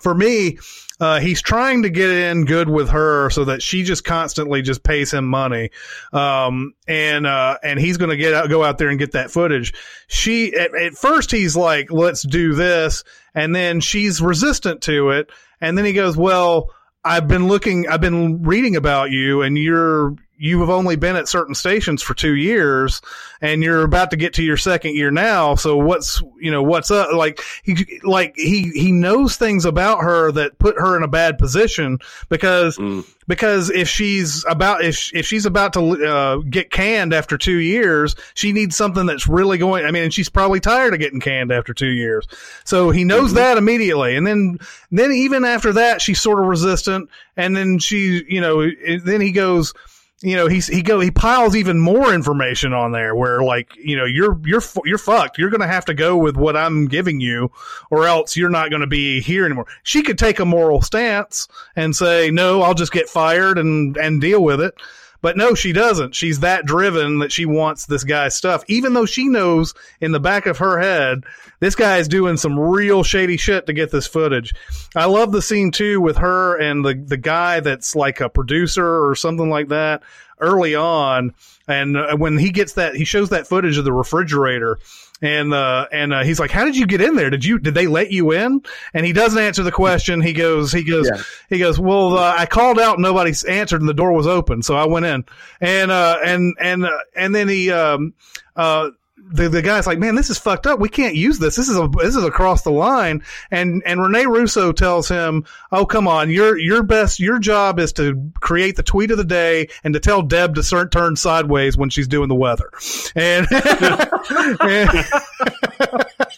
for 0.00 0.14
me, 0.14 0.58
uh, 1.00 1.20
he's 1.20 1.40
trying 1.42 1.82
to 1.82 1.90
get 1.90 2.10
in 2.10 2.44
good 2.44 2.68
with 2.68 2.88
her 2.90 3.30
so 3.30 3.44
that 3.44 3.62
she 3.62 3.82
just 3.84 4.04
constantly 4.04 4.62
just 4.62 4.82
pays 4.82 5.12
him 5.12 5.26
money. 5.26 5.70
Um, 6.12 6.74
and, 6.86 7.26
uh, 7.26 7.58
and 7.62 7.78
he's 7.78 7.96
going 7.96 8.10
to 8.10 8.16
get 8.16 8.34
out, 8.34 8.48
go 8.48 8.64
out 8.64 8.78
there 8.78 8.88
and 8.88 8.98
get 8.98 9.12
that 9.12 9.30
footage. 9.30 9.74
She, 10.08 10.54
at, 10.54 10.74
at 10.74 10.94
first 10.94 11.30
he's 11.30 11.56
like, 11.56 11.92
let's 11.92 12.22
do 12.22 12.54
this. 12.54 13.04
And 13.34 13.54
then 13.54 13.80
she's 13.80 14.20
resistant 14.20 14.82
to 14.82 15.10
it. 15.10 15.30
And 15.60 15.76
then 15.78 15.84
he 15.84 15.92
goes, 15.92 16.16
well, 16.16 16.70
I've 17.04 17.28
been 17.28 17.48
looking, 17.48 17.88
I've 17.88 18.00
been 18.00 18.42
reading 18.42 18.76
about 18.76 19.10
you 19.10 19.42
and 19.42 19.56
you're, 19.56 20.14
you 20.38 20.60
have 20.60 20.70
only 20.70 20.94
been 20.94 21.16
at 21.16 21.28
certain 21.28 21.54
stations 21.54 22.00
for 22.00 22.14
two 22.14 22.34
years 22.36 23.02
and 23.40 23.62
you're 23.62 23.82
about 23.82 24.12
to 24.12 24.16
get 24.16 24.34
to 24.34 24.42
your 24.42 24.56
second 24.56 24.94
year 24.94 25.10
now. 25.10 25.56
So 25.56 25.76
what's, 25.76 26.22
you 26.40 26.52
know, 26.52 26.62
what's 26.62 26.90
up? 26.92 27.12
Like 27.12 27.40
he, 27.64 28.00
like 28.04 28.34
he, 28.36 28.70
he 28.70 28.92
knows 28.92 29.36
things 29.36 29.64
about 29.64 30.00
her 30.02 30.30
that 30.32 30.58
put 30.58 30.76
her 30.78 30.96
in 30.96 31.02
a 31.02 31.08
bad 31.08 31.38
position 31.38 31.98
because, 32.28 32.78
Mm. 32.78 33.04
because 33.26 33.68
if 33.70 33.88
she's 33.88 34.44
about, 34.48 34.84
if, 34.84 35.12
if 35.12 35.26
she's 35.26 35.44
about 35.44 35.72
to, 35.72 36.06
uh, 36.06 36.36
get 36.48 36.70
canned 36.70 37.12
after 37.12 37.36
two 37.36 37.58
years, 37.58 38.14
she 38.34 38.52
needs 38.52 38.76
something 38.76 39.06
that's 39.06 39.26
really 39.26 39.58
going, 39.58 39.84
I 39.84 39.90
mean, 39.90 40.04
and 40.04 40.14
she's 40.14 40.28
probably 40.28 40.60
tired 40.60 40.94
of 40.94 41.00
getting 41.00 41.20
canned 41.20 41.50
after 41.50 41.74
two 41.74 41.90
years. 41.90 42.26
So 42.64 42.90
he 42.90 43.02
knows 43.02 43.34
that 43.34 43.58
immediately. 43.58 44.16
And 44.16 44.24
then, 44.24 44.58
then 44.92 45.10
even 45.10 45.44
after 45.44 45.72
that, 45.72 46.00
she's 46.00 46.20
sort 46.20 46.38
of 46.38 46.46
resistant. 46.46 47.10
And 47.36 47.56
then 47.56 47.80
she, 47.80 48.24
you 48.28 48.40
know, 48.40 48.70
then 49.04 49.20
he 49.20 49.32
goes, 49.32 49.74
you 50.20 50.34
know, 50.34 50.48
he's, 50.48 50.66
he 50.66 50.82
go, 50.82 50.98
he 50.98 51.10
piles 51.10 51.54
even 51.54 51.78
more 51.78 52.12
information 52.12 52.72
on 52.72 52.92
there 52.92 53.14
where 53.14 53.42
like, 53.42 53.70
you 53.76 53.96
know, 53.96 54.04
you're, 54.04 54.40
you're, 54.44 54.62
you're 54.84 54.98
fucked. 54.98 55.38
You're 55.38 55.50
going 55.50 55.60
to 55.60 55.66
have 55.66 55.84
to 55.84 55.94
go 55.94 56.16
with 56.16 56.36
what 56.36 56.56
I'm 56.56 56.86
giving 56.86 57.20
you 57.20 57.52
or 57.90 58.06
else 58.06 58.36
you're 58.36 58.50
not 58.50 58.70
going 58.70 58.80
to 58.80 58.88
be 58.88 59.20
here 59.20 59.44
anymore. 59.44 59.66
She 59.84 60.02
could 60.02 60.18
take 60.18 60.40
a 60.40 60.44
moral 60.44 60.82
stance 60.82 61.46
and 61.76 61.94
say, 61.94 62.30
no, 62.30 62.62
I'll 62.62 62.74
just 62.74 62.92
get 62.92 63.08
fired 63.08 63.58
and, 63.58 63.96
and 63.96 64.20
deal 64.20 64.42
with 64.42 64.60
it. 64.60 64.74
But 65.20 65.36
no, 65.36 65.54
she 65.54 65.72
doesn't. 65.72 66.14
She's 66.14 66.40
that 66.40 66.64
driven 66.64 67.18
that 67.18 67.32
she 67.32 67.44
wants 67.44 67.86
this 67.86 68.04
guy's 68.04 68.36
stuff, 68.36 68.62
even 68.68 68.94
though 68.94 69.06
she 69.06 69.28
knows 69.28 69.74
in 70.00 70.12
the 70.12 70.20
back 70.20 70.46
of 70.46 70.58
her 70.58 70.78
head, 70.78 71.24
this 71.60 71.74
guy 71.74 71.96
is 71.96 72.06
doing 72.06 72.36
some 72.36 72.58
real 72.58 73.02
shady 73.02 73.36
shit 73.36 73.66
to 73.66 73.72
get 73.72 73.90
this 73.90 74.06
footage. 74.06 74.54
I 74.94 75.06
love 75.06 75.32
the 75.32 75.42
scene 75.42 75.72
too 75.72 76.00
with 76.00 76.18
her 76.18 76.56
and 76.56 76.84
the, 76.84 76.94
the 76.94 77.16
guy 77.16 77.60
that's 77.60 77.96
like 77.96 78.20
a 78.20 78.28
producer 78.28 79.04
or 79.08 79.16
something 79.16 79.50
like 79.50 79.68
that 79.68 80.02
early 80.38 80.74
on. 80.74 81.34
And 81.66 81.96
uh, 81.96 82.16
when 82.16 82.38
he 82.38 82.50
gets 82.50 82.74
that, 82.74 82.94
he 82.94 83.04
shows 83.04 83.30
that 83.30 83.46
footage 83.48 83.76
of 83.76 83.84
the 83.84 83.92
refrigerator 83.92 84.78
and 85.20 85.52
uh 85.52 85.86
and 85.92 86.12
uh, 86.12 86.22
he's 86.22 86.38
like 86.38 86.50
how 86.50 86.64
did 86.64 86.76
you 86.76 86.86
get 86.86 87.00
in 87.00 87.16
there? 87.16 87.30
Did 87.30 87.44
you 87.44 87.58
did 87.58 87.74
they 87.74 87.86
let 87.86 88.12
you 88.12 88.32
in? 88.32 88.62
And 88.94 89.04
he 89.06 89.12
doesn't 89.12 89.40
answer 89.40 89.62
the 89.62 89.72
question. 89.72 90.20
He 90.20 90.32
goes 90.32 90.72
he 90.72 90.84
goes 90.84 91.08
Yeah. 91.12 91.22
he 91.48 91.58
goes 91.58 91.78
well 91.80 92.16
uh, 92.18 92.34
i 92.38 92.46
called 92.46 92.78
out 92.78 92.94
and 92.94 93.02
nobody's 93.02 93.42
answered 93.44 93.80
and 93.80 93.88
the 93.88 93.94
door 93.94 94.12
was 94.12 94.26
open 94.26 94.62
so 94.62 94.76
i 94.76 94.84
went 94.86 95.06
in. 95.06 95.24
And 95.60 95.90
uh 95.90 96.18
and 96.24 96.54
and 96.60 96.84
uh, 96.84 96.98
and 97.16 97.34
then 97.34 97.48
he 97.48 97.70
um 97.72 98.14
uh 98.56 98.90
the, 99.30 99.48
the 99.48 99.62
guy's 99.62 99.86
like, 99.86 99.98
man, 99.98 100.14
this 100.14 100.30
is 100.30 100.38
fucked 100.38 100.66
up. 100.66 100.80
We 100.80 100.88
can't 100.88 101.14
use 101.14 101.38
this. 101.38 101.56
This 101.56 101.68
is 101.68 101.76
a 101.76 101.88
this 101.88 102.16
is 102.16 102.24
across 102.24 102.62
the 102.62 102.70
line. 102.70 103.22
And 103.50 103.82
and 103.84 104.00
Rene 104.00 104.26
Russo 104.26 104.72
tells 104.72 105.08
him, 105.08 105.44
oh 105.72 105.86
come 105.86 106.08
on, 106.08 106.30
your 106.30 106.58
your 106.58 106.82
best 106.82 107.20
your 107.20 107.38
job 107.38 107.78
is 107.78 107.92
to 107.94 108.30
create 108.40 108.76
the 108.76 108.82
tweet 108.82 109.10
of 109.10 109.18
the 109.18 109.24
day 109.24 109.68
and 109.84 109.94
to 109.94 110.00
tell 110.00 110.22
Deb 110.22 110.54
to 110.54 110.88
turn 110.90 111.16
sideways 111.16 111.76
when 111.76 111.90
she's 111.90 112.08
doing 112.08 112.28
the 112.28 112.34
weather. 112.34 112.70
And 113.14 113.46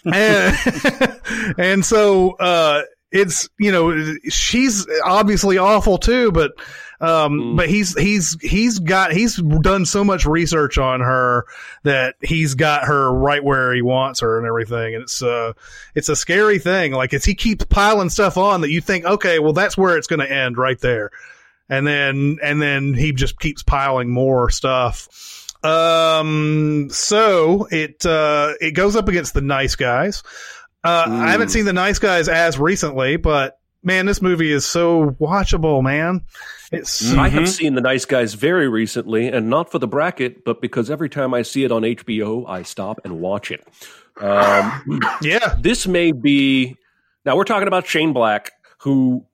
and, 0.05 1.20
and 1.59 1.84
so 1.84 2.32
uh, 2.32 2.82
it's 3.11 3.49
you 3.59 3.72
know 3.72 4.14
she's 4.28 4.86
obviously 5.05 5.59
awful 5.59 5.99
too, 5.99 6.32
but 6.32 6.53
um, 7.01 7.32
Mm. 7.40 7.57
but 7.57 7.68
he's 7.68 7.98
he's 7.98 8.36
he's 8.42 8.78
got 8.78 9.12
he's 9.12 9.36
done 9.36 9.86
so 9.86 10.05
much 10.05 10.26
research 10.26 10.76
on 10.78 11.01
her 11.01 11.46
that 11.84 12.14
he's 12.20 12.55
got 12.55 12.84
her 12.84 13.11
right 13.12 13.42
where 13.42 13.72
he 13.74 13.80
wants 13.82 14.20
her 14.20 14.36
and 14.38 14.46
everything, 14.46 14.94
and 14.94 15.03
it's 15.05 15.22
uh 15.22 15.53
it's 15.94 16.09
a 16.09 16.16
scary 16.16 16.59
thing. 16.59 16.92
Like 16.92 17.12
it's 17.14 17.24
he 17.24 17.34
keeps 17.34 17.64
piling 17.64 18.11
stuff 18.11 18.36
on 18.36 18.61
that 18.61 18.70
you 18.70 18.80
think, 18.80 19.05
okay, 19.05 19.38
well 19.38 19.53
that's 19.55 19.76
where 19.78 19.96
it's 19.96 20.07
going 20.07 20.20
to 20.20 20.30
end 20.30 20.59
right 20.59 20.78
there, 20.80 21.11
and 21.68 21.86
then 21.86 22.38
and 22.42 22.61
then 22.61 22.92
he 22.94 23.12
just 23.12 23.38
keeps 23.40 23.62
piling 23.62 24.11
more 24.11 24.51
stuff. 24.51 25.09
Um, 25.62 26.88
so 26.90 27.66
it 27.70 28.05
uh 28.07 28.53
it 28.61 28.72
goes 28.72 28.96
up 28.96 29.09
against 29.09 29.34
the 29.34 29.40
nice 29.42 29.76
guys. 29.76 30.22
Uh, 30.82 31.05
I 31.09 31.30
haven't 31.30 31.48
Mm. 31.48 31.53
seen 31.53 31.64
the 31.66 31.72
nice 31.74 31.98
guys 31.98 32.28
as 32.28 32.59
recently, 32.59 33.16
but 33.16 33.59
man, 33.82 34.07
this 34.07 34.22
movie 34.22 34.51
is 34.53 34.64
so 34.64 35.11
watchable, 35.20 35.82
man. 35.82 36.22
It's 36.71 37.12
I 37.14 37.29
have 37.29 37.49
seen 37.49 37.75
The 37.75 37.81
Nice 37.81 38.05
Guys 38.05 38.35
very 38.35 38.68
recently, 38.68 39.27
and 39.29 39.51
not 39.51 39.73
for 39.73 39.79
the 39.79 39.89
bracket, 39.89 40.45
but 40.45 40.61
because 40.61 40.89
every 40.89 41.09
time 41.09 41.35
I 41.35 41.43
see 41.43 41.64
it 41.64 41.73
on 41.73 41.83
HBO, 41.83 42.49
I 42.49 42.62
stop 42.62 43.01
and 43.05 43.21
watch 43.21 43.51
it. 43.51 43.66
Um, 44.21 45.01
yeah, 45.23 45.57
this 45.59 45.89
may 45.89 46.12
be 46.12 46.77
now 47.25 47.37
we're 47.37 47.45
talking 47.45 47.66
about 47.66 47.87
Shane 47.87 48.12
Black, 48.12 48.53
who 48.79 49.27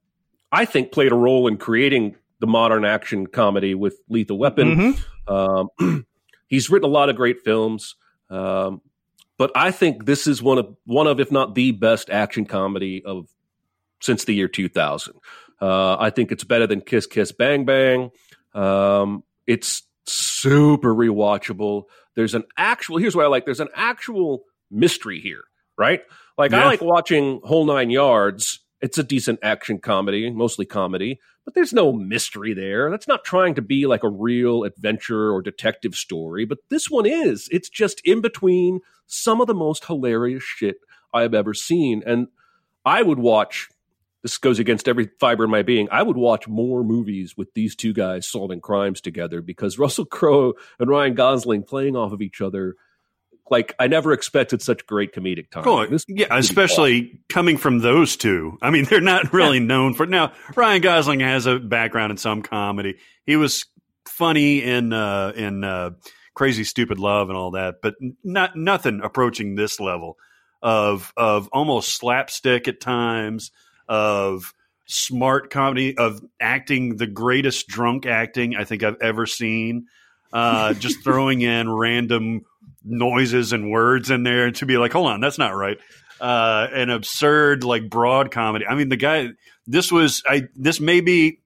I 0.50 0.64
think 0.64 0.92
played 0.92 1.12
a 1.12 1.16
role 1.16 1.46
in 1.46 1.58
creating 1.58 2.16
the 2.40 2.46
modern 2.46 2.84
action 2.84 3.26
comedy 3.26 3.74
with 3.74 3.98
Lethal 4.08 4.38
Weapon. 4.38 4.96
Mhm. 5.28 5.70
Um, 5.80 6.06
he's 6.46 6.70
written 6.70 6.88
a 6.88 6.92
lot 6.92 7.10
of 7.10 7.16
great 7.16 7.42
films, 7.42 7.96
um, 8.30 8.80
but 9.36 9.50
I 9.54 9.70
think 9.70 10.06
this 10.06 10.26
is 10.26 10.42
one 10.42 10.58
of 10.58 10.74
one 10.84 11.06
of, 11.06 11.20
if 11.20 11.30
not 11.30 11.54
the 11.54 11.72
best 11.72 12.08
action 12.08 12.46
comedy 12.46 13.04
of 13.04 13.28
since 14.00 14.24
the 14.24 14.34
year 14.34 14.48
2000. 14.48 15.14
Uh, 15.60 15.96
I 15.98 16.10
think 16.10 16.32
it's 16.32 16.44
better 16.44 16.66
than 16.66 16.80
Kiss 16.80 17.06
Kiss 17.06 17.32
Bang 17.32 17.64
Bang. 17.64 18.10
Um, 18.54 19.24
it's 19.46 19.82
super 20.06 20.94
rewatchable. 20.94 21.84
There's 22.14 22.34
an 22.34 22.44
actual. 22.56 22.98
Here's 22.98 23.16
what 23.16 23.24
I 23.24 23.28
like. 23.28 23.44
There's 23.44 23.60
an 23.60 23.68
actual 23.74 24.44
mystery 24.70 25.20
here, 25.20 25.44
right? 25.78 26.02
Like 26.38 26.52
I 26.52 26.64
like 26.66 26.82
watching 26.82 27.40
Whole 27.44 27.64
Nine 27.64 27.90
Yards. 27.90 28.60
It's 28.82 28.98
a 28.98 29.02
decent 29.02 29.40
action 29.42 29.78
comedy, 29.78 30.30
mostly 30.30 30.66
comedy, 30.66 31.18
but 31.46 31.54
there's 31.54 31.72
no 31.72 31.92
mystery 31.92 32.52
there. 32.52 32.90
That's 32.90 33.08
not 33.08 33.24
trying 33.24 33.54
to 33.54 33.62
be 33.62 33.86
like 33.86 34.04
a 34.04 34.08
real 34.08 34.64
adventure 34.64 35.32
or 35.32 35.40
detective 35.40 35.94
story, 35.94 36.44
but 36.44 36.58
this 36.68 36.90
one 36.90 37.06
is. 37.06 37.48
It's 37.50 37.70
just 37.70 38.02
in 38.04 38.20
between 38.20 38.80
some 39.06 39.40
of 39.40 39.46
the 39.46 39.54
most 39.54 39.86
hilarious 39.86 40.42
shit 40.42 40.76
I've 41.14 41.32
ever 41.32 41.54
seen. 41.54 42.02
And 42.04 42.28
I 42.84 43.02
would 43.02 43.18
watch, 43.18 43.68
this 44.26 44.38
goes 44.38 44.58
against 44.58 44.88
every 44.88 45.08
fiber 45.20 45.44
in 45.44 45.50
my 45.50 45.62
being, 45.62 45.86
I 45.92 46.02
would 46.02 46.16
watch 46.16 46.48
more 46.48 46.82
movies 46.82 47.36
with 47.36 47.54
these 47.54 47.76
two 47.76 47.92
guys 47.92 48.26
solving 48.26 48.60
crimes 48.60 49.00
together 49.00 49.40
because 49.40 49.78
Russell 49.78 50.04
Crowe 50.04 50.54
and 50.80 50.90
Ryan 50.90 51.14
Gosling 51.14 51.62
playing 51.62 51.94
off 51.94 52.10
of 52.10 52.20
each 52.20 52.40
other. 52.40 52.74
Like 53.48 53.72
I 53.78 53.86
never 53.86 54.12
expected 54.12 54.62
such 54.62 54.84
great 54.84 55.14
comedic 55.14 55.52
timing. 55.52 55.64
Cool. 55.64 55.86
This 55.88 56.04
yeah, 56.08 56.26
especially 56.36 57.20
coming 57.28 57.56
from 57.56 57.78
those 57.78 58.16
two. 58.16 58.58
I 58.60 58.70
mean, 58.70 58.84
they're 58.90 59.00
not 59.00 59.32
really 59.32 59.60
known 59.60 59.94
for 59.94 60.06
now. 60.06 60.32
Ryan 60.56 60.82
Gosling 60.82 61.20
has 61.20 61.46
a 61.46 61.60
background 61.60 62.10
in 62.10 62.16
some 62.16 62.42
comedy. 62.42 62.96
He 63.24 63.36
was 63.36 63.64
funny 64.08 64.60
in 64.60 64.92
uh, 64.92 65.32
in 65.36 65.62
uh, 65.62 65.90
Crazy 66.34 66.64
Stupid 66.64 66.98
Love 66.98 67.28
and 67.28 67.38
all 67.38 67.52
that, 67.52 67.76
but 67.80 67.94
not 68.24 68.56
nothing 68.56 69.02
approaching 69.04 69.54
this 69.54 69.78
level 69.78 70.18
of 70.60 71.12
of 71.16 71.48
almost 71.52 71.96
slapstick 71.96 72.66
at 72.66 72.80
times 72.80 73.52
of 73.88 74.52
smart 74.86 75.50
comedy 75.50 75.96
of 75.98 76.20
acting 76.40 76.96
the 76.96 77.06
greatest 77.06 77.66
drunk 77.66 78.06
acting 78.06 78.56
I 78.56 78.64
think 78.64 78.82
I've 78.82 79.00
ever 79.00 79.26
seen. 79.26 79.86
Uh, 80.32 80.74
just 80.74 81.02
throwing 81.02 81.40
in 81.42 81.70
random 81.70 82.42
noises 82.84 83.52
and 83.52 83.70
words 83.70 84.10
in 84.10 84.22
there 84.22 84.50
to 84.52 84.66
be 84.66 84.78
like, 84.78 84.92
hold 84.92 85.08
on, 85.08 85.20
that's 85.20 85.38
not 85.38 85.54
right. 85.54 85.78
Uh, 86.20 86.66
an 86.72 86.90
absurd, 86.90 87.64
like 87.64 87.90
broad 87.90 88.30
comedy. 88.30 88.66
I 88.66 88.74
mean, 88.74 88.88
the 88.88 88.96
guy, 88.96 89.28
this 89.66 89.92
was, 89.92 90.22
I, 90.26 90.48
this 90.54 90.80
may 90.80 91.00
be 91.00 91.40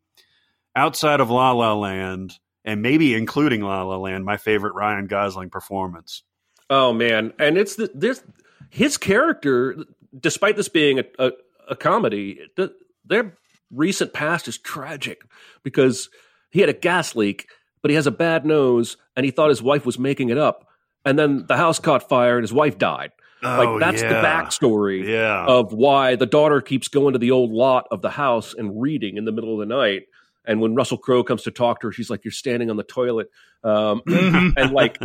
outside 0.76 1.20
of 1.20 1.30
La 1.30 1.52
La 1.52 1.74
Land 1.74 2.38
and 2.64 2.82
maybe 2.82 3.14
including 3.14 3.62
La 3.62 3.82
La 3.82 3.96
Land, 3.96 4.24
my 4.24 4.36
favorite 4.36 4.74
Ryan 4.74 5.06
Gosling 5.06 5.50
performance. 5.50 6.22
Oh 6.68 6.92
man, 6.92 7.32
and 7.38 7.58
it's 7.58 7.74
the, 7.74 7.90
this 7.94 8.22
his 8.70 8.96
character, 8.96 9.84
despite 10.18 10.56
this 10.56 10.68
being 10.68 11.00
a, 11.00 11.04
a, 11.18 11.32
a 11.70 11.76
comedy, 11.76 12.40
the, 12.56 12.72
their 13.06 13.36
recent 13.70 14.12
past 14.12 14.48
is 14.48 14.58
tragic 14.58 15.22
because 15.62 16.10
he 16.50 16.60
had 16.60 16.68
a 16.68 16.74
gas 16.74 17.14
leak, 17.16 17.46
but 17.82 17.90
he 17.90 17.94
has 17.94 18.06
a 18.06 18.10
bad 18.10 18.44
nose, 18.44 18.96
and 19.16 19.24
he 19.24 19.30
thought 19.30 19.48
his 19.48 19.62
wife 19.62 19.86
was 19.86 19.98
making 19.98 20.28
it 20.28 20.36
up, 20.38 20.66
and 21.04 21.18
then 21.18 21.46
the 21.48 21.56
house 21.56 21.78
caught 21.78 22.08
fire 22.08 22.36
and 22.36 22.42
his 22.44 22.52
wife 22.52 22.76
died. 22.76 23.12
Oh, 23.42 23.56
like 23.56 23.80
that's 23.80 24.02
yeah. 24.02 24.08
the 24.08 24.14
backstory 24.26 25.06
Yeah. 25.08 25.46
of 25.46 25.72
why 25.72 26.14
the 26.16 26.26
daughter 26.26 26.60
keeps 26.60 26.88
going 26.88 27.14
to 27.14 27.18
the 27.18 27.30
old 27.30 27.50
lot 27.52 27.86
of 27.90 28.02
the 28.02 28.10
house 28.10 28.52
and 28.52 28.78
reading 28.82 29.16
in 29.16 29.24
the 29.24 29.32
middle 29.32 29.54
of 29.54 29.66
the 29.66 29.74
night. 29.74 30.02
And 30.44 30.60
when 30.60 30.74
Russell 30.74 30.98
Crowe 30.98 31.22
comes 31.22 31.42
to 31.44 31.50
talk 31.50 31.80
to 31.80 31.86
her, 31.86 31.92
she's 31.92 32.10
like, 32.10 32.24
"You're 32.24 32.32
standing 32.32 32.70
on 32.70 32.76
the 32.76 32.82
toilet," 32.82 33.28
um, 33.62 34.02
and 34.06 34.72
like, 34.72 34.98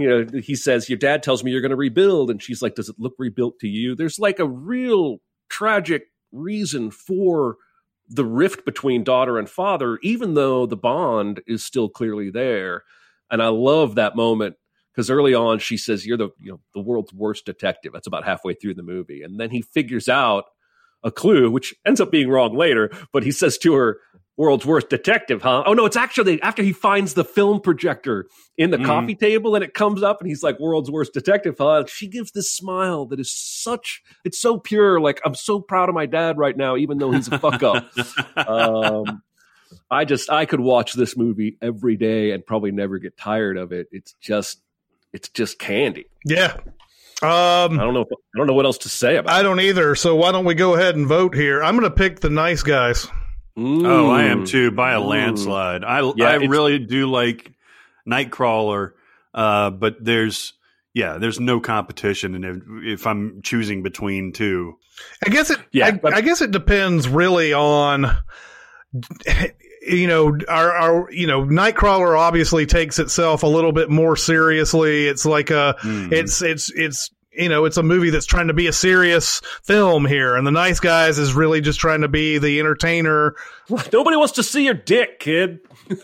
you 0.00 0.08
know, 0.08 0.40
he 0.40 0.54
says, 0.54 0.88
"Your 0.88 0.98
dad 0.98 1.22
tells 1.22 1.44
me 1.44 1.50
you're 1.50 1.60
going 1.60 1.70
to 1.70 1.76
rebuild," 1.76 2.30
and 2.30 2.42
she's 2.42 2.60
like, 2.62 2.74
"Does 2.74 2.88
it 2.88 2.96
look 2.98 3.14
rebuilt 3.18 3.58
to 3.60 3.68
you?" 3.68 3.94
There's 3.94 4.18
like 4.18 4.38
a 4.38 4.46
real 4.46 5.18
tragic 5.48 6.08
reason 6.32 6.90
for 6.90 7.56
the 8.08 8.24
rift 8.24 8.64
between 8.64 9.04
daughter 9.04 9.38
and 9.38 9.48
father, 9.48 9.98
even 10.02 10.34
though 10.34 10.66
the 10.66 10.76
bond 10.76 11.42
is 11.46 11.64
still 11.64 11.88
clearly 11.88 12.30
there. 12.30 12.84
And 13.30 13.42
I 13.42 13.48
love 13.48 13.96
that 13.96 14.16
moment 14.16 14.56
because 14.92 15.10
early 15.10 15.34
on 15.34 15.58
she 15.58 15.76
says, 15.76 16.06
"You're 16.06 16.16
the 16.16 16.30
you 16.38 16.52
know 16.52 16.60
the 16.74 16.80
world's 16.80 17.12
worst 17.12 17.44
detective." 17.44 17.92
That's 17.92 18.06
about 18.06 18.24
halfway 18.24 18.54
through 18.54 18.74
the 18.74 18.82
movie, 18.82 19.22
and 19.22 19.38
then 19.38 19.50
he 19.50 19.62
figures 19.62 20.08
out 20.08 20.44
a 21.04 21.10
clue, 21.10 21.50
which 21.50 21.74
ends 21.86 22.00
up 22.00 22.10
being 22.10 22.28
wrong 22.28 22.56
later. 22.56 22.90
But 23.12 23.22
he 23.22 23.30
says 23.30 23.58
to 23.58 23.74
her, 23.74 24.00
"World's 24.38 24.64
worst 24.64 24.88
detective, 24.88 25.42
huh?" 25.42 25.64
Oh 25.66 25.74
no, 25.74 25.84
it's 25.84 25.96
actually 25.96 26.40
after 26.40 26.62
he 26.62 26.72
finds 26.72 27.12
the 27.12 27.24
film 27.24 27.60
projector 27.60 28.26
in 28.56 28.70
the 28.70 28.78
Mhm. 28.78 28.86
coffee 28.86 29.14
table, 29.14 29.54
and 29.54 29.62
it 29.62 29.74
comes 29.74 30.02
up, 30.02 30.20
and 30.22 30.28
he's 30.28 30.42
like, 30.42 30.58
"World's 30.58 30.90
worst 30.90 31.12
detective, 31.12 31.56
huh?" 31.58 31.84
She 31.86 32.08
gives 32.08 32.30
this 32.32 32.50
smile 32.50 33.04
that 33.06 33.20
is 33.20 33.30
such 33.30 34.02
it's 34.24 34.40
so 34.40 34.56
pure. 34.58 34.98
Like 35.00 35.20
I'm 35.26 35.34
so 35.34 35.60
proud 35.60 35.90
of 35.90 35.94
my 35.94 36.06
dad 36.06 36.38
right 36.38 36.56
now, 36.56 36.76
even 36.78 36.96
though 36.96 37.10
he's 37.10 37.28
a 37.28 37.38
fuck 37.38 37.62
up. 37.62 37.84
um, 38.48 39.22
I 39.90 40.04
just 40.06 40.30
I 40.30 40.46
could 40.46 40.60
watch 40.60 40.94
this 40.94 41.16
movie 41.16 41.58
every 41.60 41.96
day 41.96 42.30
and 42.30 42.46
probably 42.46 42.70
never 42.70 42.98
get 42.98 43.16
tired 43.18 43.58
of 43.58 43.72
it. 43.72 43.88
It's 43.92 44.14
just 44.20 44.60
it's 45.12 45.28
just 45.28 45.58
candy. 45.58 46.06
Yeah. 46.24 46.56
I 47.20 47.64
Um, 47.64 47.76
don't 47.76 47.94
know. 47.94 48.02
I 48.10 48.38
don't 48.38 48.46
know 48.46 48.54
what 48.54 48.64
else 48.64 48.78
to 48.78 48.88
say 48.88 49.16
about. 49.16 49.34
I 49.34 49.42
don't 49.42 49.58
either. 49.58 49.94
So 49.96 50.14
why 50.14 50.30
don't 50.30 50.44
we 50.44 50.54
go 50.54 50.74
ahead 50.74 50.94
and 50.94 51.04
vote 51.06 51.34
here? 51.34 51.62
I'm 51.64 51.76
going 51.76 51.90
to 51.90 51.96
pick 51.96 52.20
the 52.20 52.30
nice 52.30 52.62
guys. 52.62 53.08
It. 53.58 53.86
Oh, 53.86 54.10
I 54.10 54.24
am 54.24 54.44
Mm. 54.44 54.48
too 54.48 54.70
by 54.70 54.92
a 54.92 55.00
Mm. 55.00 55.06
landslide. 55.06 55.84
I 55.84 56.00
Yeah, 56.16 56.28
I 56.30 56.34
really 56.36 56.78
do 56.78 57.06
like 57.10 57.52
Nightcrawler, 58.08 58.92
uh, 59.34 59.70
but 59.70 59.96
there's 60.00 60.54
yeah, 60.94 61.18
there's 61.18 61.38
no 61.38 61.60
competition, 61.60 62.34
and 62.34 62.44
if, 62.44 63.00
if 63.00 63.06
I'm 63.06 63.40
choosing 63.42 63.82
between 63.82 64.32
two, 64.32 64.74
I 65.24 65.30
guess 65.30 65.50
it. 65.50 65.58
Yeah, 65.70 65.86
I, 65.86 65.90
but- 65.92 66.14
I 66.14 66.20
guess 66.22 66.40
it 66.40 66.50
depends 66.50 67.08
really 67.08 67.52
on. 67.52 68.10
You 69.86 70.06
know, 70.06 70.36
our, 70.48 70.72
our 70.72 71.12
you 71.12 71.26
know 71.26 71.44
Nightcrawler 71.44 72.18
obviously 72.18 72.66
takes 72.66 72.98
itself 72.98 73.42
a 73.42 73.46
little 73.46 73.72
bit 73.72 73.88
more 73.88 74.16
seriously. 74.16 75.06
It's 75.06 75.24
like 75.24 75.50
a 75.50 75.76
Hmm. 75.80 76.08
it's 76.12 76.42
it's 76.42 76.70
it's 76.72 77.10
you 77.38 77.48
know 77.48 77.64
it's 77.64 77.76
a 77.76 77.82
movie 77.82 78.10
that's 78.10 78.26
trying 78.26 78.48
to 78.48 78.54
be 78.54 78.66
a 78.66 78.72
serious 78.72 79.40
film 79.62 80.04
here, 80.04 80.36
and 80.36 80.46
the 80.46 80.50
Nice 80.50 80.80
Guys 80.80 81.18
is 81.18 81.32
really 81.34 81.60
just 81.60 81.78
trying 81.78 82.00
to 82.02 82.08
be 82.08 82.38
the 82.38 82.58
entertainer. 82.58 83.36
Nobody 83.92 84.16
wants 84.16 84.32
to 84.34 84.42
see 84.42 84.64
your 84.64 84.74
dick, 84.74 85.20
kid. 85.20 85.60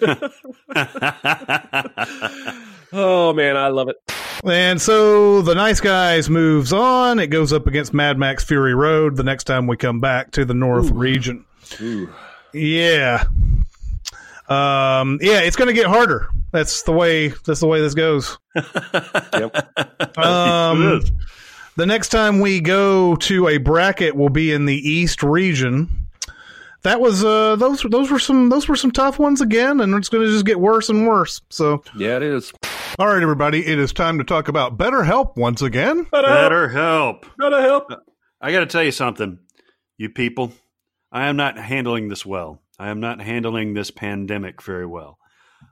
oh 2.92 3.32
man, 3.32 3.56
I 3.56 3.68
love 3.68 3.88
it. 3.88 3.96
And 4.44 4.80
so 4.80 5.42
the 5.42 5.54
Nice 5.54 5.80
Guys 5.80 6.30
moves 6.30 6.72
on. 6.72 7.18
It 7.18 7.26
goes 7.28 7.52
up 7.52 7.66
against 7.66 7.92
Mad 7.92 8.18
Max 8.18 8.44
Fury 8.44 8.74
Road 8.74 9.16
the 9.16 9.24
next 9.24 9.44
time 9.44 9.66
we 9.66 9.76
come 9.76 10.00
back 10.00 10.30
to 10.32 10.44
the 10.44 10.54
North 10.54 10.90
region. 10.90 11.44
Ooh. 11.80 12.08
Yeah. 12.52 13.24
Um, 14.48 15.18
yeah, 15.22 15.40
it's 15.40 15.56
going 15.56 15.68
to 15.68 15.74
get 15.74 15.86
harder. 15.86 16.28
That's 16.52 16.82
the 16.82 16.92
way. 16.92 17.28
That's 17.28 17.60
the 17.60 17.66
way 17.66 17.80
this 17.80 17.94
goes. 17.94 18.38
Yep. 19.34 20.18
Um, 20.18 20.82
It 20.82 21.02
is. 21.04 21.12
the 21.76 21.86
next 21.86 22.10
time 22.10 22.40
we 22.40 22.60
go 22.60 23.16
to 23.16 23.48
a 23.48 23.56
bracket 23.58 24.14
will 24.14 24.28
be 24.28 24.52
in 24.52 24.66
the 24.66 24.76
East 24.76 25.22
region. 25.22 25.88
That 26.82 27.00
was 27.00 27.24
uh 27.24 27.56
those 27.56 27.80
those 27.82 28.10
were 28.10 28.18
some 28.18 28.50
those 28.50 28.68
were 28.68 28.76
some 28.76 28.90
tough 28.90 29.18
ones 29.18 29.40
again, 29.40 29.80
and 29.80 29.94
it's 29.94 30.10
going 30.10 30.22
to 30.24 30.30
just 30.30 30.44
get 30.44 30.60
worse 30.60 30.90
and 30.90 31.06
worse. 31.08 31.40
So, 31.48 31.82
Yeah, 31.96 32.16
it 32.16 32.22
is. 32.22 32.52
all 32.98 33.06
right, 33.08 33.22
everybody, 33.22 33.66
it 33.66 33.78
is 33.78 33.92
time 33.94 34.18
to 34.18 34.24
talk 34.24 34.48
about 34.48 34.76
BetterHelp 34.76 35.34
once 35.36 35.62
again. 35.62 36.06
Better 36.12 36.68
help. 36.68 37.24
Gotta 37.40 37.62
help. 37.62 37.90
I 38.40 38.52
got 38.52 38.60
to 38.60 38.66
tell 38.66 38.82
you 38.84 38.92
something, 38.92 39.38
you 39.96 40.10
people. 40.10 40.52
I 41.10 41.28
am 41.28 41.36
not 41.36 41.56
handling 41.58 42.08
this 42.08 42.26
well. 42.26 42.60
I 42.84 42.90
am 42.90 43.00
not 43.00 43.22
handling 43.22 43.72
this 43.72 43.90
pandemic 43.90 44.62
very 44.62 44.84
well 44.84 45.18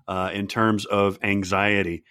uh, 0.09 0.31
in 0.33 0.47
terms 0.47 0.87
of 0.87 1.19
anxiety. 1.23 2.05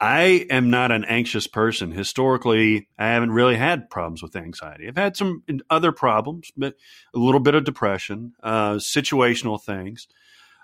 I 0.00 0.46
am 0.50 0.70
not 0.70 0.92
an 0.92 1.04
anxious 1.04 1.48
person. 1.48 1.90
Historically, 1.90 2.88
I 2.96 3.08
haven't 3.08 3.32
really 3.32 3.56
had 3.56 3.90
problems 3.90 4.22
with 4.22 4.36
anxiety. 4.36 4.86
I've 4.86 4.96
had 4.96 5.16
some 5.16 5.42
other 5.68 5.90
problems, 5.90 6.52
but 6.56 6.74
a 7.12 7.18
little 7.18 7.40
bit 7.40 7.56
of 7.56 7.64
depression, 7.64 8.34
uh, 8.40 8.74
situational 8.74 9.60
things. 9.60 10.06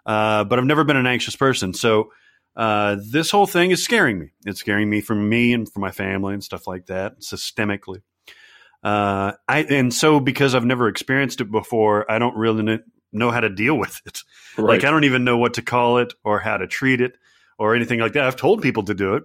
Uh, 0.06 0.44
but 0.44 0.60
I've 0.60 0.64
never 0.64 0.84
been 0.84 0.96
an 0.96 1.08
anxious 1.08 1.34
person. 1.34 1.74
So 1.74 2.12
uh, 2.54 2.98
this 3.10 3.32
whole 3.32 3.46
thing 3.46 3.72
is 3.72 3.82
scaring 3.82 4.20
me. 4.20 4.30
It's 4.46 4.60
scaring 4.60 4.90
me 4.90 5.00
for 5.00 5.16
me 5.16 5.52
and 5.54 5.68
for 5.68 5.80
my 5.80 5.90
family 5.90 6.34
and 6.34 6.44
stuff 6.44 6.68
like 6.68 6.86
that, 6.86 7.18
systemically. 7.18 8.02
Uh, 8.84 9.32
I 9.48 9.64
and 9.64 9.92
so 9.92 10.20
because 10.20 10.54
I've 10.54 10.64
never 10.64 10.86
experienced 10.86 11.40
it 11.40 11.50
before, 11.50 12.08
I 12.08 12.20
don't 12.20 12.36
really 12.36 12.78
know 13.12 13.30
how 13.30 13.40
to 13.40 13.48
deal 13.48 13.76
with 13.78 14.00
it. 14.06 14.22
Right. 14.56 14.74
Like 14.76 14.84
I 14.84 14.90
don't 14.90 15.04
even 15.04 15.24
know 15.24 15.38
what 15.38 15.54
to 15.54 15.62
call 15.62 15.98
it 15.98 16.14
or 16.24 16.38
how 16.38 16.56
to 16.56 16.66
treat 16.66 17.00
it 17.00 17.14
or 17.58 17.74
anything 17.74 18.00
like 18.00 18.14
that. 18.14 18.24
I've 18.24 18.36
told 18.36 18.62
people 18.62 18.84
to 18.84 18.94
do 18.94 19.14
it, 19.14 19.24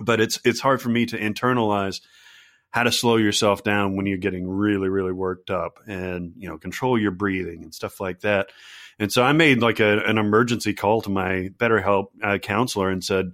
but 0.00 0.20
it's 0.20 0.40
it's 0.44 0.60
hard 0.60 0.82
for 0.82 0.88
me 0.88 1.06
to 1.06 1.18
internalize 1.18 2.00
how 2.72 2.82
to 2.82 2.92
slow 2.92 3.18
yourself 3.18 3.62
down 3.62 3.96
when 3.96 4.06
you're 4.06 4.16
getting 4.16 4.48
really, 4.48 4.88
really 4.88 5.12
worked 5.12 5.50
up 5.50 5.78
and, 5.86 6.32
you 6.38 6.48
know, 6.48 6.56
control 6.56 6.98
your 6.98 7.10
breathing 7.10 7.62
and 7.62 7.74
stuff 7.74 8.00
like 8.00 8.20
that. 8.20 8.48
And 8.98 9.12
so 9.12 9.22
I 9.22 9.32
made 9.32 9.60
like 9.60 9.78
a, 9.78 9.98
an 10.04 10.16
emergency 10.16 10.72
call 10.72 11.02
to 11.02 11.10
my 11.10 11.50
BetterHelp 11.58 12.06
uh, 12.22 12.38
counselor 12.38 12.88
and 12.88 13.04
said, 13.04 13.32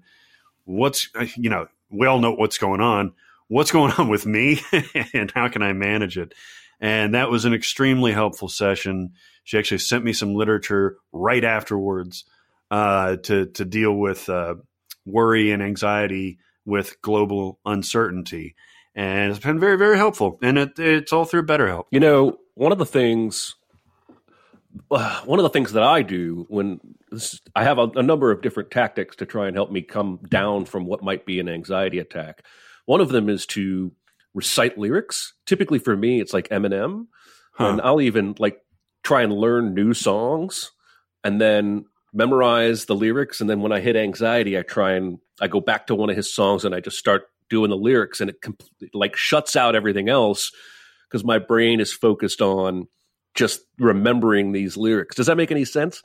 what's, 0.64 1.08
uh, 1.14 1.26
you 1.36 1.50
know, 1.50 1.68
we 1.88 2.08
all 2.08 2.18
know 2.18 2.32
what's 2.32 2.58
going 2.58 2.80
on. 2.80 3.12
What's 3.46 3.70
going 3.70 3.92
on 3.92 4.08
with 4.08 4.26
me 4.26 4.60
and 5.14 5.30
how 5.30 5.48
can 5.48 5.62
I 5.62 5.72
manage 5.72 6.18
it? 6.18 6.34
And 6.80 7.14
that 7.14 7.30
was 7.30 7.44
an 7.44 7.54
extremely 7.54 8.12
helpful 8.12 8.48
session. 8.48 9.14
She 9.44 9.58
actually 9.58 9.78
sent 9.78 10.04
me 10.04 10.12
some 10.12 10.34
literature 10.34 10.96
right 11.12 11.42
afterwards 11.42 12.24
uh, 12.70 13.16
to 13.16 13.46
to 13.46 13.64
deal 13.64 13.92
with 13.92 14.28
uh, 14.28 14.56
worry 15.04 15.50
and 15.50 15.62
anxiety 15.62 16.38
with 16.64 17.00
global 17.02 17.58
uncertainty, 17.64 18.54
and 18.94 19.30
it's 19.30 19.40
been 19.40 19.58
very 19.58 19.78
very 19.78 19.96
helpful. 19.96 20.38
And 20.42 20.58
it, 20.58 20.78
it's 20.78 21.12
all 21.12 21.24
through 21.24 21.46
BetterHelp. 21.46 21.84
You 21.90 22.00
know, 22.00 22.38
one 22.54 22.72
of 22.72 22.78
the 22.78 22.86
things. 22.86 23.54
One 24.88 25.38
of 25.38 25.42
the 25.42 25.50
things 25.50 25.72
that 25.72 25.82
I 25.82 26.02
do 26.02 26.46
when 26.48 26.78
I 27.56 27.64
have 27.64 27.78
a, 27.78 27.88
a 27.96 28.02
number 28.02 28.30
of 28.30 28.42
different 28.42 28.70
tactics 28.70 29.16
to 29.16 29.26
try 29.26 29.48
and 29.48 29.56
help 29.56 29.72
me 29.72 29.82
come 29.82 30.20
down 30.28 30.66
from 30.66 30.84
what 30.86 31.02
might 31.02 31.26
be 31.26 31.40
an 31.40 31.48
anxiety 31.48 31.98
attack. 31.98 32.44
One 32.84 33.00
of 33.00 33.08
them 33.08 33.28
is 33.28 33.44
to 33.46 33.92
recite 34.38 34.78
lyrics. 34.78 35.34
Typically 35.46 35.78
for 35.78 35.96
me, 35.96 36.20
it's 36.20 36.32
like 36.32 36.48
Eminem, 36.48 37.06
huh. 37.52 37.66
and 37.66 37.80
I'll 37.82 38.00
even 38.00 38.34
like 38.38 38.58
try 39.02 39.22
and 39.22 39.32
learn 39.32 39.74
new 39.74 39.92
songs 39.92 40.70
and 41.24 41.40
then 41.40 41.84
memorize 42.12 42.86
the 42.86 42.94
lyrics. 42.94 43.40
And 43.40 43.50
then 43.50 43.60
when 43.60 43.72
I 43.72 43.80
hit 43.80 43.96
anxiety, 43.96 44.56
I 44.56 44.62
try 44.62 44.92
and 44.92 45.18
I 45.40 45.48
go 45.48 45.60
back 45.60 45.88
to 45.88 45.94
one 45.94 46.08
of 46.08 46.16
his 46.16 46.32
songs 46.32 46.64
and 46.64 46.74
I 46.74 46.80
just 46.80 46.98
start 46.98 47.24
doing 47.50 47.70
the 47.70 47.76
lyrics, 47.76 48.20
and 48.20 48.30
it 48.30 48.40
compl- 48.40 48.68
like 48.92 49.16
shuts 49.16 49.56
out 49.56 49.74
everything 49.74 50.08
else 50.08 50.52
because 51.08 51.24
my 51.24 51.38
brain 51.38 51.80
is 51.80 51.92
focused 51.92 52.40
on 52.40 52.86
just 53.34 53.60
remembering 53.78 54.52
these 54.52 54.76
lyrics. 54.76 55.16
Does 55.16 55.26
that 55.26 55.36
make 55.36 55.50
any 55.50 55.64
sense? 55.64 56.02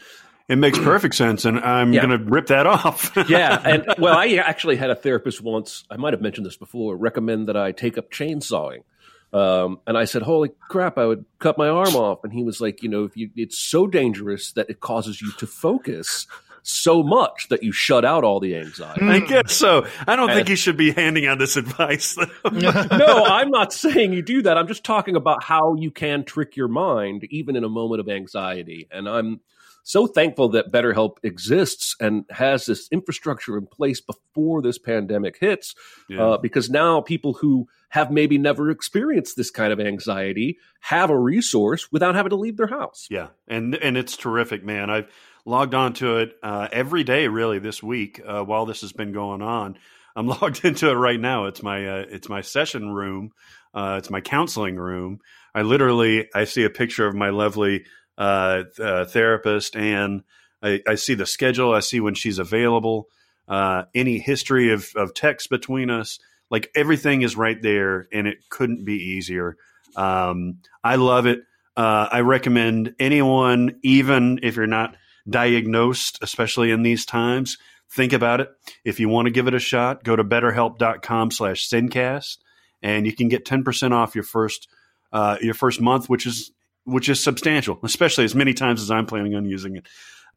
It 0.49 0.57
makes 0.57 0.77
perfect 0.77 1.15
sense, 1.15 1.45
and 1.45 1.57
I'm 1.59 1.93
yeah. 1.93 2.05
going 2.05 2.19
to 2.19 2.25
rip 2.25 2.47
that 2.47 2.67
off. 2.67 3.13
yeah, 3.29 3.61
and 3.63 3.85
well, 3.97 4.17
I 4.17 4.27
actually 4.33 4.75
had 4.75 4.89
a 4.89 4.95
therapist 4.95 5.41
once. 5.41 5.85
I 5.89 5.95
might 5.95 6.11
have 6.11 6.21
mentioned 6.21 6.45
this 6.45 6.57
before. 6.57 6.97
Recommend 6.97 7.47
that 7.47 7.55
I 7.55 7.71
take 7.71 7.97
up 7.97 8.11
chainsawing, 8.11 8.83
um, 9.31 9.79
and 9.87 9.97
I 9.97 10.03
said, 10.03 10.21
"Holy 10.21 10.49
crap! 10.69 10.97
I 10.97 11.05
would 11.05 11.23
cut 11.39 11.57
my 11.57 11.69
arm 11.69 11.95
off." 11.95 12.25
And 12.25 12.33
he 12.33 12.43
was 12.43 12.59
like, 12.59 12.83
"You 12.83 12.89
know, 12.89 13.05
if 13.05 13.15
you, 13.15 13.29
it's 13.37 13.57
so 13.57 13.87
dangerous 13.87 14.51
that 14.53 14.69
it 14.69 14.81
causes 14.81 15.21
you 15.21 15.31
to 15.37 15.47
focus." 15.47 16.27
so 16.65 17.03
much 17.03 17.49
that 17.49 17.61
you 17.61 17.73
shut 17.73 18.05
out 18.05 18.23
all 18.23 18.39
the 18.39 18.55
anxiety. 18.55 19.05
I 19.05 19.19
guess 19.19 19.51
so. 19.51 19.85
I 20.07 20.15
don't 20.15 20.29
and, 20.29 20.37
think 20.37 20.49
you 20.49 20.55
should 20.55 20.77
be 20.77 20.91
handing 20.91 21.27
out 21.27 21.37
this 21.37 21.57
advice. 21.57 22.17
no, 22.51 23.25
I'm 23.25 23.49
not 23.49 23.73
saying 23.73 24.13
you 24.13 24.21
do 24.21 24.41
that. 24.43 24.57
I'm 24.57 24.67
just 24.67 24.85
talking 24.85 25.17
about 25.17 25.43
how 25.43 25.75
you 25.75 25.91
can 25.91 26.23
trick 26.23 26.55
your 26.55 26.69
mind 26.69 27.25
even 27.25 27.57
in 27.57 27.65
a 27.65 27.69
moment 27.69 27.99
of 27.99 28.07
anxiety. 28.07 28.87
And 28.89 29.09
I'm 29.09 29.41
so 29.83 30.07
thankful 30.07 30.49
that 30.49 30.71
BetterHelp 30.71 31.17
exists 31.23 31.95
and 31.99 32.25
has 32.29 32.65
this 32.65 32.87
infrastructure 32.91 33.57
in 33.57 33.67
place 33.67 34.01
before 34.01 34.61
this 34.61 34.77
pandemic 34.77 35.37
hits, 35.39 35.75
yeah. 36.09 36.23
uh, 36.23 36.37
because 36.37 36.69
now 36.69 37.01
people 37.01 37.33
who 37.33 37.67
have 37.89 38.09
maybe 38.09 38.37
never 38.37 38.69
experienced 38.71 39.35
this 39.35 39.51
kind 39.51 39.71
of 39.71 39.79
anxiety 39.79 40.57
have 40.79 41.09
a 41.09 41.19
resource 41.19 41.91
without 41.91 42.15
having 42.15 42.31
to 42.31 42.35
leave 42.35 42.57
their 42.57 42.67
house. 42.67 43.07
Yeah, 43.11 43.27
and 43.47 43.75
and 43.75 43.97
it's 43.97 44.17
terrific, 44.17 44.63
man. 44.63 44.89
I've 44.89 45.09
logged 45.45 45.73
onto 45.73 46.17
it 46.17 46.37
uh, 46.41 46.69
every 46.71 47.03
day, 47.03 47.27
really, 47.27 47.59
this 47.59 47.83
week 47.83 48.21
uh, 48.25 48.43
while 48.43 48.65
this 48.65 48.81
has 48.81 48.93
been 48.93 49.11
going 49.11 49.41
on. 49.41 49.77
I'm 50.15 50.27
logged 50.41 50.63
into 50.63 50.89
it 50.89 50.93
right 50.93 51.19
now. 51.19 51.45
It's 51.45 51.61
my 51.61 51.85
uh, 51.85 52.05
it's 52.09 52.29
my 52.29 52.41
session 52.41 52.91
room. 52.91 53.31
Uh, 53.73 53.95
it's 53.97 54.09
my 54.09 54.21
counseling 54.21 54.75
room. 54.75 55.19
I 55.55 55.61
literally 55.61 56.29
I 56.33 56.45
see 56.45 56.63
a 56.63 56.69
picture 56.69 57.07
of 57.07 57.15
my 57.15 57.29
lovely 57.29 57.85
uh, 58.17 58.63
uh, 58.79 59.05
therapist, 59.05 59.75
and 59.75 60.23
I, 60.61 60.81
I, 60.87 60.95
see 60.95 61.13
the 61.15 61.25
schedule. 61.25 61.73
I 61.73 61.79
see 61.79 61.99
when 61.99 62.13
she's 62.13 62.39
available. 62.39 63.07
Uh, 63.47 63.83
any 63.93 64.19
history 64.19 64.71
of, 64.71 64.87
of 64.95 65.13
text 65.13 65.49
between 65.49 65.89
us, 65.89 66.19
like 66.49 66.69
everything 66.75 67.23
is 67.23 67.35
right 67.35 67.61
there, 67.61 68.07
and 68.13 68.27
it 68.27 68.37
couldn't 68.49 68.85
be 68.85 68.95
easier. 68.95 69.57
Um, 69.95 70.59
I 70.83 70.95
love 70.95 71.25
it. 71.25 71.39
Uh, 71.75 72.07
I 72.11 72.21
recommend 72.21 72.95
anyone, 72.99 73.79
even 73.83 74.39
if 74.43 74.55
you're 74.55 74.67
not 74.67 74.95
diagnosed, 75.27 76.19
especially 76.21 76.71
in 76.71 76.83
these 76.83 77.05
times, 77.05 77.57
think 77.89 78.13
about 78.13 78.41
it. 78.41 78.49
If 78.83 78.99
you 78.99 79.09
want 79.09 79.25
to 79.25 79.31
give 79.31 79.47
it 79.47 79.53
a 79.53 79.59
shot, 79.59 80.03
go 80.03 80.15
to 80.15 80.23
betterhelp.com 80.23 81.31
slash 81.31 81.67
sincast 81.67 82.37
and 82.81 83.05
you 83.05 83.13
can 83.13 83.29
get 83.29 83.45
10% 83.45 83.91
off 83.91 84.13
your 84.13 84.25
first, 84.25 84.67
uh, 85.11 85.37
your 85.41 85.53
first 85.53 85.81
month, 85.81 86.09
which 86.09 86.25
is 86.25 86.51
which 86.85 87.09
is 87.09 87.23
substantial, 87.23 87.79
especially 87.83 88.25
as 88.25 88.35
many 88.35 88.53
times 88.53 88.81
as 88.81 88.91
I'm 88.91 89.05
planning 89.05 89.35
on 89.35 89.45
using 89.45 89.75
it. 89.75 89.85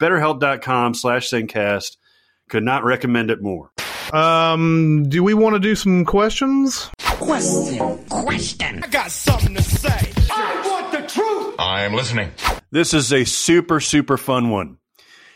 BetterHelp.com 0.00 0.94
slash 0.94 1.30
Sincast. 1.30 1.96
Could 2.48 2.62
not 2.62 2.84
recommend 2.84 3.30
it 3.30 3.42
more. 3.42 3.72
Um, 4.12 5.08
do 5.08 5.24
we 5.24 5.34
want 5.34 5.54
to 5.54 5.60
do 5.60 5.74
some 5.74 6.04
questions? 6.04 6.90
Question, 6.98 8.04
question. 8.08 8.84
I 8.84 8.86
got 8.86 9.10
something 9.10 9.54
to 9.54 9.62
say. 9.62 10.12
I 10.30 10.62
want 10.64 10.92
the 10.92 11.08
truth. 11.12 11.56
I 11.58 11.82
am 11.82 11.92
listening. 11.92 12.30
This 12.70 12.94
is 12.94 13.12
a 13.12 13.24
super, 13.24 13.80
super 13.80 14.16
fun 14.16 14.50
one. 14.50 14.78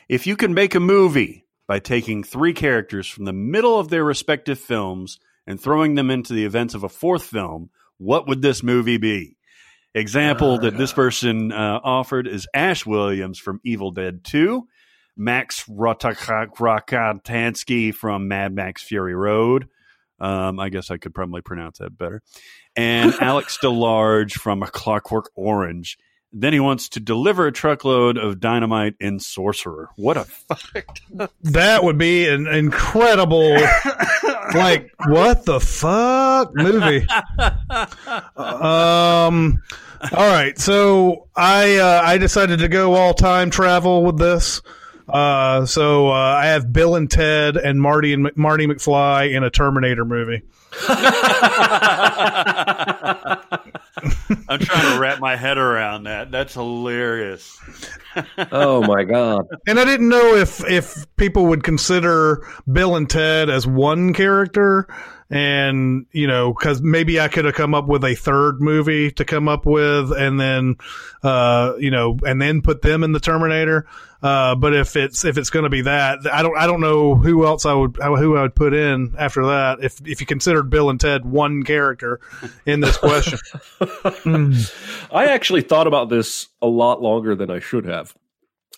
If 0.09 0.27
you 0.27 0.37
can 0.37 0.55
make 0.55 0.74
a 0.74 0.81
movie 0.81 1.47
by 1.66 1.78
taking 1.78 2.23
three 2.23 2.53
characters 2.53 3.09
from 3.09 3.24
the 3.24 3.32
middle 3.32 3.78
of 3.78 3.89
their 3.89 4.05
respective 4.05 4.59
films 4.59 5.19
and 5.47 5.61
throwing 5.61 5.95
them 5.95 6.11
into 6.11 6.32
the 6.32 6.45
events 6.45 6.74
of 6.74 6.85
a 6.85 6.89
fourth 6.89 7.24
film, 7.24 7.70
what 7.99 8.28
would 8.28 8.43
this 8.43 8.62
movie 8.62 8.99
be? 8.99 9.37
Example 9.95 10.59
that 10.59 10.77
this 10.77 10.93
person 10.93 11.51
uh, 11.51 11.81
offered 11.83 12.29
is 12.29 12.47
Ash 12.55 12.87
Williams 12.87 13.41
from 13.41 13.61
Evil 13.65 13.91
Dead 13.91 14.23
2, 14.23 14.65
Max 15.17 15.65
Rockatansky 15.65 17.93
from 17.93 18.29
Mad 18.29 18.55
Max 18.55 18.85
Fury 18.85 19.17
Road. 19.17 19.67
Um, 20.21 20.61
I 20.61 20.69
guess 20.69 20.91
I 20.91 20.99
could 20.99 21.15
probably 21.15 21.43
pronounce 21.43 21.79
that 21.79 21.99
better. 21.99 22.23
And 22.77 23.12
Alex 23.21 23.59
DeLarge 23.62 24.33
from 24.33 24.62
A 24.62 24.69
Clockwork 24.69 25.31
Orange. 25.35 25.99
Then 26.32 26.52
he 26.52 26.61
wants 26.61 26.89
to 26.90 27.01
deliver 27.01 27.48
a 27.48 27.52
truckload 27.52 28.16
of 28.16 28.39
dynamite 28.39 28.94
in 29.01 29.19
Sorcerer. 29.19 29.89
What 29.97 30.16
a 30.16 30.24
fuck! 30.24 30.98
that 31.43 31.82
would 31.82 31.98
be 31.98 32.28
an 32.28 32.47
incredible, 32.47 33.55
like 34.55 34.93
what 35.07 35.44
the 35.44 35.59
fuck 35.61 36.55
movie. 36.55 37.07
um. 38.36 39.61
All 40.12 40.32
right, 40.32 40.59
so 40.59 41.28
I 41.36 41.77
uh, 41.77 42.01
I 42.02 42.16
decided 42.16 42.61
to 42.61 42.69
go 42.69 42.94
all 42.94 43.12
time 43.12 43.51
travel 43.51 44.05
with 44.05 44.16
this. 44.16 44.62
Uh, 45.09 45.66
so 45.66 46.09
uh, 46.09 46.12
I 46.12 46.47
have 46.47 46.73
Bill 46.73 46.94
and 46.94 47.11
Ted 47.11 47.57
and 47.57 47.82
Marty 47.82 48.12
and 48.12 48.31
Marty 48.36 48.66
McFly 48.66 49.35
in 49.35 49.43
a 49.43 49.51
Terminator 49.51 50.05
movie. 50.05 50.43
I'm 54.48 54.61
trying 54.61 54.94
to 54.94 55.01
wrap 55.01 55.20
my 55.20 55.36
head 55.36 55.59
around 55.59 56.05
that. 56.05 56.31
That's 56.31 56.55
hilarious. 56.55 57.59
oh 58.52 58.82
my 58.82 59.05
god! 59.05 59.47
And 59.66 59.78
I 59.78 59.85
didn't 59.85 60.09
know 60.09 60.35
if 60.35 60.65
if 60.69 61.07
people 61.16 61.47
would 61.47 61.62
consider 61.62 62.47
Bill 62.70 62.97
and 62.97 63.09
Ted 63.09 63.51
as 63.51 63.66
one 63.66 64.12
character, 64.15 64.89
and 65.31 66.07
you 66.11 66.27
know, 66.27 66.52
because 66.52 66.82
maybe 66.82 67.20
I 67.20 67.28
could 67.28 67.44
have 67.44 67.55
come 67.55 67.74
up 67.74 67.86
with 67.86 68.05
a 68.05 68.16
third 68.16 68.61
movie 68.61 69.12
to 69.12 69.24
come 69.24 69.48
up 69.48 69.65
with, 69.65 70.11
and 70.11 70.40
then, 70.40 70.77
uh, 71.23 71.74
you 71.78 71.93
know, 71.93 72.19
and 72.27 72.43
then 72.43 72.62
put 72.62 72.82
them 72.82 73.05
in 73.05 73.12
the 73.12 73.20
Terminator. 73.20 73.86
Uh, 74.23 74.55
but 74.55 74.74
if 74.74 74.97
it's 74.97 75.24
if 75.24 75.39
it's 75.39 75.48
going 75.48 75.62
to 75.62 75.70
be 75.70 75.82
that, 75.82 76.19
I 76.31 76.43
don't 76.43 76.57
I 76.59 76.66
don't 76.66 76.81
know 76.81 77.15
who 77.15 77.47
else 77.47 77.65
I 77.65 77.73
would 77.73 77.97
who 77.97 78.36
I 78.36 78.43
would 78.43 78.57
put 78.57 78.74
in 78.74 79.15
after 79.19 79.47
that. 79.47 79.78
If 79.82 80.01
if 80.05 80.20
you 80.20 80.27
considered 80.27 80.69
Bill 80.69 80.90
and 80.90 81.01
Ted 81.01 81.24
one 81.24 81.62
character 81.62 82.20
in 82.66 82.81
this 82.81 82.97
question, 82.98 83.39
I 85.12 85.27
actually 85.27 85.62
thought 85.62 85.86
about 85.86 86.11
this 86.11 86.48
a 86.61 86.66
lot 86.66 87.01
longer 87.01 87.36
than 87.36 87.51
I 87.51 87.61
should 87.61 87.86
have, 87.86 88.15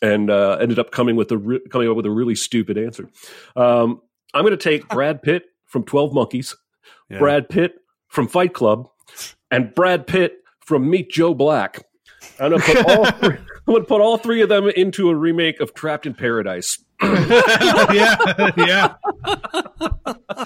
and 0.02 0.30
uh, 0.30 0.58
ended 0.60 0.78
up 0.78 0.90
coming 0.90 1.16
with 1.16 1.32
a 1.32 1.38
re- 1.38 1.66
coming 1.70 1.88
up 1.88 1.96
with 1.96 2.06
a 2.06 2.10
really 2.10 2.34
stupid 2.36 2.76
answer. 2.76 3.08
Um, 3.56 4.02
I'm 4.34 4.42
going 4.44 4.56
to 4.56 4.56
take 4.56 4.88
Brad 4.88 5.22
Pitt 5.22 5.51
from 5.72 5.84
Twelve 5.84 6.12
Monkeys, 6.12 6.54
yeah. 7.08 7.18
Brad 7.18 7.48
Pitt 7.48 7.76
from 8.08 8.28
Fight 8.28 8.52
Club, 8.52 8.88
and 9.50 9.74
Brad 9.74 10.06
Pitt 10.06 10.36
from 10.60 10.88
Meet 10.88 11.10
Joe 11.10 11.34
Black. 11.34 11.84
I'm 12.38 12.52
to 12.52 12.58
put 12.58 12.86
all 12.86 13.04
three, 13.12 13.38
I'm 13.66 13.74
to 13.74 13.84
put 13.84 14.00
all 14.00 14.18
three 14.18 14.42
of 14.42 14.48
them 14.50 14.68
into 14.68 15.08
a 15.08 15.16
remake 15.16 15.60
of 15.60 15.74
Trapped 15.74 16.06
in 16.06 16.14
Paradise. 16.14 16.78
yeah, 17.02 18.16
yeah, 18.56 18.94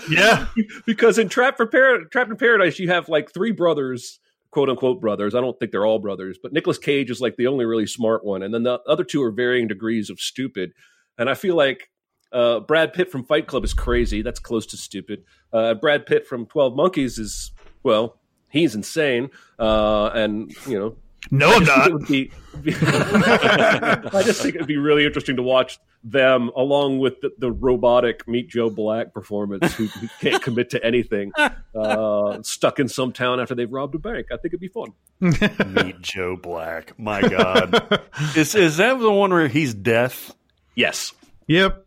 yeah. 0.09 0.47
Because 0.87 1.19
in 1.19 1.29
Trapped 1.29 1.57
for 1.57 1.67
Par- 1.67 2.05
Trapped 2.05 2.31
in 2.31 2.37
Paradise, 2.37 2.79
you 2.79 2.89
have 2.89 3.09
like 3.09 3.35
three 3.35 3.53
brothers, 3.53 4.21
quote 4.53 4.71
unquote 4.71 5.01
brothers. 5.01 5.35
I 5.35 5.41
don't 5.41 5.59
think 5.59 5.73
they're 5.73 5.85
all 5.85 5.99
brothers, 5.99 6.39
but 6.43 6.53
Nicolas 6.53 6.79
Cage 6.79 7.11
is 7.11 7.21
like 7.21 7.37
the 7.37 7.49
only 7.49 7.65
really 7.65 7.87
smart 7.87 8.25
one, 8.25 8.43
and 8.43 8.55
then 8.55 8.63
the 8.63 8.79
other 8.87 9.05
two 9.05 9.23
are 9.23 9.33
varying 9.33 9.67
degrees 9.67 10.09
of 10.09 10.21
stupid. 10.21 10.73
And 11.19 11.29
I 11.29 11.35
feel 11.35 11.57
like 11.57 11.91
uh, 12.33 12.61
Brad 12.61 12.93
Pitt 12.93 13.11
from 13.11 13.25
Fight 13.25 13.47
Club 13.47 13.65
is 13.65 13.75
crazy. 13.75 14.23
That's 14.23 14.39
close 14.41 14.67
to 14.67 14.77
stupid. 14.77 15.25
Uh, 15.53 15.75
Brad 15.75 16.07
Pitt 16.07 16.27
from 16.27 16.47
Twelve 16.47 16.75
Monkeys 16.77 17.19
is 17.19 17.53
well 17.83 18.19
he's 18.49 18.75
insane. 18.75 19.31
Uh, 19.59 20.07
and 20.15 20.53
you 20.67 20.79
know, 20.79 20.97
No, 21.31 21.51
I 21.51 21.55
I'm 21.57 21.65
not. 21.65 21.91
it 21.91 22.09
be- 22.09 22.31
I 22.67 24.23
just 24.25 24.41
think 24.43 24.55
it'd 24.55 24.67
be 24.67 24.77
really 24.79 25.05
interesting 25.05 25.37
to 25.37 25.43
watch 25.43 25.79
them 26.05 26.51
along 26.57 26.99
with 27.01 27.21
the, 27.21 27.31
the 27.39 27.51
robotic 27.51 28.27
Meet 28.29 28.49
Joe 28.49 28.71
Black 28.71 29.13
performance 29.13 29.75
who, 29.75 29.87
who 29.87 30.09
can't 30.21 30.43
commit 30.43 30.71
to 30.71 30.85
anything, 30.85 31.33
uh, 31.75 32.43
stuck 32.43 32.79
in 32.79 32.89
some 32.89 33.13
town 33.13 33.41
after 33.41 33.55
they've 33.55 33.71
robbed 33.73 33.95
a 33.97 33.99
bank. 33.99 34.27
I 34.31 34.37
think 34.37 34.55
it'd 34.55 34.61
be 34.61 34.69
fun. 34.69 34.93
Meet 35.21 36.01
Joe 36.03 36.37
Black. 36.37 36.99
My 36.99 37.21
God, 37.23 38.01
is 38.37 38.55
is 38.55 38.77
that 38.79 38.99
the 38.99 39.11
one 39.11 39.31
where 39.33 39.49
he's 39.49 39.75
deaf? 39.75 40.31
Yes. 40.75 41.13
Yep. 41.49 41.86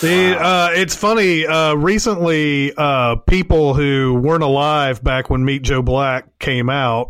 The 0.00 0.36
uh, 0.38 0.70
it's 0.72 0.94
funny. 0.94 1.46
Uh, 1.46 1.74
recently, 1.74 2.72
uh, 2.76 3.16
people 3.16 3.74
who 3.74 4.14
weren't 4.14 4.42
alive 4.42 5.02
back 5.02 5.30
when 5.30 5.44
Meet 5.44 5.62
Joe 5.62 5.82
Black 5.82 6.38
came 6.38 6.68
out 6.68 7.08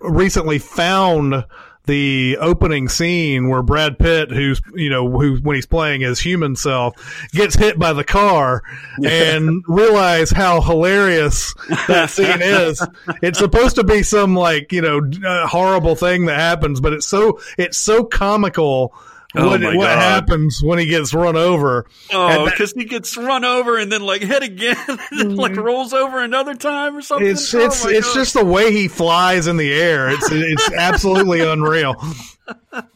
recently 0.00 0.58
found 0.58 1.44
the 1.86 2.38
opening 2.40 2.88
scene 2.88 3.48
where 3.50 3.62
Brad 3.62 3.98
Pitt, 3.98 4.30
who's 4.30 4.60
you 4.74 4.88
know 4.88 5.08
who 5.08 5.36
when 5.36 5.54
he's 5.54 5.66
playing 5.66 6.00
his 6.00 6.18
human 6.18 6.56
self, 6.56 6.94
gets 7.32 7.54
hit 7.54 7.78
by 7.78 7.92
the 7.92 8.04
car 8.04 8.62
and 9.04 9.62
realize 9.68 10.30
how 10.30 10.60
hilarious 10.62 11.54
that 11.88 12.10
scene 12.10 12.26
is. 12.40 12.84
It's 13.22 13.38
supposed 13.38 13.76
to 13.76 13.84
be 13.84 14.02
some 14.02 14.34
like 14.34 14.72
you 14.72 14.80
know 14.80 15.00
uh, 15.26 15.46
horrible 15.46 15.94
thing 15.94 16.26
that 16.26 16.38
happens, 16.38 16.80
but 16.80 16.92
it's 16.92 17.06
so 17.06 17.38
it's 17.58 17.78
so 17.78 18.04
comical. 18.04 18.94
Oh 19.36 19.48
what, 19.48 19.76
what 19.76 19.88
happens 19.88 20.62
when 20.62 20.78
he 20.78 20.86
gets 20.86 21.12
run 21.12 21.36
over? 21.36 21.86
Oh, 22.12 22.44
because 22.44 22.72
he 22.72 22.84
gets 22.84 23.16
run 23.16 23.44
over 23.44 23.78
and 23.78 23.90
then 23.90 24.02
like 24.02 24.22
hit 24.22 24.42
again, 24.42 24.76
and 24.88 24.98
then 25.10 25.36
like 25.36 25.52
mm-hmm. 25.52 25.62
rolls 25.62 25.92
over 25.92 26.22
another 26.22 26.54
time 26.54 26.96
or 26.96 27.02
something. 27.02 27.26
It's 27.26 27.52
Oh 27.52 27.64
it's 27.64 27.84
it's 27.84 28.06
God. 28.08 28.14
just 28.14 28.34
the 28.34 28.44
way 28.44 28.72
he 28.72 28.86
flies 28.86 29.46
in 29.46 29.56
the 29.56 29.72
air. 29.72 30.08
It's 30.10 30.28
it's 30.30 30.70
absolutely 30.78 31.40
unreal. 31.40 31.96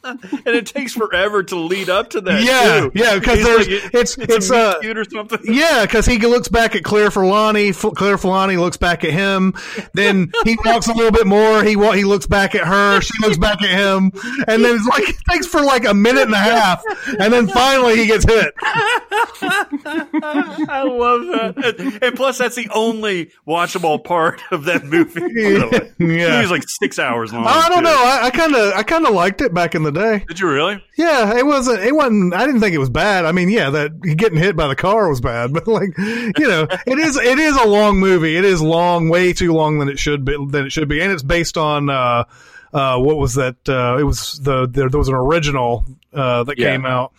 And 0.05 0.21
it 0.47 0.67
takes 0.67 0.93
forever 0.93 1.43
to 1.43 1.57
lead 1.57 1.89
up 1.89 2.11
to 2.11 2.21
that. 2.21 2.43
Yeah, 2.43 2.81
too. 2.81 2.93
yeah, 2.95 3.19
because 3.19 3.43
there's 3.43 3.69
like, 3.69 3.95
it's 3.95 4.19
it's, 4.19 4.35
it's 4.35 4.51
a 4.51 4.79
uh 4.79 4.93
or 4.95 5.05
something. 5.05 5.41
yeah, 5.55 5.87
because 5.87 6.07
he 6.07 6.19
looks 6.19 6.49
back 6.49 6.77
at 6.77 6.85
Claire 6.85 7.11
Forlani. 7.11 7.71
F- 7.71 7.95
Claire 7.95 8.17
Forlani 8.17 8.59
looks 8.59 8.77
back 8.77 9.05
at 9.05 9.11
him. 9.11 9.55
Then 9.95 10.33
he 10.45 10.57
walks 10.65 10.89
a 10.89 10.93
little 10.93 11.13
bit 11.13 11.27
more. 11.27 11.63
He 11.63 11.71
he 11.71 12.05
looks 12.05 12.27
back 12.27 12.55
at 12.55 12.65
her. 12.65 13.01
She 13.01 13.13
looks 13.23 13.39
back 13.39 13.63
at 13.63 13.71
him, 13.71 14.13
and 14.47 14.65
then 14.65 14.77
it's 14.77 14.87
like 14.87 15.09
it 15.09 15.17
takes 15.31 15.47
for 15.47 15.63
like 15.63 15.87
a 15.87 15.95
minute 15.95 16.25
and 16.25 16.35
a 16.35 16.39
half, 16.39 16.83
and 17.19 17.33
then 17.33 17.49
finally 17.49 17.97
he 17.97 18.07
gets 18.07 18.25
hit. 18.25 18.55
I 18.63 20.83
love 20.87 21.23
that. 21.27 21.99
And, 22.03 22.17
plus, 22.17 22.39
that's 22.39 22.57
the 22.57 22.69
only 22.73 23.31
watchable 23.47 24.03
part 24.03 24.43
of 24.51 24.65
that 24.65 24.85
movie. 24.85 25.21
way. 25.21 25.93
Yeah. 25.99 26.37
movie's 26.37 26.51
like 26.51 26.63
six 26.67 26.99
hours 26.99 27.33
long. 27.33 27.45
I 27.47 27.69
don't 27.69 27.79
too. 27.79 27.85
know. 27.85 28.19
I 28.23 28.31
kind 28.31 28.55
of 28.55 28.73
I 28.75 28.83
kind 28.83 29.07
of 29.07 29.15
liked 29.39 29.51
it 29.51 29.55
back 29.55 29.75
in 29.75 29.83
the 29.83 29.93
day. 29.93 30.25
Did 30.27 30.41
you 30.41 30.49
really? 30.49 30.83
Yeah, 30.97 31.37
it 31.37 31.47
wasn't. 31.47 31.81
It 31.81 31.95
wasn't. 31.95 32.35
I 32.35 32.45
didn't 32.47 32.61
think 32.61 32.75
it 32.75 32.79
was 32.79 32.91
bad. 32.91 33.25
I 33.25 33.33
mean, 33.33 33.49
yeah, 33.51 33.71
that 33.71 34.01
getting 34.01 34.39
hit 34.39 34.57
by 34.57 34.67
the 34.69 34.77
car 34.77 35.09
was 35.09 35.21
bad, 35.21 35.53
but 35.53 35.67
like, 35.67 35.97
you 35.97 36.49
know, 36.49 36.67
it 36.87 36.99
is. 36.99 37.17
It 37.17 37.39
is 37.39 37.57
a 37.57 37.67
long 37.67 37.99
movie. 37.99 38.37
It 38.37 38.45
is 38.45 38.61
long, 38.61 39.09
way 39.09 39.33
too 39.33 39.53
long 39.53 39.79
than 39.79 39.89
it 39.89 39.99
should 39.99 40.25
be. 40.25 40.37
Than 40.49 40.67
it 40.67 40.73
should 40.73 40.89
be, 40.89 41.01
and 41.01 41.13
it's 41.13 41.23
based 41.23 41.57
on. 41.57 41.91
uh 41.91 42.25
uh, 42.71 42.99
what 42.99 43.17
was 43.17 43.37
that? 43.37 43.57
Uh, 43.67 43.97
it 43.99 44.03
was 44.03 44.39
the 44.43 44.67
there, 44.69 44.91
there 44.91 44.99
was 44.99 45.09
an 45.09 45.15
original 45.15 45.87
uh, 46.13 46.45
that 46.45 46.59
Yeah. 46.59 46.73
came 46.73 46.85
out 46.85 47.15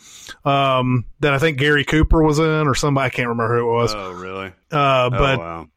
um, 0.46 1.06
that 1.22 1.34
I 1.34 1.40
think 1.40 1.58
Gary 1.58 1.84
Cooper 1.84 2.22
was 2.22 2.38
in, 2.38 2.46
or 2.68 2.76
somebody 2.76 3.08
I 3.08 3.10
can't 3.10 3.30
remember 3.30 3.58
who 3.58 3.68
it 3.68 3.74
was. 3.74 3.96
Oh, 3.96 4.12
really? 4.12 4.50
Uh, 4.72 5.06
Oh, 5.06 5.10
but 5.10 5.40
wow. 5.40 5.68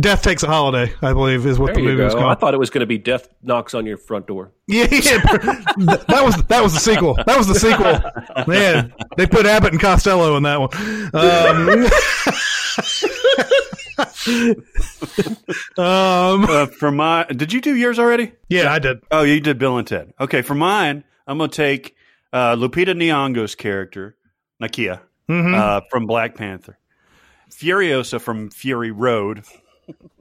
Death 0.00 0.22
Takes 0.22 0.42
a 0.42 0.46
Holiday, 0.46 0.92
I 1.02 1.12
believe, 1.12 1.44
is 1.46 1.58
what 1.58 1.66
There 1.66 1.74
the 1.76 1.80
you 1.82 1.88
movie 1.88 2.04
was 2.04 2.14
called. 2.14 2.26
I 2.26 2.34
thought 2.34 2.54
it 2.54 2.58
was 2.58 2.70
going 2.70 2.80
to 2.80 2.86
be 2.86 2.98
Death 2.98 3.28
Knocks 3.42 3.74
on 3.74 3.86
Your 3.86 3.96
Front 3.96 4.26
Door. 4.26 4.52
Yeah, 4.68 4.86
yeah. 4.90 5.18
that 5.18 6.20
was 6.24 6.36
that 6.44 6.62
was 6.62 6.72
the 6.72 6.78
sequel. 6.80 7.14
That 7.26 7.36
was 7.36 7.46
the 7.46 7.54
sequel. 7.54 8.00
Man, 8.46 8.94
they 9.18 9.26
put 9.26 9.44
Abbott 9.44 9.72
and 9.72 9.80
Costello 9.80 10.36
in 10.36 10.44
that 10.44 10.60
one. 10.60 10.70
Um, 11.14 11.86
um, 15.78 16.44
Uh, 16.48 16.66
for 16.66 16.90
my, 16.90 17.24
did 17.24 17.52
you 17.52 17.60
do 17.60 17.74
yours 17.74 17.98
already? 17.98 18.32
yeah, 18.48 18.72
I 18.72 18.78
did. 18.78 19.00
Oh, 19.10 19.22
you 19.22 19.40
did 19.40 19.58
Bill 19.58 19.76
and 19.78 19.86
Ted. 19.86 20.12
Okay, 20.20 20.42
for 20.42 20.54
mine, 20.54 21.04
I'm 21.26 21.38
gonna 21.38 21.50
take 21.50 21.94
uh, 22.32 22.56
Lupita 22.56 22.94
Nyong'o's 22.96 23.54
character, 23.54 24.16
Nakia, 24.62 25.00
Mhm. 25.28 25.54
uh, 25.54 25.80
from 25.90 26.06
Black 26.06 26.34
Panther, 26.34 26.78
Furiosa 27.50 28.20
from 28.20 28.50
Fury 28.50 28.90
Road, 28.90 29.44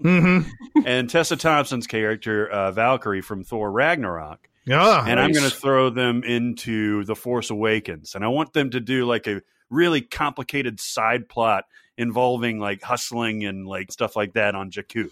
Mm-hmm. 0.02 0.80
and 0.86 1.10
Tessa 1.10 1.36
Thompson's 1.38 1.88
character, 1.88 2.48
uh, 2.50 2.72
Valkyrie 2.72 3.22
from 3.22 3.44
Thor 3.44 3.72
Ragnarok. 3.72 4.48
Yeah, 4.66 5.06
and 5.08 5.20
I'm 5.20 5.32
going 5.32 5.50
to 5.50 5.56
throw 5.56 5.90
them 5.90 6.24
into 6.24 7.04
The 7.06 7.16
Force 7.16 7.50
Awakens. 7.50 8.14
And 8.16 8.24
I 8.24 8.28
want 8.28 8.54
them 8.54 8.70
to 8.72 8.80
do 8.80 9.06
like 9.06 9.28
a 9.28 9.42
really 9.70 10.02
complicated 10.02 10.80
side 10.80 11.28
plot 11.30 11.66
involving 11.98 12.60
like 12.60 12.82
hustling 12.82 13.44
and 13.46 13.68
like 13.68 13.92
stuff 13.92 14.16
like 14.16 14.34
that 14.34 14.54
on 14.56 14.70
Jakku. 14.72 15.10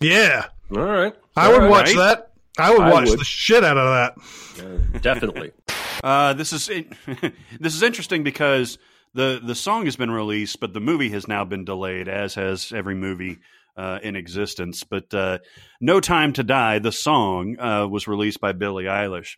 yeah. 0.00 0.46
All 0.74 0.82
right. 0.82 1.14
I 1.36 1.46
All 1.46 1.52
would 1.52 1.62
right. 1.62 1.70
watch 1.70 1.94
that. 1.94 2.32
I 2.58 2.72
would 2.72 2.80
I 2.80 2.92
watch 2.92 3.08
would. 3.08 3.20
the 3.20 3.24
shit 3.24 3.62
out 3.64 3.78
of 3.78 4.16
that. 4.56 4.64
Uh, 4.64 4.98
definitely. 4.98 5.52
Uh, 6.04 6.32
this 6.32 6.52
is 6.52 6.66
this 7.58 7.74
is 7.74 7.82
interesting 7.82 8.22
because 8.22 8.78
the 9.14 9.40
the 9.42 9.56
song 9.56 9.84
has 9.86 9.96
been 9.96 10.12
released, 10.12 10.60
but 10.60 10.72
the 10.72 10.78
movie 10.78 11.08
has 11.08 11.26
now 11.26 11.44
been 11.44 11.64
delayed, 11.64 12.06
as 12.06 12.36
has 12.36 12.72
every 12.72 12.94
movie 12.94 13.38
uh, 13.78 14.00
in 14.02 14.16
existence. 14.16 14.84
But 14.84 15.14
uh, 15.14 15.38
"No 15.80 16.00
Time 16.00 16.32
to 16.34 16.42
Die," 16.42 16.80
the 16.80 16.92
song, 16.92 17.58
uh, 17.58 17.86
was 17.86 18.08
released 18.08 18.40
by 18.40 18.52
Billie 18.52 18.84
Eilish. 18.84 19.36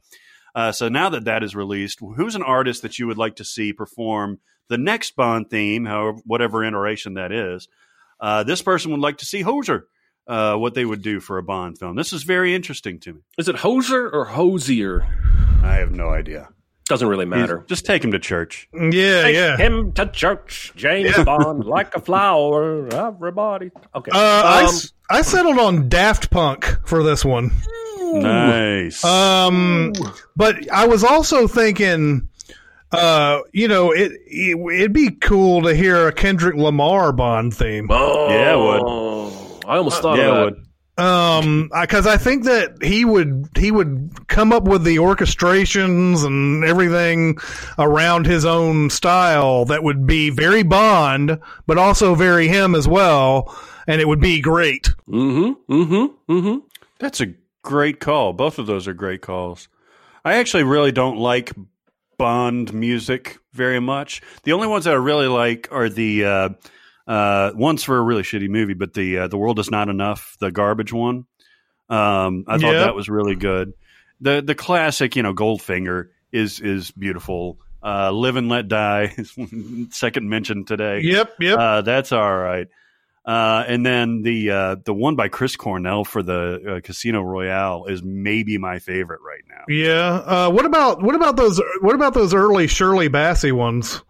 Uh, 0.55 0.73
so 0.73 0.89
now 0.89 1.11
that 1.11 1.27
that 1.27 1.45
is 1.45 1.55
released, 1.55 2.01
who's 2.01 2.35
an 2.35 2.43
artist 2.43 2.83
that 2.83 2.99
you 2.99 3.07
would 3.07 3.19
like 3.19 3.37
to 3.37 3.45
see 3.45 3.73
perform 3.73 4.41
the 4.69 4.79
next 4.79 5.15
Bond 5.15 5.49
theme, 5.51 5.85
however, 5.85 6.19
whatever 6.25 6.65
iteration 6.65 7.15
that 7.15 7.31
is? 7.31 7.69
Uh, 8.19 8.43
this 8.43 8.63
person 8.63 8.91
would 8.91 9.01
like 9.01 9.19
to 9.19 9.27
see 9.27 9.43
Hoser. 9.43 9.83
Uh, 10.27 10.55
what 10.55 10.75
they 10.75 10.85
would 10.85 11.03
do 11.03 11.19
for 11.19 11.39
a 11.39 11.43
Bond 11.43 11.77
film. 11.77 11.97
This 11.97 12.13
is 12.13 12.23
very 12.23 12.55
interesting 12.55 13.01
to 13.01 13.15
me. 13.15 13.21
Is 13.37 13.49
it 13.49 13.57
Hoser 13.57 14.13
or 14.13 14.27
Hozier? 14.27 15.03
I 15.65 15.75
have 15.77 15.91
no 15.91 16.11
idea. 16.11 16.51
Doesn't 16.91 17.07
really 17.07 17.25
matter. 17.25 17.65
Just 17.69 17.87
take 17.87 18.03
him 18.03 18.11
to 18.11 18.19
church. 18.19 18.69
Yeah, 18.75 19.23
Take 19.23 19.37
yeah. 19.37 19.57
him 19.57 19.93
to 19.93 20.07
church, 20.07 20.73
James 20.75 21.17
Yeah. 21.17 21.23
Bond, 21.23 21.65
like 21.65 21.95
a 21.95 22.01
flower. 22.01 22.89
Everybody. 22.93 23.71
Okay. 23.95 24.11
Uh, 24.13 24.19
I, 24.45 24.59
Um, 24.63 24.67
s- 24.67 24.93
I 25.09 25.23
settled 25.23 25.59
on 25.61 25.89
Daft 25.89 26.31
Punk 26.33 26.79
for 26.85 27.05
this 27.05 27.25
one. 27.25 27.53
Nice. 28.13 29.05
Um, 29.05 29.93
but 30.37 30.57
I 30.73 30.87
was 30.89 31.05
also 31.05 31.47
thinking, 31.47 32.29
uh, 32.91 33.39
you 33.53 33.69
know, 33.69 33.93
it, 33.93 34.11
it 34.27 34.59
it'd 34.75 34.93
be 34.93 35.11
cool 35.13 35.63
to 35.63 35.75
hear 35.75 36.09
a 36.09 36.13
Kendrick 36.13 36.57
Lamar 36.57 37.13
Bond 37.13 37.55
theme. 37.55 37.87
oh, 37.89 38.29
Yeah, 38.31 38.55
it 38.55 38.59
would. 38.59 39.65
I 39.69 39.77
almost 39.77 40.03
thought 40.03 40.19
yeah, 40.19 40.25
of 40.31 40.37
it 40.39 40.45
would. 40.57 40.67
Um, 41.01 41.71
because 41.81 42.07
I 42.07 42.19
think 42.19 42.45
that 42.45 42.83
he 42.83 43.07
would 43.07 43.49
he 43.57 43.71
would 43.71 44.11
come 44.29 44.53
up 44.53 44.65
with 44.65 44.85
the 44.85 44.97
orchestrations 44.97 46.27
and 46.27 46.63
everything 46.63 47.39
around 47.79 48.27
his 48.27 48.45
own 48.45 48.91
style 48.91 49.65
that 49.67 49.83
would 49.83 50.07
be 50.07 50.29
very 50.29 50.63
Bond, 50.63 51.41
but 51.67 51.79
also 51.79 52.15
very 52.15 52.49
him 52.49 52.75
as 52.75 52.87
well, 52.87 53.57
and 53.87 54.01
it 54.01 54.09
would 54.09 54.21
be 54.21 54.43
great. 54.43 54.91
Mm-hmm. 55.09 55.73
Mm-hmm. 55.73 56.33
Mm-hmm. 56.33 56.59
That's 56.99 57.23
a 57.23 57.35
great 57.63 57.99
call. 57.99 58.35
Both 58.35 58.59
of 58.59 58.67
those 58.67 58.87
are 58.87 58.95
great 58.95 59.23
calls. 59.23 59.69
I 60.23 60.35
actually 60.35 60.65
really 60.65 60.93
don't 60.93 61.17
like 61.17 61.53
Bond 62.19 62.75
music 62.75 63.39
very 63.55 63.81
much. 63.81 64.21
The 64.43 64.53
only 64.53 64.69
ones 64.69 64.85
that 64.85 64.93
I 64.93 64.99
really 64.99 65.29
like 65.29 65.69
are 65.73 65.89
the 65.89 66.25
uh, 66.27 66.49
uh, 67.07 67.53
ones 67.55 67.83
for 67.85 67.97
a 67.97 68.03
really 68.03 68.23
shitty 68.23 68.49
movie, 68.49 68.75
but 68.75 68.95
the 68.95 69.19
uh, 69.19 69.29
the 69.29 69.39
world 69.39 69.59
is 69.59 69.71
not 69.71 69.89
enough, 69.89 70.37
the 70.41 70.51
garbage 70.51 70.93
one. 70.93 71.27
Um, 71.89 72.45
I 72.47 72.59
thought 72.59 72.73
that 72.73 72.95
was 72.95 73.09
really 73.09 73.35
good. 73.35 73.73
The 74.21 74.43
the 74.43 74.55
classic, 74.55 75.17
you 75.17 75.23
know, 75.23 75.35
Goldfinger 75.35 76.09
is 76.33 76.61
is 76.61 76.91
beautiful. 76.91 77.59
Uh, 77.83 78.13
Live 78.13 78.37
and 78.37 78.49
Let 78.49 78.69
Die, 78.69 79.17
second 79.91 80.29
mention 80.29 80.65
today. 80.67 81.01
Yep, 81.03 81.37
yep. 81.41 81.59
Uh, 81.59 81.81
that's 81.81 82.13
all 82.13 82.37
right. 82.37 82.69
Uh, 83.25 83.65
and 83.67 83.85
then 83.85 84.23
the 84.23 84.51
uh, 84.51 84.77
the 84.85 84.95
one 84.95 85.17
by 85.17 85.29
Chris 85.29 85.57
Cornell 85.57 86.05
for 86.05 86.23
the 86.23 86.77
uh, 86.77 86.81
Casino 86.81 87.23
Royale 87.23 87.87
is 87.87 88.03
maybe 88.03 88.57
my 88.59 88.79
favorite 88.79 89.21
right 89.27 89.43
now. 89.49 89.65
yeah. 89.69 90.15
Uh, 90.15 90.51
what 90.51 90.65
about 90.65 91.03
what 91.03 91.15
about 91.15 91.37
those 91.37 91.61
what 91.81 91.95
about 91.95 92.15
those 92.15 92.35
early 92.35 92.67
Shirley 92.67 93.09
Bassey 93.09 93.53
ones? 93.53 94.03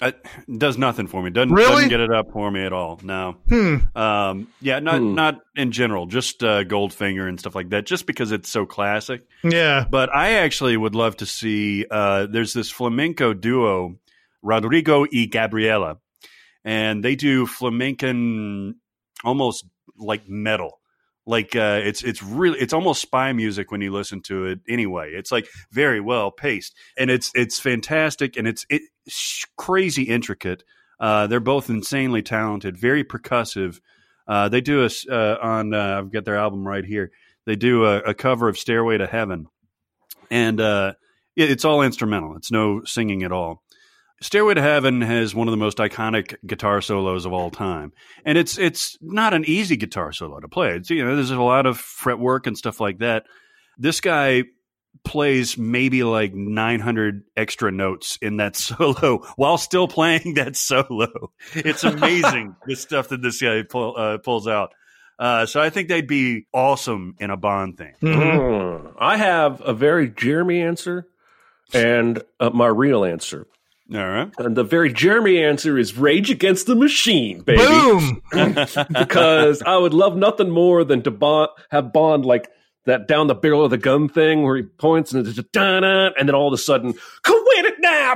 It 0.00 0.24
does 0.58 0.78
nothing 0.78 1.08
for 1.08 1.22
me. 1.22 1.30
Doesn't 1.30 1.52
Really? 1.52 1.70
doesn't 1.72 1.88
get 1.88 1.98
it 2.00 2.12
up 2.12 2.30
for 2.32 2.50
me 2.50 2.62
at 2.64 2.72
all. 2.72 3.00
No. 3.02 3.36
Hmm. 3.48 3.76
Um, 3.96 4.48
yeah, 4.60 4.78
not 4.78 4.98
Hmm. 4.98 5.14
not 5.14 5.40
in 5.56 5.72
general. 5.72 6.06
Just 6.06 6.44
uh, 6.44 6.62
Goldfinger 6.64 7.28
and 7.28 7.38
stuff 7.38 7.56
like 7.56 7.70
that. 7.70 7.84
Just 7.84 8.06
because 8.06 8.30
it's 8.30 8.48
so 8.48 8.64
classic. 8.64 9.22
Yeah. 9.42 9.86
But 9.90 10.14
I 10.14 10.34
actually 10.34 10.76
would 10.76 10.94
love 10.94 11.16
to 11.16 11.26
see. 11.26 11.84
Uh, 11.90 12.26
there's 12.30 12.52
this 12.52 12.70
flamenco 12.70 13.34
duo, 13.34 13.96
Rodrigo 14.42 15.00
y 15.12 15.26
Gabriela, 15.28 15.98
and 16.64 17.02
they 17.04 17.16
do 17.16 17.46
flamencan, 17.46 18.74
almost 19.24 19.64
like 19.96 20.28
metal, 20.28 20.78
Like 21.28 21.54
uh, 21.54 21.80
it's 21.84 22.02
it's 22.02 22.22
really 22.22 22.58
it's 22.58 22.72
almost 22.72 23.02
spy 23.02 23.34
music 23.34 23.70
when 23.70 23.82
you 23.82 23.92
listen 23.92 24.22
to 24.22 24.46
it. 24.46 24.60
Anyway, 24.66 25.12
it's 25.12 25.30
like 25.30 25.46
very 25.70 26.00
well 26.00 26.30
paced, 26.30 26.74
and 26.96 27.10
it's 27.10 27.30
it's 27.34 27.60
fantastic, 27.60 28.38
and 28.38 28.48
it's 28.48 28.64
it's 28.70 29.44
crazy 29.58 30.04
intricate. 30.04 30.64
Uh, 30.98 31.26
they're 31.26 31.38
both 31.38 31.68
insanely 31.68 32.22
talented, 32.22 32.78
very 32.78 33.04
percussive. 33.04 33.78
Uh, 34.26 34.48
they 34.48 34.62
do 34.62 34.80
a 34.80 34.86
s- 34.86 35.06
uh, 35.06 35.36
on 35.42 35.74
uh, 35.74 35.98
I've 35.98 36.10
got 36.10 36.24
their 36.24 36.36
album 36.38 36.66
right 36.66 36.84
here. 36.84 37.10
They 37.44 37.56
do 37.56 37.84
a, 37.84 37.98
a 37.98 38.14
cover 38.14 38.48
of 38.48 38.56
"Stairway 38.56 38.96
to 38.96 39.06
Heaven," 39.06 39.48
and 40.30 40.58
uh, 40.58 40.94
it, 41.36 41.50
it's 41.50 41.66
all 41.66 41.82
instrumental. 41.82 42.36
It's 42.36 42.50
no 42.50 42.84
singing 42.84 43.22
at 43.22 43.32
all. 43.32 43.62
Stairway 44.20 44.54
to 44.54 44.62
Heaven 44.62 45.00
has 45.00 45.34
one 45.34 45.46
of 45.46 45.52
the 45.52 45.56
most 45.58 45.78
iconic 45.78 46.34
guitar 46.46 46.80
solos 46.80 47.24
of 47.24 47.32
all 47.32 47.50
time, 47.50 47.92
and 48.24 48.36
it's 48.36 48.58
it's 48.58 48.98
not 49.00 49.32
an 49.34 49.44
easy 49.46 49.76
guitar 49.76 50.12
solo 50.12 50.40
to 50.40 50.48
play. 50.48 50.74
It's 50.74 50.90
you 50.90 51.04
know 51.04 51.14
there's 51.14 51.30
a 51.30 51.40
lot 51.40 51.66
of 51.66 51.78
fretwork 51.78 52.46
and 52.46 52.58
stuff 52.58 52.80
like 52.80 52.98
that. 52.98 53.26
This 53.78 54.00
guy 54.00 54.44
plays 55.04 55.56
maybe 55.56 56.02
like 56.02 56.34
900 56.34 57.22
extra 57.36 57.70
notes 57.70 58.18
in 58.20 58.38
that 58.38 58.56
solo 58.56 59.18
while 59.36 59.56
still 59.58 59.86
playing 59.86 60.34
that 60.34 60.56
solo. 60.56 61.32
It's 61.54 61.84
amazing 61.84 62.56
the 62.66 62.74
stuff 62.74 63.08
that 63.08 63.22
this 63.22 63.40
guy 63.40 63.62
pull, 63.62 63.94
uh, 63.96 64.18
pulls 64.18 64.48
out. 64.48 64.72
Uh, 65.18 65.46
so 65.46 65.60
I 65.60 65.70
think 65.70 65.88
they'd 65.88 66.06
be 66.06 66.46
awesome 66.52 67.14
in 67.20 67.30
a 67.30 67.36
Bond 67.36 67.76
thing. 67.78 67.94
Mhm. 68.02 68.80
Hmm. 68.80 68.86
I 68.98 69.16
have 69.16 69.60
a 69.64 69.74
very 69.74 70.08
Jeremy 70.08 70.62
answer 70.62 71.06
and 71.72 72.20
uh, 72.40 72.50
my 72.50 72.66
real 72.66 73.04
answer. 73.04 73.46
All 73.94 74.06
right. 74.06 74.30
And 74.38 74.56
the 74.56 74.64
very 74.64 74.92
Jeremy 74.92 75.42
answer 75.42 75.78
is 75.78 75.96
Rage 75.96 76.30
Against 76.30 76.66
the 76.66 76.74
Machine, 76.74 77.40
baby. 77.40 77.62
Boom. 77.62 78.22
because 78.92 79.62
I 79.62 79.76
would 79.78 79.94
love 79.94 80.14
nothing 80.16 80.50
more 80.50 80.84
than 80.84 81.02
to 81.02 81.10
bond, 81.10 81.50
have 81.70 81.92
Bond 81.92 82.26
like 82.26 82.50
that 82.84 83.08
down 83.08 83.28
the 83.28 83.34
barrel 83.34 83.64
of 83.64 83.70
the 83.70 83.78
gun 83.78 84.08
thing 84.08 84.42
where 84.42 84.56
he 84.56 84.62
points 84.62 85.12
and 85.12 85.26
it's 85.26 85.36
just 85.36 85.52
dun 85.52 85.84
and 85.84 86.28
then 86.28 86.34
all 86.34 86.48
of 86.48 86.54
a 86.54 86.58
sudden, 86.58 86.92
quit 87.22 87.64
it 87.64 87.74
now. 87.80 88.12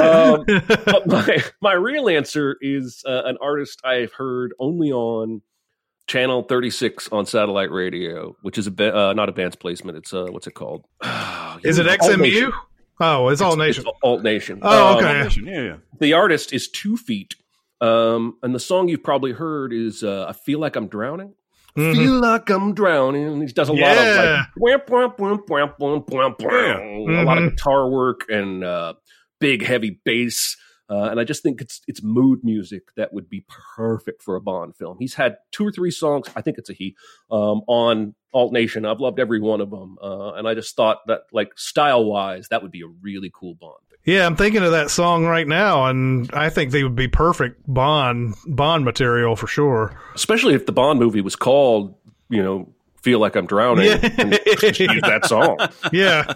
um, 0.00 0.44
but 0.86 1.06
my 1.06 1.42
my 1.60 1.72
real 1.72 2.08
answer 2.08 2.56
is 2.60 3.02
uh, 3.06 3.22
an 3.24 3.36
artist 3.40 3.80
I've 3.84 4.12
heard 4.12 4.52
only 4.58 4.92
on 4.92 5.42
channel 6.06 6.42
36 6.42 7.08
on 7.12 7.24
satellite 7.26 7.70
radio, 7.70 8.36
which 8.42 8.58
is 8.58 8.66
a 8.66 8.70
ba- 8.70 8.96
uh, 8.96 9.12
not 9.12 9.28
a 9.28 9.32
band's 9.32 9.56
placement. 9.56 9.96
It's 9.98 10.12
uh, 10.12 10.26
what's 10.30 10.46
it 10.46 10.54
called? 10.54 10.86
Is 11.62 11.78
it 11.78 11.86
Alt 11.86 12.00
Nation. 12.18 12.50
XMU? 12.50 12.52
Oh, 13.00 13.28
it's 13.28 13.40
all 13.40 13.56
nation. 13.56 13.84
It's 13.86 13.98
Alt 14.02 14.22
Nation. 14.22 14.58
Oh, 14.62 14.98
Um, 14.98 15.04
okay. 15.04 15.40
Yeah, 15.42 15.62
yeah. 15.62 15.76
the 15.98 16.12
artist 16.12 16.52
is 16.52 16.68
Two 16.68 16.96
Feet, 16.96 17.34
um, 17.80 18.36
and 18.42 18.54
the 18.54 18.60
song 18.60 18.88
you've 18.88 19.02
probably 19.02 19.32
heard 19.32 19.72
is 19.72 20.02
uh, 20.04 20.26
"I 20.28 20.32
Feel 20.32 20.58
Like 20.58 20.76
I'm 20.76 20.86
Drowning." 20.88 21.34
Mhm. 21.76 21.92
Feel 21.94 22.20
like 22.20 22.50
I'm 22.50 22.74
drowning. 22.74 23.26
And 23.28 23.42
he 23.42 23.52
does 23.54 23.68
a 23.68 23.72
lot 23.72 23.96
of 23.96 24.16
like 24.16 24.46
wham, 24.56 24.80
wham, 24.88 25.10
wham, 25.16 25.38
wham, 25.78 26.04
wham, 26.08 26.34
wham, 26.40 26.80
a 27.08 27.22
lot 27.22 27.38
of 27.38 27.44
Mhm. 27.44 27.50
guitar 27.50 27.88
work 27.88 28.22
and 28.28 28.64
uh, 28.64 28.94
big 29.38 29.64
heavy 29.64 30.00
bass. 30.04 30.56
Uh, 30.90 31.04
and 31.04 31.20
I 31.20 31.24
just 31.24 31.42
think 31.42 31.60
it's 31.60 31.80
it's 31.86 32.02
mood 32.02 32.40
music 32.42 32.92
that 32.96 33.12
would 33.12 33.28
be 33.28 33.44
perfect 33.76 34.22
for 34.22 34.34
a 34.34 34.40
Bond 34.40 34.74
film. 34.76 34.96
He's 34.98 35.14
had 35.14 35.36
two 35.52 35.64
or 35.64 35.70
three 35.70 35.92
songs, 35.92 36.26
I 36.34 36.42
think 36.42 36.58
it's 36.58 36.68
a 36.68 36.72
he, 36.72 36.96
um, 37.30 37.62
on 37.68 38.16
Alt 38.34 38.52
Nation. 38.52 38.84
I've 38.84 39.00
loved 39.00 39.20
every 39.20 39.40
one 39.40 39.60
of 39.60 39.70
them, 39.70 39.98
uh, 40.02 40.32
and 40.32 40.48
I 40.48 40.54
just 40.54 40.74
thought 40.74 40.98
that, 41.06 41.22
like 41.32 41.56
style 41.56 42.04
wise, 42.04 42.48
that 42.48 42.62
would 42.62 42.72
be 42.72 42.82
a 42.82 42.88
really 43.00 43.30
cool 43.32 43.54
Bond. 43.54 43.76
Yeah, 44.04 44.26
I'm 44.26 44.34
thinking 44.34 44.62
of 44.64 44.72
that 44.72 44.90
song 44.90 45.26
right 45.26 45.46
now, 45.46 45.86
and 45.86 46.28
I 46.32 46.48
think 46.48 46.72
they 46.72 46.82
would 46.82 46.96
be 46.96 47.08
perfect 47.08 47.62
Bond 47.72 48.34
Bond 48.46 48.84
material 48.84 49.36
for 49.36 49.46
sure. 49.46 49.96
Especially 50.14 50.54
if 50.54 50.66
the 50.66 50.72
Bond 50.72 50.98
movie 50.98 51.20
was 51.20 51.36
called, 51.36 51.94
you 52.28 52.42
know, 52.42 52.72
"Feel 53.02 53.18
Like 53.18 53.36
I'm 53.36 53.46
Drowning," 53.46 53.86
Yeah. 53.86 53.94
and 54.18 54.32
use 54.78 55.00
that 55.02 55.26
song. 55.26 55.58
Yeah, 55.92 56.34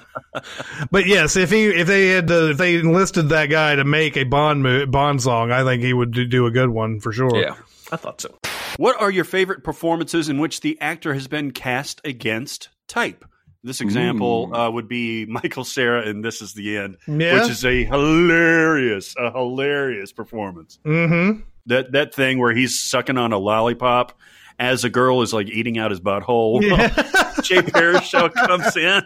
but 0.90 1.06
yes, 1.06 1.36
if 1.36 1.50
he 1.50 1.64
if 1.66 1.86
they 1.86 2.08
had 2.08 2.28
to, 2.28 2.50
if 2.50 2.56
they 2.58 2.76
enlisted 2.76 3.28
that 3.30 3.46
guy 3.50 3.74
to 3.76 3.84
make 3.84 4.16
a 4.16 4.24
Bond 4.24 4.62
mo- 4.62 4.86
Bond 4.86 5.22
song, 5.22 5.50
I 5.52 5.64
think 5.64 5.82
he 5.82 5.92
would 5.92 6.10
do- 6.12 6.26
do 6.26 6.46
a 6.46 6.50
good 6.50 6.70
one 6.70 7.00
for 7.00 7.12
sure. 7.12 7.36
Yeah, 7.36 7.56
I 7.92 7.96
thought 7.96 8.20
so. 8.20 8.38
What 8.76 9.00
are 9.00 9.10
your 9.10 9.24
favorite 9.24 9.62
performances 9.62 10.28
in 10.28 10.38
which 10.38 10.60
the 10.60 10.80
actor 10.80 11.14
has 11.14 11.28
been 11.28 11.52
cast 11.52 12.00
against 12.04 12.68
type? 12.88 13.24
This 13.62 13.80
example 13.80 14.54
uh, 14.54 14.70
would 14.70 14.88
be 14.88 15.24
Michael 15.26 15.64
Cera 15.64 16.02
in 16.06 16.20
This 16.20 16.42
Is 16.42 16.52
the 16.52 16.76
End, 16.76 16.98
Yeah. 17.08 17.40
which 17.40 17.50
is 17.50 17.64
a 17.64 17.84
hilarious, 17.84 19.14
a 19.18 19.30
hilarious 19.30 20.12
performance. 20.12 20.78
Mm-hmm. 20.84 21.40
That 21.66 21.92
that 21.92 22.14
thing 22.14 22.38
where 22.38 22.54
he's 22.54 22.78
sucking 22.78 23.16
on 23.16 23.32
a 23.32 23.38
lollipop 23.38 24.18
as 24.58 24.84
a 24.84 24.90
girl 24.90 25.22
is 25.22 25.32
like 25.32 25.48
eating 25.48 25.78
out 25.78 25.90
his 25.90 26.00
butthole. 26.00 26.62
Yeah. 26.62 26.88
Jay 27.42 27.60
Baruchel 27.60 28.32
comes 28.32 28.76
in 28.76 29.02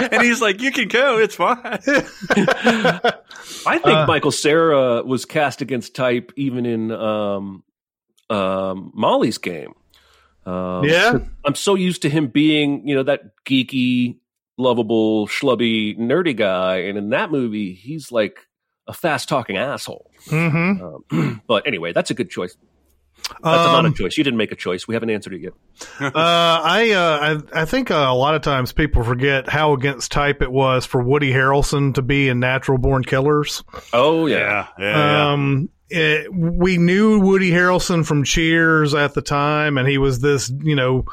and 0.12 0.22
he's 0.22 0.40
like, 0.40 0.62
"You 0.62 0.70
can 0.72 0.88
go, 0.88 1.18
it's 1.18 1.34
fine." 1.34 1.58
I 3.66 3.78
think 3.78 3.86
Uh, 3.86 4.06
Michael 4.06 4.30
Cera 4.32 5.02
was 5.02 5.24
cast 5.24 5.60
against 5.60 5.94
type 5.94 6.32
even 6.36 6.64
in 6.64 6.90
um, 6.92 7.62
um, 8.30 8.92
Molly's 8.94 9.38
game. 9.38 9.74
Um, 10.46 10.84
Yeah. 10.84 11.18
I'm 11.44 11.54
so 11.54 11.74
used 11.74 12.02
to 12.02 12.10
him 12.10 12.28
being, 12.28 12.86
you 12.88 12.94
know, 12.94 13.02
that 13.02 13.44
geeky, 13.44 14.16
lovable, 14.56 15.26
schlubby, 15.26 15.98
nerdy 15.98 16.36
guy, 16.36 16.78
and 16.78 16.96
in 16.96 17.10
that 17.10 17.30
movie, 17.30 17.74
he's 17.74 18.10
like 18.10 18.46
a 18.86 18.92
fast 18.92 19.28
talking 19.28 19.56
asshole. 19.56 20.10
Mm-hmm. 20.26 21.14
Um, 21.16 21.42
but 21.46 21.66
anyway, 21.66 21.92
that's 21.92 22.10
a 22.10 22.14
good 22.14 22.30
choice. 22.30 22.56
That's 23.30 23.42
not 23.44 23.84
a 23.84 23.88
Um, 23.88 23.94
choice. 23.94 24.16
You 24.18 24.24
didn't 24.24 24.38
make 24.38 24.52
a 24.52 24.56
choice. 24.56 24.86
We 24.88 24.94
haven't 24.94 25.10
answered 25.10 25.34
it 25.34 25.40
yet. 25.42 25.52
uh, 26.00 26.10
I, 26.14 26.90
uh, 26.90 27.40
I 27.54 27.62
I 27.62 27.64
think 27.64 27.90
uh, 27.90 27.94
a 27.94 28.14
lot 28.14 28.34
of 28.34 28.42
times 28.42 28.72
people 28.72 29.02
forget 29.04 29.48
how 29.48 29.72
against 29.72 30.12
type 30.12 30.42
it 30.42 30.50
was 30.50 30.86
for 30.86 31.02
Woody 31.02 31.32
Harrelson 31.32 31.94
to 31.94 32.02
be 32.02 32.28
in 32.28 32.40
Natural 32.40 32.78
Born 32.78 33.04
Killers. 33.04 33.62
Oh 33.92 34.26
yeah, 34.26 34.66
yeah, 34.78 34.96
yeah. 34.96 35.32
Um, 35.32 35.68
it, 35.88 36.32
we 36.32 36.78
knew 36.78 37.20
Woody 37.20 37.50
Harrelson 37.50 38.06
from 38.06 38.24
Cheers 38.24 38.94
at 38.94 39.14
the 39.14 39.22
time, 39.22 39.76
and 39.78 39.88
he 39.88 39.98
was 39.98 40.20
this, 40.20 40.48
you 40.62 40.76
know, 40.76 41.04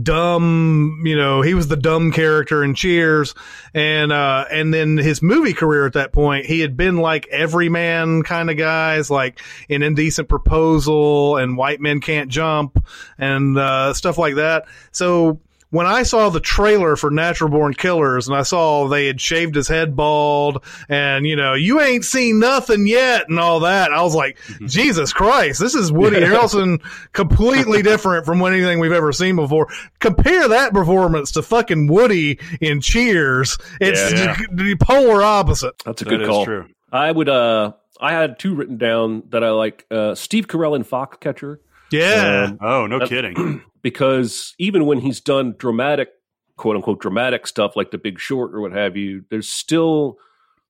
dumb, 0.00 1.02
you 1.04 1.16
know, 1.16 1.42
he 1.42 1.54
was 1.54 1.68
the 1.68 1.76
dumb 1.76 2.12
character 2.12 2.62
in 2.62 2.74
Cheers, 2.74 3.34
and 3.74 4.12
uh, 4.12 4.44
and 4.50 4.72
then 4.72 4.96
his 4.96 5.22
movie 5.22 5.52
career 5.52 5.86
at 5.86 5.94
that 5.94 6.12
point, 6.12 6.46
he 6.46 6.60
had 6.60 6.76
been 6.76 6.96
like 6.96 7.26
everyman 7.28 8.22
kind 8.22 8.50
of 8.50 8.56
guys, 8.56 9.10
like 9.10 9.40
in 9.68 9.82
Indecent 9.82 10.28
Proposal 10.28 11.36
and 11.36 11.56
White 11.56 11.80
Men 11.80 12.00
Can't 12.00 12.30
Jump 12.30 12.84
and 13.18 13.58
uh, 13.58 13.94
stuff 13.94 14.18
like 14.18 14.36
that. 14.36 14.66
So 14.92 15.40
when 15.70 15.86
I 15.86 16.02
saw 16.02 16.30
the 16.30 16.40
trailer 16.40 16.96
for 16.96 17.10
Natural 17.10 17.50
Born 17.50 17.74
Killers 17.74 18.26
and 18.28 18.36
I 18.36 18.42
saw 18.42 18.88
they 18.88 19.06
had 19.06 19.20
shaved 19.20 19.54
his 19.54 19.68
head 19.68 19.94
bald 19.94 20.64
and, 20.88 21.26
you 21.26 21.36
know, 21.36 21.54
you 21.54 21.80
ain't 21.80 22.04
seen 22.04 22.38
nothing 22.38 22.86
yet 22.86 23.28
and 23.28 23.38
all 23.38 23.60
that, 23.60 23.92
I 23.92 24.02
was 24.02 24.14
like, 24.14 24.38
Jesus 24.66 25.12
Christ, 25.12 25.60
this 25.60 25.74
is 25.74 25.92
Woody 25.92 26.16
Harrelson 26.20 26.80
completely 27.12 27.82
different 27.82 28.24
from 28.26 28.40
anything 28.42 28.80
we've 28.80 28.92
ever 28.92 29.12
seen 29.12 29.36
before. 29.36 29.68
Compare 29.98 30.48
that 30.48 30.72
performance 30.72 31.32
to 31.32 31.42
fucking 31.42 31.86
Woody 31.88 32.38
in 32.60 32.80
Cheers. 32.80 33.58
It's 33.80 34.12
Yeah. 34.12 34.36
the 34.52 34.76
polar 34.80 35.22
opposite. 35.22 35.74
That's 35.84 36.02
a 36.02 36.04
good 36.06 36.22
is 36.22 36.28
call. 36.28 36.44
true. 36.44 36.66
I 36.90 37.10
would. 37.12 37.28
uh 37.28 37.72
I 38.00 38.12
had 38.12 38.38
two 38.38 38.54
written 38.54 38.78
down 38.78 39.24
that 39.30 39.42
I 39.42 39.50
like. 39.50 39.84
Uh, 39.90 40.14
Steve 40.14 40.46
Carell 40.46 40.76
in 40.76 40.84
Foxcatcher. 40.84 41.58
Yeah. 41.90 42.46
Um, 42.50 42.58
Oh, 42.62 42.86
no 42.86 43.00
That- 43.00 43.08
kidding. 43.08 43.62
because 43.88 44.54
even 44.58 44.84
when 44.84 45.00
he's 45.00 45.18
done 45.18 45.54
dramatic, 45.56 46.10
quote 46.58 46.76
unquote, 46.76 47.00
dramatic 47.00 47.46
stuff 47.46 47.74
like 47.74 47.90
The 47.90 47.96
Big 47.96 48.18
Short 48.18 48.54
or 48.54 48.60
what 48.60 48.72
have 48.72 48.98
you, 48.98 49.24
there's 49.30 49.48
still 49.48 50.18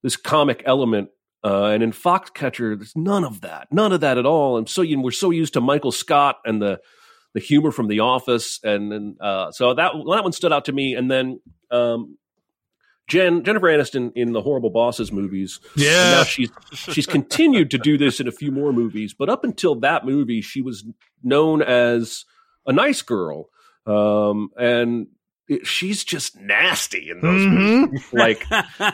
this 0.05 0.17
comic 0.17 0.63
element. 0.65 1.11
Uh, 1.43 1.65
and 1.65 1.83
in 1.83 1.91
Foxcatcher, 1.91 2.79
there's 2.79 2.95
none 2.95 3.25
of 3.25 3.41
that, 3.41 3.67
none 3.73 3.93
of 3.93 4.03
that 4.03 4.19
at 4.19 4.27
all. 4.27 4.57
And 4.57 4.69
so 4.69 4.83
you, 4.83 5.01
we're 5.01 5.11
so 5.11 5.31
used 5.31 5.55
to 5.55 5.61
Michael 5.61 5.91
Scott 5.91 6.39
and 6.45 6.63
the 6.63 6.81
the 7.35 7.41
humor 7.41 7.73
from 7.73 7.89
The 7.89 8.01
Office, 8.01 8.59
and, 8.65 8.93
and 8.93 9.21
uh, 9.21 9.53
so 9.53 9.75
that 9.75 9.93
that 9.93 10.23
one 10.23 10.33
stood 10.33 10.53
out 10.53 10.65
to 10.65 10.73
me. 10.73 10.95
And 10.95 11.11
then 11.11 11.41
um, 11.71 12.17
Jen 13.09 13.43
Jennifer 13.45 13.67
Aniston 13.67 14.13
in 14.15 14.33
the 14.33 14.41
Horrible 14.41 14.71
Bosses 14.71 15.11
movies. 15.13 15.61
Yeah. 15.77 16.11
now 16.13 16.23
she's 16.25 16.51
she's 16.73 17.07
continued 17.07 17.71
to 17.73 17.79
do 17.79 17.99
this 17.99 18.21
in 18.21 18.29
a 18.29 18.33
few 18.33 18.51
more 18.53 18.73
movies, 18.73 19.13
but 19.13 19.29
up 19.29 19.45
until 19.45 19.75
that 19.81 20.07
movie, 20.07 20.41
she 20.41 20.63
was 20.63 20.85
known 21.23 21.63
as 21.63 22.25
a 22.69 22.73
nice 22.73 23.03
girl. 23.03 23.49
Um, 23.87 24.51
and 24.57 25.09
she's 25.65 26.05
just 26.05 26.37
nasty 26.41 27.11
in 27.11 27.21
those 27.21 27.41
Mhm. 27.41 27.81
movies. 27.91 28.07
like 28.13 28.45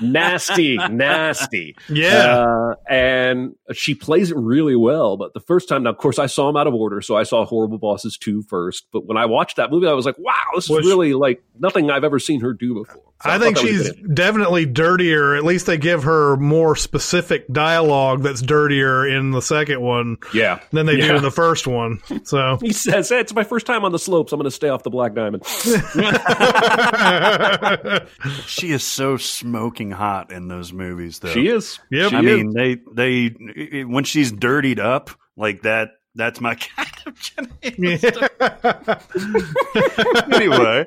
nasty, 0.00 0.76
nasty. 0.90 1.76
Yeah. 1.88 2.44
Uh, 2.46 2.74
and 2.88 3.54
she 3.72 3.94
plays 3.94 4.30
it 4.30 4.36
really 4.36 4.76
well. 4.76 5.16
But 5.16 5.34
the 5.34 5.40
first 5.40 5.68
time, 5.68 5.82
now, 5.84 5.90
of 5.90 5.98
course, 5.98 6.18
I 6.18 6.26
saw 6.26 6.46
them 6.46 6.56
out 6.56 6.66
of 6.66 6.74
order. 6.74 7.00
So 7.00 7.16
I 7.16 7.22
saw 7.24 7.44
Horrible 7.44 7.78
Bosses 7.78 8.16
2 8.18 8.42
first. 8.42 8.86
But 8.92 9.06
when 9.06 9.16
I 9.16 9.26
watched 9.26 9.56
that 9.56 9.70
movie, 9.70 9.86
I 9.86 9.92
was 9.92 10.06
like, 10.06 10.18
wow, 10.18 10.32
this 10.54 10.68
Well, 10.68 10.78
is 10.78 10.84
she- 10.84 10.90
really 10.90 11.14
like 11.14 11.42
nothing 11.58 11.90
I've 11.90 12.04
ever 12.04 12.18
seen 12.18 12.40
her 12.40 12.52
do 12.52 12.74
before. 12.74 13.02
So 13.22 13.30
I 13.30 13.38
thought 13.38 13.42
think 13.42 13.58
she's 13.58 13.90
definitely 14.12 14.66
dirtier. 14.66 15.34
At 15.36 15.44
least 15.44 15.66
they 15.66 15.78
give 15.78 16.02
her 16.02 16.36
more 16.36 16.76
specific 16.76 17.50
dialogue 17.50 18.22
that's 18.22 18.42
dirtier 18.42 19.06
in 19.06 19.30
the 19.30 19.40
second 19.40 19.80
one 19.80 20.18
Yeah. 20.34 20.58
than 20.72 20.84
they 20.86 20.96
do 20.96 21.14
in 21.16 21.22
the 21.22 21.30
first 21.30 21.66
one. 21.66 22.00
So 22.24 22.58
He 22.60 22.72
says, 22.72 23.08
hey, 23.08 23.20
it's 23.20 23.32
my 23.34 23.44
first 23.44 23.66
time 23.66 23.84
on 23.84 23.92
the 23.92 23.98
slopes. 23.98 24.32
I'm 24.32 24.38
going 24.38 24.44
to 24.50 24.54
stay 24.54 24.68
off 24.68 24.82
the 24.82 24.90
Black 24.90 25.14
Diamond. 25.14 25.42
She 28.46 28.72
is 28.72 28.84
so 28.84 29.16
smoking 29.16 29.90
hot 29.90 30.30
in 30.32 30.48
those 30.48 30.72
movies, 30.72 31.18
though. 31.18 31.32
she 31.32 31.48
is. 31.48 31.78
Yep. 31.90 32.10
She 32.10 32.16
I 32.16 32.20
is. 32.20 32.24
mean, 32.24 32.52
they 32.52 32.76
they 32.92 33.28
when 33.84 34.04
she's 34.04 34.30
dirtied 34.32 34.80
up 34.80 35.10
like 35.36 35.62
that. 35.62 35.90
That's 36.14 36.40
my 36.40 36.54
kind 36.76 36.88
of 37.06 37.20
Jenny. 37.20 37.50
anyway, 40.32 40.86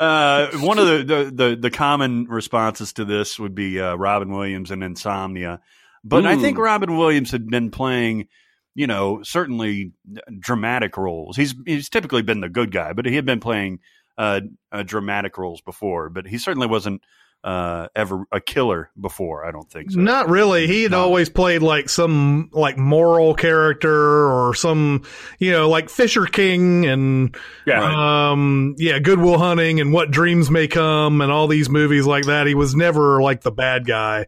uh, 0.00 0.48
one 0.58 0.78
of 0.78 0.86
the, 0.86 1.04
the, 1.04 1.30
the, 1.32 1.56
the 1.60 1.70
common 1.70 2.24
responses 2.24 2.92
to 2.94 3.04
this 3.04 3.38
would 3.38 3.54
be 3.54 3.80
uh, 3.80 3.94
Robin 3.96 4.30
Williams 4.30 4.70
and 4.70 4.82
Insomnia. 4.82 5.60
But 6.04 6.26
I 6.26 6.36
think. 6.36 6.58
Robin 6.58 6.96
Williams 6.96 7.30
had 7.30 7.48
been 7.48 7.70
playing, 7.70 8.28
you 8.74 8.86
know, 8.86 9.22
certainly 9.22 9.92
dramatic 10.40 10.96
roles. 10.96 11.36
He's 11.36 11.54
he's 11.64 11.88
typically 11.88 12.22
been 12.22 12.40
the 12.40 12.48
good 12.48 12.72
guy, 12.72 12.92
but 12.92 13.06
he 13.06 13.14
had 13.14 13.26
been 13.26 13.40
playing 13.40 13.78
uh, 14.18 14.40
uh, 14.70 14.82
dramatic 14.82 15.38
roles 15.38 15.60
before. 15.60 16.08
But 16.10 16.26
he 16.26 16.38
certainly 16.38 16.66
wasn't 16.66 17.02
uh, 17.44 17.88
ever 17.96 18.24
a 18.30 18.40
killer 18.40 18.88
before. 19.00 19.44
I 19.44 19.50
don't 19.50 19.68
think 19.68 19.90
so. 19.90 19.98
Not 19.98 20.28
really. 20.28 20.68
He 20.68 20.84
had 20.84 20.92
No. 20.92 21.00
always 21.00 21.28
played 21.28 21.60
like 21.60 21.88
some 21.88 22.50
like 22.52 22.78
moral 22.78 23.34
character 23.34 23.92
or 24.32 24.54
some, 24.54 25.02
you 25.40 25.50
know, 25.50 25.68
like 25.68 25.90
Fisher 25.90 26.26
King 26.26 26.86
and 26.86 27.36
yeah. 27.66 28.30
um 28.30 28.76
yeah, 28.78 29.00
Goodwill 29.00 29.38
Hunting 29.38 29.80
and 29.80 29.92
What 29.92 30.12
Dreams 30.12 30.50
May 30.52 30.68
Come 30.68 31.20
and 31.20 31.32
all 31.32 31.48
these 31.48 31.68
movies 31.68 32.06
like 32.06 32.26
that. 32.26 32.46
He 32.46 32.54
was 32.54 32.76
never 32.76 33.20
like 33.20 33.40
the 33.40 33.50
bad 33.50 33.86
guy. 33.86 34.26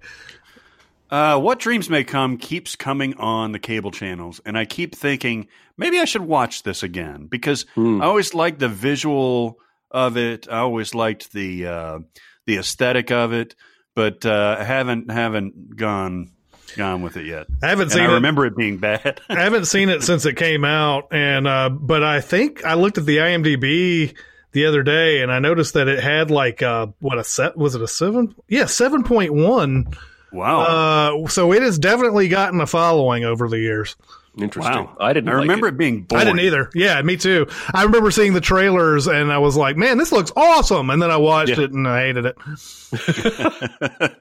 Uh, 1.11 1.39
what 1.39 1.61
Dreams 1.61 1.89
May 1.89 2.03
Come 2.03 2.37
keeps 2.37 2.75
coming 2.75 3.15
on 3.19 3.53
the 3.53 3.59
cable 3.61 3.93
channels, 3.93 4.41
and 4.45 4.59
I 4.59 4.65
keep 4.65 4.95
thinking 4.97 5.47
maybe 5.77 6.01
I 6.01 6.05
should 6.07 6.23
watch 6.23 6.65
this 6.65 6.83
again 6.83 7.27
because 7.31 7.67
Hmm. 7.75 8.03
I 8.03 8.07
always 8.07 8.35
like 8.35 8.59
the 8.59 8.69
visual 8.69 9.61
of 9.95 10.19
it. 10.19 10.47
I 10.51 10.59
always 10.59 10.95
liked 10.95 11.33
the 11.33 11.67
uh, 11.67 11.99
the 12.45 12.57
aesthetic 12.59 13.11
of 13.11 13.33
it, 13.33 13.55
but 13.95 14.27
uh, 14.27 14.63
haven't 14.63 15.11
haven't 15.11 15.77
gone 15.77 16.33
gone 16.77 17.03
with 17.03 17.17
it 17.17 17.27
yet. 17.27 17.47
I 17.63 17.69
haven't 17.69 17.85
And 17.85 17.93
seen 17.93 18.03
I 18.03 18.11
it. 18.11 18.15
remember 18.17 18.45
it 18.47 18.57
being 18.57 18.79
bad. 18.79 19.21
I 19.29 19.41
haven't 19.43 19.67
seen 19.67 19.89
it 19.89 20.03
since 20.03 20.27
it 20.27 20.37
came 20.37 20.65
out, 20.65 21.09
and 21.13 21.47
uh, 21.47 21.71
but 21.71 22.03
I 22.03 22.21
think 22.21 22.65
I 22.65 22.75
looked 22.75 22.99
at 22.99 23.07
the 23.07 23.19
IMDb 23.19 24.15
the 24.53 24.67
other 24.67 24.83
day, 24.83 25.23
and 25.23 25.33
I 25.33 25.39
noticed 25.39 25.75
that 25.75 25.89
it 25.89 26.03
had 26.03 26.31
like 26.31 26.63
uh, 26.63 26.89
what 26.99 27.19
a 27.19 27.25
set 27.25 27.57
was 27.57 27.75
it 27.75 27.83
a 27.83 27.89
seven? 27.89 28.35
Yeah, 28.49 28.67
seven 28.67 29.05
point 29.05 29.33
one. 29.33 29.87
wow. 30.33 31.23
Uh, 31.25 31.29
so 31.29 31.53
it 31.53 31.63
has 31.63 31.79
definitely 31.79 32.29
gotten 32.29 32.61
a 32.61 32.67
following 32.67 33.25
over 33.25 33.49
the 33.49 33.59
years. 33.59 33.95
Interesting. 34.39 34.85
wow. 34.85 34.97
I 35.01 35.13
didn't 35.13 35.29
I 35.31 35.35
like 35.35 35.43
remember 35.43 35.67
it. 35.69 35.75
it, 35.75 35.79
being 35.79 36.03
boring. 36.03 36.23
I 36.23 36.25
didn't 36.25 36.41
either. 36.41 36.71
Yeah, 36.75 37.01
me 37.03 37.17
too. 37.17 37.47
I 37.73 37.85
remember 37.85 38.11
seeing 38.11 38.33
the 38.33 38.41
trailers, 38.41 39.07
and 39.07 39.33
I 39.33 39.39
was 39.39 39.57
like, 39.57 39.77
"Man, 39.77 39.97
this 39.99 40.11
looks 40.13 40.33
awesome!" 40.35 40.91
And 40.91 41.01
then 41.01 41.11
I 41.11 41.17
watched 41.19 41.57
Yeah. 41.57 41.65
it, 41.65 41.73
and 41.73 41.87
I 41.87 42.01
hated 42.07 42.27
it. 42.27 42.37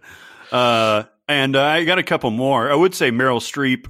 uh, 0.52 1.04
and 1.28 1.56
uh, 1.56 1.64
I 1.64 1.86
got 1.86 1.98
a 2.00 2.04
couple 2.04 2.32
more. 2.32 2.72
I 2.72 2.76
would 2.76 2.94
say 2.94 3.12
Meryl 3.12 3.40
Streep 3.40 3.88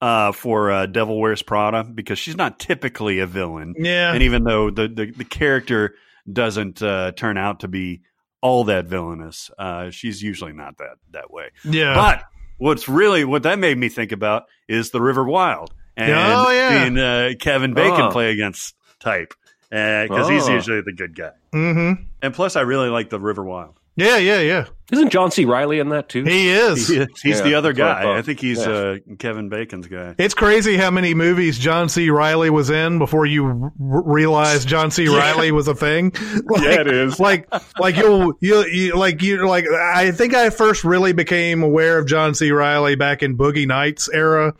uh, 0.00 0.32
for 0.32 0.70
uh, 0.70 0.86
Devil 0.86 1.20
Wears 1.20 1.42
Prada 1.42 1.84
because 1.84 2.18
she's 2.18 2.36
not 2.36 2.58
typically 2.58 3.18
a 3.20 3.26
villain. 3.26 3.74
Yeah, 3.78 4.12
and 4.12 4.22
even 4.22 4.44
though 4.44 4.70
the 4.70 4.88
the, 4.88 5.10
the 5.10 5.24
character 5.24 5.94
doesn't 6.30 6.82
uh, 6.82 7.12
turn 7.12 7.36
out 7.38 7.60
to 7.60 7.68
be 7.68 8.02
all 8.40 8.64
that 8.64 8.86
villainous, 8.86 9.50
uh, 9.58 9.90
she's 9.90 10.22
usually 10.22 10.52
not 10.52 10.78
that 10.78 10.96
that 11.12 11.30
way. 11.30 11.50
yeah. 11.64 11.94
But 11.94 12.24
what's 12.58 12.88
really 12.88 13.24
what 13.24 13.42
that 13.44 13.58
made 13.58 13.76
me 13.78 13.88
think 13.88 14.12
about 14.12 14.44
is 14.68 14.90
the 14.90 15.00
River 15.00 15.24
Wild 15.24 15.72
and 15.96 16.12
Oh, 16.12 16.50
yeah. 16.50 16.82
seeing 16.82 16.98
uh, 16.98 17.30
Kevin 17.38 17.74
Bacon 17.74 18.00
Oh. 18.02 18.10
play 18.10 18.30
against 18.32 18.74
type 19.00 19.34
because 19.70 20.28
he's 20.28 20.48
Oh. 20.48 20.52
usually 20.54 20.80
the 20.82 20.92
good 20.92 21.14
guy. 21.16 21.32
mm-hmm. 21.52 22.02
And 22.22 22.34
plus, 22.34 22.56
I 22.56 22.62
really 22.62 22.88
like 22.88 23.10
the 23.10 23.20
River 23.20 23.42
Wild. 23.44 23.74
Yeah, 23.96 24.16
yeah, 24.18 24.40
yeah. 24.40 24.64
Isn't 24.92 25.10
John 25.10 25.32
C. 25.32 25.44
Reilly 25.44 25.80
in 25.80 25.88
that 25.88 26.08
too? 26.08 26.22
He 26.22 26.48
is. 26.48 26.86
He 26.86 26.98
is- 26.98 27.08
he's 27.22 27.38
Yeah, 27.38 27.42
the 27.44 27.54
other 27.54 27.72
that's 27.72 27.80
what 28.04 28.08
I 28.08 28.12
guy. 28.14 28.18
I 28.18 28.22
think 28.22 28.38
he's 28.40 28.64
Yeah. 28.64 28.72
uh, 28.72 28.96
Kevin 29.18 29.48
Bacon's 29.48 29.88
guy. 29.88 30.14
It's 30.16 30.34
crazy 30.34 30.76
how 30.76 30.90
many 30.92 31.12
movies 31.12 31.58
John 31.58 31.88
C. 31.88 32.08
Reilly 32.08 32.50
was 32.50 32.70
in 32.70 32.98
before 33.00 33.26
you 33.26 33.46
r- 33.46 33.72
realized 33.78 34.68
John 34.68 34.90
C. 34.92 35.08
Reilly 35.08 35.50
was 35.50 35.66
a 35.68 35.74
thing. 35.74 36.12
Like, 36.48 36.62
Yeah, 36.62 36.80
it 36.82 36.86
is. 36.86 37.18
Like, 37.18 37.48
like 37.80 37.96
you'll, 37.96 38.34
you, 38.40 38.64
you, 38.66 38.94
like 38.96 39.22
you, 39.22 39.46
like 39.48 39.64
I 39.68 40.12
think 40.12 40.34
I 40.34 40.50
first 40.50 40.84
really 40.84 41.12
became 41.12 41.62
aware 41.64 41.98
of 41.98 42.06
John 42.06 42.34
C. 42.34 42.52
Reilly 42.52 42.94
back 42.94 43.22
in 43.24 43.36
Boogie 43.36 43.66
Nights 43.66 44.08
era. 44.12 44.54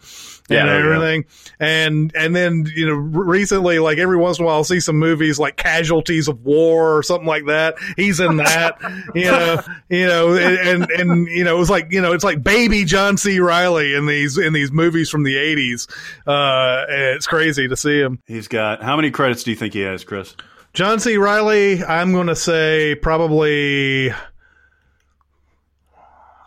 Yeah, 0.48 0.60
and 0.60 0.68
everything, 0.68 1.24
and 1.58 2.12
and 2.14 2.36
then 2.36 2.66
you 2.72 2.86
know 2.86 2.94
recently, 2.94 3.80
like 3.80 3.98
every 3.98 4.16
once 4.16 4.38
in 4.38 4.44
a 4.44 4.46
while, 4.46 4.54
I'll 4.58 4.62
see 4.64 4.78
some 4.78 4.96
movies 4.96 5.40
like 5.40 5.56
Casualties 5.56 6.28
of 6.28 6.44
War 6.44 6.96
or 6.96 7.02
something 7.02 7.26
like 7.26 7.46
that. 7.46 7.74
He's 7.96 8.20
in 8.20 8.36
that, 8.36 8.76
you 9.16 9.24
know, 9.24 9.60
you 9.88 10.06
know, 10.06 10.15
and 10.36 10.82
and, 10.84 10.90
and 10.90 11.28
you 11.28 11.44
know, 11.44 11.56
it 11.56 11.58
was 11.58 11.70
like 11.70 11.92
you 11.92 12.00
know, 12.00 12.12
it's 12.12 12.24
like 12.24 12.42
baby 12.42 12.84
John 12.84 13.16
C. 13.16 13.38
Reilly 13.40 13.94
in 13.94 14.06
these 14.06 14.38
in 14.38 14.52
these 14.52 14.70
movies 14.72 15.10
from 15.10 15.22
the 15.22 15.34
'80s. 15.36 15.88
Uh, 16.26 16.84
it's 16.88 17.26
crazy 17.26 17.68
to 17.68 17.76
see 17.76 18.00
him. 18.00 18.20
He's 18.26 18.48
got 18.48 18.82
how 18.82 18.96
many 18.96 19.10
credits 19.10 19.42
do 19.44 19.50
you 19.50 19.56
think 19.56 19.74
he 19.74 19.80
has, 19.80 20.04
Chris? 20.04 20.34
John 20.72 21.00
C. 21.00 21.16
Reilly, 21.16 21.82
I'm 21.84 22.12
going 22.12 22.26
to 22.26 22.36
say 22.36 22.94
probably. 22.96 24.10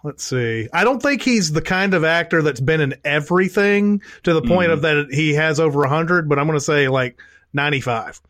Let's 0.03 0.23
see. 0.23 0.69
I 0.71 0.85
don't 0.85 1.01
think 1.01 1.21
he's 1.21 1.51
the 1.51 1.61
kind 1.61 1.93
of 1.93 2.05
actor 2.05 2.41
that's 2.41 2.61
been 2.61 2.79
in 2.79 2.95
everything 3.03 4.01
to 4.23 4.33
the 4.33 4.41
point 4.41 4.71
of 4.71 4.83
that 4.83 5.07
he 5.11 5.33
has 5.33 5.59
over 5.59 5.79
100, 5.81 6.29
but 6.29 6.39
I'm 6.39 6.47
going 6.47 6.57
to 6.57 6.63
say 6.63 6.87
like 6.87 7.19
95. 7.51 8.21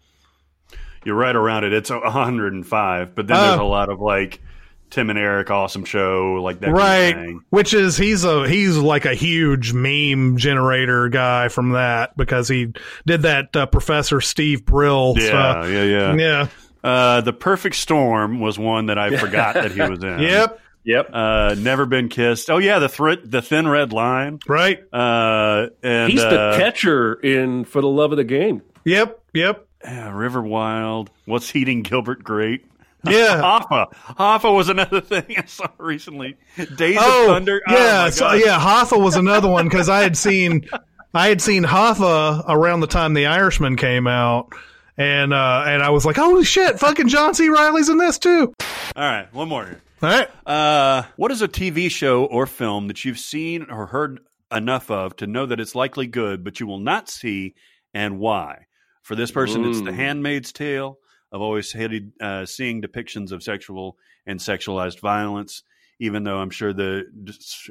You're 1.05 1.15
right 1.15 1.35
around 1.35 1.65
it. 1.65 1.73
It's 1.73 1.91
105, 1.91 3.13
but 3.15 3.27
then 3.27 3.37
there's 3.37 3.59
Oh. 3.59 3.63
a 3.63 3.67
lot 3.67 3.89
of 3.89 3.99
like 4.01 4.41
Tim 4.89 5.09
and 5.09 5.19
Eric, 5.19 5.51
awesome 5.51 5.85
show, 5.85 6.33
like 6.41 6.59
that. 6.61 6.71
right. 6.71 7.13
Kind 7.13 7.19
of 7.19 7.25
thing. 7.25 7.41
Which 7.49 7.73
is 7.73 7.95
he's 7.97 8.23
a 8.23 8.47
he's 8.47 8.77
like 8.77 9.05
a 9.05 9.13
huge 9.13 9.73
meme 9.73 10.37
generator 10.37 11.09
guy 11.09 11.47
from 11.49 11.71
that 11.71 12.15
because 12.17 12.47
he 12.47 12.73
did 13.05 13.21
that 13.23 13.55
uh, 13.55 13.65
Professor 13.67 14.21
Steve 14.21 14.65
Brill 14.65 15.13
Yeah, 15.17 15.25
stuff. 15.27 15.69
yeah, 15.69 15.83
yeah. 15.83 16.15
Yeah. 16.15 16.47
Uh, 16.83 17.21
the 17.21 17.33
Perfect 17.33 17.75
Storm 17.75 18.39
was 18.39 18.57
one 18.57 18.85
that 18.87 18.97
I 18.97 19.15
forgot 19.17 19.53
that 19.55 19.71
he 19.71 19.81
was 19.81 20.03
in. 20.03 20.19
Yep. 20.19 20.59
Yep. 20.85 21.09
Uh, 21.11 21.55
Never 21.59 21.85
Been 21.85 22.07
Kissed. 22.09 22.49
Oh 22.49 22.57
yeah, 22.57 22.79
the 22.79 22.87
thre- 22.89 23.21
the 23.23 23.41
Thin 23.41 23.67
Red 23.67 23.91
Line. 23.91 24.39
Right. 24.47 24.79
Uh, 24.93 25.67
and 25.83 26.09
He's 26.11 26.21
the 26.21 26.39
uh, 26.39 26.57
catcher 26.57 27.13
in 27.15 27.65
For 27.65 27.81
the 27.81 27.87
Love 27.89 28.11
of 28.11 28.17
the 28.17 28.23
Game. 28.23 28.61
Yep. 28.85 29.21
Yep. 29.33 29.67
yeah, 29.83 30.11
River 30.11 30.41
Wild. 30.41 31.11
What's 31.25 31.53
Eating 31.55 31.81
Gilbert 31.83 32.23
Grape? 32.23 32.65
Yeah. 33.09 33.41
Hoffa. 33.41 33.93
Hoffa 33.93 34.53
was 34.53 34.67
another 34.67 34.99
thing 35.01 35.23
I 35.37 35.45
saw 35.45 35.67
recently. 35.77 36.35
Days 36.75 36.97
oh, 36.99 37.27
of 37.27 37.27
Thunder. 37.29 37.61
Oh, 37.67 37.73
yeah, 37.73 38.03
my 38.03 38.09
so, 38.09 38.33
yeah. 38.33 38.59
Hoffa 38.59 39.01
was 39.01 39.15
another 39.15 39.49
one 39.49 39.67
because 39.69 39.87
I 39.87 40.01
had 40.01 40.17
seen, 40.17 40.67
I 41.13 41.29
had 41.29 41.41
seen 41.41 41.63
Hoffa 41.63 42.43
around 42.47 42.81
the 42.81 42.87
time 42.87 43.13
The 43.13 43.27
Irishman 43.27 43.77
came 43.77 44.05
out, 44.05 44.53
and 44.97 45.33
uh, 45.33 45.63
and 45.65 45.81
I 45.81 45.91
was 45.91 46.05
like, 46.05 46.17
holy 46.17 46.43
shit, 46.43 46.77
fucking 46.77 47.07
John 47.07 47.33
C. 47.33 47.47
Reilly's 47.47 47.87
in 47.87 47.97
this 47.97 48.19
too. 48.19 48.53
All 48.95 49.03
right, 49.03 49.33
one 49.33 49.47
more 49.47 49.65
here. 49.65 49.81
All 50.01 50.09
right, 50.09 50.29
Uh, 50.45 51.03
what 51.15 51.31
is 51.31 51.41
a 51.41 51.47
TV 51.47 51.89
show 51.89 52.25
or 52.25 52.47
film 52.47 52.87
that 52.87 53.03
you've 53.05 53.19
seen 53.19 53.67
or 53.69 53.85
heard 53.85 54.19
enough 54.51 54.91
of 54.91 55.15
to 55.17 55.27
know 55.27 55.45
that 55.45 55.59
it's 55.59 55.75
likely 55.75 56.07
good, 56.07 56.43
but 56.43 56.59
you 56.59 56.67
will 56.67 56.79
not 56.79 57.09
see, 57.09 57.55
and 57.93 58.19
why? 58.19 58.65
For 59.03 59.15
this 59.15 59.31
person, 59.31 59.65
it's 59.65 59.81
The. 59.81 59.91
Handmaid's 59.93 60.51
Tale. 60.51 60.97
I've 61.31 61.41
always 61.41 61.71
hated 61.71 62.13
uh, 62.19 62.45
seeing 62.45 62.81
depictions 62.81 63.31
of 63.31 63.43
sexual 63.43 63.97
and 64.25 64.39
sexualized 64.39 64.99
violence, 64.99 65.63
even 65.99 66.23
though 66.23 66.37
I'm 66.37 66.49
sure 66.49 66.73
the 66.73 67.05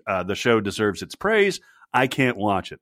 uh, 0.07 0.23
the 0.23 0.35
show 0.35 0.61
deserves 0.61 1.03
its 1.03 1.15
praise. 1.15 1.61
I 1.93 2.07
can't 2.07 2.37
watch 2.37 2.73
it. 2.73 2.81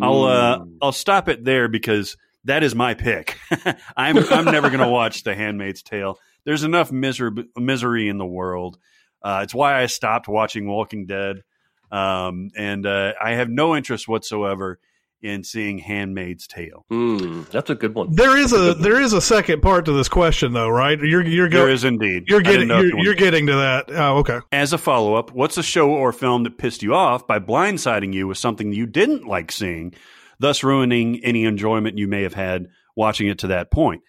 I'll 0.00 0.24
uh, 0.24 0.58
Mm. 0.58 0.78
I'll 0.82 0.92
stop 0.92 1.28
it 1.28 1.44
there 1.44 1.68
because 1.68 2.16
that 2.44 2.62
is 2.62 2.74
my 2.74 2.94
pick. 2.94 3.38
I'm 3.96 4.18
I'm 4.18 4.44
never 4.44 4.68
going 4.68 4.80
to 4.84 4.88
watch 4.88 5.22
The 5.24 5.34
Handmaid's 5.34 5.82
Tale. 5.82 6.18
There's 6.44 6.64
enough 6.64 6.92
misery 6.92 7.30
misery 7.56 8.08
in 8.08 8.18
the 8.18 8.26
world. 8.26 8.78
Uh, 9.22 9.40
it's 9.42 9.54
why 9.54 9.80
I 9.82 9.86
stopped 9.86 10.28
watching 10.28 10.68
Walking 10.68 11.06
Dead, 11.06 11.42
um, 11.90 12.50
and 12.56 12.84
uh, 12.84 13.14
I 13.22 13.32
have 13.32 13.48
no 13.48 13.74
interest 13.74 14.06
whatsoever 14.06 14.78
in 15.24 15.42
seeing 15.42 15.78
Handmaid's 15.78 16.46
Tale. 16.46 16.84
Mm, 16.92 17.48
that's 17.50 17.70
a 17.70 17.74
good 17.74 17.94
one. 17.94 18.14
There 18.14 18.36
is 18.36 18.52
a 18.52 18.74
there 18.74 19.00
is 19.00 19.12
a 19.12 19.20
second 19.20 19.62
part 19.62 19.86
to 19.86 19.92
this 19.92 20.08
question 20.08 20.52
though, 20.52 20.68
right? 20.68 20.98
You're 21.00 21.24
you're 21.26 21.48
There 21.48 21.66
go, 21.66 21.72
is 21.72 21.82
indeed. 21.84 22.24
you're 22.28 22.42
getting 22.42 22.68
you're, 22.68 22.84
you 22.84 22.90
wanted- 22.94 23.04
you're 23.04 23.14
getting 23.14 23.46
to 23.46 23.54
that. 23.54 23.86
Oh, 23.90 24.18
okay. 24.18 24.40
As 24.52 24.72
a 24.72 24.78
follow 24.78 25.14
up, 25.14 25.32
what's 25.32 25.56
a 25.56 25.62
show 25.62 25.90
or 25.90 26.12
film 26.12 26.42
that 26.44 26.58
pissed 26.58 26.82
you 26.82 26.94
off 26.94 27.26
by 27.26 27.38
blindsiding 27.38 28.12
you 28.12 28.28
with 28.28 28.38
something 28.38 28.72
you 28.72 28.86
didn't 28.86 29.26
like 29.26 29.50
seeing, 29.50 29.94
thus 30.38 30.62
ruining 30.62 31.24
any 31.24 31.44
enjoyment 31.44 31.96
you 31.98 32.06
may 32.06 32.22
have 32.22 32.34
had 32.34 32.68
watching 32.94 33.26
it 33.28 33.38
to 33.38 33.46
that 33.48 33.70
point? 33.70 34.02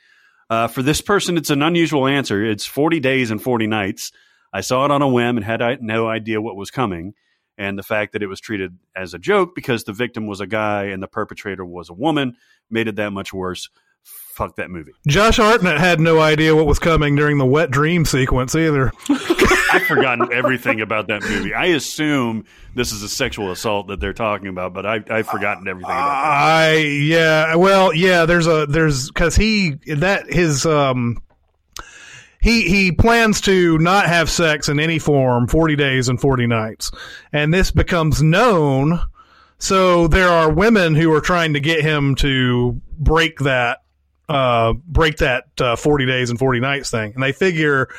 Uh, 0.49 0.67
for 0.67 0.83
this 0.83 1.01
person, 1.01 1.37
it's 1.37 1.49
an 1.49 1.63
unusual 1.63 2.05
answer. 2.05 2.43
It's 2.45 2.65
40 2.65 2.99
days 2.99 3.31
and 3.31 3.41
40 3.41 3.65
nights. 3.67 4.11
I 4.53 4.61
saw 4.61 4.85
it 4.85 4.91
on 4.91 5.01
a 5.01 5.07
whim 5.07 5.37
and 5.37 5.45
had 5.45 5.61
no 5.81 6.07
idea 6.07 6.39
what 6.41 6.55
was 6.55 6.69
coming. 6.71 7.13
And 7.57 7.79
the 7.79 7.83
fact 7.83 8.13
that 8.13 8.21
it 8.21 8.27
was 8.27 8.39
treated 8.41 8.77
as 8.95 9.13
a 9.13 9.19
joke 9.19 9.55
because 9.55 9.85
the 9.85 9.93
victim 9.93 10.27
was 10.27 10.41
a 10.41 10.47
guy 10.47 10.85
and 10.85 11.01
the 11.01 11.07
perpetrator 11.07 11.65
was 11.65 11.89
a 11.89 11.93
woman 11.93 12.35
made 12.69 12.87
it 12.87 12.97
that 12.97 13.11
much 13.11 13.33
worse. 13.33 13.69
Fuck 14.03 14.57
that 14.57 14.69
movie. 14.69 14.91
Josh 15.07 15.37
Hartnett 15.37 15.79
had 15.79 15.99
no 15.99 16.19
idea 16.19 16.55
what 16.55 16.67
was 16.67 16.77
coming 16.77 17.15
during 17.15 17.37
the 17.37 17.45
wet 17.45 17.71
dream 17.71 18.05
sequence 18.05 18.53
either. 18.53 18.91
I've 19.71 19.83
forgotten 19.87 20.31
everything 20.31 20.81
about 20.81 21.07
that 21.07 21.23
movie. 21.23 21.53
I 21.53 21.67
assume 21.67 22.45
this 22.75 22.91
is 22.91 23.01
a 23.01 23.09
sexual 23.09 23.51
assault 23.51 23.87
that 23.87 23.99
they're 23.99 24.13
talking 24.13 24.47
about, 24.47 24.73
but 24.73 24.85
I, 24.85 25.03
I've 25.09 25.27
forgotten 25.27 25.67
everything 25.67 25.89
about 25.89 26.25
I 26.25 26.75
yeah, 26.75 27.55
well, 27.55 27.93
yeah. 27.93 28.25
There's 28.25 28.47
a 28.47 28.65
there's 28.67 29.09
because 29.09 29.35
he 29.35 29.71
that 29.87 30.31
his 30.31 30.65
um 30.65 31.17
he 32.45 32.61
he 32.69 32.91
plans 32.91 33.41
to 33.41 33.79
not 33.79 34.05
have 34.05 34.29
sex 34.29 34.69
in 34.69 34.79
any 34.79 34.99
form 34.99 35.47
40 35.47 35.75
days 35.75 36.09
and 36.09 36.21
40 36.21 36.45
nights. 36.45 36.91
And 37.33 37.51
this 37.51 37.71
becomes 37.71 38.21
known. 38.21 38.99
So 39.57 40.07
there 40.07 40.29
are 40.29 40.53
women 40.53 40.93
who 40.93 41.11
are 41.13 41.21
trying 41.21 41.53
to 41.53 41.59
get 41.59 41.81
him 41.81 42.13
to 42.17 42.79
break 42.99 43.39
that 43.39 43.81
uh 44.29 44.73
break 44.73 45.17
that 45.17 45.45
uh, 45.59 45.75
40 45.75 46.05
days 46.05 46.29
and 46.29 46.37
40 46.37 46.59
nights 46.59 46.91
thing. 46.91 47.13
And 47.15 47.23
they 47.23 47.31
figure 47.31 47.89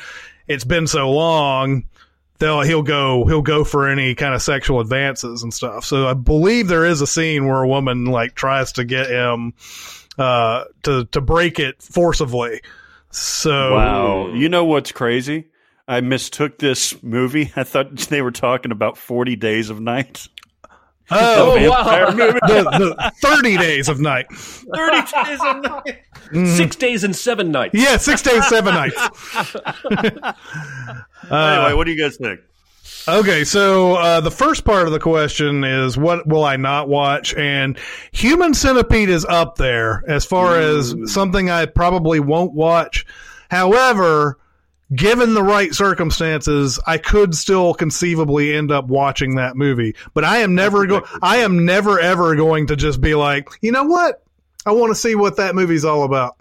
it's 0.47 0.63
been 0.63 0.87
so 0.87 1.11
long 1.11 1.83
they'll 2.39 2.61
he'll 2.61 2.83
go 2.83 3.25
he'll 3.25 3.41
go 3.41 3.65
for 3.65 3.89
any 3.89 4.15
kind 4.15 4.33
of 4.33 4.41
sexual 4.41 4.79
advances 4.79 5.43
and 5.43 5.53
stuff. 5.53 5.83
So 5.83 6.07
i 6.07 6.13
believe 6.13 6.69
there 6.69 6.85
is 6.85 7.01
a 7.01 7.07
scene 7.07 7.47
where 7.47 7.63
a 7.63 7.67
woman 7.67 8.05
like 8.05 8.33
tries 8.33 8.71
to 8.73 8.85
get 8.85 9.09
him 9.09 9.55
uh 10.17 10.63
to 10.83 11.03
to 11.03 11.19
break 11.19 11.59
it 11.59 11.81
forcibly 11.81 12.61
so. 13.11 13.73
Wow. 13.73 14.27
You 14.33 14.49
know 14.49 14.65
what's 14.65 14.91
crazy? 14.91 15.47
I 15.87 16.01
mistook 16.01 16.59
this 16.59 17.01
movie. 17.03 17.51
I 17.55 17.63
thought 17.63 17.95
they 17.97 18.21
were 18.21 18.31
talking 18.31 18.71
about 18.71 18.97
40 18.97 19.35
Days 19.35 19.69
of 19.69 19.79
Night. 19.79 20.27
oh 21.11 21.55
Oh, 21.57 21.69
wow. 21.69 22.11
the, 22.11 22.93
the 22.97 23.11
30 23.21 23.55
days 23.57 23.87
of 23.87 24.01
night 24.01 24.29
30 24.29 24.91
days 24.97 25.39
and 25.41 25.61
nights. 25.63 25.91
Mm-hmm. 26.33 26.45
Six 26.57 26.75
days 26.75 27.03
and 27.05 27.15
seven 27.15 27.49
nights. 27.49 27.73
yeah 27.73 27.95
six 27.95 28.21
days 28.21 28.45
seven 28.49 28.73
nights 28.73 28.97
uh, 28.97 30.33
anyway, 31.31 31.73
what 31.73 31.85
do 31.85 31.91
you 31.93 31.97
guys 32.01 32.17
think? 32.17 32.41
Okay, 33.09 33.45
so 33.45 33.95
uh, 33.95 34.19
the 34.19 34.31
first 34.31 34.65
part 34.65 34.85
of 34.85 34.91
the 34.91 34.99
question 34.99 35.63
is 35.63 35.97
what 35.97 36.27
will 36.27 36.43
I 36.43 36.57
not 36.57 36.89
watch? 36.89 37.33
And 37.35 37.79
Human 38.11 38.53
Centipede 38.53 39.07
is 39.07 39.23
up 39.23 39.55
there 39.55 40.03
as 40.09 40.25
far 40.25 40.59
as 40.59 40.93
something 41.05 41.49
I 41.49 41.67
probably 41.67 42.19
won't 42.19 42.51
watch. 42.51 43.05
However, 43.49 44.37
given 44.93 45.33
the 45.33 45.43
right 45.43 45.73
circumstances, 45.73 46.81
I 46.85 46.97
could 46.97 47.33
still 47.33 47.73
conceivably 47.73 48.53
end 48.53 48.73
up 48.73 48.87
watching 48.87 49.35
that 49.35 49.55
movie. 49.55 49.95
But 50.13 50.25
I 50.25 50.39
am 50.39 50.53
never 50.53 50.85
going. 50.85 51.03
I 51.21 51.37
am 51.37 51.63
never 51.63 52.01
ever 52.01 52.35
going 52.35 52.67
to 52.67 52.75
just 52.75 52.99
be 52.99 53.15
like, 53.15 53.47
you 53.61 53.71
know 53.71 53.85
what? 53.85 54.21
I 54.67 54.71
want 54.71 54.91
to 54.91 54.95
see 54.95 55.15
what 55.15 55.37
that 55.37 55.55
movie's 55.55 55.85
all 55.85 56.03
about 56.03 56.35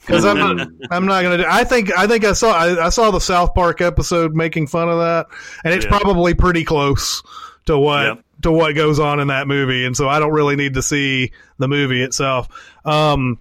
because 0.00 0.24
I'm 0.24 0.38
not, 0.38 0.68
I'm 0.90 1.06
not 1.06 1.22
gonna. 1.22 1.38
Do, 1.38 1.44
I 1.48 1.64
think 1.64 1.92
I 1.96 2.06
think 2.06 2.24
I 2.24 2.32
saw 2.32 2.52
I, 2.52 2.86
I 2.86 2.88
saw 2.90 3.10
the 3.10 3.18
South 3.20 3.54
Park 3.54 3.80
episode 3.80 4.34
making 4.34 4.68
fun 4.68 4.88
of 4.88 4.98
that, 4.98 5.26
and 5.64 5.74
it's 5.74 5.84
Yeah. 5.84 5.98
probably 6.00 6.34
pretty 6.34 6.64
close 6.64 7.22
to 7.66 7.76
what 7.78 8.04
Yep. 8.06 8.24
to 8.42 8.52
what 8.52 8.74
goes 8.74 8.98
on 8.98 9.20
in 9.20 9.28
that 9.28 9.46
movie, 9.48 9.84
and 9.84 9.96
so 9.96 10.08
I 10.08 10.18
don't 10.18 10.32
really 10.32 10.56
need 10.56 10.74
to 10.74 10.82
see 10.82 11.32
the 11.58 11.68
movie 11.68 12.02
itself. 12.02 12.48
Um, 12.84 13.38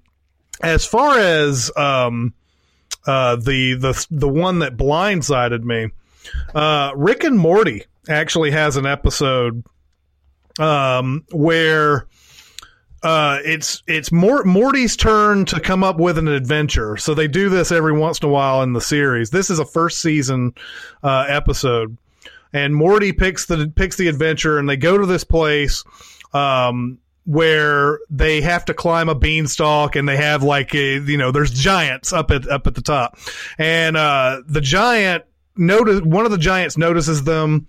as 0.62 0.86
far 0.86 1.18
as 1.18 1.72
um, 1.78 2.34
uh, 3.08 3.36
the 3.38 3.76
the 3.76 4.08
the 4.12 4.30
one 4.30 4.60
that 4.60 4.78
blindsided 4.78 5.64
me, 5.64 5.90
uh, 6.54 6.92
Rick 6.96 7.24
and 7.24 7.38
Morty 7.38 7.86
actually 8.10 8.52
has 8.52 8.78
an 8.78 8.86
episode 8.86 9.64
um, 10.60 11.24
where 11.32 12.06
uh, 13.03 13.40
it's 13.44 13.82
it's 13.88 14.11
Mor- 14.11 14.44
Morty's 14.44 14.95
turn 14.95 15.45
to 15.45 15.60
come 15.60 15.84
up 15.84 15.98
with 15.98 16.18
an 16.18 16.28
adventure. 16.28 16.98
So 16.98 17.14
they 17.14 17.28
do 17.28 17.49
this 17.49 17.72
every 17.72 17.98
once 17.98 18.19
in 18.19 18.30
a 18.30 18.32
while 18.32 18.61
in 18.61 18.73
the 18.73 18.82
series. 18.82 19.32
This 19.32 19.49
is 19.49 19.60
a 19.60 19.65
first 19.65 20.02
season 20.02 20.53
uh, 21.03 21.26
episode, 21.28 21.98
and 22.53 22.76
Morty 22.76 23.11
picks 23.11 23.48
the 23.48 23.72
picks 23.76 23.98
the 23.98 24.07
adventure, 24.07 24.60
and 24.60 24.69
they 24.69 24.78
go 24.78 24.98
to 24.98 25.06
this 25.06 25.23
place. 25.23 25.84
Um, 26.34 26.99
where 27.26 27.99
they 28.10 28.41
have 28.41 28.65
to 28.65 28.73
climb 28.73 29.07
a 29.07 29.14
beanstalk 29.14 29.95
and 29.95 30.10
they 30.10 30.18
have 30.18 30.41
like 30.41 30.73
a, 30.73 30.98
you 30.98 31.18
know 31.18 31.32
there's 31.32 31.52
giants 31.52 32.11
up 32.11 32.32
at 32.32 32.48
up 32.49 32.65
at 32.65 32.73
the 32.73 32.82
top 32.82 33.15
and 33.60 33.95
uh 33.95 34.41
the 34.48 34.60
giant 34.60 35.23
notice 35.56 36.02
one 36.02 36.26
of 36.26 36.32
the 36.32 36.38
giants 36.40 36.80
notices 36.80 37.23
them 37.23 37.68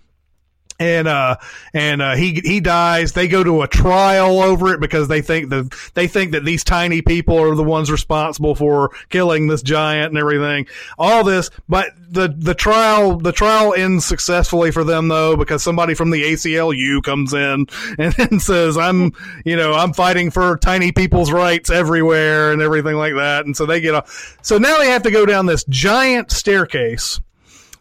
and 0.83 1.07
uh 1.07 1.37
and 1.73 2.03
uh 2.03 2.15
he 2.17 2.41
he 2.45 2.61
dies. 2.61 3.13
They 3.13 3.29
go 3.29 3.45
to 3.45 3.63
a 3.63 3.69
trial 3.69 4.41
over 4.41 4.75
it 4.75 4.81
because 4.81 5.09
they 5.09 5.23
think 5.23 5.51
that 5.51 5.73
they 5.95 6.09
think 6.09 6.33
that 6.33 6.45
these 6.45 6.65
tiny 6.65 7.03
people 7.03 7.39
are 7.39 7.55
the 7.55 7.63
ones 7.63 7.91
responsible 7.91 8.55
for 8.55 8.91
killing 9.09 9.47
this 9.47 9.63
giant 9.63 10.09
and 10.09 10.19
everything. 10.19 10.67
All 10.99 11.23
this 11.23 11.51
but 11.69 11.91
the 12.11 12.35
the 12.37 12.55
trial 12.55 13.17
the 13.17 13.33
trial 13.33 13.75
ends 13.75 14.05
successfully 14.05 14.73
for 14.73 14.83
them 14.83 15.09
though 15.09 15.37
because 15.37 15.63
somebody 15.63 15.95
from 15.95 16.11
the 16.11 16.23
ACLU 16.25 17.03
comes 17.03 17.33
in 17.33 17.67
and, 17.99 18.19
and 18.19 18.43
says 18.43 18.77
I'm 18.77 19.13
you 19.45 19.57
know 19.57 19.75
I'm 19.75 19.93
fighting 19.93 20.31
for 20.31 20.57
tiny 20.57 20.91
people's 20.91 21.31
rights 21.31 21.71
everywhere 21.71 22.53
and 22.53 22.61
everything 22.61 22.97
like 22.97 23.15
that. 23.15 23.47
And 23.47 23.57
so 23.57 23.67
they 23.67 23.81
get 23.81 23.95
off. 23.95 24.37
So 24.43 24.59
now 24.59 24.79
they 24.79 24.89
have 24.89 25.03
to 25.05 25.11
go 25.11 25.25
down 25.25 25.47
this 25.47 25.65
giant 25.65 26.33
staircase 26.33 27.21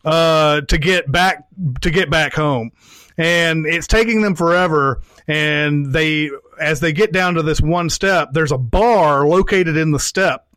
uh, 0.06 0.62
to 0.62 0.78
get 0.78 1.12
back 1.12 1.46
to 1.82 1.92
get 1.92 2.10
back 2.10 2.34
home, 2.34 2.72
and 3.18 3.66
it's 3.66 3.88
taking 3.88 4.22
them 4.22 4.36
forever. 4.36 5.02
And 5.28 5.94
they, 5.94 6.30
as 6.60 6.80
they 6.80 6.94
get 6.94 7.12
down 7.12 7.36
to 7.36 7.44
this 7.44 7.62
one 7.62 7.90
step, 7.90 8.30
there's 8.34 8.52
a 8.52 8.58
bar 8.58 9.28
located 9.28 9.78
in 9.78 9.92
the 9.92 10.00
step, 10.00 10.48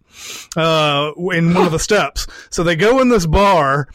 uh, 0.56 1.12
in 1.32 1.54
one 1.54 1.66
of 1.66 1.72
the 1.72 1.78
steps. 1.78 2.26
So 2.50 2.62
they 2.62 2.76
go 2.76 3.00
in 3.00 3.08
this 3.08 3.26
bar. 3.26 3.88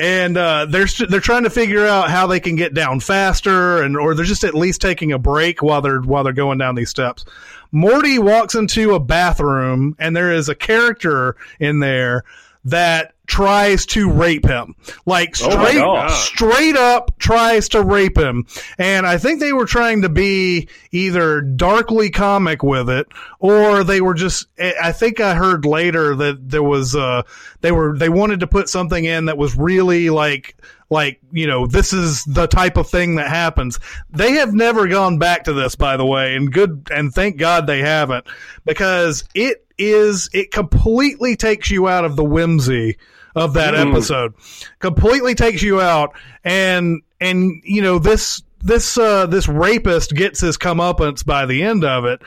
And 0.00 0.36
uh, 0.36 0.66
they're 0.66 0.86
they're 1.08 1.18
trying 1.18 1.42
to 1.42 1.50
figure 1.50 1.84
out 1.84 2.08
how 2.08 2.28
they 2.28 2.38
can 2.38 2.54
get 2.54 2.72
down 2.72 3.00
faster, 3.00 3.82
and 3.82 3.96
or 3.96 4.14
they're 4.14 4.24
just 4.24 4.44
at 4.44 4.54
least 4.54 4.80
taking 4.80 5.10
a 5.10 5.18
break 5.18 5.60
while 5.60 5.82
they're 5.82 6.00
while 6.00 6.22
they're 6.22 6.32
going 6.32 6.56
down 6.56 6.76
these 6.76 6.88
steps. 6.88 7.24
Morty 7.72 8.20
walks 8.20 8.54
into 8.54 8.94
a 8.94 9.00
bathroom, 9.00 9.96
and 9.98 10.14
there 10.14 10.32
is 10.32 10.48
a 10.48 10.54
character 10.54 11.34
in 11.58 11.80
there 11.80 12.22
that 12.66 13.14
tries 13.28 13.86
to 13.86 14.10
rape 14.10 14.46
him. 14.46 14.74
Like 15.06 15.36
Oh 15.42 15.50
straight 15.50 15.78
gosh. 15.78 16.12
straight 16.12 16.76
up 16.76 17.16
tries 17.18 17.68
to 17.68 17.82
rape 17.82 18.18
him. 18.18 18.46
And 18.78 19.06
I 19.06 19.18
think 19.18 19.38
they 19.38 19.52
were 19.52 19.66
trying 19.66 20.02
to 20.02 20.08
be 20.08 20.66
either 20.90 21.42
darkly 21.42 22.10
comic 22.10 22.62
with 22.62 22.88
it 22.88 23.06
or 23.38 23.84
they 23.84 24.00
were 24.00 24.14
just 24.14 24.48
I 24.58 24.92
think 24.92 25.20
I 25.20 25.34
heard 25.34 25.64
later 25.66 26.16
that 26.16 26.48
there 26.48 26.62
was 26.62 26.96
uh 26.96 27.22
they 27.60 27.70
were 27.70 27.96
they 27.96 28.08
wanted 28.08 28.40
to 28.40 28.46
put 28.46 28.68
something 28.68 29.04
in 29.04 29.26
that 29.26 29.36
was 29.38 29.54
really 29.56 30.08
like 30.08 30.56
like 30.90 31.20
you 31.30 31.46
know 31.46 31.66
this 31.66 31.92
is 31.92 32.24
the 32.24 32.46
type 32.46 32.78
of 32.78 32.88
thing 32.88 33.16
that 33.16 33.28
happens 33.28 33.78
they 34.08 34.32
have 34.32 34.54
never 34.54 34.88
gone 34.88 35.18
back 35.18 35.44
to 35.44 35.52
this 35.52 35.74
by 35.74 35.98
the 35.98 36.06
way 36.06 36.34
and 36.34 36.50
good 36.50 36.88
and 36.90 37.12
thank 37.12 37.36
god 37.36 37.66
they 37.66 37.80
haven't 37.80 38.26
because 38.64 39.24
it 39.34 39.66
is 39.76 40.30
it 40.32 40.50
completely 40.50 41.36
takes 41.36 41.70
you 41.70 41.86
out 41.88 42.06
of 42.06 42.16
the 42.16 42.24
whimsy 42.24 42.96
of 43.38 43.54
that 43.54 43.74
episode 43.74 44.34
completely 44.78 45.34
takes 45.34 45.62
you 45.62 45.80
out 45.80 46.12
and 46.44 47.02
and 47.20 47.60
you 47.64 47.80
know 47.82 47.98
this 47.98 48.42
this 48.60 48.98
uh 48.98 49.26
this 49.26 49.48
rapist 49.48 50.14
gets 50.14 50.40
his 50.40 50.58
comeuppance 50.58 51.24
by 51.24 51.46
the 51.46 51.62
end 51.62 51.84
of 51.84 52.04
it 52.04 52.20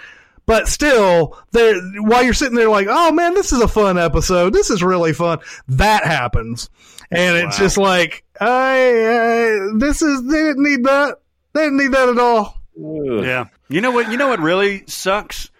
but 0.45 0.67
still 0.67 1.37
there 1.51 1.79
while 1.99 2.23
you're 2.23 2.33
sitting 2.33 2.55
there 2.55 2.69
like 2.69 2.87
oh 2.89 3.11
man 3.11 3.33
this 3.33 3.51
is 3.51 3.61
a 3.61 3.67
fun 3.67 3.97
episode 3.97 4.53
this 4.53 4.69
is 4.69 4.81
really 4.83 5.13
fun 5.13 5.39
that 5.67 6.03
happens 6.05 6.69
and 7.11 7.35
it's 7.37 7.57
Wow. 7.59 7.63
just 7.65 7.77
like 7.77 8.23
I, 8.39 8.47
I 8.47 9.69
this 9.77 10.01
is 10.01 10.23
they 10.23 10.43
didn't 10.43 10.63
need 10.63 10.83
that 10.85 11.17
they 11.53 11.63
didn't 11.63 11.77
need 11.77 11.91
that 11.91 12.09
at 12.09 12.17
all 12.17 12.57
Ugh. 12.77 13.23
Yeah. 13.23 13.45
You 13.67 13.81
know 13.81 13.91
what? 13.91 14.09
You 14.09 14.17
know 14.17 14.29
what 14.29 14.39
really 14.39 14.85
sucks 14.87 15.51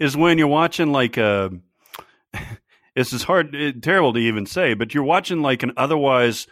is 0.00 0.16
when 0.16 0.36
you're 0.36 0.48
watching 0.48 0.90
like 0.90 1.16
a. 1.16 1.52
This 2.96 3.12
is 3.12 3.22
hard, 3.22 3.54
it, 3.54 3.82
terrible 3.82 4.12
to 4.14 4.18
even 4.18 4.46
say, 4.46 4.74
but 4.74 4.94
you're 4.94 5.04
watching 5.04 5.42
like 5.42 5.62
an 5.62 5.72
otherwise 5.76 6.46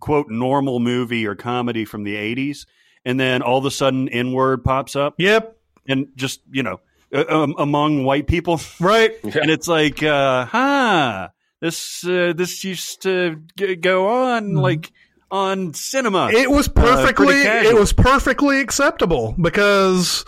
quote 0.00 0.28
normal 0.30 0.78
movie 0.80 1.26
or 1.26 1.34
comedy 1.34 1.84
from 1.84 2.04
the 2.04 2.14
'80s, 2.14 2.66
and 3.04 3.18
then 3.20 3.42
all 3.42 3.58
of 3.58 3.64
a 3.66 3.70
sudden, 3.70 4.08
N 4.08 4.32
word 4.32 4.62
pops 4.64 4.94
up, 4.96 5.14
yep 5.18 5.56
and 5.88 6.06
just 6.16 6.40
you 6.50 6.62
know 6.62 6.80
uh, 7.12 7.24
um, 7.28 7.54
among 7.58 8.04
white 8.04 8.26
people, 8.28 8.60
right? 8.78 9.12
and 9.24 9.50
it's 9.50 9.66
like, 9.66 10.02
uh, 10.02 10.44
huh, 10.44 11.28
this 11.60 12.04
uh, 12.04 12.32
this 12.36 12.62
used 12.62 13.02
to 13.02 13.42
g- 13.58 13.74
go 13.76 14.08
on 14.08 14.54
like 14.54 14.92
on 15.32 15.74
cinema. 15.74 16.30
It 16.30 16.50
was 16.50 16.68
Uh, 16.68 16.72
perfectly 16.72 17.42
casual. 17.42 17.70
it 17.72 17.78
was 17.80 17.92
perfectly 17.92 18.60
acceptable 18.60 19.34
because 19.40 20.24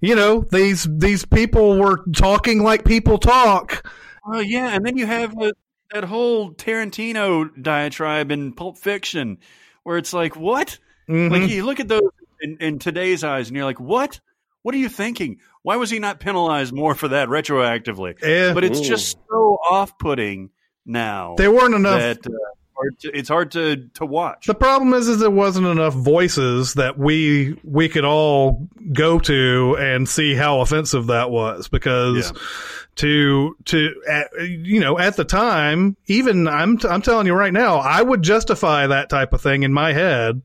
you 0.00 0.16
know 0.16 0.44
these 0.50 0.88
these 0.90 1.24
people 1.24 1.78
were 1.78 2.02
talking 2.12 2.62
like 2.64 2.84
people 2.84 3.18
talk. 3.18 3.86
Oh 4.26 4.40
yeah, 4.40 4.68
and 4.74 4.84
then 4.84 4.96
you 4.96 5.06
have 5.06 5.36
uh, 5.40 5.52
that 5.92 6.04
whole 6.04 6.52
Tarantino 6.52 7.50
diatribe 7.62 8.30
in 8.32 8.52
Pulp 8.52 8.78
Fiction, 8.78 9.38
where 9.84 9.98
it's 9.98 10.12
like, 10.12 10.36
what? 10.36 10.78
Mhm. 11.08 11.30
Like 11.30 11.50
you 11.50 11.64
look 11.64 11.80
at 11.80 11.88
those 11.88 12.02
in, 12.40 12.56
in 12.58 12.78
today's 12.78 13.22
eyes, 13.22 13.48
and 13.48 13.56
you're 13.56 13.64
like, 13.64 13.80
what? 13.80 14.20
What 14.62 14.74
are 14.74 14.78
you 14.78 14.88
thinking? 14.88 15.38
Why 15.62 15.76
was 15.76 15.90
he 15.90 16.00
not 16.00 16.18
penalized 16.18 16.72
more 16.72 16.94
for 16.96 17.08
that 17.08 17.28
retroactively? 17.28 18.20
Yeah. 18.20 18.52
But 18.52 18.64
it's 18.64 18.80
Ooh. 18.80 18.84
just 18.84 19.16
so 19.30 19.58
off-putting 19.70 20.50
now 20.84 21.34
there 21.36 21.50
weren't 21.50 21.74
enough 21.74 22.00
that 22.00 22.26
uh, 22.26 22.30
hard 22.74 22.98
to, 23.00 23.16
it's 23.16 23.28
hard 23.28 23.50
to 23.52 23.88
to 23.94 24.06
watch. 24.06 24.46
The 24.46 24.54
problem 24.54 24.92
is, 24.94 25.08
is 25.08 25.20
there 25.20 25.30
wasn't 25.30 25.66
enough 25.66 25.94
voices 25.94 26.74
that 26.74 26.98
we 26.98 27.58
we 27.62 27.88
could 27.88 28.04
all 28.04 28.68
go 28.92 29.18
to 29.20 29.76
and 29.78 30.08
see 30.08 30.34
how 30.34 30.60
offensive 30.60 31.06
that 31.08 31.30
was 31.30 31.68
because 31.68 32.32
Yeah. 32.32 32.40
To 32.96 33.56
to 33.66 33.94
at, 34.08 34.28
you 34.40 34.80
know 34.80 34.98
at 34.98 35.16
the 35.16 35.24
time, 35.24 35.96
even 36.06 36.48
I'm 36.48 36.78
I'm 36.88 37.02
telling 37.02 37.26
you 37.26 37.34
right 37.34 37.52
now, 37.52 37.76
I 37.78 38.02
would 38.02 38.22
justify 38.22 38.86
that 38.86 39.08
type 39.10 39.32
of 39.32 39.40
thing 39.40 39.62
in 39.62 39.72
my 39.72 39.92
head 39.92 40.42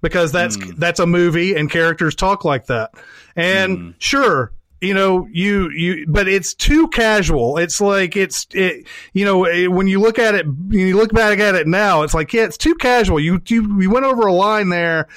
because 0.00 0.32
that's 0.32 0.56
Hmm. 0.56 0.70
that's 0.78 1.00
a 1.00 1.06
movie 1.06 1.54
and 1.54 1.70
characters 1.70 2.14
talk 2.14 2.44
like 2.44 2.66
that, 2.66 2.92
and 3.36 3.78
Hmm. 3.78 3.90
sure. 3.98 4.52
You 4.80 4.92
know, 4.92 5.26
you, 5.32 5.70
you, 5.70 6.04
but 6.06 6.28
it's 6.28 6.52
too 6.52 6.88
casual. 6.88 7.56
It's 7.56 7.80
like, 7.80 8.16
it's, 8.16 8.46
it, 8.50 8.86
you 9.14 9.24
know, 9.24 9.44
eh, 9.44 9.66
when 9.66 9.86
you 9.86 9.98
look 9.98 10.18
at 10.18 10.34
it, 10.34 10.44
when 10.46 10.72
you 10.78 10.94
look 10.98 11.10
back 11.10 11.38
at 11.38 11.54
it 11.54 11.66
now, 11.66 12.02
it's 12.02 12.12
like, 12.12 12.34
yeah, 12.34 12.42
it's 12.44 12.58
too 12.58 12.74
casual. 12.74 13.18
You, 13.18 13.40
you, 13.46 13.80
you 13.80 13.88
went 13.88 14.04
over 14.04 14.26
a 14.26 14.32
line 14.34 14.68
there 14.68 15.08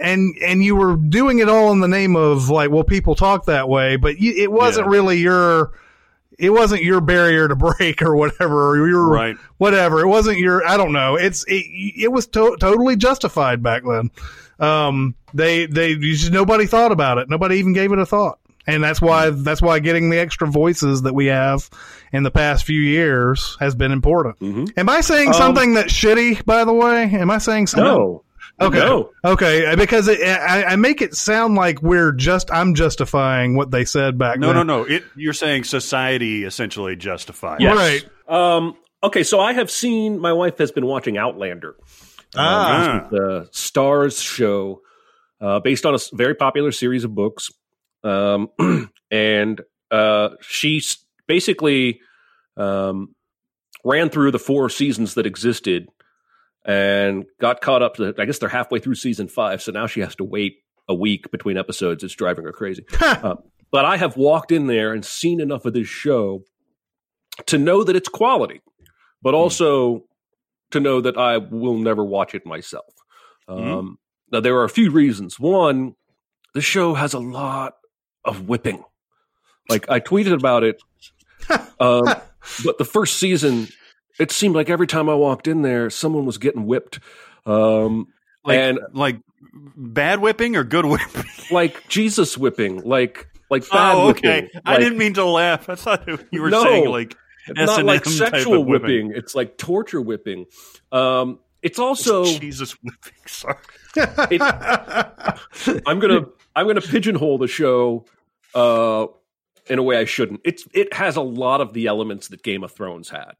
and, 0.00 0.36
and 0.40 0.62
you 0.62 0.76
were 0.76 0.94
doing 0.94 1.40
it 1.40 1.48
all 1.48 1.72
in 1.72 1.80
the 1.80 1.88
name 1.88 2.14
of 2.14 2.48
like, 2.48 2.70
well, 2.70 2.84
people 2.84 3.16
talk 3.16 3.46
that 3.46 3.68
way, 3.68 3.96
but 3.96 4.20
you, 4.20 4.34
it 4.36 4.52
wasn't 4.52 4.86
Yeah. 4.86 4.92
really 4.92 5.18
your, 5.18 5.72
it 6.38 6.50
wasn't 6.50 6.82
your 6.82 7.00
barrier 7.00 7.48
to 7.48 7.56
break 7.56 8.00
or 8.02 8.14
whatever, 8.16 8.70
or 8.70 8.88
your, 8.88 9.06
Right. 9.08 9.36
whatever. 9.58 10.00
It 10.00 10.06
wasn't 10.06 10.38
your, 10.38 10.66
I 10.66 10.76
don't 10.76 10.92
know. 10.92 11.16
It's, 11.16 11.44
it, 11.48 11.64
it 11.96 12.12
was 12.12 12.26
to- 12.28 12.56
totally 12.60 12.96
justified 12.96 13.62
back 13.62 13.82
then. 13.84 14.10
Um, 14.60 15.14
they, 15.34 15.66
they, 15.66 15.90
you 15.90 16.14
just, 16.16 16.32
nobody 16.32 16.66
thought 16.66 16.92
about 16.92 17.18
it. 17.18 17.28
Nobody 17.28 17.56
even 17.58 17.72
gave 17.72 17.92
it 17.92 17.98
a 17.98 18.06
thought. 18.06 18.38
And 18.66 18.84
that's 18.84 19.00
why, 19.00 19.30
that's 19.30 19.62
why 19.62 19.78
getting 19.78 20.10
the 20.10 20.18
extra 20.18 20.46
voices 20.46 21.02
that 21.02 21.14
we 21.14 21.26
have 21.26 21.70
in 22.12 22.22
the 22.22 22.30
past 22.30 22.64
few 22.66 22.80
years 22.80 23.56
has 23.60 23.74
been 23.74 23.92
important. 23.92 24.38
Mhm. 24.40 24.72
Am 24.76 24.88
I 24.90 25.00
saying 25.00 25.28
Um, 25.28 25.34
something 25.34 25.72
that's 25.74 25.92
shitty, 25.92 26.44
by 26.44 26.64
the 26.64 26.72
way? 26.74 27.04
Am 27.04 27.30
I 27.30 27.38
saying 27.38 27.68
something? 27.68 27.84
No. 27.86 28.24
Okay. 28.60 28.78
No. 28.78 29.10
Okay. 29.24 29.74
Because 29.76 30.08
it, 30.08 30.20
I, 30.20 30.64
I 30.64 30.76
make 30.76 31.00
it 31.00 31.14
sound 31.14 31.54
like 31.54 31.80
we're 31.82 32.12
just, 32.12 32.50
I'm 32.50 32.74
justifying 32.74 33.56
what 33.56 33.70
they 33.70 33.84
said 33.84 34.18
back 34.18 34.38
No, 34.38 34.48
then. 34.48 34.56
no, 34.56 34.62
no. 34.62 34.82
It, 34.84 35.04
you're 35.14 35.32
saying 35.32 35.64
society 35.64 36.44
essentially 36.44 36.96
justifies. 36.96 37.58
Yes. 37.60 37.76
Right. 37.76 38.08
Um, 38.28 38.76
okay, 39.02 39.22
so 39.22 39.38
I 39.40 39.52
have 39.52 39.70
seen. 39.70 40.18
My 40.18 40.32
wife 40.32 40.58
has 40.58 40.72
been 40.72 40.86
watching 40.86 41.16
Outlander. 41.16 41.76
Ah. 42.36 43.04
Ah. 43.04 43.08
the 43.10 43.48
Starz 43.52 44.22
show, 44.22 44.82
uh, 45.40 45.60
based 45.60 45.86
on 45.86 45.94
a 45.94 45.98
very 46.12 46.34
popular 46.34 46.72
series 46.72 47.04
of 47.04 47.14
books. 47.14 47.50
Um, 48.04 48.48
and 49.10 49.60
uh, 49.90 50.30
she 50.40 50.82
basically 51.26 52.00
um, 52.56 53.14
ran 53.84 54.10
through 54.10 54.32
the 54.32 54.38
four 54.38 54.68
seasons 54.68 55.14
that 55.14 55.26
existed 55.26 55.88
and 56.64 57.24
got 57.40 57.60
caught 57.60 57.82
up 57.82 57.96
to, 57.96 58.14
I 58.18 58.24
guess 58.24 58.38
they're 58.38 58.48
halfway 58.48 58.78
through 58.78 58.96
season 58.96 59.28
five. 59.28 59.62
So 59.62 59.72
now 59.72 59.86
she 59.86 60.00
has 60.00 60.14
to 60.16 60.24
wait 60.24 60.56
a 60.88 60.94
week 60.94 61.30
between 61.30 61.56
episodes. 61.56 62.02
It's 62.04 62.14
driving 62.14 62.44
her 62.44 62.52
crazy. 62.52 62.84
Uh, 63.00 63.36
but 63.70 63.84
I 63.84 63.98
have 63.98 64.16
walked 64.16 64.50
in 64.50 64.66
there 64.66 64.94
and 64.94 65.04
seen 65.04 65.40
enough 65.40 65.66
of 65.66 65.74
this 65.74 65.86
show 65.88 66.44
to 67.46 67.58
know 67.58 67.84
that 67.84 67.94
it's 67.96 68.08
quality, 68.08 68.62
but 69.20 69.34
also 69.34 70.04
to 70.70 70.80
know 70.80 71.02
that 71.02 71.18
I 71.18 71.36
will 71.36 71.76
never 71.76 72.02
watch 72.04 72.34
it 72.34 72.46
myself. 72.46 72.86
Um, 73.46 73.98
Now, 74.32 74.40
there 74.40 74.56
are 74.56 74.64
a 74.64 74.70
few 74.70 74.90
reasons. 74.90 75.38
One, 75.38 75.94
the 76.54 76.62
show 76.62 76.94
has 76.94 77.12
a 77.12 77.18
lot 77.18 77.74
of 78.24 78.48
whipping. 78.48 78.84
Like 79.68 79.90
I 79.90 80.00
tweeted 80.00 80.32
about 80.32 80.64
it, 80.64 80.80
um, 81.80 82.04
but 82.64 82.78
the 82.78 82.84
first 82.86 83.18
season, 83.18 83.68
it 84.18 84.30
seemed 84.32 84.54
like 84.54 84.68
every 84.70 84.86
time 84.86 85.08
I 85.08 85.14
walked 85.14 85.46
in 85.48 85.62
there, 85.62 85.90
someone 85.90 86.24
was 86.26 86.38
getting 86.38 86.66
whipped. 86.66 87.00
Um, 87.46 88.08
Like, 88.44 88.58
and 88.58 88.78
like 88.92 89.20
bad 89.76 90.20
whipping 90.20 90.56
or 90.56 90.64
good 90.64 90.84
whipping? 90.86 91.24
like 91.50 91.86
Jesus 91.88 92.36
whipping, 92.38 92.82
like 92.82 93.28
like 93.50 93.68
bad 93.70 93.94
oh, 93.94 94.08
okay. 94.10 94.42
whipping. 94.42 94.60
I 94.64 94.72
Like- 94.72 94.80
didn't 94.80 94.98
mean 94.98 95.14
to 95.14 95.24
laugh. 95.24 95.68
I 95.68 95.74
thought 95.74 96.06
you 96.30 96.42
were 96.42 96.50
No. 96.50 96.62
saying 96.62 96.88
like 96.90 97.16
It's 97.46 97.58
not 97.58 97.84
like 97.84 98.06
S&M 98.06 98.12
sexual 98.30 98.64
whipping. 98.64 99.06
whipping. 99.08 99.12
It's 99.18 99.34
like 99.34 99.56
torture 99.58 100.00
whipping. 100.00 100.46
Um, 100.92 101.38
it's 101.62 101.78
also 101.78 102.24
Jesus 102.24 102.72
whipping. 102.82 103.12
Sorry. 103.26 103.56
I'm 105.86 105.98
gonna 105.98 106.26
I'm 106.54 106.66
gonna 106.66 106.80
pigeonhole 106.80 107.38
the 107.38 107.48
show 107.48 108.04
uh, 108.54 109.06
in 109.66 109.78
a 109.78 109.82
way 109.82 109.96
I 109.98 110.04
shouldn't. 110.04 110.40
It's 110.44 110.66
it 110.72 110.92
has 110.94 111.16
a 111.16 111.20
lot 111.22 111.60
of 111.60 111.72
the 111.72 111.86
elements 111.86 112.28
that 112.28 112.42
Game 112.42 112.62
of 112.64 112.72
Thrones 112.72 113.08
had, 113.10 113.32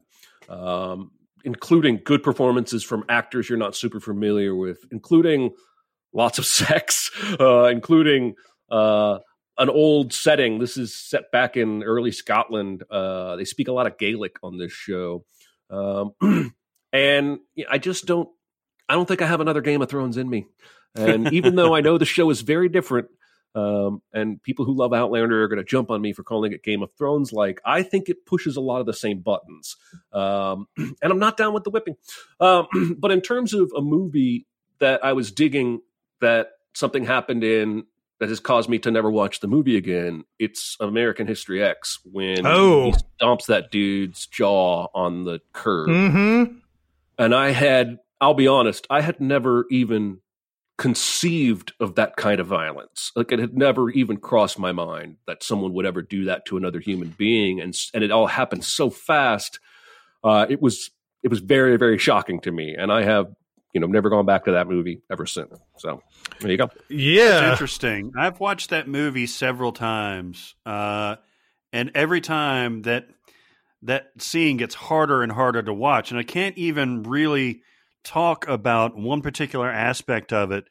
um, 0.49 1.11
including 1.45 2.01
good 2.05 2.23
performances 2.23 2.83
from 2.83 3.05
actors 3.09 3.49
you're 3.49 3.59
not 3.59 3.77
super 3.77 4.01
familiar 4.01 4.55
with, 4.55 4.79
including 4.91 5.51
lots 6.13 6.39
of 6.39 6.47
sex, 6.61 7.11
uh, 7.41 7.65
including 7.65 8.35
uh, 8.71 9.19
an 9.59 9.71
old 9.71 10.13
setting. 10.13 10.59
This 10.59 10.77
is 10.77 10.95
set 10.95 11.31
back 11.33 11.57
in 11.57 11.83
early 11.83 12.13
Scotland. 12.13 12.83
Uh, 12.91 13.37
they 13.37 13.45
speak 13.45 13.69
a 13.69 13.73
lot 13.73 13.87
of 13.87 13.99
Gaelic 13.99 14.37
on 14.43 14.59
this 14.59 14.73
show, 14.73 15.25
um, 15.71 16.13
and 16.93 17.39
I 17.71 17.79
just 17.79 18.07
don't. 18.07 18.29
I 18.91 18.95
don't 18.95 19.07
think 19.07 19.21
I 19.21 19.27
have 19.27 19.43
another 19.43 19.61
Game 19.61 19.83
of 19.83 19.91
Thrones 19.91 20.17
in 20.17 20.31
me. 20.31 20.47
And 20.95 21.31
even 21.33 21.57
though 21.57 21.75
I 21.75 21.83
know 21.83 21.99
the 21.99 22.07
show 22.07 22.31
is 22.31 22.41
very 22.41 22.71
different, 22.71 23.09
um, 23.55 24.03
and 24.13 24.43
people 24.43 24.65
who 24.65 24.75
love 24.77 24.93
Outlander 24.93 25.43
are 25.43 25.49
going 25.49 25.59
to 25.59 25.65
jump 25.65 25.91
on 25.91 26.01
me 26.01 26.13
for 26.13 26.23
calling 26.23 26.53
it 26.53 26.63
Game 26.63 26.83
of 26.83 26.91
Thrones, 26.97 27.33
like 27.33 27.61
I 27.65 27.83
think 27.83 28.09
it 28.09 28.27
pushes 28.27 28.57
a 28.57 28.61
lot 28.61 28.81
of 28.81 28.87
the 28.87 28.93
same 28.93 29.21
buttons. 29.21 29.77
Um, 30.13 30.67
and 30.77 30.97
I'm 31.03 31.19
not 31.19 31.37
down 31.37 31.55
with 31.55 31.65
the 31.65 31.71
whipping. 31.71 31.97
Um, 32.41 32.67
but 32.99 33.11
in 33.11 33.21
terms 33.21 33.55
of 33.55 33.73
a 33.77 33.81
movie 33.81 34.47
that 34.79 35.05
I 35.05 35.13
was 35.13 35.33
digging, 35.33 35.81
that 36.21 36.51
something 36.75 37.05
happened 37.05 37.45
in 37.45 37.85
that 38.21 38.29
has 38.29 38.41
caused 38.41 38.69
me 38.69 38.79
to 38.81 38.91
never 38.91 39.11
watch 39.11 39.41
the 39.41 39.47
movie 39.47 39.77
again, 39.77 40.25
it's 40.39 40.77
American 40.81 41.27
History 41.27 41.63
X 41.63 42.01
when 42.05 42.47
Oh. 42.47 42.87
he 42.87 42.93
stomps 43.21 43.47
that 43.47 43.71
dude's 43.71 44.27
jaw 44.27 44.89
on 44.95 45.25
the 45.25 45.41
curb 45.53 45.89
mm-hmm. 45.89 46.59
and 47.17 47.35
I 47.35 47.51
had, 47.51 47.99
I'll 48.21 48.35
be 48.35 48.49
honest, 48.49 48.87
I 48.91 49.03
had 49.03 49.21
never 49.21 49.67
even 49.71 50.19
conceived 50.79 51.73
of 51.81 51.97
that 51.97 52.17
kind 52.17 52.41
of 52.41 52.47
violence. 52.47 53.13
Like 53.15 53.33
it 53.33 53.41
had 53.41 53.55
never 53.55 53.91
even 53.91 54.17
crossed 54.17 54.59
my 54.59 54.73
mind 54.73 55.17
that 55.27 55.43
someone 55.43 55.75
would 55.75 55.85
ever 55.85 56.01
do 56.01 56.25
that 56.27 56.47
to 56.47 56.57
another 56.57 56.81
human 56.81 57.15
being, 57.19 57.61
and 57.61 57.77
and 57.93 58.03
it 58.03 58.11
all 58.11 58.27
happened 58.27 58.65
so 58.65 58.89
fast. 58.89 59.61
Uh, 60.25 60.47
it 60.49 60.63
was 60.63 60.91
it 61.23 61.29
was 61.29 61.41
very 61.41 61.77
very 61.77 61.99
shocking 61.99 62.41
to 62.41 62.53
me, 62.53 62.75
and 62.75 62.91
I 62.91 63.03
have 63.03 63.27
you 63.75 63.81
know 63.81 63.87
never 63.89 64.09
gone 64.09 64.25
back 64.25 64.47
to 64.47 64.53
that 64.53 64.69
movie 64.69 65.03
ever 65.11 65.27
since. 65.27 65.53
So 65.77 66.01
there 66.41 66.51
you 66.51 66.57
go. 66.57 66.71
Yeah. 66.89 67.43
It's 67.43 67.53
interesting. 67.53 68.13
I've 68.17 68.41
watched 68.41 68.71
that 68.71 68.89
movie 68.89 69.27
several 69.27 69.73
times, 69.73 70.55
uh, 70.65 71.17
and 71.73 71.91
every 71.95 72.21
time 72.21 72.83
that 72.83 73.09
that 73.83 74.11
scene 74.19 74.57
gets 74.57 74.75
harder 74.75 75.23
and 75.23 75.33
harder 75.33 75.63
to 75.63 75.75
watch, 75.75 76.13
and 76.13 76.21
I 76.21 76.25
can't 76.25 76.57
even 76.57 77.03
really 77.03 77.63
talk 78.05 78.47
about 78.49 78.97
one 78.97 79.23
particular 79.23 79.71
aspect 79.71 80.33
of 80.33 80.51
it 80.53 80.65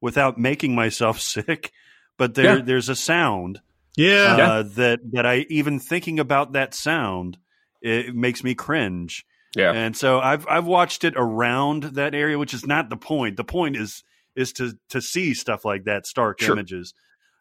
without 0.00 0.38
making 0.38 0.74
myself 0.74 1.20
sick. 1.20 1.72
But 2.16 2.34
there, 2.34 2.58
Yeah. 2.58 2.62
there's 2.64 2.88
a 2.88 2.96
sound 2.96 3.60
Yeah. 3.96 4.36
uh, 4.38 4.62
that 4.76 5.00
that 5.12 5.26
I 5.26 5.46
even 5.48 5.80
thinking 5.80 6.20
about 6.20 6.52
that 6.52 6.74
sound, 6.74 7.38
it 7.82 8.14
makes 8.14 8.44
me 8.44 8.54
cringe. 8.54 9.24
Yeah, 9.56 9.72
And 9.72 9.96
so 9.96 10.18
I've 10.18 10.46
I've 10.48 10.66
watched 10.66 11.04
it 11.04 11.14
around 11.16 11.84
that 11.94 12.12
area, 12.14 12.38
which 12.38 12.54
is 12.54 12.66
not 12.66 12.90
the 12.90 12.96
point. 12.96 13.36
The 13.36 13.44
point 13.44 13.76
is 13.76 14.02
is 14.34 14.52
to 14.54 14.76
to 14.90 15.00
see 15.00 15.32
stuff 15.34 15.64
like 15.64 15.84
that, 15.84 16.06
stark 16.06 16.40
Sure. 16.40 16.52
images, 16.54 16.92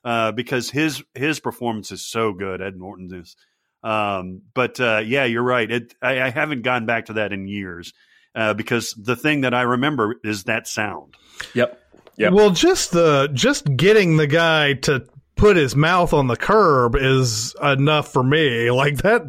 uh, 0.03 0.31
because 0.31 0.69
his 0.69 1.03
his 1.15 1.39
performance 1.39 1.91
is 1.91 2.05
so 2.05 2.31
good. 2.33 2.61
Ed 2.61 2.75
Norton 2.77 3.09
is. 3.13 3.35
Um, 3.83 4.43
but 4.53 4.79
uh, 4.79 5.01
yeah, 5.03 5.25
you're 5.25 5.41
right. 5.43 5.69
It, 5.69 5.95
I, 6.01 6.21
I 6.21 6.29
haven't 6.29 6.61
gone 6.61 6.85
back 6.85 7.07
to 7.07 7.13
that 7.13 7.33
in 7.33 7.47
years 7.47 7.93
uh, 8.35 8.53
because 8.53 8.91
the 8.97 9.15
thing 9.15 9.41
that 9.41 9.53
I 9.53 9.61
remember 9.63 10.15
is 10.23 10.43
that 10.45 10.67
sound. 10.67 11.15
yep, 11.53 11.79
yep. 12.17 12.33
Well, 12.33 12.49
just 12.51 12.91
the 12.91 13.29
just 13.33 13.65
getting 13.75 14.17
the 14.17 14.27
guy 14.27 14.73
to 14.73 15.05
put 15.35 15.57
his 15.57 15.75
mouth 15.75 16.13
on 16.13 16.27
the 16.27 16.35
curb 16.37 16.95
is 16.95 17.55
enough 17.61 18.11
for 18.13 18.23
me. 18.23 18.69
Like 18.71 18.97
that, 18.97 19.23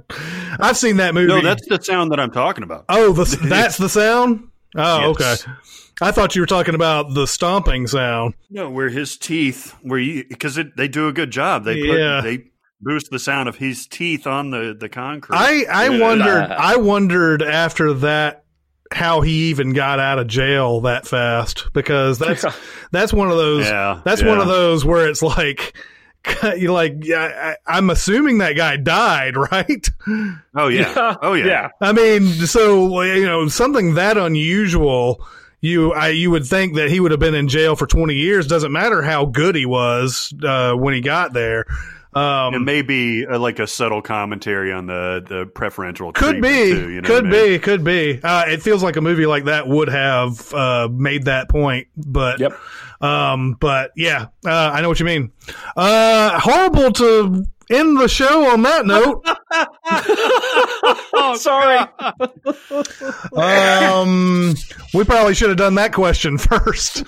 I've 0.60 0.76
seen 0.76 0.96
that 0.98 1.14
movie. 1.14 1.28
No, 1.28 1.40
that's 1.40 1.66
the 1.66 1.80
sound 1.82 2.12
that 2.12 2.20
I'm 2.20 2.30
talking 2.30 2.62
about. 2.64 2.84
oh, 2.88 3.12
the, 3.12 3.24
that's 3.48 3.76
the 3.78 3.88
sound. 3.88 4.48
Oh, 4.76 5.14
Yes. 5.18 5.42
okay. 5.46 5.52
I 6.02 6.10
thought 6.10 6.34
you 6.34 6.42
were 6.42 6.46
talking 6.46 6.74
about 6.74 7.14
the 7.14 7.26
stomping 7.26 7.86
sound. 7.86 8.34
No, 8.50 8.68
where 8.68 8.88
his 8.88 9.16
teeth, 9.16 9.74
where 9.82 9.98
you 10.00 10.24
because 10.28 10.58
they 10.76 10.88
do 10.88 11.06
a 11.08 11.12
good 11.12 11.30
job. 11.30 11.64
They 11.64 11.80
put, 11.80 11.98
Yeah. 11.98 12.20
they 12.20 12.46
boost 12.80 13.10
the 13.12 13.20
sound 13.20 13.48
of 13.48 13.56
his 13.56 13.86
teeth 13.86 14.26
on 14.26 14.50
the 14.50 14.76
the 14.78 14.88
concrete. 14.88 15.36
I 15.38 15.64
I 15.70 15.88
Yeah. 15.90 16.00
wondered 16.00 16.42
I 16.50 16.76
wondered 16.76 17.42
after 17.42 17.92
that 17.94 18.43
how 18.94 19.20
he 19.20 19.50
even 19.50 19.72
got 19.72 19.98
out 19.98 20.18
of 20.18 20.26
jail 20.28 20.82
that 20.82 21.06
fast 21.06 21.72
because 21.72 22.18
that's 22.18 22.44
that's 22.92 23.12
one 23.12 23.30
of 23.30 23.36
those 23.36 23.66
Yeah, 23.66 24.00
that's 24.04 24.22
one 24.22 24.38
of 24.38 24.46
those 24.46 24.84
where 24.84 25.08
it's 25.08 25.22
like 25.22 25.76
you 26.56 26.72
like 26.72 26.96
yeah, 27.02 27.56
I, 27.66 27.78
I'm 27.78 27.90
assuming 27.90 28.38
that 28.38 28.54
guy 28.54 28.76
died, 28.76 29.36
right? 29.52 29.86
oh 30.54 30.68
yeah, 30.68 31.16
oh 31.20 31.34
yeah. 31.34 31.44
yeah. 31.44 31.68
I 31.80 31.92
mean, 31.92 32.28
so 32.46 33.02
you 33.02 33.26
know 33.26 33.48
something 33.48 33.94
that 33.94 34.16
unusual. 34.16 35.26
You, 35.60 35.94
I, 35.94 36.08
you 36.08 36.30
would 36.30 36.44
think 36.44 36.74
that 36.74 36.90
he 36.90 37.00
would 37.00 37.10
have 37.10 37.20
been 37.20 37.34
in 37.34 37.48
jail 37.48 37.74
for 37.74 37.86
20 37.86 38.12
years. 38.12 38.46
Doesn't 38.46 38.70
matter 38.70 39.00
how 39.00 39.24
good 39.24 39.54
he 39.54 39.64
was 39.64 40.30
uh, 40.44 40.74
when 40.74 40.92
he 40.92 41.00
got 41.00 41.32
there. 41.32 41.64
Um, 42.14 42.54
It 42.54 42.60
may 42.60 42.82
be 42.82 43.26
uh, 43.26 43.38
like 43.38 43.58
a 43.58 43.66
subtle 43.66 44.00
commentary 44.02 44.72
on 44.72 44.86
the 44.86 45.24
the 45.26 45.46
preferential. 45.46 46.12
Could 46.12 46.40
treatment, 46.42 46.42
be, 46.52 46.70
too, 46.72 46.90
you 46.90 47.00
know 47.00 47.06
could 47.08 47.26
I 47.26 47.30
mean? 47.30 47.48
be, 47.52 47.58
could 47.58 47.84
be. 47.84 48.20
Uh, 48.22 48.44
it 48.46 48.62
feels 48.62 48.82
like 48.82 48.96
a 48.96 49.00
movie 49.00 49.26
like 49.26 49.44
that 49.46 49.66
would 49.66 49.88
have 49.88 50.52
uh, 50.54 50.88
made 50.92 51.24
that 51.24 51.48
point, 51.48 51.88
but 51.96 52.38
Yep. 52.40 52.52
um, 53.00 53.56
but 53.58 53.90
yeah, 53.96 54.26
uh, 54.46 54.70
I 54.72 54.80
know 54.80 54.88
what 54.88 55.00
you 55.00 55.06
mean. 55.06 55.32
Uh, 55.76 56.38
horrible 56.38 56.92
to 56.92 57.44
end 57.70 57.98
the 57.98 58.08
show 58.08 58.50
on 58.52 58.62
that 58.62 58.86
note. 58.86 59.24
Oh, 61.26 61.36
sorry. 61.36 61.78
um, 63.32 64.54
we 64.92 65.04
probably 65.04 65.34
should 65.34 65.48
have 65.48 65.56
done 65.58 65.76
that 65.76 65.92
question 65.92 66.36
first. 66.38 67.04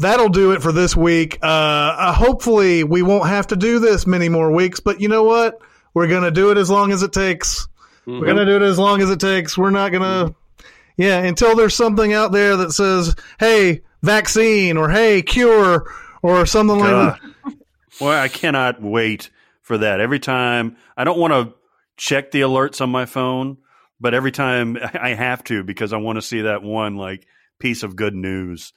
That'll 0.00 0.28
do 0.28 0.52
it 0.52 0.62
for 0.62 0.72
this 0.72 0.96
week. 0.96 1.38
Uh, 1.42 1.46
uh, 1.46 2.12
hopefully, 2.12 2.84
we 2.84 3.02
won't 3.02 3.28
have 3.28 3.46
to 3.48 3.56
do 3.56 3.78
this 3.78 4.06
many 4.06 4.28
more 4.28 4.50
weeks, 4.50 4.80
but 4.80 5.00
you 5.00 5.08
know 5.08 5.22
what? 5.24 5.58
We're 5.94 6.08
gonna 6.08 6.30
do 6.30 6.50
it 6.50 6.58
as 6.58 6.68
long 6.70 6.90
as 6.92 7.02
it 7.02 7.12
takes. 7.12 7.68
We're 8.06 8.26
gonna 8.26 8.46
do 8.46 8.56
it 8.56 8.62
as 8.62 8.78
long 8.78 9.00
as 9.02 9.10
it 9.10 9.20
takes. 9.20 9.56
We're 9.56 9.70
not 9.70 9.92
gonna, 9.92 10.34
yeah, 10.96 11.18
until 11.18 11.54
there's 11.54 11.74
something 11.74 12.12
out 12.12 12.32
there 12.32 12.56
that 12.56 12.72
says, 12.72 13.14
"Hey, 13.38 13.82
vaccine," 14.02 14.76
or 14.76 14.88
"Hey, 14.88 15.22
cure," 15.22 15.86
or 16.22 16.46
something 16.46 16.78
like 16.78 16.90
that. 16.90 17.54
Well, 18.00 18.20
I 18.20 18.26
cannot 18.28 18.82
wait 18.82 19.30
for 19.60 19.78
that. 19.78 20.00
Every 20.00 20.18
time 20.18 20.76
I 20.96 21.04
don't 21.04 21.18
want 21.18 21.32
to 21.32 21.54
check 22.02 22.32
the 22.32 22.40
alerts 22.40 22.80
on 22.80 22.90
my 22.90 23.06
phone, 23.06 23.56
but 24.00 24.12
every 24.12 24.32
time 24.32 24.76
I 24.94 25.10
have 25.10 25.44
to 25.44 25.62
because 25.62 25.92
I 25.92 25.98
want 25.98 26.16
to 26.16 26.22
see 26.22 26.42
that 26.42 26.62
one 26.62 26.96
like 26.96 27.26
piece 27.60 27.84
of 27.84 27.94
good 27.94 28.14
news 28.14 28.72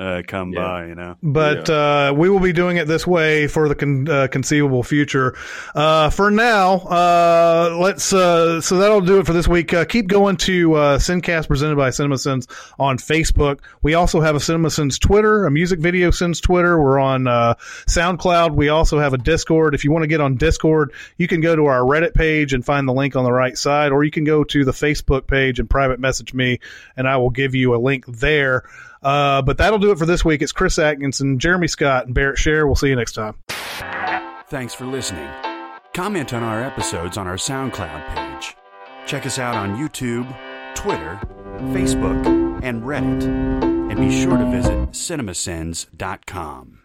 uh, 0.00 0.22
come 0.26 0.52
Yeah. 0.52 0.60
by. 0.60 0.86
You 0.86 0.94
know. 0.94 1.16
But 1.22 1.68
uh, 1.68 2.14
we 2.16 2.28
will 2.30 2.40
be 2.40 2.52
doing 2.52 2.78
it 2.78 2.86
this 2.88 3.06
way 3.06 3.46
for 3.46 3.68
the 3.68 3.74
con- 3.74 4.08
uh, 4.08 4.26
conceivable 4.28 4.82
future. 4.82 5.36
Uh, 5.74 6.10
for 6.10 6.30
now, 6.30 6.76
uh, 6.78 7.76
let's. 7.80 8.12
Uh, 8.12 8.60
so 8.60 8.78
that'll 8.78 9.02
do 9.02 9.18
it 9.20 9.26
for 9.26 9.32
this 9.34 9.46
week. 9.46 9.74
Uh, 9.74 9.84
keep 9.84 10.08
going 10.08 10.36
to 10.38 10.74
uh, 10.74 10.98
Sincast 10.98 11.46
presented 11.48 11.76
by 11.76 11.90
CinemaSins 11.90 12.46
on 12.78 12.96
Facebook. 12.98 13.60
We 13.82 13.94
also 13.94 14.20
have 14.20 14.34
a 14.34 14.38
CinemaSins 14.38 14.98
Twitter, 14.98 15.44
a 15.44 15.50
music 15.50 15.80
video 15.80 16.10
sins 16.10 16.40
Twitter. 16.40 16.80
We're 16.80 16.98
on 16.98 17.26
uh, 17.26 17.54
SoundCloud. 17.86 18.54
We 18.54 18.68
also 18.70 18.98
have 18.98 19.12
a 19.12 19.18
Discord. 19.18 19.74
If 19.74 19.84
you 19.84 19.92
want 19.92 20.04
to 20.04 20.08
get 20.08 20.20
on 20.20 20.36
Discord, 20.36 20.92
you 21.18 21.28
can 21.28 21.40
go 21.40 21.54
to 21.54 21.66
our 21.66 21.80
Reddit 21.80 22.14
page 22.14 22.54
and 22.54 22.64
find 22.64 22.88
the 22.88 22.92
link 22.94 23.16
on 23.16 23.24
the 23.24 23.32
right 23.32 23.56
side, 23.58 23.92
or 23.92 24.04
you 24.04 24.10
can 24.10 24.24
go 24.24 24.44
to 24.44 24.64
the 24.64 24.72
Facebook 24.72 25.26
page 25.26 25.58
and 25.58 25.68
private 25.68 26.00
message 26.00 26.32
me, 26.32 26.60
and 26.96 27.06
I 27.06 27.18
will 27.18 27.30
give 27.30 27.54
you 27.54 27.74
a 27.74 27.78
link 27.78 28.06
there. 28.06 28.64
Uh, 29.02 29.42
but 29.42 29.58
that'll 29.58 29.78
do 29.78 29.90
it 29.90 29.98
for 29.98 30.06
this 30.06 30.24
week. 30.24 30.42
It's 30.42 30.52
Chris 30.52 30.78
Atkinson, 30.78 31.38
Jeremy 31.38 31.68
Scott, 31.68 32.06
and 32.06 32.14
Barrett 32.14 32.38
Share. 32.38 32.66
We'll 32.66 32.76
see 32.76 32.88
you 32.88 32.96
next 32.96 33.12
time. 33.12 33.36
Thanks 34.48 34.74
for 34.74 34.84
listening. 34.84 35.28
Comment 35.94 36.32
on 36.32 36.42
our 36.42 36.62
episodes 36.62 37.16
on 37.16 37.26
our 37.26 37.36
SoundCloud 37.36 38.14
page. 38.14 38.56
Check 39.06 39.26
us 39.26 39.38
out 39.38 39.54
on 39.56 39.76
YouTube, 39.76 40.26
Twitter, 40.74 41.20
Facebook, 41.72 42.62
and 42.62 42.82
Reddit. 42.82 43.24
And 43.90 43.96
be 43.96 44.10
sure 44.22 44.36
to 44.36 44.50
visit 44.50 44.90
cinemasins.com. 44.90 46.79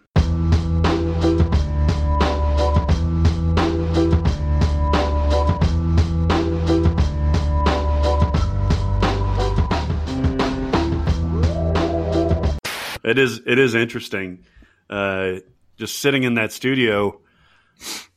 It 13.06 13.18
is 13.18 13.40
it 13.46 13.60
is 13.60 13.76
interesting. 13.76 14.46
Uh, 14.90 15.36
just 15.78 16.00
sitting 16.00 16.24
in 16.24 16.34
that 16.36 16.52
studio 16.52 17.22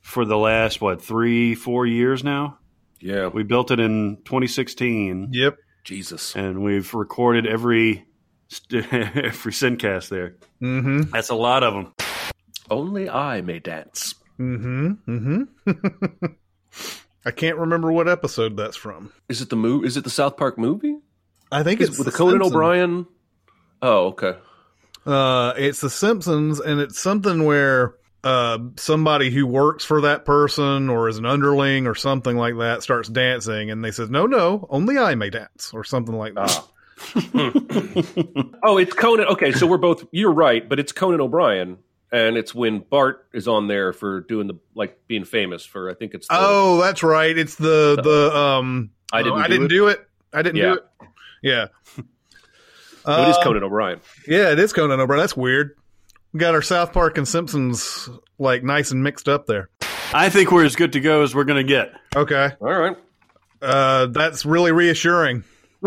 for 0.01 0.25
the 0.25 0.37
last 0.39 0.81
what 0.81 1.03
three 1.03 1.55
four 1.55 1.87
years 1.87 2.25
now. 2.25 2.59
Yeah. 3.01 3.29
We 3.29 3.43
built 3.45 3.71
it 3.71 3.79
in 3.81 4.17
2016, 4.25 5.29
Yep. 5.33 5.57
Jesus. 5.85 6.35
and 6.35 6.63
we've 6.65 6.93
recorded 6.95 7.47
every 7.47 8.07
every 8.73 9.53
Sincast 9.53 10.09
there. 10.09 10.37
Mm-hmm. 10.63 11.11
That's 11.13 11.29
a 11.29 11.35
lot 11.35 11.63
of 11.63 11.75
them. 11.75 11.95
Only 12.71 13.09
I 13.09 13.41
may 13.43 13.59
dance. 13.61 14.15
Mm-hmm. 14.39 14.93
Mm-hmm. 15.09 16.27
I 17.27 17.31
can't 17.31 17.57
remember 17.59 17.93
what 17.93 18.09
episode 18.09 18.57
that's 18.57 18.77
from. 18.77 19.13
Is 19.29 19.41
it 19.43 19.51
the 19.51 19.57
movie? 19.57 19.87
Is 19.87 19.97
it 19.97 20.05
the 20.05 20.11
South 20.11 20.37
Park 20.37 20.59
movie? 20.59 20.97
I 21.53 21.63
think 21.63 21.81
Is 21.81 21.91
it's 21.91 21.99
with 21.99 22.07
the 22.07 22.11
The 22.11 22.17
Conan 22.17 22.33
Simpsons. 22.35 22.55
O'Brien. 22.55 23.07
Oh, 23.83 24.07
okay. 24.09 24.35
Uh, 25.09 25.55
it's 25.57 25.81
The 25.81 25.89
Simpsons, 25.91 26.61
and 26.61 26.81
it's 26.81 26.99
something 27.01 27.45
where 27.45 27.95
uh, 28.25 28.59
somebody 28.77 29.31
who 29.31 29.47
works 29.47 29.85
for 29.85 30.03
that 30.03 30.25
person 30.25 30.89
or 30.91 31.09
is 31.09 31.17
an 31.19 31.25
underling 31.25 31.87
or 31.87 31.95
something 31.95 32.37
like 32.37 32.59
that 32.59 32.83
starts 32.83 33.09
dancing, 33.09 33.71
and 33.71 33.85
they 33.85 33.91
says, 33.91 34.11
"No, 34.11 34.27
no, 34.27 34.67
only 34.71 34.99
I 34.99 35.15
may 35.15 35.31
dance," 35.31 35.71
or 35.73 35.83
something 35.85 36.15
like 36.15 36.35
that. 36.35 36.51
Ah. 36.51 36.69
oh, 38.65 38.77
it's 38.79 38.93
Conan. 38.93 39.27
Okay, 39.29 39.53
so 39.53 39.67
we're 39.67 39.79
both. 39.79 40.05
You're 40.11 40.33
right, 40.33 40.69
but 40.69 40.79
it's 40.79 40.93
Conan 40.93 41.21
O'Brien, 41.21 41.79
and 42.13 42.37
it's 42.37 42.55
when 42.55 42.81
Bart 42.81 43.27
is 43.33 43.49
on 43.49 43.69
there 43.69 43.93
for 43.93 44.21
doing 44.23 44.47
the 44.49 44.55
like 44.75 44.99
being 45.07 45.25
famous 45.25 45.65
for. 45.65 45.91
I 45.91 45.95
think 45.95 46.15
it's. 46.15 46.27
The, 46.29 46.35
Oh, 46.37 46.81
that's 46.83 47.03
right. 47.03 47.37
It's 47.37 47.55
the 47.55 47.99
the 48.03 48.37
um. 48.37 48.91
I 49.13 49.23
didn't 49.23 49.39
I 49.39 49.47
do 49.47 49.53
didn't 49.53 49.65
it? 49.67 49.69
do 49.69 49.87
it. 49.89 50.07
I 50.35 50.43
didn't 50.43 50.57
Yeah. 50.57 50.65
do 50.65 50.75
it. 50.75 50.85
Yeah. 51.43 51.67
So 53.17 53.23
it 53.23 53.29
is 53.31 53.37
Uh, 53.37 53.43
Conan 53.45 53.63
O'Brien. 53.65 54.01
Yeah, 54.27 54.53
it 54.53 54.59
is 54.59 54.73
Conan 54.73 55.01
O'Brien. 55.01 55.21
That's 55.21 55.37
weird. 55.37 55.77
We 56.33 56.41
got 56.41 56.55
our 56.55 56.63
South 56.63 56.93
Park 56.93 57.17
and 57.19 57.27
Simpsons 57.27 58.09
like 58.39 58.63
nice 58.63 58.91
and 58.91 59.03
mixed 59.03 59.29
up 59.29 59.47
there. 59.47 59.71
I 60.13 60.29
think 60.29 60.51
we're 60.53 60.65
as 60.65 60.77
good 60.77 60.93
to 60.93 61.01
go 61.01 61.23
as 61.23 61.35
we're 61.35 61.45
going 61.45 61.65
to 61.65 61.69
get. 61.69 61.93
Okay, 62.15 62.51
All 62.61 62.73
right. 62.79 62.97
uh, 63.63 64.07
that's 64.07 64.45
really 64.47 64.73
reassuring. 64.73 65.45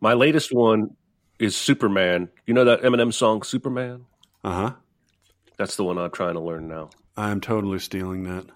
My 0.00 0.14
latest 0.14 0.52
one 0.52 0.96
is 1.38 1.56
Superman. 1.56 2.28
You 2.46 2.54
know 2.54 2.64
that 2.64 2.82
Eminem 2.82 3.12
song, 3.12 3.42
Superman? 3.42 4.04
Uh 4.44 4.52
huh. 4.52 4.72
That's 5.58 5.76
the 5.76 5.84
one 5.84 5.98
I'm 5.98 6.10
trying 6.10 6.34
to 6.34 6.40
learn 6.40 6.66
now. 6.68 6.90
I'm 7.16 7.40
totally 7.40 7.78
stealing 7.78 8.24
that. 8.24 8.46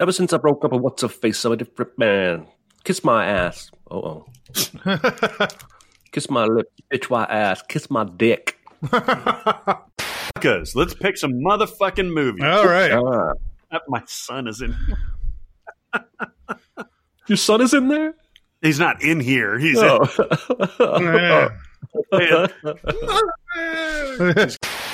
Ever 0.00 0.12
since 0.12 0.32
I 0.32 0.38
broke 0.38 0.64
up 0.64 0.72
with 0.72 0.80
what's 0.80 1.02
a 1.02 1.08
face, 1.08 1.44
I'm 1.44 1.52
a 1.52 1.56
different 1.56 1.98
man. 1.98 2.46
Kiss 2.84 3.04
my 3.04 3.26
ass. 3.26 3.70
Oh, 3.90 4.24
oh. 4.56 5.46
Kiss 6.12 6.30
my 6.30 6.44
lip, 6.44 6.70
bitch, 6.92 7.04
why 7.04 7.24
ass? 7.24 7.62
Kiss 7.68 7.90
my 7.90 8.04
dick. 8.04 8.58
Because 8.80 10.74
let's 10.74 10.94
pick 10.94 11.16
some 11.16 11.32
motherfucking 11.34 12.12
movies. 12.12 12.44
All 12.44 12.66
right. 12.66 12.92
Ah. 12.92 13.32
My 13.88 14.02
son 14.06 14.48
is 14.48 14.62
in. 14.62 14.74
Your 17.26 17.36
son 17.36 17.60
is 17.60 17.74
in 17.74 17.88
there? 17.88 18.14
He's 18.62 18.78
not 18.78 19.02
in 19.02 19.20
here. 19.20 19.58
He's 19.58 19.78
Oh. 19.78 20.06
Yeah. 22.12 22.46
in. 24.20 24.50